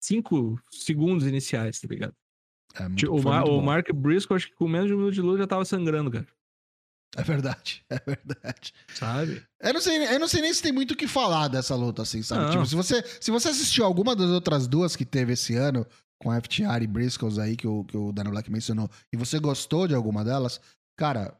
cinco 0.00 0.60
segundos 0.70 1.26
iniciais, 1.26 1.80
tá 1.80 1.88
ligado? 1.88 2.14
É, 2.74 2.82
muito- 2.82 2.96
Tipo, 2.98 3.16
o, 3.18 3.22
Ma- 3.22 3.44
o. 3.44 3.60
Mark 3.62 3.90
Briscoe, 3.92 4.34
acho 4.36 4.48
que 4.48 4.54
com 4.54 4.68
menos 4.68 4.88
de 4.88 4.94
um 4.94 4.98
minuto 4.98 5.14
de 5.14 5.20
luta 5.22 5.38
já 5.38 5.46
tava 5.46 5.64
sangrando, 5.64 6.10
cara. 6.10 6.26
É 7.16 7.22
verdade, 7.22 7.82
é 7.90 7.98
verdade. 7.98 8.74
Sabe? 8.94 9.42
Eu 9.62 9.72
não, 9.72 9.80
sei, 9.80 9.96
eu 10.14 10.18
não 10.20 10.28
sei 10.28 10.42
nem 10.42 10.52
se 10.52 10.62
tem 10.62 10.72
muito 10.72 10.92
o 10.92 10.96
que 10.96 11.08
falar 11.08 11.48
dessa 11.48 11.74
luta, 11.74 12.02
assim, 12.02 12.22
sabe? 12.22 12.44
Não. 12.44 12.50
Tipo, 12.50 12.66
se 12.66 12.74
você, 12.74 13.02
se 13.20 13.30
você 13.30 13.48
assistiu 13.48 13.84
alguma 13.84 14.14
das 14.14 14.28
outras 14.28 14.66
duas 14.68 14.94
que 14.94 15.06
teve 15.06 15.32
esse 15.32 15.54
ano, 15.54 15.86
com 16.20 16.30
FTR 16.38 16.82
e 16.82 16.86
Briscoes 16.86 17.38
aí, 17.38 17.56
que 17.56 17.66
o, 17.66 17.84
que 17.84 17.96
o 17.96 18.12
Daniel 18.12 18.32
Black 18.32 18.50
mencionou, 18.50 18.90
e 19.12 19.16
você 19.16 19.38
gostou 19.38 19.88
de 19.88 19.94
alguma 19.94 20.22
delas, 20.22 20.60
cara, 20.98 21.34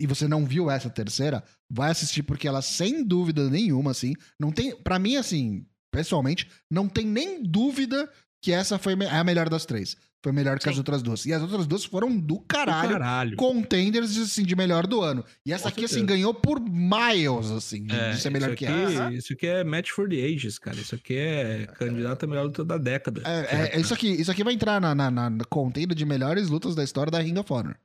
e 0.00 0.06
você 0.06 0.28
não 0.28 0.46
viu 0.46 0.70
essa 0.70 0.88
terceira, 0.88 1.42
vai 1.68 1.90
assistir 1.90 2.22
porque 2.22 2.46
ela, 2.46 2.62
sem 2.62 3.02
dúvida 3.04 3.50
nenhuma, 3.50 3.90
assim, 3.90 4.14
não 4.38 4.52
tem. 4.52 4.76
Pra 4.80 4.98
mim, 5.00 5.16
assim, 5.16 5.66
pessoalmente, 5.90 6.48
não 6.70 6.88
tem 6.88 7.06
nem 7.06 7.42
dúvida 7.42 8.10
que 8.42 8.52
essa 8.52 8.78
foi 8.78 8.94
é 8.94 9.10
a 9.18 9.24
melhor 9.24 9.48
das 9.48 9.66
três. 9.66 9.96
foi 10.22 10.32
melhor 10.32 10.58
que 10.58 10.68
as 10.68 10.78
outras 10.78 11.02
duas. 11.02 11.26
E 11.26 11.32
as 11.32 11.42
outras 11.42 11.66
duas 11.66 11.84
foram 11.84 12.16
do 12.16 12.38
Do 12.38 12.40
caralho. 12.40 12.90
Caralho. 12.90 13.36
Contenders, 13.36 14.16
assim, 14.18 14.42
de 14.42 14.54
melhor 14.56 14.86
do 14.86 15.00
ano. 15.00 15.24
E 15.46 15.52
essa 15.52 15.64
Com 15.64 15.68
aqui, 15.68 15.84
assim, 15.84 16.04
ganhou 16.04 16.34
por 16.34 16.60
miles, 16.60 17.50
assim, 17.50 17.84
de, 17.84 17.94
É, 17.94 18.10
de 18.10 18.20
ser 18.20 18.30
melhor 18.30 18.48
isso 18.48 18.56
que 18.56 18.66
aqui, 18.66 18.82
essa. 18.94 19.12
Isso 19.12 19.32
aqui 19.32 19.46
é 19.46 19.64
match 19.64 19.90
for 19.90 20.08
the 20.08 20.16
ages, 20.16 20.58
cara. 20.58 20.76
Isso 20.76 20.94
aqui 20.94 21.16
é 21.16 21.66
candidato 21.78 22.24
a 22.24 22.26
melhor 22.26 22.44
luta 22.46 22.64
da 22.64 22.78
década. 22.78 23.22
É, 23.24 23.76
é, 23.76 23.80
isso, 23.80 23.94
aqui, 23.94 24.08
isso 24.08 24.30
aqui 24.30 24.42
vai 24.44 24.54
entrar 24.54 24.80
na, 24.80 24.94
na, 24.94 25.10
na 25.10 25.44
contender 25.48 25.96
de 25.96 26.04
melhores 26.04 26.48
lutas 26.48 26.74
da 26.74 26.82
história 26.84 27.10
da 27.10 27.20
Ring 27.20 27.38
of 27.38 27.52
Honor. 27.52 27.76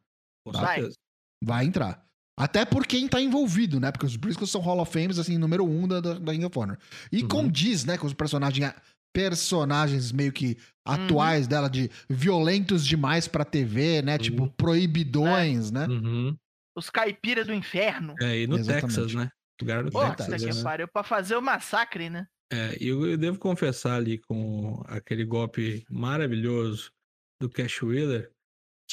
Com 0.45 0.51
Vai. 0.51 0.75
certeza. 0.75 0.97
Vai 1.43 1.65
entrar. 1.65 2.03
Até 2.37 2.65
por 2.65 2.85
quem 2.87 3.07
tá 3.07 3.21
envolvido, 3.21 3.79
né? 3.79 3.91
Porque 3.91 4.05
os 4.05 4.15
Briscoes 4.15 4.49
são 4.49 4.61
Hall 4.61 4.79
of 4.79 4.91
Fames, 4.91 5.19
assim, 5.19 5.37
número 5.37 5.63
um 5.63 5.87
da, 5.87 6.01
da, 6.01 6.31
Ring 6.31 6.45
of 6.45 6.57
Honor. 6.57 6.77
E 7.11 7.21
Uhum. 7.21 7.27
condiz, 7.27 7.85
né, 7.85 7.97
com 7.97 8.07
os 8.07 8.13
personagens, 8.13 8.73
personagens 9.13 10.11
meio 10.11 10.31
que 10.31 10.57
atuais 10.83 11.47
dela, 11.47 11.69
de 11.69 11.89
violentos 12.09 12.85
demais 12.85 13.27
pra 13.27 13.45
TV, 13.45 14.01
né? 14.01 14.17
Tipo, 14.17 14.49
proibidões, 14.49 15.71
né? 15.71 15.85
Uhum. 15.87 16.35
Os 16.75 16.89
caipira 16.89 17.45
do 17.45 17.53
inferno. 17.53 18.15
É, 18.19 18.39
e 18.39 18.47
no 18.47 18.57
Exatamente. 18.57 18.95
Texas, 18.95 19.13
né? 19.13 19.29
Lugar 19.61 19.83
do 19.83 19.91
Pô, 19.91 19.99
Texas, 20.15 20.43
que 20.43 20.53
né? 20.53 20.63
pariu 20.63 20.87
pra 20.87 21.03
fazer 21.03 21.35
o 21.35 21.41
massacre, 21.41 22.09
né? 22.09 22.25
É, 22.51 22.75
e 22.81 22.87
eu, 22.87 23.05
eu 23.05 23.17
devo 23.17 23.37
confessar 23.37 23.95
ali 23.95 24.17
com 24.17 24.83
aquele 24.87 25.23
golpe 25.23 25.85
maravilhoso 25.89 26.91
do 27.39 27.49
Cash 27.49 27.81
Wheeler, 27.83 28.31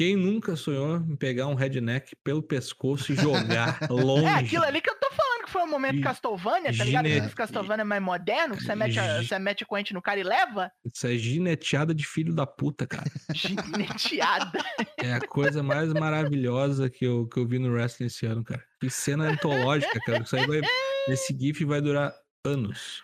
quem 0.01 0.17
nunca 0.17 0.57
sonhou 0.57 0.97
em 0.97 1.15
pegar 1.15 1.47
um 1.47 1.55
redneck 1.55 2.17
pelo 2.25 2.43
pescoço 2.43 3.13
e 3.13 3.17
jogar 3.17 3.79
longe? 3.91 4.25
É 4.25 4.33
aquilo 4.33 4.65
ali 4.65 4.81
que 4.81 4.89
eu 4.89 4.99
tô 4.99 5.11
falando 5.11 5.45
que 5.45 5.51
foi 5.51 5.61
um 5.61 5.67
momento 5.67 5.97
Gi- 5.97 6.03
Castlevania, 6.03 6.75
tá 6.75 6.85
ligado? 6.85 7.05
gine- 7.07 7.19
Aquele 7.19 7.35
Castlevania 7.35 7.85
mais 7.85 8.03
moderno, 8.03 8.57
que 8.57 8.63
você 8.65 8.75
mete, 8.75 8.99
a, 8.99 9.23
você 9.23 9.39
mete 9.39 9.63
corrente 9.67 9.93
no 9.93 10.01
cara 10.01 10.19
e 10.19 10.23
leva. 10.23 10.73
Isso 10.87 11.07
é 11.07 11.19
gineteada 11.19 11.95
de 11.95 12.07
filho 12.07 12.35
da 12.35 12.47
puta, 12.47 12.87
cara. 12.87 13.11
Gineteada. 13.35 14.59
É 14.97 15.13
a 15.13 15.21
coisa 15.21 15.63
mais 15.63 15.93
maravilhosa 15.93 16.89
que 16.89 17.05
eu, 17.05 17.27
que 17.29 17.39
eu 17.39 17.47
vi 17.47 17.59
no 17.59 17.71
wrestling 17.71 18.07
esse 18.07 18.25
ano, 18.25 18.43
cara. 18.43 18.65
Que 18.81 18.89
cena 18.89 19.29
antológica, 19.31 20.01
cara. 20.07 20.23
Isso 20.23 20.35
aí 20.35 20.47
vai, 20.47 20.61
esse 21.09 21.37
GIF 21.39 21.63
vai 21.67 21.83
durar 21.83 22.15
anos. 22.47 23.03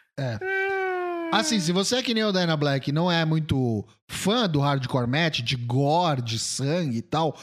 Assim, 1.33 1.61
se 1.61 1.73
você 1.73 1.97
é 1.97 2.03
que 2.03 2.15
nem 2.15 2.25
o 2.25 2.33
Dana 2.33 2.57
Black 2.57 2.89
e 2.89 2.93
não 2.93 3.11
é 3.11 3.25
muito 3.25 3.85
fã 4.09 4.49
do 4.49 4.61
hardcore 4.61 5.09
match, 5.09 5.41
de 5.41 5.57
gore, 5.57 6.23
de 6.23 6.39
sangue 6.39 6.99
e 6.99 7.03
tal, 7.03 7.37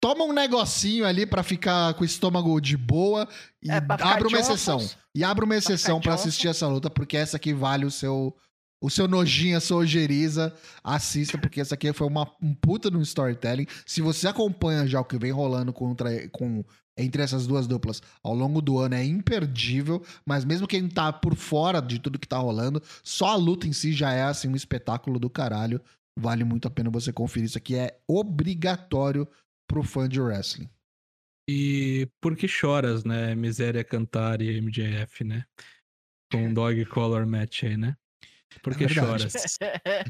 toma 0.00 0.24
um 0.24 0.32
negocinho 0.32 1.06
ali 1.06 1.24
pra 1.24 1.42
ficar 1.42 1.94
com 1.94 2.02
o 2.02 2.06
estômago 2.06 2.60
de 2.60 2.76
boa 2.76 3.28
e 3.62 3.70
É, 3.70 3.76
abre 3.76 4.26
uma 4.26 4.40
exceção. 4.40 4.78
E 5.14 5.22
abre 5.22 5.44
uma 5.44 5.56
exceção 5.56 6.00
pra 6.00 6.14
assistir 6.14 6.48
essa 6.48 6.66
luta, 6.66 6.90
porque 6.90 7.16
essa 7.16 7.36
aqui 7.36 7.52
vale 7.52 7.84
o 7.84 7.90
seu 7.90 8.34
o 8.82 8.90
seu 8.90 9.06
nojinho, 9.06 9.56
a 9.56 9.60
sua 9.60 9.76
ojeriza, 9.76 10.52
assista, 10.82 11.38
porque 11.38 11.60
essa 11.60 11.76
aqui 11.76 11.92
foi 11.92 12.08
uma, 12.08 12.28
um 12.42 12.52
puta 12.52 12.90
no 12.90 13.00
storytelling. 13.00 13.66
Se 13.86 14.02
você 14.02 14.26
acompanha 14.26 14.88
já 14.88 15.00
o 15.00 15.04
que 15.04 15.16
vem 15.16 15.30
rolando 15.30 15.72
contra, 15.72 16.28
com, 16.30 16.64
entre 16.96 17.22
essas 17.22 17.46
duas 17.46 17.66
duplas 17.66 18.02
ao 18.22 18.34
longo 18.34 18.60
do 18.60 18.78
ano, 18.78 18.94
é 18.94 19.04
imperdível. 19.04 20.04
Mas 20.26 20.44
mesmo 20.44 20.66
quem 20.66 20.88
tá 20.88 21.12
por 21.12 21.34
fora 21.34 21.80
de 21.80 21.98
tudo 21.98 22.18
que 22.18 22.28
tá 22.28 22.38
rolando, 22.38 22.82
só 23.02 23.28
a 23.28 23.36
luta 23.36 23.66
em 23.66 23.72
si 23.72 23.92
já 23.92 24.12
é 24.12 24.22
assim 24.22 24.48
um 24.48 24.56
espetáculo 24.56 25.18
do 25.18 25.30
caralho. 25.30 25.80
Vale 26.18 26.44
muito 26.44 26.68
a 26.68 26.70
pena 26.70 26.90
você 26.90 27.12
conferir. 27.12 27.46
Isso 27.46 27.58
aqui 27.58 27.74
é 27.74 27.98
obrigatório 28.06 29.26
pro 29.66 29.82
fã 29.82 30.08
de 30.08 30.20
wrestling. 30.20 30.68
E 31.48 32.08
por 32.20 32.36
que 32.36 32.46
choras, 32.46 33.04
né? 33.04 33.34
Miséria 33.34 33.82
Cantar 33.82 34.40
e 34.40 34.60
MJF, 34.60 35.24
né? 35.24 35.44
Com 36.30 36.46
um 36.46 36.54
dog 36.54 36.84
color 36.86 37.26
match 37.26 37.64
aí, 37.64 37.76
né? 37.76 37.96
Por 38.62 38.76
que 38.76 38.84
É 38.84 38.88
choras? 38.88 39.32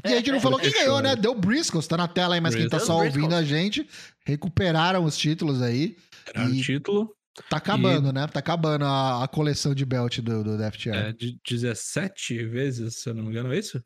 E 0.05 0.13
a 0.13 0.17
gente 0.17 0.31
não 0.31 0.39
falou 0.41 0.59
quem 0.59 0.69
Porque 0.71 0.83
ganhou, 0.85 1.01
né? 1.01 1.15
Deu 1.15 1.35
Briscoes, 1.35 1.87
tá 1.87 1.97
na 1.97 2.07
tela 2.07 2.35
aí, 2.35 2.41
mas 2.41 2.55
quem 2.55 2.67
tá 2.67 2.77
Briscoes. 2.77 2.87
só 2.87 2.99
Briscoes. 3.01 3.23
ouvindo 3.23 3.35
a 3.39 3.43
gente, 3.43 3.87
recuperaram 4.25 5.03
os 5.03 5.17
títulos 5.17 5.61
aí. 5.61 5.95
O 6.35 6.49
E- 6.49 6.61
título 6.61 7.15
Tá 7.49 7.57
acabando, 7.57 8.13
né? 8.13 8.27
Tá 8.27 8.37
acabando 8.39 8.85
a, 8.85 9.23
a 9.23 9.27
coleção 9.27 9.73
de 9.73 9.83
belt 9.85 10.19
do, 10.19 10.43
do 10.43 10.55
Death 10.55 10.75
Chair. 10.77 10.95
é, 11.07 11.11
de 11.13 11.39
17 11.49 12.45
vezes, 12.45 12.97
se 13.01 13.09
eu 13.09 13.15
não 13.15 13.23
me 13.23 13.29
engano, 13.31 13.51
é 13.51 13.57
isso? 13.57 13.83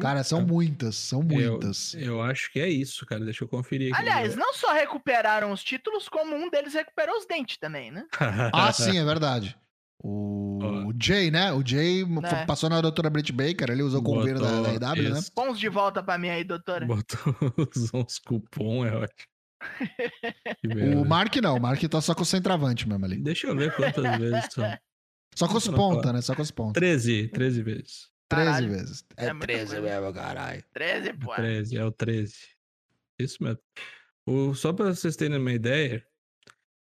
Cara, 0.00 0.22
são 0.24 0.40
muitas, 0.46 0.96
são 0.96 1.20
muitas. 1.22 1.92
Eu 1.94 2.22
acho 2.22 2.50
que 2.52 2.58
é 2.58 2.68
isso, 2.70 3.04
cara. 3.04 3.22
Deixa 3.24 3.44
eu 3.44 3.48
conferir 3.48 3.92
aqui. 3.92 4.00
Aliás, 4.00 4.34
não 4.34 4.54
só 4.54 4.72
recuperaram 4.72 5.50
os 5.52 5.62
títulos, 5.62 6.08
como 6.08 6.34
um 6.34 6.48
deles 6.48 6.72
recuperou 6.72 7.18
os 7.18 7.26
dentes 7.26 7.58
também, 7.58 7.90
né? 7.90 8.06
Ah, 8.54 8.72
sim, 8.72 8.98
é 8.98 9.04
verdade. 9.04 9.54
O, 10.02 10.58
Ó. 10.62 10.86
o 10.88 10.94
Jay, 11.00 11.30
né? 11.30 11.52
O 11.52 11.62
Jay 11.66 12.02
É. 12.02 12.46
passou 12.46 12.70
na 12.70 12.80
doutora 12.80 13.10
Britt 13.10 13.32
Baker, 13.32 13.68
ele 13.70 13.82
usou 13.82 14.00
o 14.00 14.04
convênio 14.04 14.40
da, 14.40 14.48
da 14.62 14.72
Botou 14.72 14.96
IW, 15.04 15.10
né? 15.12 15.18
isso. 15.18 15.30
Bons 15.36 15.58
de 15.60 15.68
volta 15.68 16.02
pra 16.02 16.16
mim 16.16 16.28
aí, 16.30 16.42
doutora. 16.42 16.86
Botou 16.86 17.18
os- 17.74 17.92
uns 17.92 18.18
cupom, 18.18 18.84
é 18.86 18.94
ótimo. 18.96 19.28
Que 20.62 20.96
O. 20.96 21.04
Mark 21.04 21.36
não, 21.36 21.56
o 21.56 21.60
Mark 21.60 21.82
tá 21.82 22.00
só 22.00 22.14
com 22.14 22.22
o 22.22 22.26
centroavante 22.26 22.88
mesmo 22.88 23.04
ali. 23.04 23.18
Deixa 23.22 23.46
eu 23.46 23.54
ver 23.56 23.74
quantas 23.76 24.02
vezes 24.18 24.46
são. 24.52 24.64
Só 25.34 25.46
com 25.46 25.58
os 25.58 25.66
fala. 25.66 26.12
né? 26.14 26.22
Só 26.22 26.34
com 26.34 26.42
os 26.42 26.50
pontas. 26.50 26.80
13, 26.80 27.28
13 27.28 27.62
vezes. 27.62 28.08
13 28.28 28.46
Caralho. 28.46 28.68
vezes. 28.70 29.04
É 29.18 29.26
É, 29.26 29.32
muita 29.32 29.46
13 29.48 29.76
coisa. 29.76 30.00
mesmo, 30.00 30.14
caralho. 30.14 30.64
13, 30.72 31.12
pô. 31.12 31.34
13, 31.34 31.76
é 31.76 31.84
o 31.84 31.92
13. 31.92 32.34
Isso 33.18 33.36
mesmo. 33.42 33.58
O, 34.26 34.54
só 34.54 34.72
pra 34.72 34.86
vocês 34.86 35.14
terem 35.16 35.36
uma 35.38 35.52
ideia, 35.52 36.02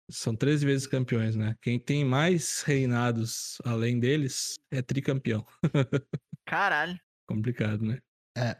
são 0.09 0.35
13 0.35 0.65
vezes 0.65 0.87
campeões, 0.87 1.35
né? 1.35 1.55
Quem 1.61 1.79
tem 1.79 2.05
mais 2.05 2.61
reinados 2.61 3.57
além 3.63 3.99
deles 3.99 4.57
é 4.71 4.81
tricampeão. 4.81 5.45
Caralho. 6.45 6.97
Complicado, 7.27 7.85
né? 7.85 7.99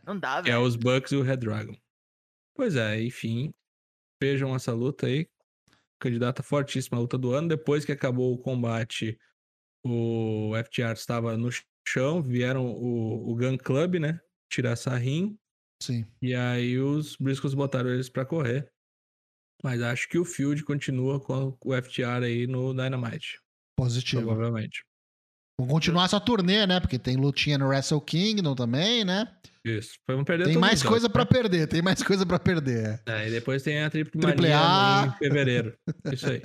Não 0.05 0.19
dá, 0.19 0.39
é 0.39 0.41
velho. 0.41 0.61
os 0.61 0.75
Bucks 0.75 1.11
e 1.11 1.15
o 1.15 1.21
Red 1.21 1.37
Dragon. 1.37 1.75
Pois 2.55 2.75
é, 2.75 3.01
enfim. 3.01 3.53
Vejam 4.21 4.55
essa 4.55 4.73
luta 4.73 5.05
aí. 5.05 5.29
Candidata 5.99 6.43
fortíssima 6.43 6.97
à 6.97 7.01
luta 7.01 7.17
do 7.17 7.31
ano. 7.33 7.47
Depois 7.47 7.85
que 7.85 7.91
acabou 7.91 8.33
o 8.33 8.37
combate, 8.37 9.17
o 9.85 10.51
FTR 10.65 10.93
estava 10.93 11.37
no 11.37 11.49
chão. 11.87 12.21
Vieram 12.21 12.65
o, 12.65 13.31
o 13.31 13.35
Gun 13.35 13.57
Club, 13.57 13.95
né? 13.95 14.19
Tirar 14.51 14.75
sarrinho. 14.75 15.37
Sim. 15.81 16.05
E 16.21 16.33
aí 16.33 16.79
os 16.79 17.15
Briscoes 17.15 17.53
botaram 17.53 17.89
eles 17.89 18.09
pra 18.09 18.25
correr. 18.25 18.71
Mas 19.63 19.81
acho 19.81 20.07
que 20.07 20.17
o 20.17 20.25
Field 20.25 20.63
continua 20.63 21.19
com 21.19 21.57
o 21.65 21.73
FTR 21.81 22.23
aí 22.23 22.45
no 22.47 22.73
Dynamite. 22.73 23.39
Positivo. 23.77 24.21
Provavelmente. 24.23 24.83
Vamos 25.59 25.73
continuar 25.73 26.05
essa 26.05 26.19
turnê, 26.19 26.67
né? 26.67 26.79
Porque 26.79 26.99
tem 26.99 27.15
lutinha 27.17 27.57
no 27.57 27.67
Wrestle 27.67 27.99
Kingdom 27.99 28.53
também, 28.53 29.03
né? 29.03 29.27
Isso. 29.65 29.97
Vamos 30.07 30.23
perder 30.23 30.45
Tem 30.45 30.57
mais 30.57 30.81
os 30.81 30.87
coisa 30.87 31.07
jogos, 31.07 31.13
pra 31.13 31.23
né? 31.23 31.29
perder, 31.29 31.67
tem 31.67 31.81
mais 31.81 32.03
coisa 32.03 32.25
pra 32.25 32.39
perder. 32.39 33.01
É, 33.07 33.27
e 33.27 33.31
depois 33.31 33.63
tem 33.63 33.83
a 33.83 33.89
Triple, 33.89 34.21
Triple 34.21 34.41
Mania 34.49 34.59
A. 34.59 35.07
em 35.07 35.17
fevereiro. 35.17 35.75
Isso 36.13 36.29
aí. 36.29 36.41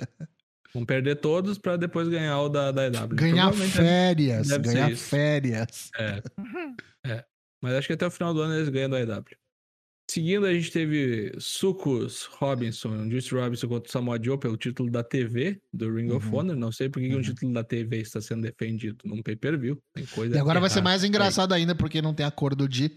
Vamos 0.73 0.87
perder 0.87 1.17
todos 1.17 1.59
pra 1.59 1.77
depois 1.77 2.07
ganhar 2.09 2.41
o 2.41 2.49
da, 2.49 2.71
da 2.71 2.87
EW. 2.87 3.09
Ganhar 3.09 3.49
Provavelmente 3.49 3.77
férias, 3.77 4.47
ganhar 4.47 4.97
férias. 4.97 5.91
É. 7.05 7.23
Mas 7.61 7.73
acho 7.75 7.87
que 7.87 7.93
até 7.93 8.07
o 8.07 8.11
final 8.11 8.33
do 8.33 8.41
ano 8.41 8.55
eles 8.55 8.69
ganham 8.69 8.89
da 8.89 8.99
EW. 8.99 9.23
Seguindo, 10.13 10.45
a 10.45 10.53
gente 10.53 10.71
teve 10.71 11.33
Sucos 11.39 12.25
Robinson, 12.25 13.09
Juice 13.09 13.33
Robinson 13.33 13.67
contra 13.67 13.89
o 13.89 13.91
Samoa 13.91 14.19
Joe 14.23 14.37
pelo 14.37 14.55
título 14.55 14.91
da 14.91 15.03
TV 15.03 15.59
do 15.73 15.91
Ring 15.91 16.11
of 16.11 16.27
Uhum. 16.27 16.35
Honor. 16.35 16.55
Não 16.55 16.71
sei 16.71 16.87
por 16.87 17.01
que 17.01 17.09
Uhum. 17.11 17.17
um 17.17 17.21
título 17.21 17.51
da 17.51 17.63
TV 17.63 17.97
está 18.01 18.21
sendo 18.21 18.43
defendido 18.43 18.97
num 19.05 19.23
pay-per-view. 19.23 19.81
Tem 19.93 20.05
coisa 20.05 20.35
E 20.35 20.39
agora 20.39 20.59
vai 20.59 20.69
ser 20.69 20.81
mais 20.81 21.01
aí. 21.03 21.09
engraçado 21.09 21.51
ainda 21.53 21.73
porque 21.73 21.99
não 22.01 22.13
tem 22.13 22.25
acordo 22.25 22.67
de 22.69 22.91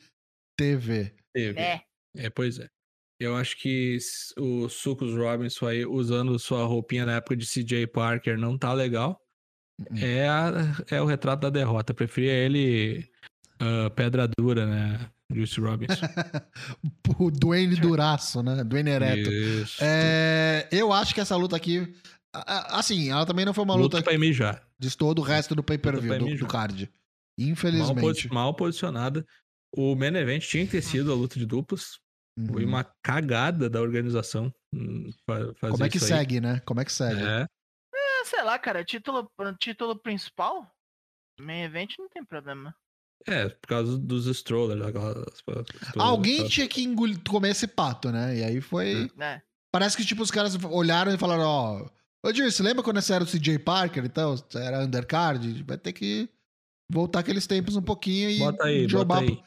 TV. 0.58 1.14
TV. 1.32 1.58
É. 1.58 1.80
É, 2.16 2.28
pois 2.30 2.58
é. 2.58 2.68
Eu 3.18 3.34
acho 3.34 3.56
que 3.56 3.96
o 4.38 4.68
Sucos 4.68 5.14
Robinson 5.14 5.66
aí 5.68 5.86
usando 5.86 6.38
sua 6.38 6.64
roupinha 6.66 7.06
na 7.06 7.16
época 7.16 7.34
de 7.34 7.46
CJ 7.46 7.86
Parker 7.86 8.36
não 8.38 8.58
tá 8.58 8.74
legal. 8.74 9.18
Uhum. 9.90 9.96
É, 9.98 10.28
a- 10.28 10.52
é 10.90 11.00
o 11.00 11.06
retrato 11.06 11.40
da 11.40 11.50
derrota. 11.50 11.92
Eu 11.92 11.96
preferia 11.96 12.32
ele 12.32 13.08
ah, 13.58 13.88
pedra 13.88 14.28
dura, 14.38 14.66
né? 14.66 15.10
Juice 15.33 15.61
Robinson. 15.61 16.07
O 17.18 17.31
Dwayne 17.31 17.77
Duraço, 17.77 18.43
né? 18.43 18.62
Dwayne 18.64 18.91
Ereto. 18.91 19.31
Isso. 19.31 19.79
É, 19.83 20.68
eu 20.70 20.93
acho 20.93 21.14
que 21.14 21.20
essa 21.20 21.35
luta 21.37 21.57
aqui. 21.57 21.95
Assim, 22.33 23.11
ela 23.11 23.24
também 23.24 23.45
não 23.47 23.55
foi 23.55 23.64
uma 23.64 23.74
luta 23.74 23.97
luta 23.99 24.11
pra 24.11 24.18
mijar. 24.18 24.62
de 24.79 24.95
todo 24.97 25.20
o 25.20 25.22
resto 25.22 25.55
do 25.55 25.62
pay-per-view, 25.62 26.18
do, 26.18 26.37
do 26.37 26.47
card. 26.47 26.85
Mal, 27.39 27.49
Infelizmente. 27.49 28.01
posi- 28.01 28.29
mal 28.29 28.55
posicionada. 28.55 29.24
O 29.74 29.95
main 29.97 30.14
event 30.16 30.43
tinha 30.45 30.64
que 30.66 30.72
ter 30.72 30.83
sido 30.83 31.11
a 31.11 31.14
luta 31.14 31.39
de 31.39 31.47
duplas. 31.47 31.99
Uhum. 32.39 32.49
Foi 32.53 32.64
uma 32.66 32.85
cagada 33.03 33.70
da 33.70 33.81
organização. 33.81 34.53
hum, 34.74 35.11
fa- 35.27 35.55
fazer 35.59 35.72
Como 35.72 35.85
é 35.85 35.89
que 35.89 35.97
isso 35.97 36.07
aí. 36.12 36.18
segue, 36.18 36.41
né? 36.41 36.61
Como 36.66 36.81
é 36.81 36.85
que 36.85 36.93
segue? 36.93 37.22
É, 37.22 37.47
É, 37.95 38.24
sei 38.27 38.43
lá, 38.43 38.59
cara, 38.59 38.85
título, 38.85 39.31
título 39.59 39.99
principal, 39.99 40.70
main 41.41 41.62
event 41.62 41.95
não 41.99 42.09
tem 42.11 42.22
problema. 42.24 42.74
É, 43.26 43.48
por 43.48 43.66
causa 43.68 43.98
dos 43.98 44.26
strollers. 44.26 44.82
Aquelas, 44.84 45.24
Alguém 45.96 46.34
aquelas- 46.34 46.52
tinha 46.52 46.68
que 46.68 46.82
engolir, 46.82 47.18
comer 47.28 47.50
esse 47.50 47.66
pato, 47.66 48.10
né? 48.10 48.38
E 48.38 48.44
aí 48.44 48.60
foi. 48.60 49.10
né? 49.16 49.42
Parece 49.72 49.96
que, 49.96 50.04
tipo, 50.04 50.22
os 50.22 50.30
caras 50.30 50.56
olharam 50.70 51.12
e 51.12 51.18
falaram, 51.18 51.42
ó. 51.44 51.86
Ô, 52.24 52.32
Gil, 52.32 52.50
você 52.50 52.62
lembra 52.62 52.82
quando 52.82 53.00
você 53.00 53.12
era 53.12 53.22
o 53.24 53.26
CJ 53.26 53.58
Parker 53.58 54.04
e 54.04 54.08
tal? 54.08 54.36
Você 54.36 54.58
era 54.58 54.80
undercard? 54.84 55.62
Vai 55.64 55.76
ter 55.78 55.92
que 55.92 56.28
voltar 56.90 57.20
aqueles 57.20 57.46
tempos 57.46 57.76
um 57.76 57.82
pouquinho 57.82 58.30
e 58.30 58.38
Bota 58.38 58.64
aí, 58.64 58.78
bota 58.82 58.88
jobar, 58.88 59.22
aí. 59.22 59.42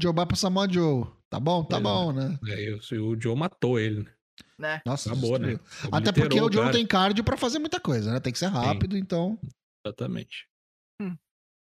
jobar 0.00 0.26
pro 0.26 0.36
Samoa 0.36 0.70
Joe. 0.70 1.06
Tá 1.28 1.40
bom, 1.40 1.64
tá 1.64 1.78
é. 1.78 1.80
bom, 1.80 2.12
né? 2.12 2.38
É, 2.48 2.62
e 2.64 2.98
o 2.98 3.20
Joe 3.20 3.34
matou 3.36 3.78
ele, 3.80 4.00
né? 4.02 4.10
Né? 4.58 4.82
Nossa, 4.86 5.10
Acabou, 5.10 5.38
né? 5.38 5.58
Até 5.90 6.12
porque 6.12 6.40
o 6.40 6.48
John 6.48 6.60
cara. 6.62 6.72
tem 6.72 6.86
cardio 6.86 7.24
pra 7.24 7.36
fazer 7.36 7.58
muita 7.58 7.80
coisa, 7.80 8.12
né? 8.12 8.20
Tem 8.20 8.32
que 8.32 8.38
ser 8.38 8.46
rápido, 8.46 8.96
então. 8.96 9.38
Exatamente. 9.84 10.46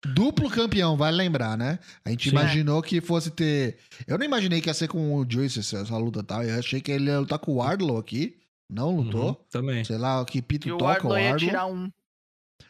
Duplo 0.06 0.50
campeão, 0.50 0.95
vale 0.95 1.18
lembrar, 1.18 1.58
né? 1.58 1.78
A 2.06 2.10
gente 2.10 2.30
Sim. 2.30 2.36
imaginou 2.36 2.82
que 2.82 3.02
fosse 3.02 3.30
ter. 3.32 3.78
Eu 4.08 4.18
não 4.18 4.26
imaginei 4.26 4.62
que 4.62 4.70
ia 4.70 4.74
ser 4.74 4.88
com 4.88 5.16
o 5.16 5.26
Juice 5.30 5.60
essa, 5.60 5.80
essa 5.80 5.97
luta 5.97 6.24
tal. 6.24 6.41
Eu 6.43 6.58
achei 6.58 6.80
que 6.80 6.91
ele 6.91 7.10
ia 7.10 7.20
lutar 7.20 7.38
com 7.39 7.52
o 7.52 7.56
Wardlow 7.56 7.97
aqui. 7.97 8.38
Não 8.70 8.95
lutou. 8.95 9.30
Uhum, 9.30 9.36
também. 9.50 9.84
Sei 9.84 9.97
lá, 9.97 10.24
que 10.24 10.41
pito 10.41 10.68
E 10.68 10.72
o 10.72 10.78
toca 10.78 11.06
o 11.06 11.10
Wardlow 11.12 11.20
ia 11.20 11.36
tirar 11.36 11.66
um. 11.66 11.91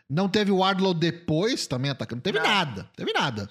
Não 0.09 0.27
teve 0.27 0.51
o 0.51 0.57
Wardlow 0.57 0.93
depois 0.93 1.67
também 1.67 1.91
atacando. 1.91 2.17
Não 2.17 2.23
teve 2.23 2.39
Não. 2.39 2.47
nada. 2.47 2.89
Teve 2.95 3.13
nada. 3.13 3.49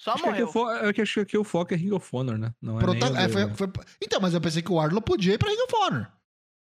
Só 0.00 0.12
Acho 0.12 0.24
morreu. 0.26 0.48
é 0.84 0.92
que 0.92 1.02
acho 1.02 1.14
que 1.14 1.20
aqui 1.20 1.36
o 1.38 1.44
foco 1.44 1.74
é 1.74 1.76
Ring 1.76 1.90
of 1.92 2.08
Honor, 2.12 2.38
né? 2.38 2.54
Não 2.62 2.78
é 2.78 2.80
Prota- 2.80 3.10
nem 3.10 3.22
é, 3.24 3.28
foi- 3.28 3.50
foi- 3.54 3.68
Então, 4.02 4.20
mas 4.20 4.32
eu 4.32 4.40
pensei 4.40 4.62
que 4.62 4.70
o 4.70 4.76
Wardlow 4.76 5.02
podia 5.02 5.34
ir 5.34 5.38
pra 5.38 5.50
Ring 5.50 5.60
of 5.60 5.74
Honor. 5.74 6.06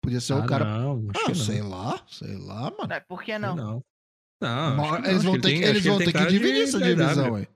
Podia 0.03 0.21
ser 0.21 0.33
Ah, 0.33 0.37
o 0.39 0.47
cara. 0.47 0.65
Não, 0.65 1.11
acho 1.11 1.21
Ah, 1.21 1.31
que 1.31 1.39
não. 1.39 1.45
sei 1.45 1.63
lá, 1.63 2.01
sei 2.09 2.37
lá, 2.37 2.73
mano. 2.77 2.93
É, 2.93 2.99
por 3.01 3.23
que 3.23 3.39
Não. 3.39 3.55
não? 3.55 3.85
Não. 4.41 4.77
Mas 4.77 4.97
que 4.97 5.03
não, 5.03 5.11
eles 5.11 5.23
vão 5.25 5.35
ter, 5.35 5.41
tem- 5.49 5.59
que, 5.59 5.65
acho 5.65 5.73
eles 5.73 5.83
ele 5.85 5.89
vão 5.91 5.99
tem 5.99 6.07
ter 6.07 6.13
que 6.13 6.25
de- 6.27 6.31
dividir 6.31 6.63
essa 6.63 6.79
de 6.79 6.85
divisão 6.95 7.35
aí. 7.37 7.49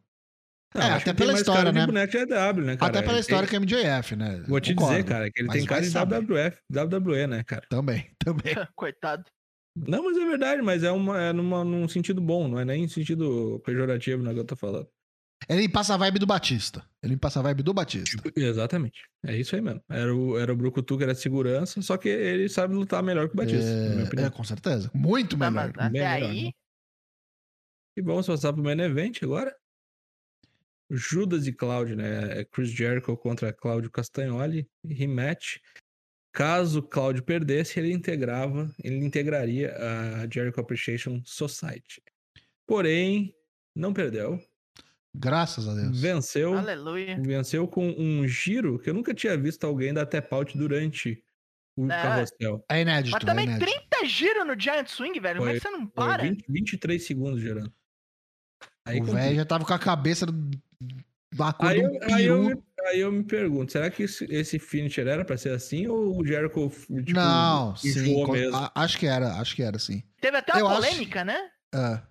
Não, 0.72 0.82
É, 0.82 0.90
até 0.92 1.12
pela 1.12 1.32
tem 1.32 1.40
história, 1.40 1.72
de 1.72 1.78
né? 1.80 1.86
boneco 1.86 2.12
de 2.12 2.18
AEW, 2.18 2.62
né, 2.64 2.76
cara? 2.76 2.90
Até 2.90 3.00
pela 3.02 3.12
Ele 3.14 3.20
história 3.20 3.48
tem- 3.48 3.66
que 3.66 3.76
é 3.76 3.80
MJF, 3.82 4.16
né? 4.16 4.42
Vou 4.46 4.60
te 4.60 4.72
Concordo. 4.74 4.96
dizer, 4.98 5.08
cara, 5.08 5.30
que 5.30 5.40
ele 5.40 5.48
Mas 5.48 5.56
tem 5.56 5.66
cara 5.66 5.80
de. 5.82 5.90
WWF, 5.90 6.58
WWE, 6.72 7.26
né, 7.26 7.42
cara? 7.42 7.66
Também, 7.68 8.06
também. 8.24 8.54
Coitado. 8.76 9.24
Não, 9.76 10.04
mas 10.04 10.16
é 10.16 10.24
verdade, 10.24 10.62
mas 10.62 10.82
é, 10.84 10.90
uma, 10.92 11.20
é 11.20 11.32
numa, 11.32 11.64
num 11.64 11.88
sentido 11.88 12.20
bom, 12.20 12.46
não 12.48 12.58
é 12.58 12.64
nem 12.64 12.84
em 12.84 12.88
sentido 12.88 13.60
pejorativo, 13.64 14.22
né, 14.22 14.32
que 14.32 14.38
eu 14.40 14.44
tô 14.44 14.54
falando. 14.56 14.86
Ele 15.48 15.68
passa 15.68 15.94
a 15.94 15.96
vibe 15.96 16.18
do 16.18 16.26
Batista. 16.26 16.84
Ele 17.02 17.16
passa 17.16 17.40
a 17.40 17.42
vibe 17.42 17.62
do 17.62 17.72
Batista. 17.72 18.16
Tipo, 18.22 18.30
exatamente. 18.38 19.00
É 19.26 19.34
isso 19.36 19.56
aí 19.56 19.62
mesmo. 19.62 19.82
Era 19.88 20.14
o, 20.14 20.38
era 20.38 20.52
o 20.52 20.56
Brucutu 20.56 20.98
que 20.98 21.02
era 21.04 21.14
segurança, 21.14 21.80
só 21.82 21.96
que 21.96 22.08
ele 22.10 22.48
sabe 22.48 22.74
lutar 22.74 23.02
melhor 23.02 23.26
que 23.26 23.34
o 23.34 23.36
Batista, 23.36 23.64
na 23.72 23.88
minha 23.90 24.02
É, 24.02 24.06
opinião. 24.06 24.26
é, 24.28 24.30
com 24.30 24.44
certeza. 24.44 24.90
Muito 24.94 25.36
Tá, 25.38 25.50
melhor. 25.50 25.72
mas 25.76 25.90
bem 25.90 26.00
até 26.02 26.20
melhor, 26.20 26.30
aí. 26.30 26.44
né? 26.44 26.50
E 28.00 28.02
vamos 28.02 28.26
passar 28.26 28.50
pro 28.54 28.62
main 28.62 28.80
event 28.80 29.22
agora. 29.22 29.54
Judas 30.90 31.46
e 31.46 31.52
Cláudio, 31.52 31.96
né? 31.96 32.40
É 32.40 32.44
Chris 32.46 32.70
Jericho 32.70 33.14
contra 33.14 33.52
Cláudio 33.52 33.90
Castagnoli, 33.90 34.66
rematch. 34.82 35.58
Caso 36.32 36.82
Cláudio 36.82 37.22
perdesse, 37.22 37.78
ele 37.78 37.92
integrava, 37.92 38.74
ele 38.82 38.96
integraria 39.04 39.76
a 39.76 40.26
Jericho 40.32 40.58
Appreciation 40.60 41.20
Society. 41.26 42.02
Porém, 42.66 43.34
não 43.76 43.92
perdeu. 43.92 44.42
Graças 45.14 45.68
a 45.68 45.74
Deus. 45.74 46.00
Venceu. 46.00 46.56
Aleluia. 46.56 47.20
Venceu 47.20 47.68
com 47.68 47.86
um 47.86 48.26
giro 48.26 48.78
que 48.78 48.88
eu 48.88 48.94
nunca 48.94 49.12
tinha 49.12 49.36
visto 49.36 49.64
alguém 49.64 49.92
dar 49.92 50.06
tap 50.06 50.32
out 50.32 50.56
durante 50.56 51.22
o 51.76 51.84
É. 51.84 51.88
carrossel. 51.88 52.64
É 52.70 52.80
inédito, 52.80 53.12
Mas 53.12 53.22
é 53.22 53.26
também 53.26 53.44
inédito. 53.44 53.70
30 53.70 54.06
giros 54.06 54.46
no 54.46 54.58
Giant 54.58 54.88
Swing, 54.88 55.20
velho. 55.20 55.38
Como 55.40 55.50
é 55.50 55.54
que 55.54 55.60
você 55.60 55.70
não 55.70 55.80
Foi 55.80 55.90
para? 55.90 56.22
20, 56.22 56.44
23 56.48 57.04
segundos 57.04 57.40
gerando. 57.42 57.72
Aí 58.86 59.00
o 59.00 59.04
velho 59.04 59.36
já 59.36 59.44
tava 59.44 59.64
com 59.64 59.72
a 59.74 59.78
cabeça 59.78 60.26
da 61.34 61.52
cor 61.52 61.68
Aí 61.68 61.80
um 61.86 62.14
aí, 62.14 62.24
eu 62.26 62.42
me, 62.42 62.62
aí 62.86 63.00
eu 63.00 63.12
me 63.12 63.22
pergunto, 63.24 63.70
será 63.72 63.90
que 63.90 64.02
esse, 64.04 64.24
esse 64.24 64.58
finisher 64.58 65.06
era 65.06 65.24
pra 65.24 65.36
ser 65.36 65.50
assim 65.50 65.86
ou 65.86 66.18
o 66.20 66.26
Jericho 66.26 66.70
tipo, 66.70 67.12
Não, 67.12 67.76
sim. 67.76 67.88
enjoou 67.90 68.26
co- 68.26 68.32
mesmo? 68.32 68.56
a- 68.56 68.72
acho 68.74 68.98
que 68.98 69.06
era, 69.06 69.34
acho 69.34 69.54
que 69.54 69.62
era, 69.62 69.78
sim. 69.78 70.02
Teve 70.20 70.36
até 70.38 70.52
uma 70.54 70.60
Eu 70.60 70.68
acho- 70.68 70.76
polêmica, 70.80 71.24
né? 71.24 71.38
É. 71.74 72.02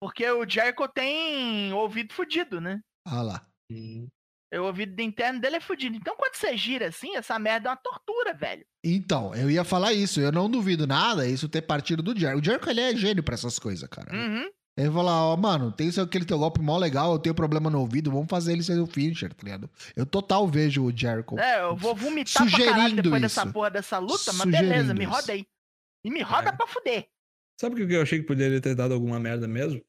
Porque 0.00 0.28
o 0.30 0.48
Jericho 0.48 0.88
tem 0.88 1.72
ouvido 1.72 2.12
fudido, 2.14 2.60
né? 2.60 2.80
Ah 3.06 3.22
lá. 3.22 3.46
Hum. 3.70 4.08
O 4.54 4.62
ouvido 4.64 5.00
interno 5.00 5.40
dele 5.40 5.56
é 5.56 5.60
fudido. 5.60 5.96
Então 5.96 6.14
quando 6.16 6.34
você 6.34 6.56
gira 6.56 6.88
assim, 6.88 7.16
essa 7.16 7.38
merda 7.38 7.68
é 7.68 7.70
uma 7.70 7.76
tortura, 7.76 8.34
velho. 8.34 8.64
Então, 8.84 9.34
eu 9.34 9.50
ia 9.50 9.64
falar 9.64 9.92
isso. 9.92 10.20
Eu 10.20 10.30
não 10.32 10.50
duvido 10.50 10.86
nada 10.86 11.26
isso 11.26 11.48
ter 11.48 11.62
partido 11.62 12.02
do 12.02 12.18
Jericho. 12.18 12.40
O 12.40 12.44
Jericho, 12.44 12.68
ele 12.70 12.80
é 12.80 12.94
gênio 12.96 13.22
pra 13.22 13.34
essas 13.34 13.58
coisas, 13.58 13.88
cara. 13.88 14.14
Uhum. 14.14 14.48
Ele 14.76 14.88
vai 14.88 15.02
falar, 15.04 15.26
ó, 15.26 15.36
mano, 15.36 15.70
tem 15.70 15.88
esse- 15.88 16.00
aquele 16.00 16.24
teu 16.24 16.38
golpe 16.38 16.60
mó 16.60 16.78
legal, 16.78 17.12
eu 17.12 17.18
tenho 17.18 17.34
problema 17.34 17.68
no 17.68 17.78
ouvido, 17.80 18.10
vamos 18.10 18.26
fazer 18.28 18.52
ele 18.52 18.62
ser 18.62 18.78
o 18.80 18.86
finisher, 18.86 19.32
tá 19.34 19.42
ligado? 19.44 19.68
Eu 19.94 20.06
total 20.06 20.48
vejo 20.48 20.82
o 20.84 20.96
Jericho. 20.96 21.38
É, 21.38 21.60
eu 21.62 21.76
vou 21.76 21.94
vomitar 21.94 22.42
pra 22.48 22.50
caralho 22.50 22.72
Sugerindo 22.74 23.02
depois 23.02 23.22
isso. 23.22 23.36
dessa 23.36 23.52
porra 23.52 23.70
dessa 23.70 23.98
luta, 23.98 24.32
mas 24.32 24.42
Sugerindo 24.42 24.68
beleza, 24.70 24.94
me 24.94 25.04
isso. 25.04 25.12
roda 25.12 25.32
aí. 25.32 25.46
E 26.04 26.10
me 26.10 26.22
roda 26.22 26.48
É. 26.48 26.52
pra 26.52 26.66
fuder. 26.66 27.06
Sabe 27.60 27.82
o 27.82 27.86
que 27.86 27.94
eu 27.94 28.02
achei 28.02 28.18
que 28.20 28.26
poderia 28.26 28.60
ter 28.60 28.74
dado 28.74 28.94
alguma 28.94 29.20
merda 29.20 29.46
mesmo? 29.46 29.80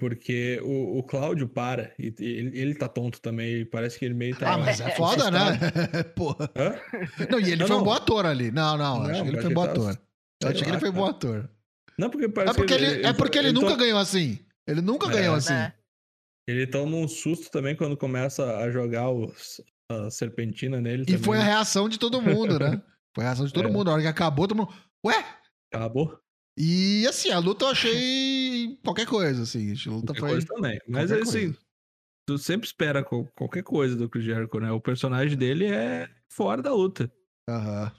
Porque 0.00 0.58
o, 0.64 0.98
o 0.98 1.02
Cláudio 1.02 1.46
para, 1.46 1.92
e, 1.98 2.06
ele, 2.18 2.58
ele 2.58 2.74
tá 2.74 2.88
tonto 2.88 3.20
também, 3.20 3.66
parece 3.66 3.98
que 3.98 4.06
ele 4.06 4.14
meio 4.14 4.34
tá. 4.34 4.54
Ah, 4.54 4.58
mas 4.58 4.80
é 4.80 4.90
foda, 4.92 5.30
né? 5.30 5.40
Porra. 6.16 6.50
Hã? 6.56 6.74
Não, 7.30 7.38
e 7.38 7.52
ele 7.52 7.56
Não, 7.56 7.66
foi 7.66 7.76
um 7.76 7.78
não. 7.80 7.84
bom 7.84 7.92
ator 7.92 8.24
ali. 8.24 8.50
Não, 8.50 8.78
não, 8.78 9.00
Não, 9.02 9.10
acho 9.10 9.22
que 9.22 9.28
ele 9.28 9.36
eu 9.36 9.42
foi 9.42 9.52
achei 9.52 9.54
bom 9.54 9.66
tava- 9.66 9.90
ator. 9.90 10.00
Eu 10.42 10.48
achei 10.48 10.62
que 10.62 10.68
lá, 10.70 10.74
ele 10.76 10.80
foi 10.80 10.90
cara. 10.90 11.02
bom 11.04 11.10
ator. 11.10 11.50
Não, 12.00 12.10
porque 12.10 12.24
É 12.26 12.28
parece 12.28 12.56
porque 12.56 12.76
que 12.76 12.82
ele, 12.84 13.06
é 13.06 13.12
porque 13.12 13.38
ele 13.38 13.52
nunca 13.52 13.68
to- 13.72 13.76
ganhou 13.76 13.98
assim. 13.98 14.38
Ele 14.66 14.80
nunca 14.80 15.06
É. 15.08 15.10
ganhou 15.12 15.34
assim. 15.34 15.52
É. 15.52 15.74
Ele 16.48 16.66
toma 16.66 16.96
um 16.96 17.06
susto 17.06 17.50
também 17.50 17.76
quando 17.76 17.96
começa 17.96 18.56
a 18.58 18.70
jogar 18.70 19.10
os, 19.10 19.60
a 19.90 20.10
serpentina 20.10 20.80
nele. 20.80 21.02
E 21.02 21.06
também. 21.06 21.22
foi 21.22 21.38
a 21.38 21.42
reação 21.42 21.88
de 21.88 21.98
todo 21.98 22.20
mundo, 22.22 22.58
né? 22.58 22.82
Foi 23.14 23.24
a 23.24 23.28
reação 23.28 23.44
de 23.44 23.52
todo 23.52 23.68
É. 23.68 23.70
mundo. 23.72 23.90
A 23.90 23.94
hora 23.94 24.02
que 24.02 24.08
acabou, 24.08 24.46
todo 24.46 24.56
mundo. 24.58 24.72
Ué? 25.04 25.24
Acabou. 25.74 26.16
E 26.56 27.04
assim, 27.08 27.30
a 27.30 27.38
luta 27.40 27.64
eu 27.64 27.68
achei 27.70 28.78
qualquer 28.84 29.06
coisa, 29.06 29.42
assim. 29.42 29.72
A 29.72 29.90
luta 29.90 30.06
Qualquer 30.12 30.20
foi. 30.20 30.30
coisa 30.30 30.46
também. 30.46 30.78
Mas 30.88 31.10
qualquer 31.10 31.22
assim, 31.28 31.40
coisa. 31.52 31.58
tu 32.26 32.38
sempre 32.38 32.66
espera 32.68 33.04
qualquer 33.04 33.62
coisa 33.64 33.96
do 33.96 34.08
Chris 34.08 34.24
Jericho, 34.24 34.60
né? 34.60 34.70
O 34.70 34.80
personagem 34.80 35.36
dele 35.36 35.66
é 35.66 36.08
fora 36.32 36.62
da 36.62 36.72
luta. 36.72 37.10
Aham. 37.48 37.92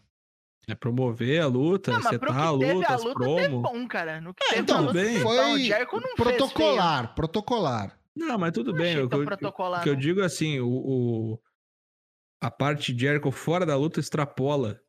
É 0.68 0.76
promover 0.76 1.42
a 1.42 1.48
luta, 1.48 1.92
Não, 1.92 2.02
mas 2.02 2.18
pro 2.18 2.30
setar 2.32 2.48
a 2.48 2.54
que 2.54 2.60
teve 2.60 2.74
luta, 2.74 2.94
a 2.94 2.98
luta 2.98 3.20
teve 3.20 3.48
promo. 3.48 3.62
bom, 3.62 3.88
cara. 3.88 4.22
No 4.22 4.34
que 4.34 4.44
É, 4.44 4.48
teve 4.50 4.62
então, 4.62 4.82
luta 4.82 4.94
bem. 4.94 5.20
Foi 5.22 5.38
não 5.38 5.56
fez 5.58 6.16
protocolar, 6.16 7.16
protocolar. 7.16 8.00
Não, 8.16 8.38
mas 8.38 8.52
tudo. 8.52 8.72
Não 8.72 8.78
bem. 8.78 9.00
O 9.00 9.10
que, 9.10 9.16
eu, 9.16 9.26
protocolar, 9.26 9.84
que 9.84 9.90
eu 9.90 9.94
não. 9.94 10.00
digo 10.00 10.22
é 10.22 10.26
assim, 10.26 10.60
o, 10.60 10.70
o- 10.70 11.40
a 12.44 12.52
parte 12.52 12.94
de 12.94 13.02
Jericho 13.02 13.32
fora 13.32 13.66
da 13.66 13.76
luta 13.76 14.00
extrapola 14.00 14.80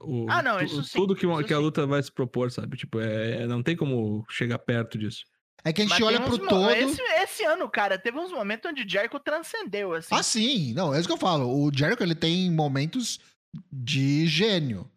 o- 0.00 0.26
Ah, 0.28 0.42
não, 0.42 0.58
tu- 0.58 0.64
isso 0.64 0.84
sim, 0.84 0.98
tudo 0.98 1.14
que, 1.16 1.26
isso 1.26 1.44
que 1.44 1.54
a 1.54 1.56
sim. 1.56 1.62
luta 1.62 1.86
vai 1.86 2.02
se 2.02 2.12
propor, 2.12 2.50
sabe? 2.50 2.76
Tipo, 2.76 3.00
é, 3.00 3.42
é- 3.42 3.46
não 3.46 3.62
tem 3.62 3.76
como 3.76 4.24
chegar 4.30 4.58
perto 4.58 4.96
disso. 4.98 5.24
É 5.64 5.72
que 5.72 5.82
a 5.82 5.84
gente 5.84 5.92
Mas 5.92 6.02
olha 6.02 6.20
pro 6.20 6.38
todo. 6.38 6.70
Esse, 6.70 7.02
esse 7.02 7.44
ano, 7.44 7.68
cara, 7.68 7.98
teve 7.98 8.18
uns 8.18 8.32
momentos 8.32 8.70
onde 8.70 8.82
o 8.82 8.88
Jericho 8.88 9.18
transcendeu, 9.20 9.92
assim. 9.92 10.14
Ah, 10.14 10.22
sim. 10.22 10.72
Não, 10.72 10.94
é 10.94 10.98
isso 10.98 11.08
que 11.08 11.12
eu 11.12 11.18
falo. 11.18 11.46
O 11.48 11.70
Jericho, 11.74 12.02
ele 12.02 12.14
tem 12.14 12.50
momentos 12.50 13.18
de 13.70 14.26
gênio. 14.26 14.90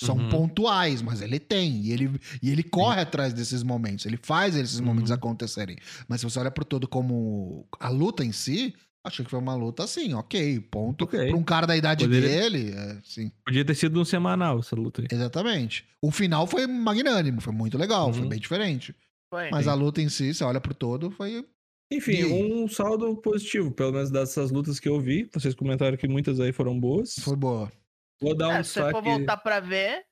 São 0.00 0.16
Uhum. 0.16 0.28
pontuais, 0.28 1.02
mas 1.02 1.20
ele 1.20 1.38
tem. 1.40 1.80
E 1.82 1.92
ele, 1.92 2.20
e 2.42 2.50
ele 2.50 2.62
corre 2.62 3.00
atrás 3.00 3.32
desses 3.32 3.62
momentos. 3.62 4.06
Ele 4.06 4.16
faz 4.22 4.54
esses 4.54 4.78
momentos 4.80 5.10
Uhum. 5.10 5.16
acontecerem. 5.16 5.76
Mas 6.06 6.20
se 6.20 6.24
você 6.30 6.38
olha 6.38 6.50
pro 6.50 6.64
todo 6.64 6.86
como 6.86 7.66
a 7.80 7.88
luta 7.88 8.24
em 8.24 8.30
si, 8.32 8.74
achei 9.04 9.24
que 9.24 9.30
foi 9.30 9.40
uma 9.40 9.54
luta 9.56 9.82
assim, 9.84 10.14
ok, 10.14 10.60
ponto. 10.70 11.04
Ok. 11.04 11.28
Pra 11.28 11.36
um 11.36 11.42
cara 11.42 11.66
da 11.66 11.76
idade 11.76 12.04
Poderia- 12.04 12.28
dele, 12.28 12.72
é, 12.76 12.98
sim. 13.02 13.32
Podia 13.44 13.64
ter 13.64 13.74
sido 13.74 14.00
um 14.00 14.04
semanal 14.04 14.60
essa 14.60 14.76
luta 14.76 15.02
aí. 15.02 15.08
Exatamente. 15.10 15.84
O 16.00 16.10
final 16.12 16.46
foi 16.46 16.66
magnânimo, 16.66 17.40
foi 17.40 17.52
muito 17.52 17.76
legal, 17.76 18.12
foi 18.12 18.22
Uhum. 18.22 18.28
bem 18.28 18.38
diferente. 18.38 18.94
Foi. 19.32 19.50
Mas 19.50 19.66
a 19.66 19.74
luta 19.74 20.00
em 20.00 20.08
si, 20.08 20.32
você 20.32 20.44
olha 20.44 20.60
pro 20.60 20.74
todo, 20.74 21.10
foi. 21.10 21.44
Enfim, 21.92 22.24
um 22.24 22.68
saldo 22.68 23.16
positivo, 23.16 23.70
pelo 23.72 23.92
menos 23.92 24.10
dessas 24.10 24.50
lutas 24.50 24.78
que 24.78 24.88
eu 24.88 25.00
vi. 25.00 25.28
Vocês 25.32 25.54
comentaram 25.54 25.96
que 25.96 26.06
muitas 26.06 26.38
aí 26.38 26.52
foram 26.52 26.78
boas. 26.78 27.14
Foi 27.20 27.34
boa. 27.34 27.72
Vou 28.20 28.36
dar 28.36 28.48
um 28.48 28.52
É, 28.52 28.62
se 28.62 28.70
você 28.74 28.80
for 28.80 28.86
destaque. 29.02 29.08
voltar 29.18 29.36
pra 29.38 29.60
ver, 29.60 30.04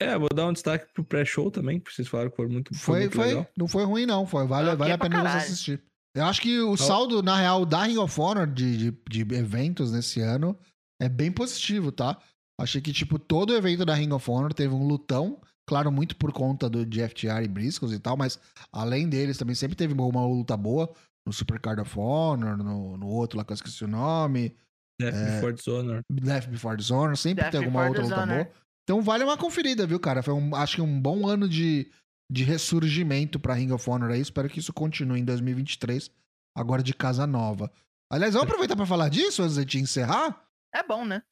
É, 0.00 0.18
vou 0.18 0.28
dar 0.34 0.46
um 0.46 0.52
destaque 0.52 0.92
pro 0.92 1.02
pré-show 1.04 1.50
também, 1.50 1.80
que 1.80 1.90
vocês 1.92 2.06
falaram 2.06 2.30
que 2.30 2.36
foi 2.36 2.46
muito, 2.48 2.74
foi 2.74 2.78
Foi, 2.78 3.00
muito 3.00 3.14
foi. 3.16 3.26
legal. 3.28 3.46
Não 3.56 3.66
foi 3.68 3.84
ruim, 3.84 4.04
não. 4.06 4.26
Foi, 4.26 4.46
vale, 4.46 4.74
vale 4.76 4.92
a 4.92 4.98
pra 4.98 5.08
pena 5.08 5.20
você 5.20 5.24
caralho. 5.28 5.46
assistir. 5.46 5.82
Eu 6.14 6.24
acho 6.24 6.40
que 6.40 6.60
o 6.60 6.76
saldo, 6.76 7.22
na 7.22 7.36
real, 7.38 7.64
da 7.66 7.82
Ring 7.84 7.98
of 7.98 8.20
Honor 8.20 8.46
de, 8.46 8.90
de, 8.90 9.22
de 9.24 9.34
eventos 9.34 9.92
nesse 9.92 10.20
ano 10.20 10.58
é 11.00 11.08
bem 11.08 11.30
positivo, 11.32 11.90
tá? 11.92 12.18
Achei 12.60 12.80
que, 12.80 12.92
tipo, 12.92 13.18
todo 13.18 13.54
evento 13.54 13.84
da 13.84 13.94
Ring 13.94 14.12
of 14.12 14.30
Honor 14.30 14.52
teve 14.54 14.74
um 14.74 14.86
lutão. 14.86 15.40
Claro, 15.68 15.90
muito 15.92 16.14
por 16.16 16.32
conta 16.32 16.70
do 16.70 16.86
de 16.86 17.00
FTR 17.06 17.42
e 17.44 17.48
Briscoes 17.48 17.92
e 17.92 17.98
tal, 17.98 18.16
mas 18.16 18.38
além 18.72 19.08
deles 19.08 19.36
também 19.36 19.54
sempre 19.54 19.76
teve 19.76 19.92
uma 19.92 20.26
luta 20.26 20.56
boa. 20.56 20.90
No 21.26 21.32
Super 21.32 21.58
Card 21.60 21.80
of 21.82 21.98
Honor, 21.98 22.56
no, 22.56 22.96
no 22.96 23.08
outro 23.08 23.36
lá 23.36 23.44
que 23.44 23.52
eu 23.52 23.54
esqueci 23.56 23.84
o 23.84 23.88
nome. 23.88 24.56
Death 25.00 25.14
É. 25.14 25.34
Before 25.34 25.52
Dishonor. 25.52 26.00
Death 26.10 26.46
Before 26.48 26.76
Dishonor, 26.76 27.16
sempre 27.16 27.42
Death 27.44 27.52
tem 27.52 27.60
alguma 27.60 27.86
outra 27.86 28.02
luta 28.02 28.26
boa. 28.26 28.48
Então 28.84 29.02
vale 29.02 29.24
uma 29.24 29.36
conferida, 29.36 29.86
viu, 29.86 29.98
cara? 29.98 30.22
Foi 30.22 30.34
um, 30.34 30.54
acho 30.54 30.76
que 30.76 30.82
um 30.82 31.00
bom 31.00 31.26
ano 31.26 31.48
de, 31.48 31.90
de 32.30 32.44
ressurgimento 32.44 33.38
pra 33.38 33.54
Ring 33.54 33.72
of 33.72 33.88
Honor 33.90 34.10
aí. 34.10 34.20
Espero 34.20 34.48
que 34.48 34.60
isso 34.60 34.72
continue 34.72 35.20
em 35.20 35.24
2023, 35.24 36.10
agora 36.56 36.82
de 36.82 36.94
casa 36.94 37.26
nova. 37.26 37.70
Aliás, 38.10 38.34
vamos 38.34 38.46
aproveitar 38.48 38.76
pra 38.76 38.86
falar 38.86 39.08
disso 39.08 39.42
antes 39.42 39.64
de 39.64 39.78
encerrar? 39.78 40.42
é 40.74 40.82
bom, 40.82 41.04
né? 41.04 41.22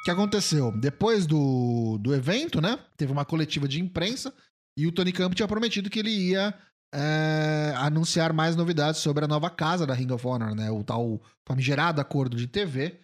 O 0.00 0.04
que 0.04 0.10
aconteceu? 0.10 0.72
Depois 0.72 1.26
do, 1.26 1.96
do 1.98 2.14
evento, 2.14 2.60
né? 2.60 2.78
Teve 2.96 3.12
uma 3.12 3.24
coletiva 3.24 3.66
de 3.68 3.80
imprensa 3.80 4.34
e 4.76 4.86
o 4.86 4.92
Tony 4.92 5.12
Khan 5.12 5.30
tinha 5.30 5.48
prometido 5.48 5.88
que 5.88 5.98
ele 6.00 6.10
ia 6.10 6.52
é, 6.94 7.72
anunciar 7.76 8.32
mais 8.32 8.54
novidades 8.54 9.00
sobre 9.00 9.24
a 9.24 9.28
nova 9.28 9.48
casa 9.48 9.86
da 9.86 9.94
Ring 9.94 10.12
of 10.12 10.26
Honor, 10.26 10.54
né? 10.54 10.70
O 10.70 10.84
tal 10.84 11.20
famigerado 11.46 12.00
acordo 12.00 12.36
de 12.36 12.46
TV, 12.46 13.00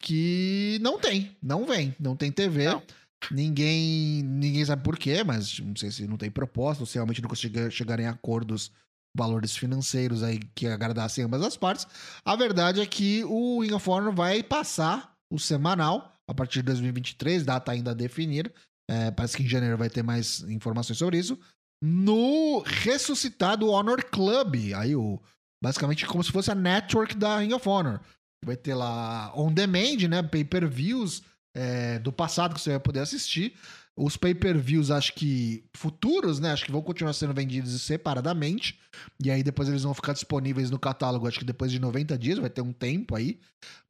que 0.00 0.78
não 0.80 0.98
tem, 0.98 1.36
não 1.42 1.66
vem, 1.66 1.94
não 1.98 2.16
tem 2.16 2.30
TV. 2.30 2.66
Não. 2.66 2.82
Ninguém, 3.30 4.22
ninguém 4.22 4.64
sabe 4.64 4.82
por 4.82 4.98
quê, 4.98 5.22
mas 5.22 5.58
não 5.60 5.76
sei 5.76 5.90
se 5.90 6.08
não 6.08 6.16
tem 6.16 6.30
proposta, 6.30 6.82
ou 6.82 6.86
se 6.86 6.94
realmente 6.94 7.22
não 7.22 7.28
conseguiram 7.28 7.70
chegar 7.70 8.00
em 8.00 8.06
acordos, 8.06 8.72
valores 9.16 9.56
financeiros 9.56 10.22
aí 10.22 10.40
que 10.54 10.66
agradassem 10.66 11.24
ambas 11.24 11.42
as 11.42 11.56
partes. 11.56 11.86
A 12.24 12.34
verdade 12.34 12.80
é 12.80 12.86
que 12.86 13.24
o 13.24 13.60
Ring 13.60 13.72
of 13.72 13.88
Honor 13.88 14.12
vai 14.12 14.42
passar 14.42 15.14
o 15.30 15.38
semanal 15.38 16.12
a 16.26 16.34
partir 16.34 16.60
de 16.60 16.66
2023, 16.66 17.44
data 17.44 17.72
ainda 17.72 17.92
a 17.92 17.94
definir. 17.94 18.52
É, 18.90 19.10
parece 19.10 19.36
que 19.36 19.42
em 19.42 19.48
janeiro 19.48 19.76
vai 19.76 19.88
ter 19.88 20.02
mais 20.02 20.42
informações 20.42 20.98
sobre 20.98 21.18
isso. 21.18 21.38
No 21.82 22.60
ressuscitado 22.60 23.68
Honor 23.68 24.04
Club. 24.04 24.72
Aí 24.76 24.94
o. 24.94 25.20
Basicamente 25.62 26.06
como 26.06 26.22
se 26.22 26.32
fosse 26.32 26.50
a 26.50 26.54
network 26.54 27.16
da 27.16 27.38
Ring 27.38 27.52
of 27.52 27.68
Honor. 27.68 28.00
Vai 28.44 28.56
ter 28.56 28.74
lá 28.74 29.32
on 29.36 29.52
demand, 29.52 30.08
né? 30.08 30.22
Pay-per-views 30.22 31.22
é, 31.54 31.98
do 31.98 32.12
passado 32.12 32.54
que 32.54 32.60
você 32.60 32.70
vai 32.70 32.80
poder 32.80 33.00
assistir. 33.00 33.54
Os 33.94 34.16
pay-per-views, 34.16 34.90
acho 34.90 35.12
que 35.12 35.64
futuros, 35.76 36.40
né? 36.40 36.50
Acho 36.50 36.64
que 36.64 36.72
vão 36.72 36.80
continuar 36.80 37.12
sendo 37.12 37.34
vendidos 37.34 37.80
separadamente. 37.82 38.78
E 39.22 39.30
aí 39.30 39.42
depois 39.42 39.68
eles 39.68 39.82
vão 39.82 39.92
ficar 39.92 40.14
disponíveis 40.14 40.70
no 40.70 40.78
catálogo, 40.78 41.28
acho 41.28 41.38
que 41.38 41.44
depois 41.44 41.70
de 41.70 41.78
90 41.78 42.16
dias, 42.16 42.38
vai 42.38 42.48
ter 42.48 42.62
um 42.62 42.72
tempo 42.72 43.14
aí. 43.14 43.38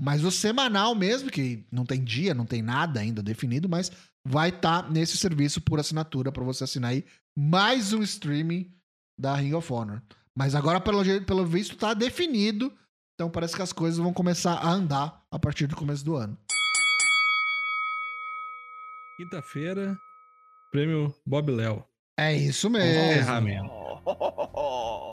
Mas 0.01 0.25
o 0.25 0.31
semanal 0.31 0.95
mesmo, 0.95 1.31
que 1.31 1.65
não 1.71 1.87
tem 1.87 2.03
dia, 2.03 2.35
não 2.35 2.45
tem 2.45 2.63
nada 2.63 3.01
ainda 3.01 3.23
definido, 3.23 3.69
mas 3.69 3.93
vai 4.27 4.49
estar 4.49 4.91
nesse 4.91 5.17
serviço 5.17 5.61
por 5.61 5.79
assinatura 5.79 6.33
para 6.33 6.45
você 6.45 6.65
assinar 6.65 6.91
aí 6.91 7.05
mais 7.37 7.93
um 7.93 8.03
streaming 8.03 8.71
da 9.19 9.35
Ring 9.35 9.55
of 9.55 9.73
Honor. 9.73 10.03
Mas 10.37 10.55
agora, 10.55 10.81
pelo, 10.81 11.05
jeito- 11.05 11.27
pelo 11.27 11.45
visto, 11.45 11.77
tá 11.77 11.95
definido. 11.95 12.73
Então 13.15 13.31
parece 13.31 13.55
que 13.55 13.63
as 13.63 13.73
coisas 13.73 13.99
vão 13.99 14.13
começar 14.13 14.55
a 14.55 14.69
andar 14.71 15.23
a 15.31 15.39
partir 15.39 15.67
do 15.67 15.77
começo 15.77 16.05
do 16.05 16.17
ano. 16.17 16.37
Quinta-feira, 19.19 19.97
prêmio 20.71 21.15
Bob 21.25 21.51
Léo. 21.53 21.85
É 22.19 22.35
isso 22.35 22.69
mesmo. 22.71 23.23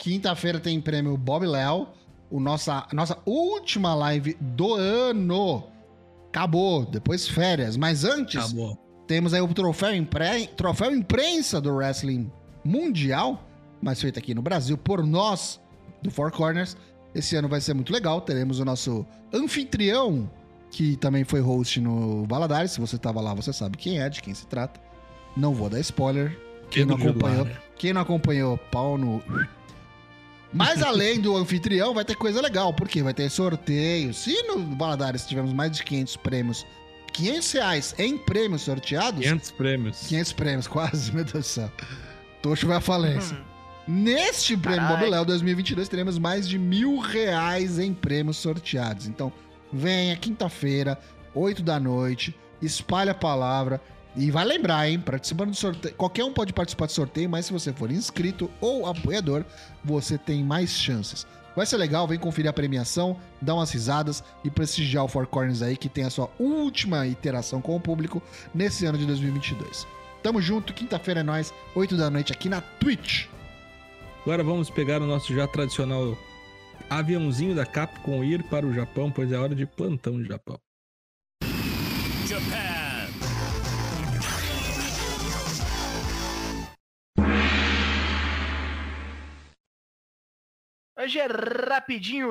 Quinta-feira 0.00 0.58
tem 0.58 0.80
prêmio 0.80 1.16
Bob 1.16 1.46
Léo. 1.46 1.88
O 2.30 2.38
nossa, 2.40 2.86
a 2.90 2.94
nossa 2.94 3.18
última 3.26 3.94
live 3.94 4.34
do 4.40 4.74
ano. 4.74 5.68
Acabou, 6.28 6.86
depois 6.86 7.28
férias. 7.28 7.76
Mas 7.76 8.04
antes, 8.04 8.42
Acabou. 8.44 8.78
Temos 9.10 9.34
aí 9.34 9.40
o 9.40 9.48
troféu, 9.48 9.92
impre... 9.92 10.46
troféu 10.56 10.94
imprensa 10.94 11.60
do 11.60 11.74
Wrestling 11.74 12.30
Mundial, 12.64 13.44
mas 13.82 14.00
feito 14.00 14.20
aqui 14.20 14.36
no 14.36 14.40
Brasil 14.40 14.78
por 14.78 15.04
nós, 15.04 15.60
do 16.00 16.12
Four 16.12 16.30
Corners. 16.30 16.76
Esse 17.12 17.34
ano 17.34 17.48
vai 17.48 17.60
ser 17.60 17.74
muito 17.74 17.92
legal. 17.92 18.20
Teremos 18.20 18.60
o 18.60 18.64
nosso 18.64 19.04
anfitrião, 19.34 20.30
que 20.70 20.96
também 20.96 21.24
foi 21.24 21.40
host 21.40 21.80
no 21.80 22.24
Valadares. 22.26 22.70
Se 22.70 22.80
você 22.80 22.96
tava 22.96 23.20
lá, 23.20 23.34
você 23.34 23.52
sabe 23.52 23.76
quem 23.76 24.00
é, 24.00 24.08
de 24.08 24.22
quem 24.22 24.32
se 24.32 24.46
trata. 24.46 24.80
Não 25.36 25.54
vou 25.54 25.68
dar 25.68 25.80
spoiler. 25.80 26.38
Quem 26.70 26.84
não 26.84 26.94
acompanhou, 26.94 27.44
Vilar. 27.46 27.62
quem 27.76 27.92
não 27.92 28.02
acompanhou, 28.02 28.58
pau 28.70 28.96
no. 28.96 29.20
Mas 30.52 30.82
além 30.86 31.20
do 31.20 31.36
anfitrião, 31.36 31.92
vai 31.92 32.04
ter 32.04 32.14
coisa 32.14 32.40
legal, 32.40 32.72
porque 32.72 33.02
vai 33.02 33.12
ter 33.12 33.28
sorteio. 33.28 34.14
Se 34.14 34.40
no 34.44 34.76
Valadares 34.76 35.26
tivermos 35.26 35.52
mais 35.52 35.72
de 35.72 35.82
500 35.82 36.16
prêmios, 36.18 36.64
500 37.12 37.52
reais 37.52 37.94
em 37.98 38.16
prêmios 38.16 38.62
sorteados, 38.62 39.20
500 39.22 39.50
prêmios. 39.52 40.06
500 40.06 40.32
prêmios, 40.32 40.66
quase, 40.68 41.12
meu 41.12 41.24
Deus 41.24 41.44
do 41.44 41.48
céu. 41.48 41.72
Tocho 42.42 42.66
vai 42.66 42.76
à 42.76 42.80
falência. 42.80 43.36
Hum, 43.36 43.50
Neste 43.86 44.56
prêmio 44.56 44.82
Carai. 44.82 44.98
Bob 45.00 45.10
Léo 45.10 45.24
2022, 45.24 45.88
teremos 45.88 46.18
mais 46.18 46.48
de 46.48 46.58
mil 46.58 46.98
reais 46.98 47.78
em 47.78 47.92
prêmios 47.92 48.36
sorteados. 48.36 49.06
Então, 49.06 49.32
venha 49.72 50.14
quinta-feira, 50.16 50.98
8 51.34 51.62
da 51.62 51.80
noite, 51.80 52.34
espalhe 52.62 53.10
a 53.10 53.14
palavra. 53.14 53.80
E 54.16 54.30
vai 54.30 54.44
lembrar, 54.44 54.88
hein? 54.88 54.98
Participando 54.98 55.50
do 55.50 55.56
sorteio. 55.56 55.94
Qualquer 55.94 56.24
um 56.24 56.32
pode 56.32 56.52
participar 56.52 56.86
do 56.86 56.92
sorteio, 56.92 57.30
mas 57.30 57.46
se 57.46 57.52
você 57.52 57.72
for 57.72 57.90
inscrito 57.90 58.50
ou 58.60 58.86
apoiador, 58.86 59.44
você 59.84 60.18
tem 60.18 60.42
mais 60.42 60.70
chances. 60.70 61.26
Vai 61.54 61.66
ser 61.66 61.76
legal, 61.76 62.06
vem 62.06 62.18
conferir 62.18 62.48
a 62.48 62.52
premiação, 62.52 63.16
dar 63.40 63.54
umas 63.54 63.70
risadas 63.70 64.22
e 64.44 64.50
prestigiar 64.50 65.04
o 65.04 65.08
Four 65.08 65.26
Corners 65.26 65.62
aí, 65.62 65.76
que 65.76 65.88
tem 65.88 66.04
a 66.04 66.10
sua 66.10 66.30
última 66.38 67.06
iteração 67.06 67.60
com 67.60 67.74
o 67.74 67.80
público 67.80 68.22
nesse 68.54 68.86
ano 68.86 68.98
de 68.98 69.06
2022. 69.06 69.86
Tamo 70.22 70.40
junto, 70.40 70.74
quinta-feira 70.74 71.20
é 71.20 71.22
nóis, 71.22 71.52
8 71.74 71.96
da 71.96 72.10
noite 72.10 72.32
aqui 72.32 72.48
na 72.48 72.60
Twitch. 72.60 73.26
Agora 74.22 74.44
vamos 74.44 74.70
pegar 74.70 75.00
o 75.00 75.06
nosso 75.06 75.34
já 75.34 75.46
tradicional 75.46 76.16
aviãozinho 76.88 77.54
da 77.54 77.64
Capcom 77.64 78.22
ir 78.22 78.42
para 78.44 78.66
o 78.66 78.72
Japão, 78.72 79.10
pois 79.10 79.32
é 79.32 79.38
hora 79.38 79.54
de 79.54 79.66
plantão 79.66 80.18
no 80.18 80.24
Japão. 80.24 80.60
Hoje 91.00 91.18
é 91.18 91.26
rapidinho, 91.26 92.30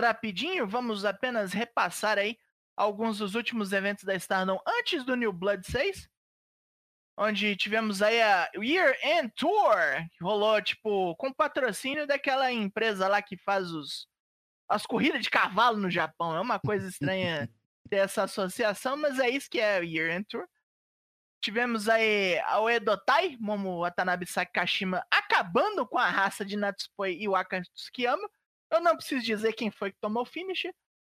rapidinho. 0.00 0.66
Vamos 0.66 1.04
apenas 1.04 1.52
repassar 1.52 2.16
aí 2.16 2.38
alguns 2.74 3.18
dos 3.18 3.34
últimos 3.34 3.74
eventos 3.74 4.04
da 4.04 4.14
Stardom 4.14 4.58
antes 4.66 5.04
do 5.04 5.14
New 5.14 5.30
Blood 5.30 5.66
6. 5.70 6.08
Onde 7.18 7.54
tivemos 7.56 8.00
aí 8.00 8.22
a 8.22 8.50
Year 8.56 8.96
End 9.04 9.30
Tour, 9.36 9.76
que 10.12 10.24
rolou, 10.24 10.62
tipo, 10.62 11.14
com 11.16 11.30
patrocínio 11.30 12.06
daquela 12.06 12.50
empresa 12.50 13.06
lá 13.06 13.20
que 13.20 13.36
faz 13.36 13.70
os, 13.70 14.08
as 14.66 14.86
corridas 14.86 15.20
de 15.20 15.28
cavalo 15.28 15.76
no 15.76 15.90
Japão. 15.90 16.34
É 16.34 16.40
uma 16.40 16.58
coisa 16.58 16.88
estranha 16.88 17.50
ter 17.90 17.96
essa 17.96 18.22
associação, 18.22 18.96
mas 18.96 19.18
é 19.18 19.28
isso 19.28 19.50
que 19.50 19.60
é 19.60 19.78
o 19.78 19.84
Year 19.84 20.10
End 20.10 20.24
Tour. 20.26 20.48
Tivemos 21.46 21.88
aí 21.88 22.40
a 22.40 22.58
Oedotai, 22.58 23.36
Momo 23.38 23.82
Watanabe 23.82 24.26
Sakashima, 24.26 25.06
acabando 25.08 25.86
com 25.86 25.96
a 25.96 26.10
raça 26.10 26.44
de 26.44 26.56
Natsupoi 26.56 27.16
e 27.20 27.28
Waka 27.28 27.62
Tsukiyama. 27.72 28.28
Eu 28.68 28.80
não 28.80 28.96
preciso 28.96 29.24
dizer 29.24 29.52
quem 29.52 29.70
foi 29.70 29.92
que 29.92 29.98
tomou 30.00 30.24
o 30.24 30.26
finish. 30.26 30.64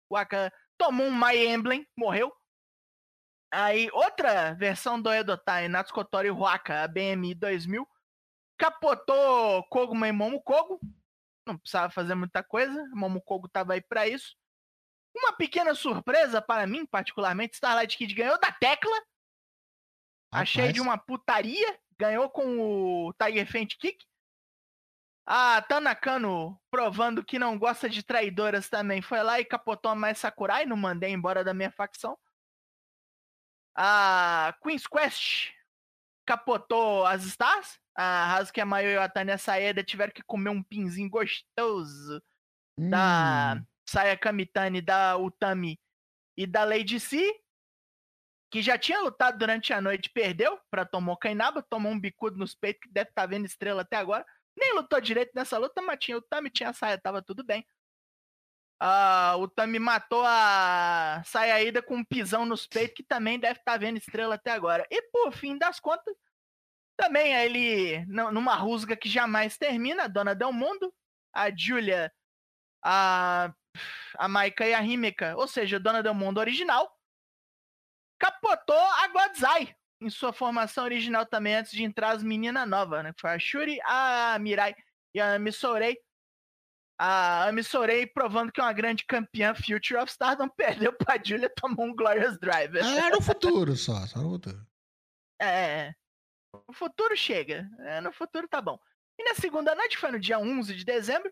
Waka 0.07 0.53
tomou 0.77 1.07
um 1.07 1.19
My 1.19 1.35
Emblem, 1.35 1.87
morreu. 1.97 2.31
Aí, 3.51 3.89
outra 3.91 4.53
versão 4.53 5.01
do 5.01 5.09
Oedotai, 5.09 5.67
Natsukotori 5.67 6.29
Waka, 6.29 6.83
a 6.83 6.87
BMI 6.87 7.33
2000, 7.33 7.89
capotou 8.59 9.63
Koguma 9.71 10.07
e 10.07 10.11
Momokogo. 10.11 10.79
Não 11.47 11.57
precisava 11.57 11.91
fazer 11.91 12.13
muita 12.13 12.43
coisa, 12.43 12.87
Momokogo 12.93 13.49
tava 13.49 13.73
aí 13.73 13.81
pra 13.81 14.07
isso. 14.07 14.35
Uma 15.15 15.33
pequena 15.33 15.73
surpresa 15.73 16.43
para 16.43 16.67
mim, 16.67 16.85
particularmente, 16.85 17.55
Starlight 17.55 17.97
Kid 17.97 18.13
ganhou 18.13 18.39
da 18.39 18.51
Tecla. 18.51 19.01
Achei 20.31 20.63
Rapaz. 20.63 20.73
de 20.73 20.81
uma 20.81 20.97
putaria. 20.97 21.79
Ganhou 21.99 22.29
com 22.29 22.59
o 23.07 23.13
Tiger 23.13 23.47
Feint 23.47 23.75
Kick. 23.77 24.05
A 25.25 25.61
Tanakano, 25.61 26.57
provando 26.71 27.23
que 27.23 27.37
não 27.37 27.57
gosta 27.57 27.89
de 27.89 28.01
traidoras 28.01 28.69
também, 28.69 29.01
foi 29.01 29.21
lá 29.21 29.39
e 29.39 29.45
capotou 29.45 29.91
a 29.91 29.95
Mai 29.95 30.15
Sakurai. 30.15 30.65
Não 30.65 30.77
mandei 30.77 31.11
embora 31.11 31.43
da 31.43 31.53
minha 31.53 31.71
facção. 31.71 32.17
A 33.75 34.55
Queen's 34.63 34.87
Quest 34.87 35.51
capotou 36.25 37.05
as 37.05 37.23
Stars. 37.25 37.79
A 37.95 38.35
Hazuki 38.35 38.61
Amayo 38.61 38.89
e 38.89 38.97
a 38.97 39.09
Tanya 39.09 39.37
Saeda 39.37 39.83
tiveram 39.83 40.13
que 40.13 40.21
comer 40.21 40.51
um 40.51 40.61
pinzinho 40.61 41.09
gostoso 41.09 42.21
da 42.77 43.55
Hum, 43.57 43.65
Saya 43.89 44.15
Kamitani, 44.15 44.81
da 44.81 45.17
Utami 45.17 45.79
e 46.37 46.45
da 46.45 46.63
Lady 46.63 46.99
C, 46.99 47.41
que 48.49 48.61
já 48.61 48.77
tinha 48.77 49.01
lutado 49.01 49.37
durante 49.37 49.73
a 49.73 49.81
noite, 49.81 50.09
perdeu 50.09 50.59
pra 50.71 50.85
Tomoka 50.85 51.29
Inaba, 51.29 51.61
tomou 51.69 51.91
um 51.91 51.99
bicudo 51.99 52.37
nos 52.37 52.55
peitos, 52.55 52.81
que 52.81 52.93
deve 52.93 53.09
estar 53.09 53.25
vendo 53.25 53.45
estrela 53.45 53.81
até 53.81 53.97
agora. 53.97 54.25
Nem 54.57 54.73
lutou 54.73 54.99
direito 55.01 55.31
nessa 55.35 55.57
luta, 55.57 55.81
mas 55.81 55.99
tinha 55.99 56.17
o 56.17 56.19
Utami, 56.19 56.49
tinha 56.49 56.69
a 56.69 56.73
Saya, 56.73 56.97
tava 56.99 57.21
tudo 57.21 57.43
bem. 57.43 57.65
Ah, 58.79 59.35
o 59.37 59.43
Utami 59.43 59.79
matou 59.79 60.23
a 60.25 61.21
Sayaída 61.25 61.81
com 61.81 61.97
um 61.97 62.05
pisão 62.05 62.45
nos 62.45 62.67
peitos, 62.67 62.95
que 62.95 63.03
também 63.03 63.39
deve 63.39 63.59
estar 63.59 63.77
vendo 63.77 63.97
estrela 63.97 64.35
até 64.35 64.51
agora. 64.51 64.85
E 64.89 65.01
por 65.11 65.31
fim 65.33 65.57
das 65.57 65.79
contas, 65.79 66.15
também 66.95 67.33
ele, 67.35 68.05
nu- 68.07 68.31
numa 68.31 68.55
rusga 68.55 68.95
que 68.95 69.09
jamais 69.09 69.57
termina, 69.57 70.03
a 70.03 70.07
Dona 70.07 70.33
Del 70.33 70.51
Mundo, 70.53 70.93
a 71.33 71.49
Julia, 71.55 72.11
a 72.83 73.53
a 74.17 74.27
Maika 74.27 74.67
e 74.67 74.73
a 74.73 74.81
Himeka, 74.81 75.35
ou 75.37 75.47
seja, 75.47 75.79
Dona 75.79 76.01
do 76.01 76.11
Mundo 76.11 76.39
original, 76.39 76.96
capotou 78.17 78.75
a 78.75 79.07
Godzai 79.07 79.75
em 80.01 80.09
sua 80.09 80.31
formação 80.31 80.83
original 80.83 81.25
também, 81.25 81.55
antes 81.55 81.71
de 81.71 81.83
entrar 81.83 82.11
as 82.11 82.23
meninas 82.23 82.67
novas, 82.67 83.03
né? 83.03 83.13
Foi 83.19 83.31
a 83.31 83.39
Shuri, 83.39 83.79
a 83.83 84.37
Mirai 84.39 84.75
e 85.13 85.19
a 85.19 85.35
Amisorei. 85.35 85.97
A 86.99 87.47
Amisorei 87.47 88.07
provando 88.07 88.51
que 88.51 88.59
é 88.59 88.63
uma 88.63 88.73
grande 88.73 89.05
campeã 89.05 89.53
Future 89.53 89.97
of 89.99 90.11
Stardom, 90.11 90.49
perdeu 90.55 90.93
pra 90.93 91.21
Julia, 91.23 91.51
tomou 91.55 91.85
um 91.85 91.95
Glorious 91.95 92.37
Driver. 92.39 92.83
É 92.83 93.09
no 93.09 93.21
futuro 93.21 93.75
só, 93.75 94.05
só 94.07 94.19
no 94.19 94.31
futuro. 94.31 94.65
É, 95.39 95.93
o 96.67 96.73
futuro 96.73 97.15
chega, 97.15 97.69
é, 97.79 98.01
no 98.01 98.11
futuro 98.11 98.47
tá 98.47 98.61
bom. 98.61 98.79
E 99.19 99.23
na 99.23 99.35
segunda 99.35 99.75
noite, 99.75 99.97
foi 99.97 100.11
no 100.11 100.19
dia 100.19 100.39
11 100.39 100.75
de 100.75 100.85
dezembro, 100.85 101.31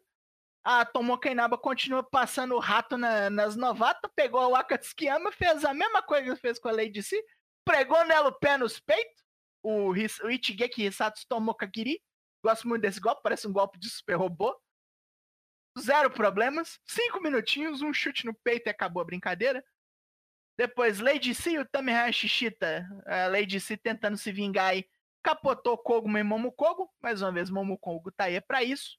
a 0.65 0.83
Tomoka 0.83 1.29
Inaba 1.29 1.59
continua 1.59 2.01
passando 2.03 2.55
o 2.55 2.59
rato 2.59 2.97
na- 2.97 3.29
nas 3.29 3.55
novatas, 3.55 4.11
pegou 4.15 4.49
o 4.49 4.55
Akatsukiyama, 4.55 5.31
fez 5.31 5.63
a 5.63 5.75
mesma 5.75 6.01
coisa 6.01 6.33
que 6.33 6.41
fez 6.41 6.57
com 6.57 6.67
a 6.67 6.71
Lady 6.71 7.03
C, 7.03 7.23
pregou 7.63 8.03
nela 8.05 8.29
o 8.29 8.39
pé 8.39 8.57
nos 8.57 8.79
peitos, 8.79 9.23
o, 9.63 9.91
o 9.91 9.95
Ichigeki 10.31 10.83
Hisatsu 10.87 11.27
Tomoka 11.29 11.67
Kiri, 11.69 12.01
gosto 12.43 12.67
muito 12.67 12.81
desse 12.81 12.99
golpe, 12.99 13.21
parece 13.21 13.47
um 13.47 13.53
golpe 13.53 13.77
de 13.77 13.87
super 13.89 14.15
robô. 14.15 14.59
Zero 15.79 16.09
problemas, 16.09 16.79
cinco 16.85 17.21
minutinhos, 17.21 17.81
um 17.81 17.93
chute 17.93 18.25
no 18.25 18.33
peito 18.33 18.67
e 18.67 18.69
acabou 18.71 19.01
a 19.01 19.05
brincadeira. 19.05 19.63
Depois, 20.57 20.99
Lady 20.99 21.35
C 21.35 21.51
e 21.51 21.59
o 21.59 21.65
Tamihashi 21.65 22.27
Shita, 22.29 22.87
a 23.05 23.27
Lady 23.27 23.59
C 23.59 23.75
tentando 23.77 24.17
se 24.17 24.31
vingar 24.31 24.69
aí, 24.69 24.89
capotou 25.21 25.77
Koguma 25.77 26.19
e 26.19 26.23
Momokogo, 26.23 26.89
mais 27.01 27.21
uma 27.21 27.31
vez 27.31 27.49
Momokogo 27.49 28.11
tá 28.11 28.23
aí 28.25 28.39
pra 28.41 28.63
isso. 28.63 28.97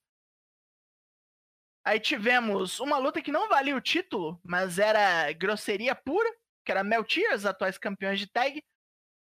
Aí 1.86 2.00
tivemos 2.00 2.80
uma 2.80 2.98
luta 2.98 3.22
que 3.22 3.30
não 3.30 3.48
valia 3.48 3.76
o 3.76 3.80
título, 3.80 4.40
mas 4.42 4.76
era 4.76 5.32
grosseria 5.32 5.94
pura, 5.94 6.28
que 6.64 6.72
era 6.72 6.82
Meltiers, 6.82 7.46
atuais 7.46 7.78
campeões 7.78 8.18
de 8.18 8.26
tag, 8.26 8.60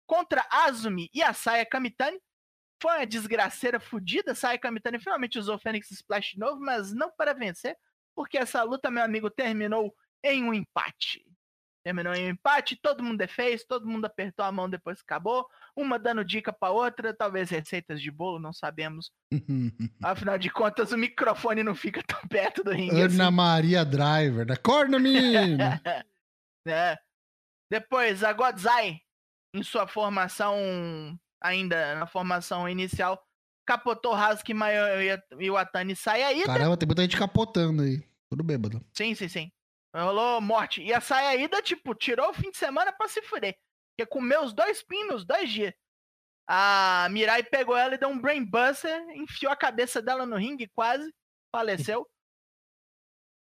contra 0.05 0.45
Azumi 0.51 1.09
e 1.11 1.23
a 1.23 1.33
Saya 1.33 1.65
Kamitani. 1.65 2.21
Foi 2.79 2.97
uma 2.97 3.07
desgraceira 3.07 3.79
fodida, 3.79 4.35
Saya 4.35 4.59
Kamitani 4.59 4.99
finalmente 4.99 5.39
usou 5.39 5.55
o 5.55 5.59
Phoenix 5.59 5.89
Splash 5.89 6.33
de 6.33 6.39
novo, 6.39 6.61
mas 6.61 6.93
não 6.93 7.09
para 7.09 7.33
vencer, 7.33 7.75
porque 8.13 8.37
essa 8.37 8.61
luta, 8.61 8.91
meu 8.91 9.03
amigo, 9.03 9.31
terminou 9.31 9.91
em 10.23 10.43
um 10.43 10.53
empate. 10.53 11.25
Terminou 11.83 12.13
em 12.13 12.29
empate, 12.29 12.75
todo 12.75 13.03
mundo 13.03 13.17
defez, 13.17 13.63
todo 13.63 13.87
mundo 13.87 14.05
apertou 14.05 14.45
a 14.45 14.51
mão 14.51 14.69
depois 14.69 14.99
que 14.99 15.03
acabou, 15.03 15.47
uma 15.75 15.97
dando 15.97 16.23
dica 16.23 16.53
pra 16.53 16.69
outra, 16.69 17.13
talvez 17.13 17.49
receitas 17.49 17.99
de 17.99 18.11
bolo, 18.11 18.39
não 18.39 18.53
sabemos. 18.53 19.11
Afinal 20.03 20.37
de 20.37 20.49
contas, 20.51 20.91
o 20.91 20.97
microfone 20.97 21.63
não 21.63 21.73
fica 21.73 22.03
tão 22.03 22.21
perto 22.27 22.63
do 22.63 22.71
ringue 22.71 23.01
assim. 23.01 23.15
Ana 23.15 23.31
Maria 23.31 23.83
Driver, 23.83 24.45
da 24.45 24.55
corna, 24.55 24.99
menino! 24.99 25.57
né? 26.65 26.97
Depois, 27.71 28.23
a 28.23 28.33
Godzai, 28.33 28.99
em 29.55 29.63
sua 29.63 29.87
formação, 29.87 30.57
ainda 31.41 31.95
na 31.95 32.05
formação 32.05 32.67
inicial, 32.67 33.25
capotou 33.65 34.13
Hasuki 34.13 34.53
Mayo 34.53 34.83
e 35.39 35.49
o 35.49 35.57
Atani 35.57 35.95
Sayaida. 35.95 36.45
Caramba, 36.45 36.77
tem 36.77 36.85
muita 36.85 37.01
gente 37.01 37.17
capotando 37.17 37.83
aí. 37.83 38.03
Tudo 38.29 38.43
bêbado. 38.43 38.85
Sim, 38.93 39.15
sim, 39.15 39.27
sim. 39.27 39.51
Rolou 39.93 40.39
morte. 40.39 40.81
E 40.81 40.93
a 40.93 41.01
Sayaida, 41.01 41.61
tipo, 41.61 41.93
tirou 41.93 42.29
o 42.29 42.33
fim 42.33 42.49
de 42.49 42.57
semana 42.57 42.93
pra 42.93 43.07
se 43.07 43.21
fuder. 43.21 43.57
Porque 43.89 44.09
comeu 44.09 44.43
os 44.43 44.53
dois 44.53 44.81
pinos, 44.81 45.25
dois 45.25 45.49
dias. 45.49 45.73
A 46.47 47.07
Mirai 47.11 47.43
pegou 47.43 47.77
ela 47.77 47.95
e 47.95 47.97
deu 47.97 48.09
um 48.09 48.19
brainbuster, 48.19 49.01
enfiou 49.11 49.51
a 49.51 49.55
cabeça 49.55 50.01
dela 50.01 50.25
no 50.25 50.37
ringue, 50.37 50.67
quase 50.69 51.13
faleceu. 51.51 52.09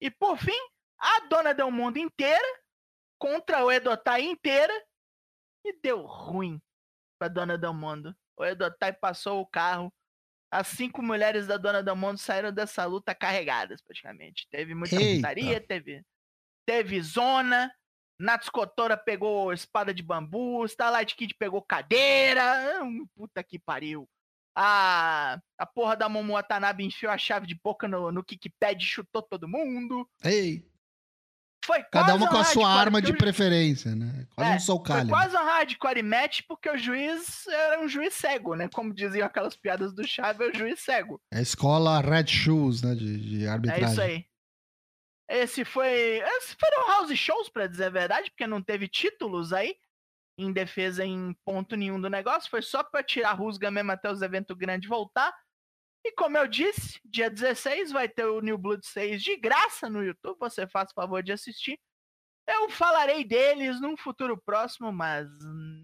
E 0.01 0.11
por 0.11 0.39
fim, 0.39 0.59
a 0.99 1.21
dona 1.29 1.53
Del 1.53 1.71
Mundo 1.71 1.99
inteira 1.99 2.61
contra 3.19 3.65
o 3.65 3.71
Edotai 3.71 4.23
inteira 4.23 4.73
e 5.65 5.73
deu 5.81 6.03
ruim 6.03 6.61
pra 7.19 7.29
dona 7.29 7.59
Del 7.59 7.75
Mundo. 7.75 8.17
O 8.37 8.45
Edotai 8.45 8.93
passou 8.93 9.41
o 9.41 9.47
carro. 9.47 9.93
As 10.51 10.69
cinco 10.69 11.03
mulheres 11.03 11.47
da 11.47 11.57
dona 11.57 11.83
Del 11.83 11.97
Mundo 11.97 12.19
saíram 12.19 12.53
dessa 12.53 12.85
luta 12.85 13.15
carregadas, 13.15 13.83
praticamente. 13.83 14.49
Teve 14.49 14.75
muita 14.75 14.97
putaria, 14.97 15.61
teve, 15.61 16.05
teve 16.69 17.01
zona. 17.01 17.73
Natsukotora 18.21 18.95
pegou 18.95 19.53
espada 19.55 19.95
de 19.95 20.03
bambu, 20.03 20.65
Starlight 20.67 21.17
Kid 21.17 21.35
pegou 21.39 21.63
cadeira. 21.63 22.83
hum, 22.85 23.07
Puta 23.17 23.43
que 23.43 23.59
pariu. 23.59 24.07
A, 24.55 25.39
a 25.57 25.65
porra 25.65 25.97
da 25.97 26.09
Momo 26.09 26.35
Watanabe 26.35 26.85
enfiou 26.85 27.11
a 27.13 27.17
chave 27.17 27.47
de 27.47 27.55
boca 27.63 27.89
no, 27.89 28.11
no 28.13 28.23
kickpad 28.25 28.83
e 28.83 28.87
chutou 28.87 29.23
todo 29.23 29.49
mundo. 29.49 30.07
Ei, 30.23 30.67
Foi 31.65 31.83
cada 31.85 32.17
uma 32.17 32.27
um 32.27 32.29
com 32.29 32.37
a 32.37 32.45
sua 32.45 32.69
arma 32.69 33.01
de 33.01 33.13
preferência, 33.13 33.95
né? 33.95 34.27
Quase 34.35 34.51
É, 34.51 34.57
um 34.57 34.61
Soul 34.61 34.85
Foi 34.85 35.07
quase 35.07 35.37
um 35.37 35.45
hardcore 35.45 36.03
match 36.03 36.41
porque 36.49 36.69
o 36.69 36.77
juiz 36.77 37.47
era 37.47 37.81
um 37.81 37.89
juiz 37.89 38.13
cego, 38.15 38.57
né? 38.57 38.69
Como 38.75 38.93
diziam 38.93 39.27
aquelas 39.27 39.57
piadas 39.57 39.95
do 39.95 40.07
Chave, 40.07 40.45
é 40.45 40.49
o 40.51 40.55
juiz 40.55 40.81
cego. 40.81 41.21
É 41.33 41.39
a 41.39 41.43
escola 41.43 42.01
Red 42.01 42.27
Shoes, 42.27 42.83
né? 42.83 42.97
De, 42.97 43.17
de 43.39 43.45
É 43.47 43.49
arbitragem. 43.49 43.89
isso 43.93 44.01
aí. 44.01 44.27
Esse 45.29 45.65
foi. 45.65 46.21
Esse 46.21 46.57
foram 46.59 46.89
house 46.89 47.17
shows, 47.19 47.49
pra 47.49 47.67
dizer 47.67 47.85
a 47.85 47.91
verdade, 47.91 48.31
porque 48.31 48.47
não 48.47 48.63
teve 48.63 48.89
títulos 48.89 49.53
aí 49.53 49.77
em 50.39 50.53
defesa 50.53 51.05
em 51.05 51.35
ponto 51.45 51.77
nenhum 51.77 52.01
do 52.01 52.09
negócio. 52.09 52.49
Foi 52.49 52.63
só 52.63 52.83
pra 52.83 53.03
tirar 53.03 53.31
a 53.31 53.35
rusga 53.35 53.71
mesmo 53.71 53.91
até 53.93 54.11
os 54.11 54.23
eventos 54.23 54.57
grandes 54.57 54.89
voltar. 54.89 55.35
E 56.05 56.13
como 56.13 56.39
eu 56.39 56.47
disse, 56.47 56.99
dia 57.05 57.29
16 57.29 57.91
vai 57.91 58.09
ter 58.09 58.25
o 58.25 58.41
New 58.41 58.57
Blood 58.57 58.87
6 58.87 59.23
de 59.23 59.37
graça 59.37 59.91
no 59.91 60.03
YouTube. 60.03 60.39
Você 60.39 60.67
faz 60.67 60.93
favor 60.93 61.23
de 61.23 61.33
assistir. 61.33 61.79
Eu 62.49 62.71
falarei 62.71 63.25
deles 63.25 63.81
num 63.81 63.97
futuro 63.97 64.41
próximo, 64.41 64.91
mas 64.91 65.29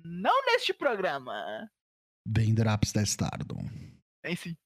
não 0.04 0.46
neste 0.46 0.72
programa. 0.72 1.68
Bem 2.26 2.54
Drops 2.54 2.92
da 2.92 3.02
Stardom. 3.02 3.68
Tem 4.22 4.34
sim. 4.34 4.56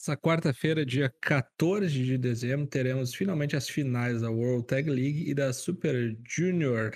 Essa 0.00 0.16
quarta-feira, 0.16 0.84
dia 0.86 1.12
14 1.20 1.92
de 1.92 2.16
dezembro, 2.16 2.66
teremos 2.66 3.14
finalmente 3.14 3.54
as 3.54 3.68
finais 3.68 4.22
da 4.22 4.30
World 4.30 4.66
Tag 4.66 4.88
League 4.88 5.28
e 5.28 5.34
da 5.34 5.52
Super 5.52 6.16
Junior 6.26 6.92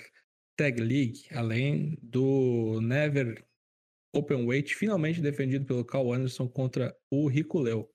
Tag 0.57 0.81
League, 0.81 1.21
além 1.31 1.99
do 2.01 2.79
Never 2.81 3.45
Openweight, 4.15 4.73
finalmente 4.75 5.21
defendido 5.21 5.65
pelo 5.65 5.85
Carl 5.85 6.13
Anderson 6.13 6.47
contra 6.47 6.95
o 7.11 7.27
Rico 7.27 7.59
Leo. 7.59 7.87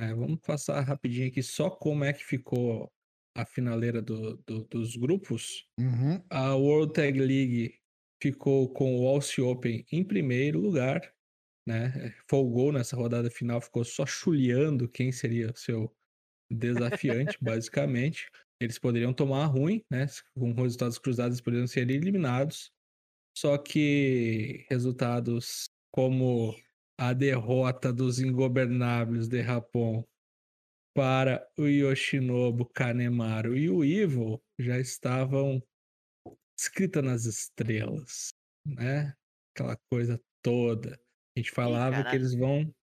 né? 0.00 0.12
vamos 0.14 0.40
passar 0.40 0.80
rapidinho 0.80 1.28
aqui 1.28 1.42
só 1.42 1.70
como 1.70 2.02
é 2.04 2.12
que 2.12 2.24
ficou 2.24 2.90
a 3.36 3.44
finaleira 3.46 4.02
do- 4.02 4.36
do- 4.44 4.64
dos 4.64 4.96
grupos. 4.96 5.68
Uhum. 5.78 6.20
A 6.30 6.54
World 6.56 6.92
Tag 6.94 7.16
League 7.18 7.74
ficou 8.20 8.72
com 8.72 8.98
o 8.98 9.06
Aussie 9.06 9.40
Open 9.42 9.84
em 9.92 10.02
primeiro 10.04 10.58
lugar, 10.58 11.00
né? 11.68 12.14
Folgou 12.26 12.72
nessa 12.72 12.96
rodada 12.96 13.30
final, 13.30 13.60
ficou 13.60 13.84
só 13.84 14.06
chuleando 14.06 14.88
quem 14.88 15.12
seria 15.12 15.52
seu 15.54 15.94
desafiante, 16.50 17.36
basicamente. 17.44 18.30
Eles 18.58 18.78
poderiam 18.78 19.12
tomar 19.12 19.44
ruim, 19.44 19.84
né? 19.90 20.06
Com 20.34 20.54
resultados 20.54 20.98
cruzados, 20.98 21.34
eles 21.34 21.42
poderiam 21.42 21.66
ser 21.66 21.90
eliminados. 21.90 22.72
Só 23.36 23.58
que 23.58 24.64
resultados 24.70 25.68
como 25.92 26.56
a 26.98 27.12
derrota 27.12 27.92
dos 27.92 28.18
ingobernáveis 28.18 29.28
de 29.28 29.42
Japão 29.44 30.08
para 30.96 31.46
o 31.56 31.66
Yoshinobu 31.66 32.64
Kanemaru 32.64 33.56
e 33.56 33.68
o 33.68 33.84
Ivo 33.84 34.42
já 34.58 34.78
estavam 34.80 35.62
escrita 36.58 37.02
nas 37.02 37.26
estrelas, 37.26 38.30
né? 38.66 39.14
Aquela 39.54 39.76
coisa 39.92 40.20
toda. 40.42 40.98
A 41.38 41.40
gente 41.40 41.52
falava 41.52 41.96
que 41.98 42.02
caralho. 42.02 42.18
eles 42.18 42.34
vão 42.34 42.74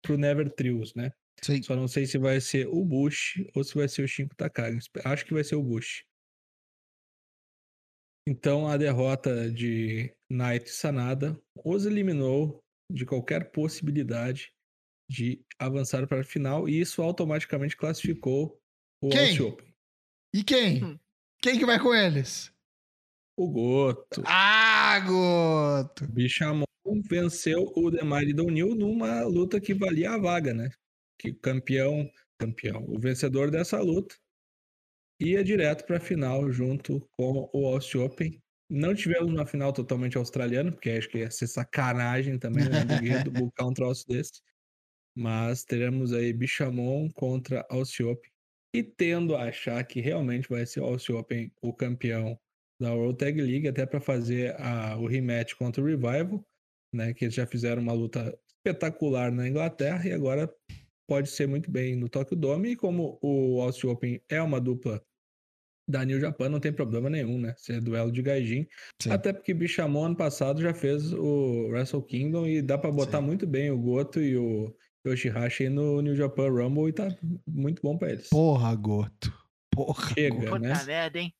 pro 0.00 0.16
Never 0.16 0.48
Trios, 0.48 0.94
né? 0.94 1.12
Sim. 1.42 1.60
Só 1.60 1.74
não 1.74 1.88
sei 1.88 2.06
se 2.06 2.16
vai 2.18 2.40
ser 2.40 2.68
o 2.68 2.84
Bush 2.84 3.44
ou 3.52 3.64
se 3.64 3.74
vai 3.74 3.88
ser 3.88 4.04
o 4.04 4.08
Shinko 4.08 4.36
Takagi. 4.36 4.78
Acho 5.04 5.26
que 5.26 5.34
vai 5.34 5.42
ser 5.42 5.56
o 5.56 5.62
Bush. 5.62 6.04
Então 8.28 8.68
a 8.68 8.76
derrota 8.76 9.50
de 9.50 10.14
Naito 10.30 10.66
e 10.66 10.72
Sanada 10.72 11.38
os 11.64 11.84
eliminou 11.84 12.62
de 12.90 13.04
qualquer 13.04 13.50
possibilidade 13.50 14.52
de 15.10 15.44
avançar 15.58 16.06
para 16.06 16.20
a 16.20 16.24
final 16.24 16.68
e 16.68 16.80
isso 16.80 17.02
automaticamente 17.02 17.76
classificou 17.76 18.56
o 19.02 19.08
Quem? 19.08 19.40
Open. 19.40 19.74
E 20.32 20.44
quem? 20.44 20.84
Hum. 20.84 20.98
Quem 21.42 21.58
que 21.58 21.66
vai 21.66 21.78
com 21.78 21.92
eles? 21.92 22.54
O 23.36 23.50
Goto. 23.50 24.22
Ah, 24.24 24.98
Goto! 25.00 26.06
Bichamon 26.06 26.64
venceu 27.08 27.72
o 27.76 27.90
Demar 27.90 28.24
Donil 28.34 28.74
numa 28.74 29.22
luta 29.24 29.60
que 29.60 29.74
valia 29.74 30.12
a 30.12 30.18
vaga, 30.18 30.52
né? 30.54 30.70
Que 31.18 31.32
campeão, 31.34 32.10
campeão, 32.38 32.84
o 32.88 32.98
vencedor 32.98 33.50
dessa 33.50 33.80
luta 33.80 34.16
ia 35.20 35.42
direto 35.44 35.84
para 35.86 35.96
a 35.98 36.00
final 36.00 36.50
junto 36.50 37.00
com 37.16 37.48
o 37.52 37.66
Aussie 37.66 37.98
Open. 38.00 38.40
Não 38.70 38.94
tivemos 38.94 39.30
uma 39.32 39.46
final 39.46 39.72
totalmente 39.72 40.16
australiana, 40.16 40.72
porque 40.72 40.90
acho 40.90 41.08
que 41.08 41.18
ia 41.18 41.30
ser 41.30 41.46
sacanagem 41.46 42.38
também, 42.38 42.64
né? 42.68 43.22
Do 43.24 43.30
buscar 43.30 43.66
um 43.66 43.72
troço 43.74 44.06
desse. 44.08 44.40
Mas 45.16 45.64
teremos 45.64 46.12
aí 46.12 46.32
Bichamon 46.32 47.08
contra 47.10 47.64
Aussie 47.70 48.04
Open. 48.04 48.30
E 48.74 48.82
tendo 48.82 49.36
a 49.36 49.44
achar 49.44 49.84
que 49.84 50.00
realmente 50.00 50.48
vai 50.48 50.66
ser 50.66 50.80
o 50.80 50.84
Aussie 50.84 51.14
Open 51.14 51.52
o 51.62 51.72
campeão 51.72 52.38
da 52.80 52.92
World 52.92 53.18
Tag 53.18 53.40
League, 53.40 53.68
até 53.68 53.86
para 53.86 54.00
fazer 54.00 54.60
a- 54.60 54.96
o 54.98 55.06
rematch 55.06 55.54
contra 55.54 55.80
o 55.80 55.86
Revival, 55.86 56.44
né? 56.94 57.12
Que 57.12 57.26
eles 57.26 57.34
já 57.34 57.46
fizeram 57.46 57.82
uma 57.82 57.92
luta 57.92 58.36
espetacular 58.46 59.30
na 59.30 59.48
Inglaterra 59.48 60.06
e 60.06 60.12
agora 60.12 60.52
pode 61.06 61.28
ser 61.28 61.46
muito 61.46 61.70
bem 61.70 61.96
no 61.96 62.08
Tokyo 62.08 62.36
Dome. 62.36 62.70
E 62.70 62.76
como 62.76 63.18
o 63.22 63.60
Aussie 63.60 63.88
Open 63.88 64.20
é 64.28 64.40
uma 64.40 64.60
dupla 64.60 65.02
da 65.88 66.04
New 66.04 66.18
Japan 66.18 66.48
não 66.48 66.60
tem 66.60 66.72
problema 66.72 67.10
nenhum, 67.10 67.38
né? 67.38 67.54
Ser 67.58 67.80
duelo 67.80 68.10
de 68.10 68.22
gaijin. 68.22 68.66
Sim. 69.02 69.10
Até 69.10 69.32
porque 69.32 69.52
Bichamon 69.52 70.06
ano 70.06 70.16
passado 70.16 70.62
já 70.62 70.72
fez 70.72 71.12
o 71.12 71.68
Wrestle 71.68 72.02
Kingdom 72.02 72.46
e 72.46 72.62
dá 72.62 72.78
pra 72.78 72.90
botar 72.90 73.18
Sim. 73.18 73.24
muito 73.24 73.46
bem 73.46 73.70
o 73.70 73.78
Goto 73.78 74.20
e 74.20 74.36
o 74.36 74.74
Yoshihashi 75.06 75.68
no 75.68 76.00
New 76.00 76.16
Japan 76.16 76.48
Rumble 76.48 76.88
e 76.88 76.92
tá 76.92 77.14
muito 77.46 77.82
bom 77.82 77.98
pra 77.98 78.12
eles. 78.12 78.28
Porra, 78.30 78.74
Goto. 78.74 79.32
Porra, 79.70 80.14
Chega. 80.14 80.36
Goto. 80.36 80.50
Puta 80.52 80.58
né? 80.60 80.84
merda, 80.86 81.18
hein? 81.18 81.34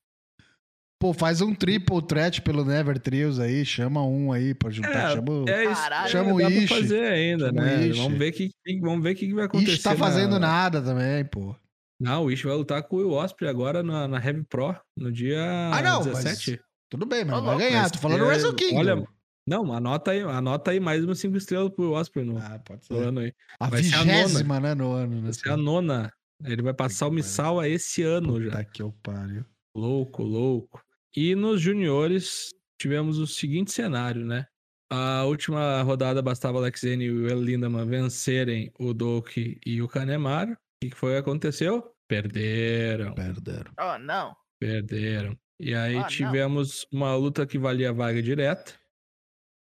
Pô, 1.01 1.13
faz 1.13 1.41
um 1.43 1.55
triple 1.55 2.01
threat 2.07 2.41
pelo 2.41 2.65
Never 2.65 2.99
Trios 2.99 3.39
aí, 3.39 3.65
chama 3.65 4.03
um 4.07 4.33
aí 4.33 4.55
pra 4.55 4.71
juntar. 4.71 5.11
É, 5.11 5.15
chama 5.15 5.31
o... 5.33 5.49
É 5.49 5.65
isso. 5.65 5.75
Caralho. 5.83 6.11
Chama 6.11 6.33
o 6.35 6.39
dá 6.39 6.47
pra 6.47 6.55
Ishi. 6.57 6.69
fazer 6.69 7.05
ainda, 7.07 7.53
né? 7.53 7.87
Ishi. 7.89 8.01
Vamos 8.01 8.19
ver 8.19 8.31
o 8.31 8.33
que, 8.33 8.51
vamos 8.81 9.03
ver 9.03 9.13
o 9.13 9.15
que, 9.17 9.35
vai 9.35 9.45
acontecer. 9.45 9.73
Ixi, 9.73 9.83
tá 9.83 9.95
fazendo 9.97 10.33
na... 10.33 10.39
nada 10.41 10.81
também, 10.81 11.25
pô. 11.27 11.55
Não, 12.01 12.25
o 12.25 12.31
Ishi 12.31 12.47
vai 12.47 12.57
lutar 12.57 12.83
com 12.83 12.97
o 12.97 12.99
Will 13.01 13.11
Osprey 13.13 13.49
agora 13.51 13.83
na, 13.83 14.09
na 14.09 14.17
Heavy 14.25 14.45
Pro, 14.45 14.75
no 14.97 15.13
dia 15.13 15.41
Ah, 15.73 15.83
não, 15.83 15.99
mas 16.05 16.25
17. 16.25 16.61
Tudo 16.91 17.05
bem, 17.07 17.25
mas 17.25 17.37
não 17.37 17.45
vai 17.45 17.59
ganhar. 17.59 17.83
mas 17.83 17.93
Tô 17.93 17.99
falando 17.99 18.25
é- 18.25 18.27
Wrestle 18.27 18.55
Kingdom. 18.55 18.79
olha, 18.79 19.05
Não, 19.47 19.73
anota 19.75 20.11
aí, 20.13 20.23
anota 20.23 20.71
aí 20.71 20.81
mais 20.81 21.05
uma 21.05 21.15
5 21.15 21.37
estrelas 21.37 21.71
pro 21.71 21.85
Will 21.85 21.93
Osprey 21.95 22.25
no, 22.25 22.39
Ah, 22.39 22.59
pode 22.65 22.81
no 22.91 22.97
ser. 22.97 23.09
ano 23.09 23.21
aí. 23.21 23.33
A 23.61 23.69
vai 23.69 23.83
ser 23.83 23.95
a 23.95 24.03
vigésima, 24.03 24.59
né, 24.61 24.75
no 24.75 24.93
ano. 24.93 25.17
Né? 25.17 25.21
Vai 25.25 25.33
ser 25.35 25.51
a 25.51 25.57
nona. 25.57 26.11
Ele 26.45 26.63
vai 26.63 26.73
passar 26.75 27.07
o 27.07 27.11
que 27.11 27.17
Misawa 27.17 27.69
esse 27.69 28.03
ano 28.03 28.43
já. 28.43 28.51
Puta 28.51 28.65
que 28.65 28.83
eu 28.83 28.93
pariu. 29.03 29.45
Louco, 29.75 30.23
louco. 30.23 30.83
E 31.17 31.35
nos 31.35 31.61
juniores 31.61 32.51
tivemos 32.81 33.19
o 33.19 33.27
seguinte 33.27 33.73
cenário, 33.73 34.25
né? 34.25 34.47
A 34.91 35.25
última 35.25 35.83
rodada 35.83 36.23
bastava 36.23 36.59
o 36.59 36.61
Alex 36.61 36.83
Zane 36.83 37.05
e 37.05 37.11
o 37.11 37.29
El 37.29 37.43
Lindemann 37.43 37.89
vencerem 37.89 38.71
o 38.79 38.95
Doki 38.95 39.59
e 39.65 39.83
o 39.83 39.89
Kanemaru. 39.89 40.53
O 40.53 40.57
que 40.81 40.95
foi 40.95 41.13
que 41.13 41.19
aconteceu? 41.19 41.95
Perderam, 42.07 43.15
Perderam. 43.15 43.73
Oh, 43.81 43.99
não. 43.99 44.37
perderam. 44.61 45.37
E 45.59 45.75
aí 45.75 45.95
não. 45.95 46.07
tivemos 46.07 46.87
uma 46.93 47.17
luta 47.17 47.47
que 47.47 47.59
valia 47.59 47.91
a 47.91 47.93
vaga 47.93 48.23
direta. 48.23 48.75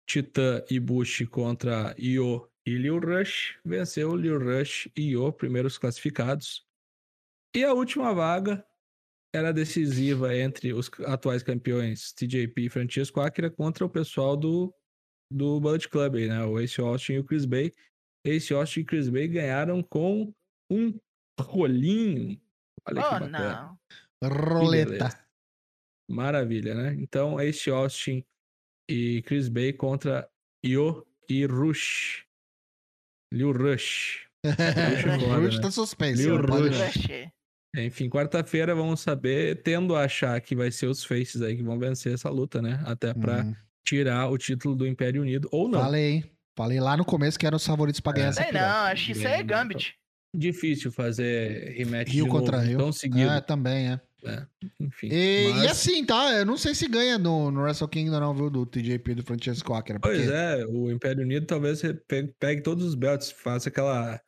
Titã 0.07 0.61
e 0.69 0.79
Bushi 0.79 1.25
contra 1.25 1.95
Io 1.97 2.47
e 2.65 2.75
Liu 2.75 2.99
Rush. 2.99 3.57
Venceu 3.65 4.15
Liu 4.15 4.37
Rush 4.37 4.89
e 4.95 5.11
Io, 5.11 5.31
primeiros 5.31 5.77
classificados. 5.77 6.67
E 7.55 7.63
a 7.63 7.73
última 7.73 8.13
vaga 8.13 8.65
era 9.33 9.51
decisiva 9.51 10.35
entre 10.37 10.73
os 10.73 10.89
atuais 11.05 11.41
campeões 11.41 12.13
TJP 12.13 12.61
e 12.65 12.69
Francesco 12.69 13.19
Akira 13.19 13.49
contra 13.49 13.83
o 13.85 13.89
pessoal 13.89 14.37
do, 14.37 14.73
do 15.31 15.59
Bullet 15.59 15.89
Club, 15.89 16.15
aí, 16.15 16.27
né? 16.27 16.43
O 16.45 16.59
Ace 16.59 16.79
Austin 16.79 17.13
e 17.13 17.19
o 17.19 17.23
Chris 17.23 17.45
Bay. 17.45 17.71
Ace 18.25 18.53
Austin 18.53 18.81
e 18.81 18.85
Chris 18.85 19.09
Bay 19.09 19.27
ganharam 19.27 19.81
com 19.83 20.33
um 20.71 20.97
rolinho. 21.39 22.39
Olha 22.87 23.01
que 23.01 23.07
Oh, 23.07 23.11
bacana. 23.11 23.29
não. 23.39 23.79
Que 24.21 24.37
Roleta. 24.37 25.27
Maravilha, 26.09 26.75
né? 26.75 26.93
Então, 26.99 27.39
Ace 27.39 27.69
Austin 27.69 28.23
e 28.89 29.21
Chris 29.23 29.49
Bay 29.49 29.73
contra 29.73 30.29
Io 30.63 31.05
e 31.29 31.45
Rush. 31.45 32.25
Liu 33.33 33.51
Rush. 33.57 34.27
é 34.45 35.01
foda, 35.01 35.37
Rush 35.37 35.55
né? 35.55 35.61
tá 35.61 35.71
suspenso. 35.71 36.21
Liu 36.21 36.37
Rush. 36.37 37.07
Enfim, 37.75 38.07
quarta-feira 38.09 38.75
vamos 38.75 38.99
saber, 39.01 39.61
tendo 39.63 39.95
a 39.95 40.03
achar 40.03 40.39
que 40.39 40.55
vai 40.55 40.69
ser 40.71 40.85
os 40.87 41.03
Faces 41.03 41.41
aí 41.41 41.55
que 41.57 41.63
vão 41.63 41.79
vencer 41.79 42.13
essa 42.13 42.29
luta, 42.29 42.61
né? 42.61 42.79
Até 42.85 43.13
pra 43.13 43.41
Hum, 43.43 43.55
tirar 43.83 44.29
o 44.29 44.37
título 44.37 44.75
do 44.75 44.85
Império 44.85 45.21
Unido, 45.21 45.49
ou 45.51 45.67
não. 45.67 45.79
Falei, 45.81 46.11
hein? 46.11 46.23
Falei 46.55 46.79
lá 46.79 46.95
no 46.95 47.03
começo 47.03 47.39
que 47.39 47.47
eram 47.47 47.55
os 47.57 47.65
favoritos 47.65 47.99
pra 47.99 48.13
ganhar 48.13 48.27
essa 48.29 48.43
Sei 48.43 48.51
não, 48.51 48.61
acho 48.61 49.05
que 49.07 49.11
isso 49.13 49.27
aí 49.27 49.33
é 49.39 49.43
Gambit. 49.43 49.95
Difícil 50.35 50.91
fazer 50.91 51.73
rematch 51.77 52.09
Rio 52.11 52.25
de 52.25 52.29
contra 52.29 52.57
novo, 52.57 52.69
Rio. 52.69 52.77
tão 52.77 52.91
seguido. 52.91 53.29
É, 53.31 53.41
também, 53.41 53.89
é. 53.91 53.99
Enfim. 54.79 55.09
E, 55.11 55.49
mas- 55.53 55.63
e 55.63 55.67
assim, 55.67 56.05
tá? 56.05 56.31
Eu 56.31 56.45
não 56.45 56.57
sei 56.57 56.73
se 56.73 56.87
ganha 56.87 57.17
no, 57.17 57.51
no 57.51 57.61
Wrestle 57.61 57.87
Kingdom, 57.89 58.19
não, 58.19 58.33
viu? 58.33 58.49
Do 58.49 58.65
TJP 58.65 59.11
e 59.11 59.15
do 59.15 59.23
Francesco. 59.23 59.73
Pois 60.01 60.21
porque- 60.21 60.31
é, 60.31 60.65
o 60.67 60.89
Império 60.91 61.23
Unido 61.23 61.45
talvez 61.45 61.81
pegue, 62.07 62.33
pegue 62.39 62.61
todos 62.61 62.85
os 62.85 62.95
belts, 62.95 63.31
faça 63.31 63.67
aquela 63.69 64.19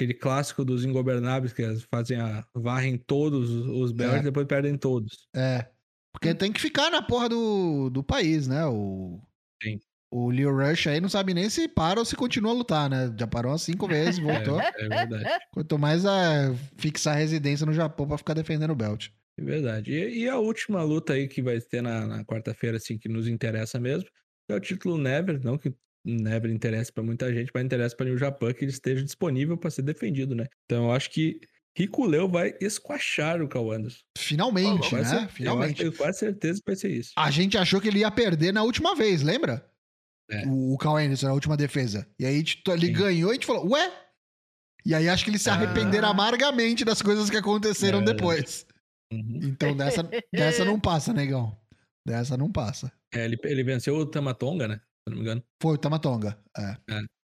aquele 0.00 0.14
clássico 0.14 0.64
dos 0.64 0.84
ingobernáveis 0.84 1.52
que 1.52 1.62
fazem 1.90 2.18
a 2.18 2.42
varrem 2.54 2.96
todos 2.96 3.50
os- 3.50 3.92
belts 3.92 4.16
É. 4.16 4.20
e 4.20 4.24
depois 4.24 4.46
perdem 4.46 4.76
todos. 4.78 5.28
É. 5.36 5.66
Porque 6.12 6.34
tem 6.34 6.50
que 6.50 6.60
ficar 6.60 6.90
na 6.90 7.02
porra 7.02 7.28
do, 7.28 7.90
do 7.90 8.02
país, 8.02 8.48
né? 8.48 8.64
O, 8.66 9.20
Sim. 9.62 9.78
o 10.10 10.30
Leo 10.30 10.50
Rush 10.56 10.86
aí 10.88 11.00
não 11.00 11.08
sabe 11.08 11.34
nem 11.34 11.48
se 11.50 11.68
para 11.68 12.00
ou 12.00 12.04
se 12.06 12.16
continua 12.16 12.52
a 12.52 12.54
lutar, 12.54 12.88
né? 12.90 13.14
Já 13.18 13.26
parou 13.26 13.52
umas 13.52 13.62
cinco 13.62 13.86
vezes, 13.86 14.18
voltou. 14.56 14.60
É, 14.60 14.72
é 14.78 14.88
verdade. 14.88 15.44
Quanto 15.52 15.78
mais 15.78 16.04
a 16.06 16.52
fixar 16.76 17.16
residência 17.16 17.66
no 17.66 17.72
Japão 17.72 18.08
pra 18.08 18.18
ficar 18.18 18.34
defendendo 18.34 18.70
o 18.72 18.76
belt. 18.76 19.08
É 19.38 19.42
verdade. 19.42 19.92
E, 19.92 20.22
e 20.24 20.28
a 20.28 20.36
última 20.38 20.82
luta 20.82 21.12
aí 21.12 21.28
que 21.28 21.40
vai 21.42 21.60
ter 21.60 21.82
na, 21.82 22.06
na 22.06 22.24
quarta-feira, 22.24 22.78
assim, 22.78 22.98
que 22.98 23.08
nos 23.08 23.28
interessa 23.28 23.78
mesmo, 23.78 24.08
é 24.48 24.54
o 24.54 24.60
título 24.60 24.98
Never, 24.98 25.40
não 25.44 25.56
que 25.56 25.72
Never 26.04 26.50
interessa 26.50 26.90
pra 26.92 27.02
muita 27.02 27.32
gente, 27.32 27.50
mas 27.54 27.64
interessa 27.64 27.94
pra 27.94 28.06
New 28.06 28.16
Japan 28.16 28.52
que 28.54 28.64
ele 28.64 28.72
esteja 28.72 29.04
disponível 29.04 29.56
pra 29.58 29.70
ser 29.70 29.82
defendido, 29.82 30.34
né? 30.34 30.46
Então 30.64 30.84
eu 30.86 30.92
acho 30.92 31.10
que 31.10 31.40
Riculeu 31.76 32.28
vai 32.28 32.54
esquachar 32.60 33.40
o 33.42 33.48
Cal 33.48 33.70
Anderson. 33.70 34.00
Finalmente, 34.18 34.94
né? 34.94 35.24
Eu 35.24 35.28
Finalmente. 35.28 35.76
tenho 35.78 35.92
quase 35.92 36.18
certeza 36.20 36.58
que 36.60 36.66
vai 36.66 36.76
ser 36.76 36.90
isso. 36.90 37.12
A 37.16 37.30
gente 37.30 37.56
achou 37.58 37.80
que 37.80 37.88
ele 37.88 38.00
ia 38.00 38.10
perder 38.10 38.52
na 38.52 38.62
última 38.62 38.94
vez, 38.96 39.22
lembra? 39.22 39.64
É. 40.30 40.46
O, 40.46 40.74
o 40.74 40.78
Cal 40.78 40.96
Anderson, 40.96 41.26
na 41.26 41.32
última 41.34 41.56
defesa. 41.56 42.06
E 42.18 42.24
aí 42.24 42.36
ele 42.68 42.86
Sim. 42.86 42.92
ganhou 42.92 43.30
e 43.30 43.32
a 43.32 43.34
gente 43.34 43.46
falou, 43.46 43.68
ué? 43.70 43.92
E 44.86 44.94
aí 44.94 45.08
acho 45.08 45.24
que 45.24 45.30
eles 45.30 45.42
se 45.42 45.50
Ah. 45.50 45.54
arrependeram 45.54 46.08
amargamente 46.08 46.84
das 46.84 47.02
coisas 47.02 47.28
que 47.28 47.36
aconteceram 47.36 48.00
É 48.00 48.04
depois. 48.04 48.66
Uhum. 49.12 49.40
Então 49.42 49.76
dessa, 49.76 50.02
dessa 50.32 50.64
não 50.64 50.80
passa, 50.80 51.12
negão. 51.12 51.56
Dessa 52.06 52.36
não 52.36 52.50
passa. 52.50 52.90
É, 53.12 53.24
ele, 53.24 53.38
ele 53.44 53.62
venceu 53.62 53.96
o 53.96 54.06
Tamatonga, 54.06 54.66
né? 54.66 54.80
Não 55.10 55.16
me 55.16 55.22
engano. 55.22 55.42
Foi 55.62 55.74
o 55.74 55.78
Tamatonga. 55.78 56.38
É. 56.58 56.76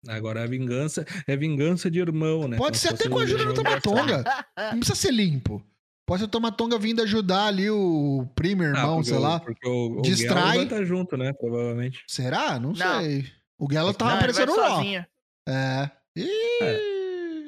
Agora 0.09 0.41
é 0.41 0.47
vingança, 0.47 1.05
é 1.27 1.35
vingança 1.35 1.89
de 1.91 1.99
irmão, 1.99 2.47
né? 2.47 2.55
Pode 2.57 2.71
Como 2.71 2.75
ser 2.75 2.87
se 2.89 2.93
até 2.93 3.09
com 3.09 3.15
a 3.15 3.19
o 3.19 3.21
ajuda 3.23 3.45
do. 3.45 3.53
Tamatonga. 3.53 4.23
Não 4.71 4.79
precisa 4.79 4.95
ser 4.95 5.11
limpo. 5.11 5.61
Pode 6.05 6.19
ser 6.21 6.25
o 6.25 6.29
Tamatonga 6.29 6.79
vindo 6.79 7.01
ajudar 7.01 7.47
ali 7.47 7.69
o 7.69 8.25
primo 8.33 8.63
Ah, 8.63 8.67
irmão, 8.67 8.95
porque 8.95 9.09
sei 9.09 9.17
o- 9.17 9.21
lá. 9.21 9.39
Porque 9.41 9.67
o, 9.67 9.97
o 9.99 10.01
Distrai. 10.01 10.33
Galo 10.35 10.55
vai 10.55 10.63
estar 10.63 10.85
junto, 10.85 11.17
né? 11.17 11.33
Provavelmente. 11.33 12.03
Será? 12.07 12.57
Não, 12.59 12.69
Não. 12.71 13.01
sei. 13.01 13.25
O 13.59 13.67
Não, 13.67 13.91
tava 13.93 14.11
ele 14.23 14.31
vai 14.33 14.43
aparecendo 14.43 14.49
no 14.55 14.61
Raw. 14.61 14.75
sozinho. 14.77 15.05
É. 15.49 15.91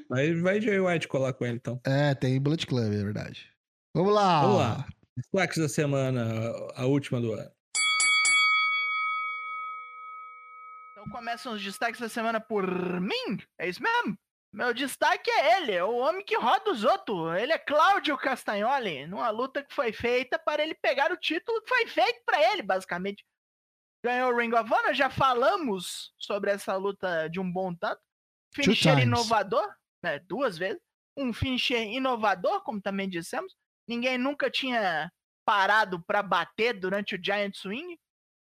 Mas 0.10 0.42
vai 0.42 0.60
Jay 0.60 0.80
White 0.80 1.08
colar 1.08 1.34
com 1.34 1.46
ele, 1.46 1.56
então. 1.58 1.80
É, 1.86 2.14
tem 2.16 2.40
Bullet 2.42 2.66
Club, 2.66 2.86
é 2.92 3.04
verdade. 3.04 3.46
Vamos 3.96 4.14
lá. 4.14 4.42
Vamos 4.42 4.58
lá. 4.58 4.88
Destaques 5.16 5.58
da 5.60 5.70
semana, 5.70 6.26
a 6.76 6.86
última 6.86 7.22
do 7.22 7.34
ano. 7.34 7.50
Começam 11.10 11.54
os 11.54 11.64
destaques 11.64 12.00
da 12.00 12.10
semana 12.10 12.40
por 12.40 12.66
mim. 13.02 13.38
É 13.58 13.68
isso 13.68 13.82
mesmo? 13.82 14.18
Meu 14.52 14.74
destaque 14.74 15.30
é 15.30 15.58
ele, 15.58 15.72
é 15.74 15.84
o 15.84 15.98
homem 15.98 16.26
que 16.26 16.36
roda 16.36 16.72
os 16.72 16.84
outros. 16.84 17.38
Ele 17.38 17.52
é 17.52 17.60
Cláudio 17.60 18.18
Castagnoli, 18.18 19.06
numa 19.06 19.30
luta 19.30 19.64
que 19.64 19.74
foi 19.74 19.92
feita 19.92 20.40
para 20.40 20.64
ele 20.64 20.74
pegar 20.76 21.12
o 21.12 21.18
título 21.18 21.62
que 21.62 21.70
foi 21.70 21.86
feito 21.88 22.22
para 22.26 22.42
ele, 22.52 22.64
basicamente. 22.64 23.24
Ganhou 24.04 24.32
o 24.32 24.38
Ring 24.38 24.54
of 24.54 24.74
Honor, 24.74 24.94
já 24.94 25.10
falamos 25.10 26.14
sobre 26.18 26.52
essa 26.52 26.76
luta 26.78 27.28
de 27.30 27.40
um 27.40 27.52
bom 27.52 27.76
tanto. 27.76 28.02
Finisher 28.56 28.98
inovador, 29.00 29.68
né, 30.02 30.20
duas 30.20 30.58
vezes. 30.58 30.82
Um 31.16 31.32
finisher 31.34 31.82
inovador, 31.84 32.64
como 32.64 32.82
também 32.82 33.10
dissemos. 33.10 33.56
Ninguém 33.88 34.18
nunca 34.18 34.50
tinha 34.50 35.12
parado 35.46 36.02
para 36.04 36.24
bater 36.24 36.80
durante 36.80 37.16
o 37.16 37.24
Giant 37.24 37.56
Swing. 37.56 38.00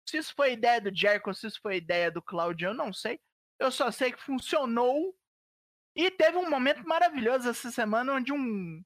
Se 0.08 0.18
isso 0.18 0.32
foi 0.34 0.52
ideia 0.52 0.80
do 0.80 0.94
Jericho, 0.94 1.34
se 1.34 1.46
isso 1.46 1.60
foi 1.60 1.76
ideia 1.76 2.10
do 2.10 2.22
Claudio, 2.22 2.68
eu 2.68 2.74
não 2.74 2.92
sei. 2.92 3.18
Eu 3.58 3.70
só 3.70 3.90
sei 3.90 4.12
que 4.12 4.22
funcionou. 4.22 5.14
E 5.94 6.10
teve 6.10 6.36
um 6.36 6.48
momento 6.48 6.86
maravilhoso 6.86 7.48
essa 7.48 7.70
semana 7.70 8.12
onde 8.12 8.32
um, 8.32 8.82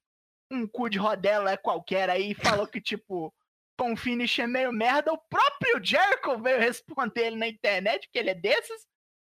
um 0.51 0.67
cu 0.67 0.89
de 0.89 0.99
rodela 0.99 1.57
qualquer 1.57 2.09
aí 2.09 2.35
falou 2.35 2.67
que, 2.67 2.81
tipo, 2.81 3.35
com 3.79 3.93
um 3.93 3.97
finish 3.97 4.39
é 4.39 4.47
meio 4.47 4.73
merda. 4.73 5.13
O 5.13 5.19
próprio 5.19 5.83
Jericho 5.83 6.39
veio 6.41 6.61
responder 6.61 7.27
ele 7.27 7.37
na 7.37 7.49
internet, 7.49 8.07
porque 8.07 8.19
ele 8.19 8.31
é 8.31 8.35
desses. 8.35 8.83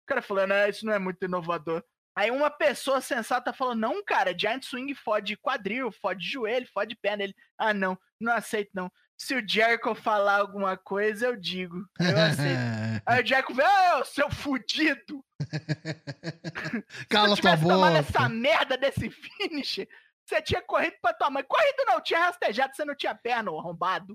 O 0.02 0.06
cara 0.06 0.20
falou, 0.20 0.46
não, 0.46 0.68
isso 0.68 0.84
não 0.84 0.92
é 0.92 0.98
muito 0.98 1.24
inovador. 1.24 1.84
Aí 2.20 2.30
uma 2.30 2.50
pessoa 2.50 3.00
sensata 3.00 3.50
falou, 3.50 3.74
não, 3.74 4.04
cara, 4.04 4.38
Giant 4.38 4.62
Swing 4.62 4.94
fode 4.94 5.38
quadril, 5.38 5.90
fode 5.90 6.22
joelho, 6.22 6.68
fode 6.70 6.94
perna. 6.94 7.24
Ele, 7.24 7.34
ah, 7.56 7.72
não, 7.72 7.98
não 8.20 8.34
aceito 8.34 8.68
não. 8.74 8.92
Se 9.16 9.34
o 9.34 9.48
Jericho 9.48 9.94
falar 9.94 10.36
alguma 10.36 10.76
coisa, 10.76 11.24
eu 11.24 11.34
digo. 11.34 11.78
Eu 11.98 12.20
aceito. 12.20 12.60
Aí 13.06 13.22
o 13.22 13.26
Jericho 13.26 13.54
veio, 13.54 13.66
ah, 13.66 14.04
seu 14.04 14.30
fudido. 14.30 15.24
Cala 17.08 17.28
Se 17.28 17.32
eu 17.32 17.36
tua 17.36 17.52
tivesse 17.52 17.62
tomado 17.62 17.96
essa 17.96 18.28
merda 18.28 18.76
desse 18.76 19.08
finish, 19.40 19.86
você 20.22 20.42
tinha 20.42 20.60
corrido 20.60 20.96
pra 21.00 21.14
tua 21.14 21.30
mãe. 21.30 21.42
Corrido 21.42 21.84
não, 21.86 22.02
tinha 22.02 22.20
rastejado, 22.20 22.76
você 22.76 22.84
não 22.84 22.94
tinha 22.94 23.14
perna, 23.14 23.50
arrombado. 23.50 24.14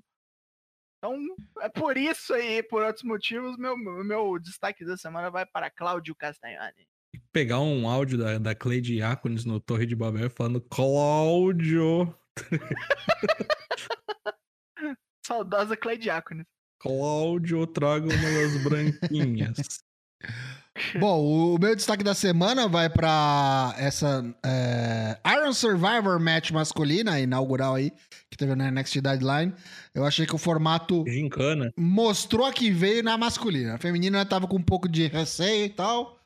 Então, 1.00 1.18
é 1.60 1.70
por 1.70 1.98
isso 1.98 2.36
aí, 2.36 2.62
por 2.62 2.84
outros 2.84 3.04
motivos, 3.04 3.58
meu, 3.58 3.76
meu 3.76 4.38
destaque 4.38 4.86
da 4.86 4.96
semana 4.96 5.32
vai 5.32 5.44
para 5.44 5.72
Cláudio 5.72 6.16
Castagnani. 6.16 6.88
Pegar 7.32 7.60
um 7.60 7.88
áudio 7.88 8.18
da, 8.18 8.38
da 8.38 8.56
Clay 8.56 8.82
Diáconis 8.82 9.46
no 9.46 9.60
Torre 9.60 9.86
de 9.86 9.96
Babel 9.96 10.30
falando 10.30 10.62
Cláudio. 10.62 12.14
Saudosa 15.26 15.76
Clay 15.76 15.98
Diácono. 15.98 16.46
Cláudio, 16.80 17.66
traga 17.68 18.06
uma 18.06 18.32
das 18.32 18.64
branquinhas. 18.64 19.58
Bom, 21.00 21.56
o 21.56 21.58
meu 21.58 21.74
destaque 21.74 22.04
da 22.04 22.14
semana 22.14 22.68
vai 22.68 22.90
pra 22.90 23.74
essa 23.78 24.24
é, 24.46 25.18
Iron 25.34 25.54
Survivor 25.54 26.20
match 26.20 26.52
masculina, 26.52 27.20
inaugural 27.20 27.76
aí, 27.76 27.92
que 28.30 28.38
teve 28.38 28.54
na 28.56 28.70
Next 28.70 29.00
Deadline. 29.00 29.54
Eu 29.94 30.06
achei 30.06 30.26
que 30.26 30.36
o 30.36 30.38
formato 30.38 31.06
Gincana. 31.08 31.72
mostrou 31.78 32.46
a 32.46 32.52
que 32.52 32.72
veio 32.72 33.02
na 33.02 33.18
masculina. 33.18 33.76
A 33.76 33.78
feminina 33.78 34.26
tava 34.26 34.48
com 34.48 34.58
um 34.58 34.64
pouco 34.64 34.90
de 34.90 35.08
receio 35.08 35.66
e 35.66 35.70
tal. 35.70 36.20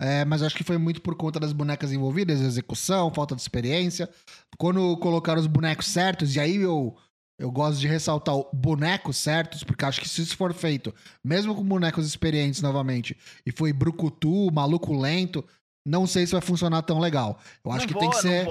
É, 0.00 0.24
mas 0.24 0.42
acho 0.42 0.56
que 0.56 0.64
foi 0.64 0.78
muito 0.78 1.02
por 1.02 1.14
conta 1.14 1.38
das 1.38 1.52
bonecas 1.52 1.92
envolvidas, 1.92 2.40
execução, 2.40 3.12
falta 3.12 3.36
de 3.36 3.42
experiência. 3.42 4.08
Quando 4.56 4.96
colocaram 4.96 5.38
os 5.38 5.46
bonecos 5.46 5.88
certos, 5.88 6.34
e 6.34 6.40
aí 6.40 6.56
eu, 6.56 6.96
eu 7.38 7.50
gosto 7.52 7.78
de 7.78 7.86
ressaltar 7.86 8.34
o 8.34 8.48
bonecos 8.50 9.18
certos, 9.18 9.62
porque 9.62 9.84
acho 9.84 10.00
que 10.00 10.08
se 10.08 10.22
isso 10.22 10.38
for 10.38 10.54
feito, 10.54 10.94
mesmo 11.22 11.54
com 11.54 11.62
bonecos 11.62 12.06
experientes 12.06 12.62
novamente, 12.62 13.14
e 13.44 13.52
foi 13.52 13.74
brucutu, 13.74 14.50
maluco 14.50 14.98
lento, 14.98 15.44
não 15.86 16.06
sei 16.06 16.24
se 16.24 16.32
vai 16.32 16.40
funcionar 16.40 16.80
tão 16.80 16.98
legal. 16.98 17.38
Eu 17.62 17.70
acho 17.70 17.80
Não 17.80 17.88
que 17.88 17.92
voa, 17.92 18.00
tem 18.00 18.10
que 18.10 18.22
ser 18.22 18.46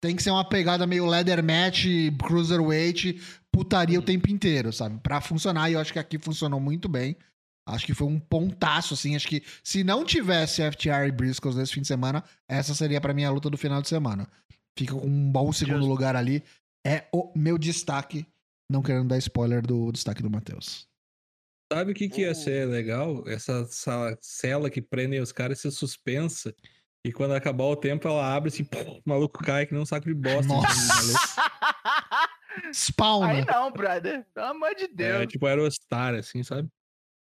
tem 0.00 0.14
que 0.14 0.22
ser 0.22 0.30
uma 0.30 0.44
pegada 0.44 0.86
meio 0.86 1.06
leather 1.06 1.42
match, 1.42 1.86
cruiserweight, 2.18 3.20
putaria 3.50 3.98
o 3.98 4.02
tempo 4.02 4.30
inteiro, 4.30 4.70
sabe? 4.70 4.98
Pra 5.02 5.20
funcionar, 5.20 5.70
e 5.70 5.74
eu 5.74 5.80
acho 5.80 5.92
que 5.92 5.98
aqui 5.98 6.18
funcionou 6.18 6.60
muito 6.60 6.88
bem. 6.88 7.16
Acho 7.66 7.86
que 7.86 7.94
foi 7.94 8.06
um 8.06 8.20
pontaço, 8.20 8.94
assim. 8.94 9.16
Acho 9.16 9.28
que 9.28 9.42
se 9.62 9.82
não 9.82 10.04
tivesse 10.04 10.62
FTR 10.70 11.06
e 11.08 11.12
Briscoes 11.12 11.56
nesse 11.56 11.72
fim 11.72 11.80
de 11.80 11.88
semana, 11.88 12.22
essa 12.48 12.74
seria 12.74 13.00
pra 13.00 13.14
mim 13.14 13.24
a 13.24 13.30
luta 13.30 13.48
do 13.48 13.56
final 13.56 13.80
de 13.80 13.88
semana. 13.88 14.28
Fica 14.78 14.94
com 14.94 15.06
um 15.06 15.32
bom 15.32 15.52
segundo 15.52 15.78
Justo. 15.78 15.90
lugar 15.90 16.16
ali. 16.16 16.42
É 16.86 17.06
o 17.12 17.32
meu 17.34 17.56
destaque, 17.56 18.26
não 18.70 18.82
querendo 18.82 19.08
dar 19.08 19.18
spoiler 19.18 19.62
do 19.62 19.90
destaque 19.90 20.22
do 20.22 20.30
Matheus. 20.30 20.86
Sabe 21.72 21.92
o 21.92 21.94
que, 21.94 22.08
que 22.08 22.20
ia 22.20 22.34
ser 22.34 22.68
legal? 22.68 23.26
Essa 23.26 23.64
sala, 23.66 24.18
cela 24.20 24.68
que 24.68 24.82
prendem 24.82 25.20
os 25.20 25.32
caras 25.32 25.60
ser 25.60 25.70
suspensa. 25.70 26.54
E 27.06 27.12
quando 27.12 27.34
acabar 27.34 27.64
o 27.64 27.76
tempo, 27.76 28.06
ela 28.06 28.34
abre 28.34 28.48
assim, 28.48 28.64
pô, 28.64 28.78
o 28.78 29.02
maluco 29.04 29.42
cai 29.42 29.66
que 29.66 29.72
nem 29.72 29.82
um 29.82 29.86
saco 29.86 30.06
de 30.06 30.14
bosta. 30.14 30.46
Nossa. 30.46 30.68
assim. 30.68 31.14
Spawn, 32.72 33.24
Aí 33.24 33.40
né? 33.40 33.46
não, 33.50 33.72
brother. 33.72 34.26
Pelo 34.34 34.46
amor 34.46 34.74
de 34.74 34.88
Deus. 34.88 35.22
É 35.22 35.26
tipo 35.26 35.46
Aerostar, 35.46 36.14
assim, 36.14 36.42
sabe? 36.42 36.68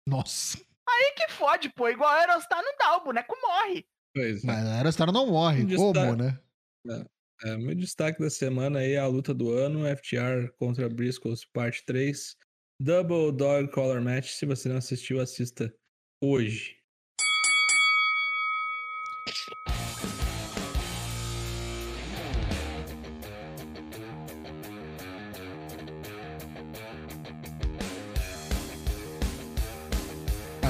Nossa. 0.07 0.57
Aí 0.87 1.13
que 1.15 1.31
fode, 1.31 1.69
pô. 1.69 1.89
Igual 1.89 2.09
a 2.09 2.19
Aerostar 2.19 2.61
não 2.61 2.75
dá, 2.77 2.97
o 2.97 3.03
boneco 3.03 3.35
morre. 3.41 3.85
Pois 4.13 4.43
é. 4.43 4.47
Mas 4.47 4.65
a 4.65 4.75
Aerostar 4.75 5.11
não 5.11 5.27
morre. 5.27 5.63
Um 5.63 5.75
Como, 5.75 5.93
destaque. 5.93 6.21
né? 6.21 7.05
É, 7.43 7.57
meu 7.57 7.75
destaque 7.75 8.19
da 8.19 8.29
semana 8.29 8.79
aí 8.79 8.93
é 8.93 8.99
a 8.99 9.07
luta 9.07 9.33
do 9.33 9.51
ano, 9.51 9.85
FTR 9.97 10.49
contra 10.57 10.87
Briscoes, 10.87 11.43
parte 11.45 11.83
3. 11.85 12.35
Double 12.79 13.31
Dog 13.31 13.71
Collar 13.71 14.01
Match. 14.01 14.31
Se 14.31 14.45
você 14.45 14.69
não 14.69 14.77
assistiu, 14.77 15.19
assista 15.19 15.73
hoje. 16.21 16.77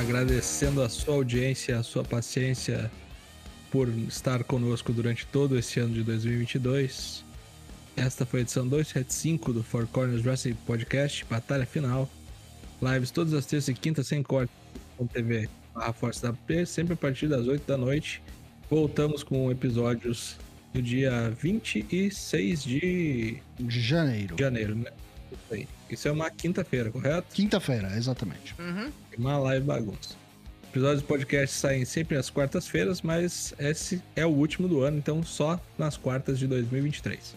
Agradecendo 0.04 0.82
a 0.82 0.90
sua 0.90 1.14
audiência, 1.16 1.80
a 1.80 1.82
sua 1.82 2.04
paciência 2.04 2.92
por 3.72 3.88
estar 3.88 4.44
conosco 4.44 4.92
durante 4.92 5.26
todo 5.26 5.58
esse 5.58 5.80
ano 5.80 5.94
de 5.94 6.04
2022. 6.04 7.24
Esta 7.96 8.26
foi 8.26 8.42
a 8.42 8.44
edição 8.44 8.68
275 8.68 9.54
do 9.54 9.64
Four 9.64 9.88
Corners 9.88 10.26
Wrestling 10.26 10.56
Podcast, 10.66 11.24
Batalha 11.30 11.66
Final. 11.66 12.10
Lives 12.82 13.12
todas 13.12 13.34
as 13.34 13.46
terças 13.46 13.70
e 13.70 13.74
quintas 13.74 14.06
sem 14.06 14.22
corte 14.22 14.52
com 14.98 15.08
TV 15.08 15.48
barra 15.74 15.94
Force 15.94 16.22
da 16.22 16.34
P, 16.34 16.66
sempre 16.66 16.96
a 16.96 16.98
partir 16.98 17.30
das 17.30 17.48
8 17.48 17.66
da 17.66 17.78
noite. 17.78 18.22
Voltamos 18.70 19.24
com 19.24 19.50
episódios 19.50 20.36
no 20.74 20.82
dia 20.82 21.30
26 21.42 22.64
de 22.64 23.38
De 23.58 23.80
janeiro. 23.82 24.36
janeiro, 24.38 24.76
né? 24.76 24.92
Isso 25.34 25.54
aí. 25.54 25.68
Isso 25.90 26.08
é 26.08 26.12
uma 26.12 26.30
quinta-feira, 26.30 26.92
correto? 26.92 27.28
Quinta-feira, 27.34 27.96
exatamente. 27.96 28.56
Uhum. 28.60 28.92
Uma 29.18 29.38
live 29.38 29.66
bagunça. 29.66 30.16
Episódios 30.74 31.04
do 31.04 31.08
podcast 31.08 31.56
saem 31.56 31.86
sempre 31.86 32.18
às 32.18 32.32
quartas-feiras, 32.32 33.04
mas 33.04 33.54
esse 33.60 34.02
é 34.16 34.26
o 34.26 34.30
último 34.30 34.68
do 34.68 34.82
ano, 34.82 34.98
então 34.98 35.22
só 35.22 35.60
nas 35.78 35.98
quartas 35.98 36.40
de 36.40 36.48
2023. 36.48 37.36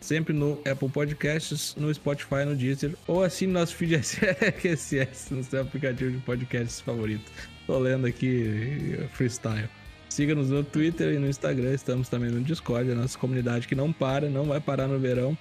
Sempre 0.00 0.32
no 0.32 0.52
Apple 0.64 0.88
Podcasts, 0.88 1.74
no 1.76 1.92
Spotify, 1.92 2.44
no 2.46 2.54
Deezer, 2.54 2.94
ou 3.08 3.24
assine 3.24 3.52
nosso 3.52 3.74
feed 3.74 3.96
RSS 4.64 5.34
no 5.34 5.42
seu 5.42 5.62
aplicativo 5.62 6.12
de 6.12 6.18
podcasts 6.18 6.80
favorito. 6.80 7.30
Tô 7.66 7.76
lendo 7.76 8.06
aqui 8.06 8.98
eh, 9.00 9.06
freestyle. 9.12 9.68
Siga-nos 10.08 10.50
no 10.50 10.62
Twitter 10.62 11.14
e 11.14 11.18
no 11.18 11.28
Instagram, 11.28 11.74
estamos 11.74 12.08
também 12.08 12.30
no 12.30 12.40
Discord, 12.40 12.90
a 12.90 12.94
nossa 12.94 13.18
comunidade 13.18 13.66
que 13.66 13.74
não 13.74 13.92
para, 13.92 14.28
não 14.28 14.44
vai 14.44 14.60
parar 14.60 14.86
no 14.86 14.98
verão. 14.98 15.36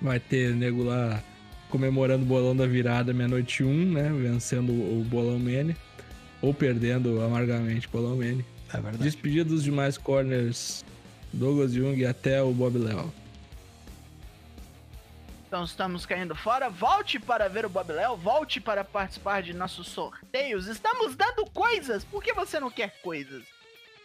Vai 0.00 0.18
ter 0.18 0.54
nego 0.54 0.82
lá 0.82 1.22
comemorando 1.68 2.24
o 2.24 2.26
bolão 2.26 2.56
da 2.56 2.66
virada 2.66 3.12
meia-noite 3.12 3.62
1, 3.62 3.92
né? 3.92 4.10
Vencendo 4.10 4.72
o 4.72 5.04
bolão 5.04 5.38
Mania. 5.38 5.76
Ou 6.42 6.54
perdendo 6.54 7.22
amargamente 7.22 7.86
o 7.86 7.90
bolão 7.90 8.16
Mania. 8.16 8.44
É 8.68 8.80
verdade. 8.80 8.98
Despedida 8.98 9.44
dos 9.44 9.62
demais 9.62 9.98
corners 9.98 10.84
Douglas 11.32 11.72
Jung 11.72 11.98
e 11.98 12.06
até 12.06 12.42
o 12.42 12.52
Bob 12.52 12.78
Léo. 12.78 13.12
Então 15.46 15.64
estamos 15.64 16.06
caindo 16.06 16.34
fora. 16.34 16.68
Volte 16.70 17.18
para 17.18 17.48
ver 17.48 17.66
o 17.66 17.68
Bob 17.68 17.92
Léo. 17.92 18.16
Volte 18.16 18.60
para 18.60 18.84
participar 18.84 19.42
de 19.42 19.52
nossos 19.52 19.88
sorteios. 19.88 20.66
Estamos 20.66 21.16
dando 21.16 21.44
coisas. 21.50 22.04
Por 22.04 22.22
que 22.22 22.32
você 22.32 22.60
não 22.60 22.70
quer 22.70 23.00
coisas? 23.02 23.42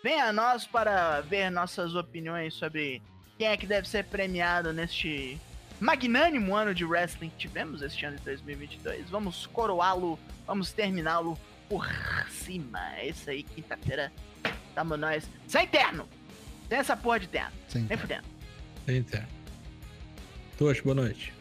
Venha 0.03 0.25
a 0.25 0.33
nós 0.33 0.65
para 0.65 1.21
ver 1.21 1.51
nossas 1.51 1.95
opiniões 1.95 2.53
sobre 2.53 3.01
quem 3.37 3.47
é 3.47 3.57
que 3.57 3.67
deve 3.67 3.87
ser 3.87 4.05
premiado 4.05 4.73
neste 4.73 5.39
magnânimo 5.85 6.55
ano 6.55 6.73
de 6.73 6.83
wrestling 6.83 7.29
que 7.29 7.37
tivemos 7.37 7.81
este 7.81 8.05
ano 8.05 8.17
de 8.17 8.23
2022. 8.23 9.09
Vamos 9.09 9.45
coroá-lo. 9.45 10.19
Vamos 10.47 10.71
terminá-lo 10.71 11.37
por 11.69 11.87
cima. 12.29 12.79
É 12.97 13.09
isso 13.09 13.29
aí, 13.29 13.43
quinta-feira. 13.43 14.11
Tamo 14.73 14.97
nós. 14.97 15.29
Sem 15.47 15.67
terno! 15.67 16.07
Sem 16.67 16.79
essa 16.79 16.97
porra 16.97 17.19
de 17.19 17.27
terno. 17.27 17.51
Sim. 17.67 17.85
Nem 17.87 17.97
fudendo. 17.97 18.23
Eita. 18.87 19.27
Tocho, 20.57 20.83
boa 20.83 20.95
noite. 20.95 21.33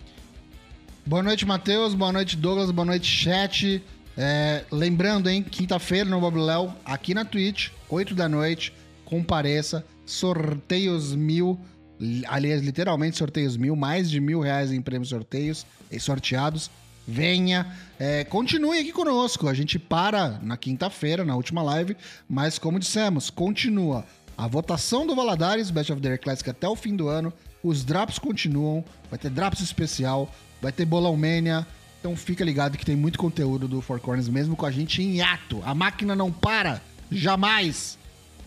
Boa 1.06 1.22
noite, 1.22 1.46
Matheus. 1.46 1.94
Boa 1.94 2.12
noite, 2.12 2.36
Douglas. 2.36 2.70
Boa 2.70 2.84
noite, 2.84 3.06
chat. 3.06 3.82
É, 4.16 4.64
lembrando, 4.70 5.28
hein, 5.28 5.42
quinta-feira 5.42 6.08
no 6.08 6.20
Bob 6.20 6.38
Léo, 6.38 6.72
aqui 6.84 7.14
na 7.14 7.24
Twitch, 7.24 7.70
8 7.88 8.14
da 8.14 8.28
noite. 8.28 8.72
Compareça. 9.04 9.84
Sorteios 10.06 11.14
mil. 11.14 11.58
Li- 11.98 12.24
Aliás, 12.26 12.62
literalmente 12.62 13.16
sorteios 13.16 13.56
mil. 13.56 13.74
Mais 13.76 14.10
de 14.10 14.20
mil 14.20 14.40
reais 14.40 14.72
em 14.72 14.80
prêmios 14.80 15.08
sorteios 15.10 15.66
e 15.90 15.98
sorteados. 16.00 16.70
Venha. 17.06 17.66
É, 17.98 18.24
continue 18.24 18.78
aqui 18.78 18.92
conosco. 18.92 19.48
A 19.48 19.54
gente 19.54 19.78
para 19.78 20.38
na 20.42 20.56
quinta-feira, 20.56 21.24
na 21.24 21.36
última 21.36 21.62
live. 21.62 21.96
Mas, 22.28 22.58
como 22.58 22.78
dissemos, 22.78 23.30
continua. 23.30 24.04
A 24.36 24.48
votação 24.48 25.06
do 25.06 25.14
Valadares, 25.14 25.70
Best 25.70 25.92
of 25.92 26.00
the 26.00 26.08
Year 26.08 26.20
Classic 26.20 26.48
até 26.48 26.68
o 26.68 26.74
fim 26.74 26.96
do 26.96 27.08
ano. 27.08 27.32
Os 27.62 27.84
drops 27.84 28.18
continuam. 28.18 28.84
Vai 29.10 29.18
ter 29.18 29.30
drops 29.30 29.60
especial. 29.60 30.32
Vai 30.62 30.72
ter 30.72 30.84
Bolão 30.84 31.16
Mania. 31.16 31.66
Então 32.00 32.16
fica 32.16 32.44
ligado 32.44 32.76
que 32.76 32.84
tem 32.84 32.96
muito 32.96 33.18
conteúdo 33.18 33.66
do 33.68 33.80
Four 33.80 34.00
Corners, 34.00 34.28
mesmo 34.28 34.54
com 34.56 34.66
a 34.66 34.70
gente 34.70 35.02
em 35.02 35.16
hiato. 35.16 35.62
A 35.64 35.74
máquina 35.74 36.14
não 36.16 36.30
para. 36.32 36.82
Jamais. 37.10 37.98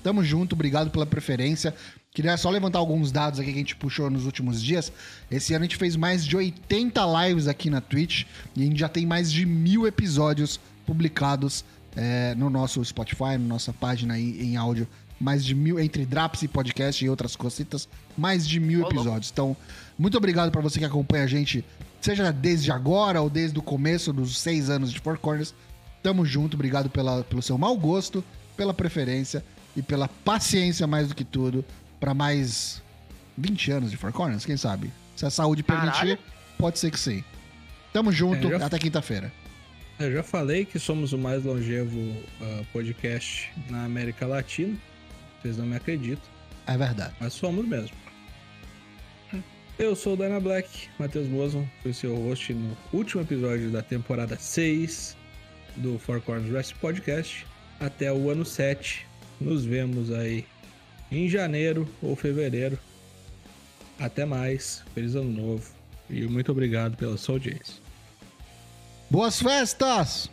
Tamo 0.03 0.23
junto, 0.23 0.53
obrigado 0.53 0.89
pela 0.91 1.05
preferência. 1.05 1.73
Queria 2.17 2.35
só 2.35 2.49
levantar 2.49 2.79
alguns 2.79 3.11
dados 3.11 3.39
aqui 3.39 3.51
que 3.51 3.55
a 3.57 3.59
gente 3.59 3.75
puxou 3.75 4.09
nos 4.09 4.25
últimos 4.25 4.59
dias. 4.59 4.91
Esse 5.29 5.53
ano 5.53 5.65
a 5.65 5.67
gente 5.67 5.77
fez 5.77 5.95
mais 5.95 6.25
de 6.25 6.35
80 6.35 6.99
lives 7.05 7.47
aqui 7.47 7.69
na 7.69 7.79
Twitch 7.79 8.23
e 8.55 8.63
a 8.63 8.65
gente 8.65 8.79
já 8.79 8.89
tem 8.89 9.05
mais 9.05 9.31
de 9.31 9.45
mil 9.45 9.85
episódios 9.85 10.59
publicados 10.83 11.63
é, 11.95 12.33
no 12.33 12.49
nosso 12.49 12.83
Spotify, 12.83 13.37
na 13.37 13.37
nossa 13.37 13.71
página 13.71 14.15
aí 14.15 14.35
em 14.41 14.57
áudio. 14.57 14.87
Mais 15.19 15.45
de 15.45 15.53
mil, 15.53 15.79
entre 15.79 16.07
Draps 16.07 16.41
e 16.41 16.47
podcast 16.47 17.05
e 17.05 17.07
outras 17.07 17.35
cositas, 17.35 17.87
mais 18.17 18.47
de 18.47 18.59
mil 18.59 18.81
episódios. 18.81 19.29
Então, 19.31 19.55
muito 19.95 20.17
obrigado 20.17 20.51
pra 20.51 20.59
você 20.59 20.79
que 20.79 20.85
acompanha 20.85 21.23
a 21.23 21.27
gente, 21.27 21.63
seja 22.01 22.31
desde 22.31 22.71
agora 22.71 23.21
ou 23.21 23.29
desde 23.29 23.59
o 23.59 23.61
começo 23.61 24.11
dos 24.11 24.39
seis 24.39 24.71
anos 24.71 24.91
de 24.91 24.99
Four 24.99 25.19
Corners. 25.19 25.53
Tamo 26.01 26.25
junto, 26.25 26.55
obrigado 26.55 26.89
pela, 26.89 27.23
pelo 27.23 27.43
seu 27.43 27.59
mau 27.59 27.77
gosto, 27.77 28.23
pela 28.55 28.73
preferência 28.73 29.45
e 29.75 29.83
pela 29.83 30.07
paciência 30.07 30.87
mais 30.87 31.09
do 31.09 31.13
que 31.13 31.23
tudo 31.23 31.63
pra 31.99 32.13
mais 32.13 32.81
20 33.37 33.71
anos 33.71 33.91
de 33.91 33.97
Four 33.97 34.11
Corners, 34.11 34.45
quem 34.45 34.57
sabe? 34.57 34.91
Se 35.15 35.25
a 35.25 35.29
saúde 35.29 35.63
permitir, 35.63 35.91
Caralho. 35.93 36.19
pode 36.57 36.79
ser 36.79 36.91
que 36.91 36.99
sim. 36.99 37.23
Tamo 37.93 38.11
junto, 38.11 38.47
É, 38.53 38.59
já- 38.59 38.65
até 38.65 38.77
quinta-feira. 38.79 39.31
Eu 39.99 40.11
já 40.11 40.21
falei 40.21 40.63
que 40.63 40.77
somos 40.77 41.11
o 41.13 41.17
mais 41.17 41.43
longevo 41.43 41.97
ah, 42.41 42.63
podcast 42.71 43.49
na 43.69 43.83
América 43.85 44.27
Latina. 44.27 44.77
Vocês 45.41 45.57
não 45.57 45.65
me 45.65 45.75
acreditam, 45.75 46.23
É 46.67 46.77
verdade. 46.77 47.15
mas 47.19 47.33
somos 47.33 47.65
mesmo. 47.65 47.95
Eu 49.79 49.95
sou 49.95 50.13
o 50.13 50.17
Dana 50.17 50.39
Black, 50.39 50.89
Matheus 50.97 51.27
Boson, 51.27 51.67
fui 51.83 51.93
seu 51.93 52.15
host 52.15 52.51
no 52.53 52.75
último 52.91 53.21
episódio 53.21 53.69
da 53.69 53.81
temporada 53.83 54.35
6 54.35 55.15
do 55.75 55.99
Four 55.99 56.19
Corners 56.21 56.51
Wrestling 56.51 56.79
Podcast. 56.79 57.45
Até 57.79 58.11
o 58.11 58.29
ano 58.31 58.43
7. 58.43 59.05
Nos 59.39 59.63
vemos 59.65 60.11
aí 60.11 60.45
em 61.11 61.27
janeiro 61.29 61.87
ou 62.01 62.15
fevereiro. 62.15 62.77
Até 63.99 64.25
mais. 64.25 64.83
Feliz 64.93 65.15
ano 65.15 65.31
novo. 65.31 65.71
E 66.09 66.27
muito 66.27 66.51
obrigado 66.51 66.95
pela 66.95 67.17
sua 67.17 67.35
audiência. 67.35 67.75
Boas 69.09 69.41
festas! 69.41 70.29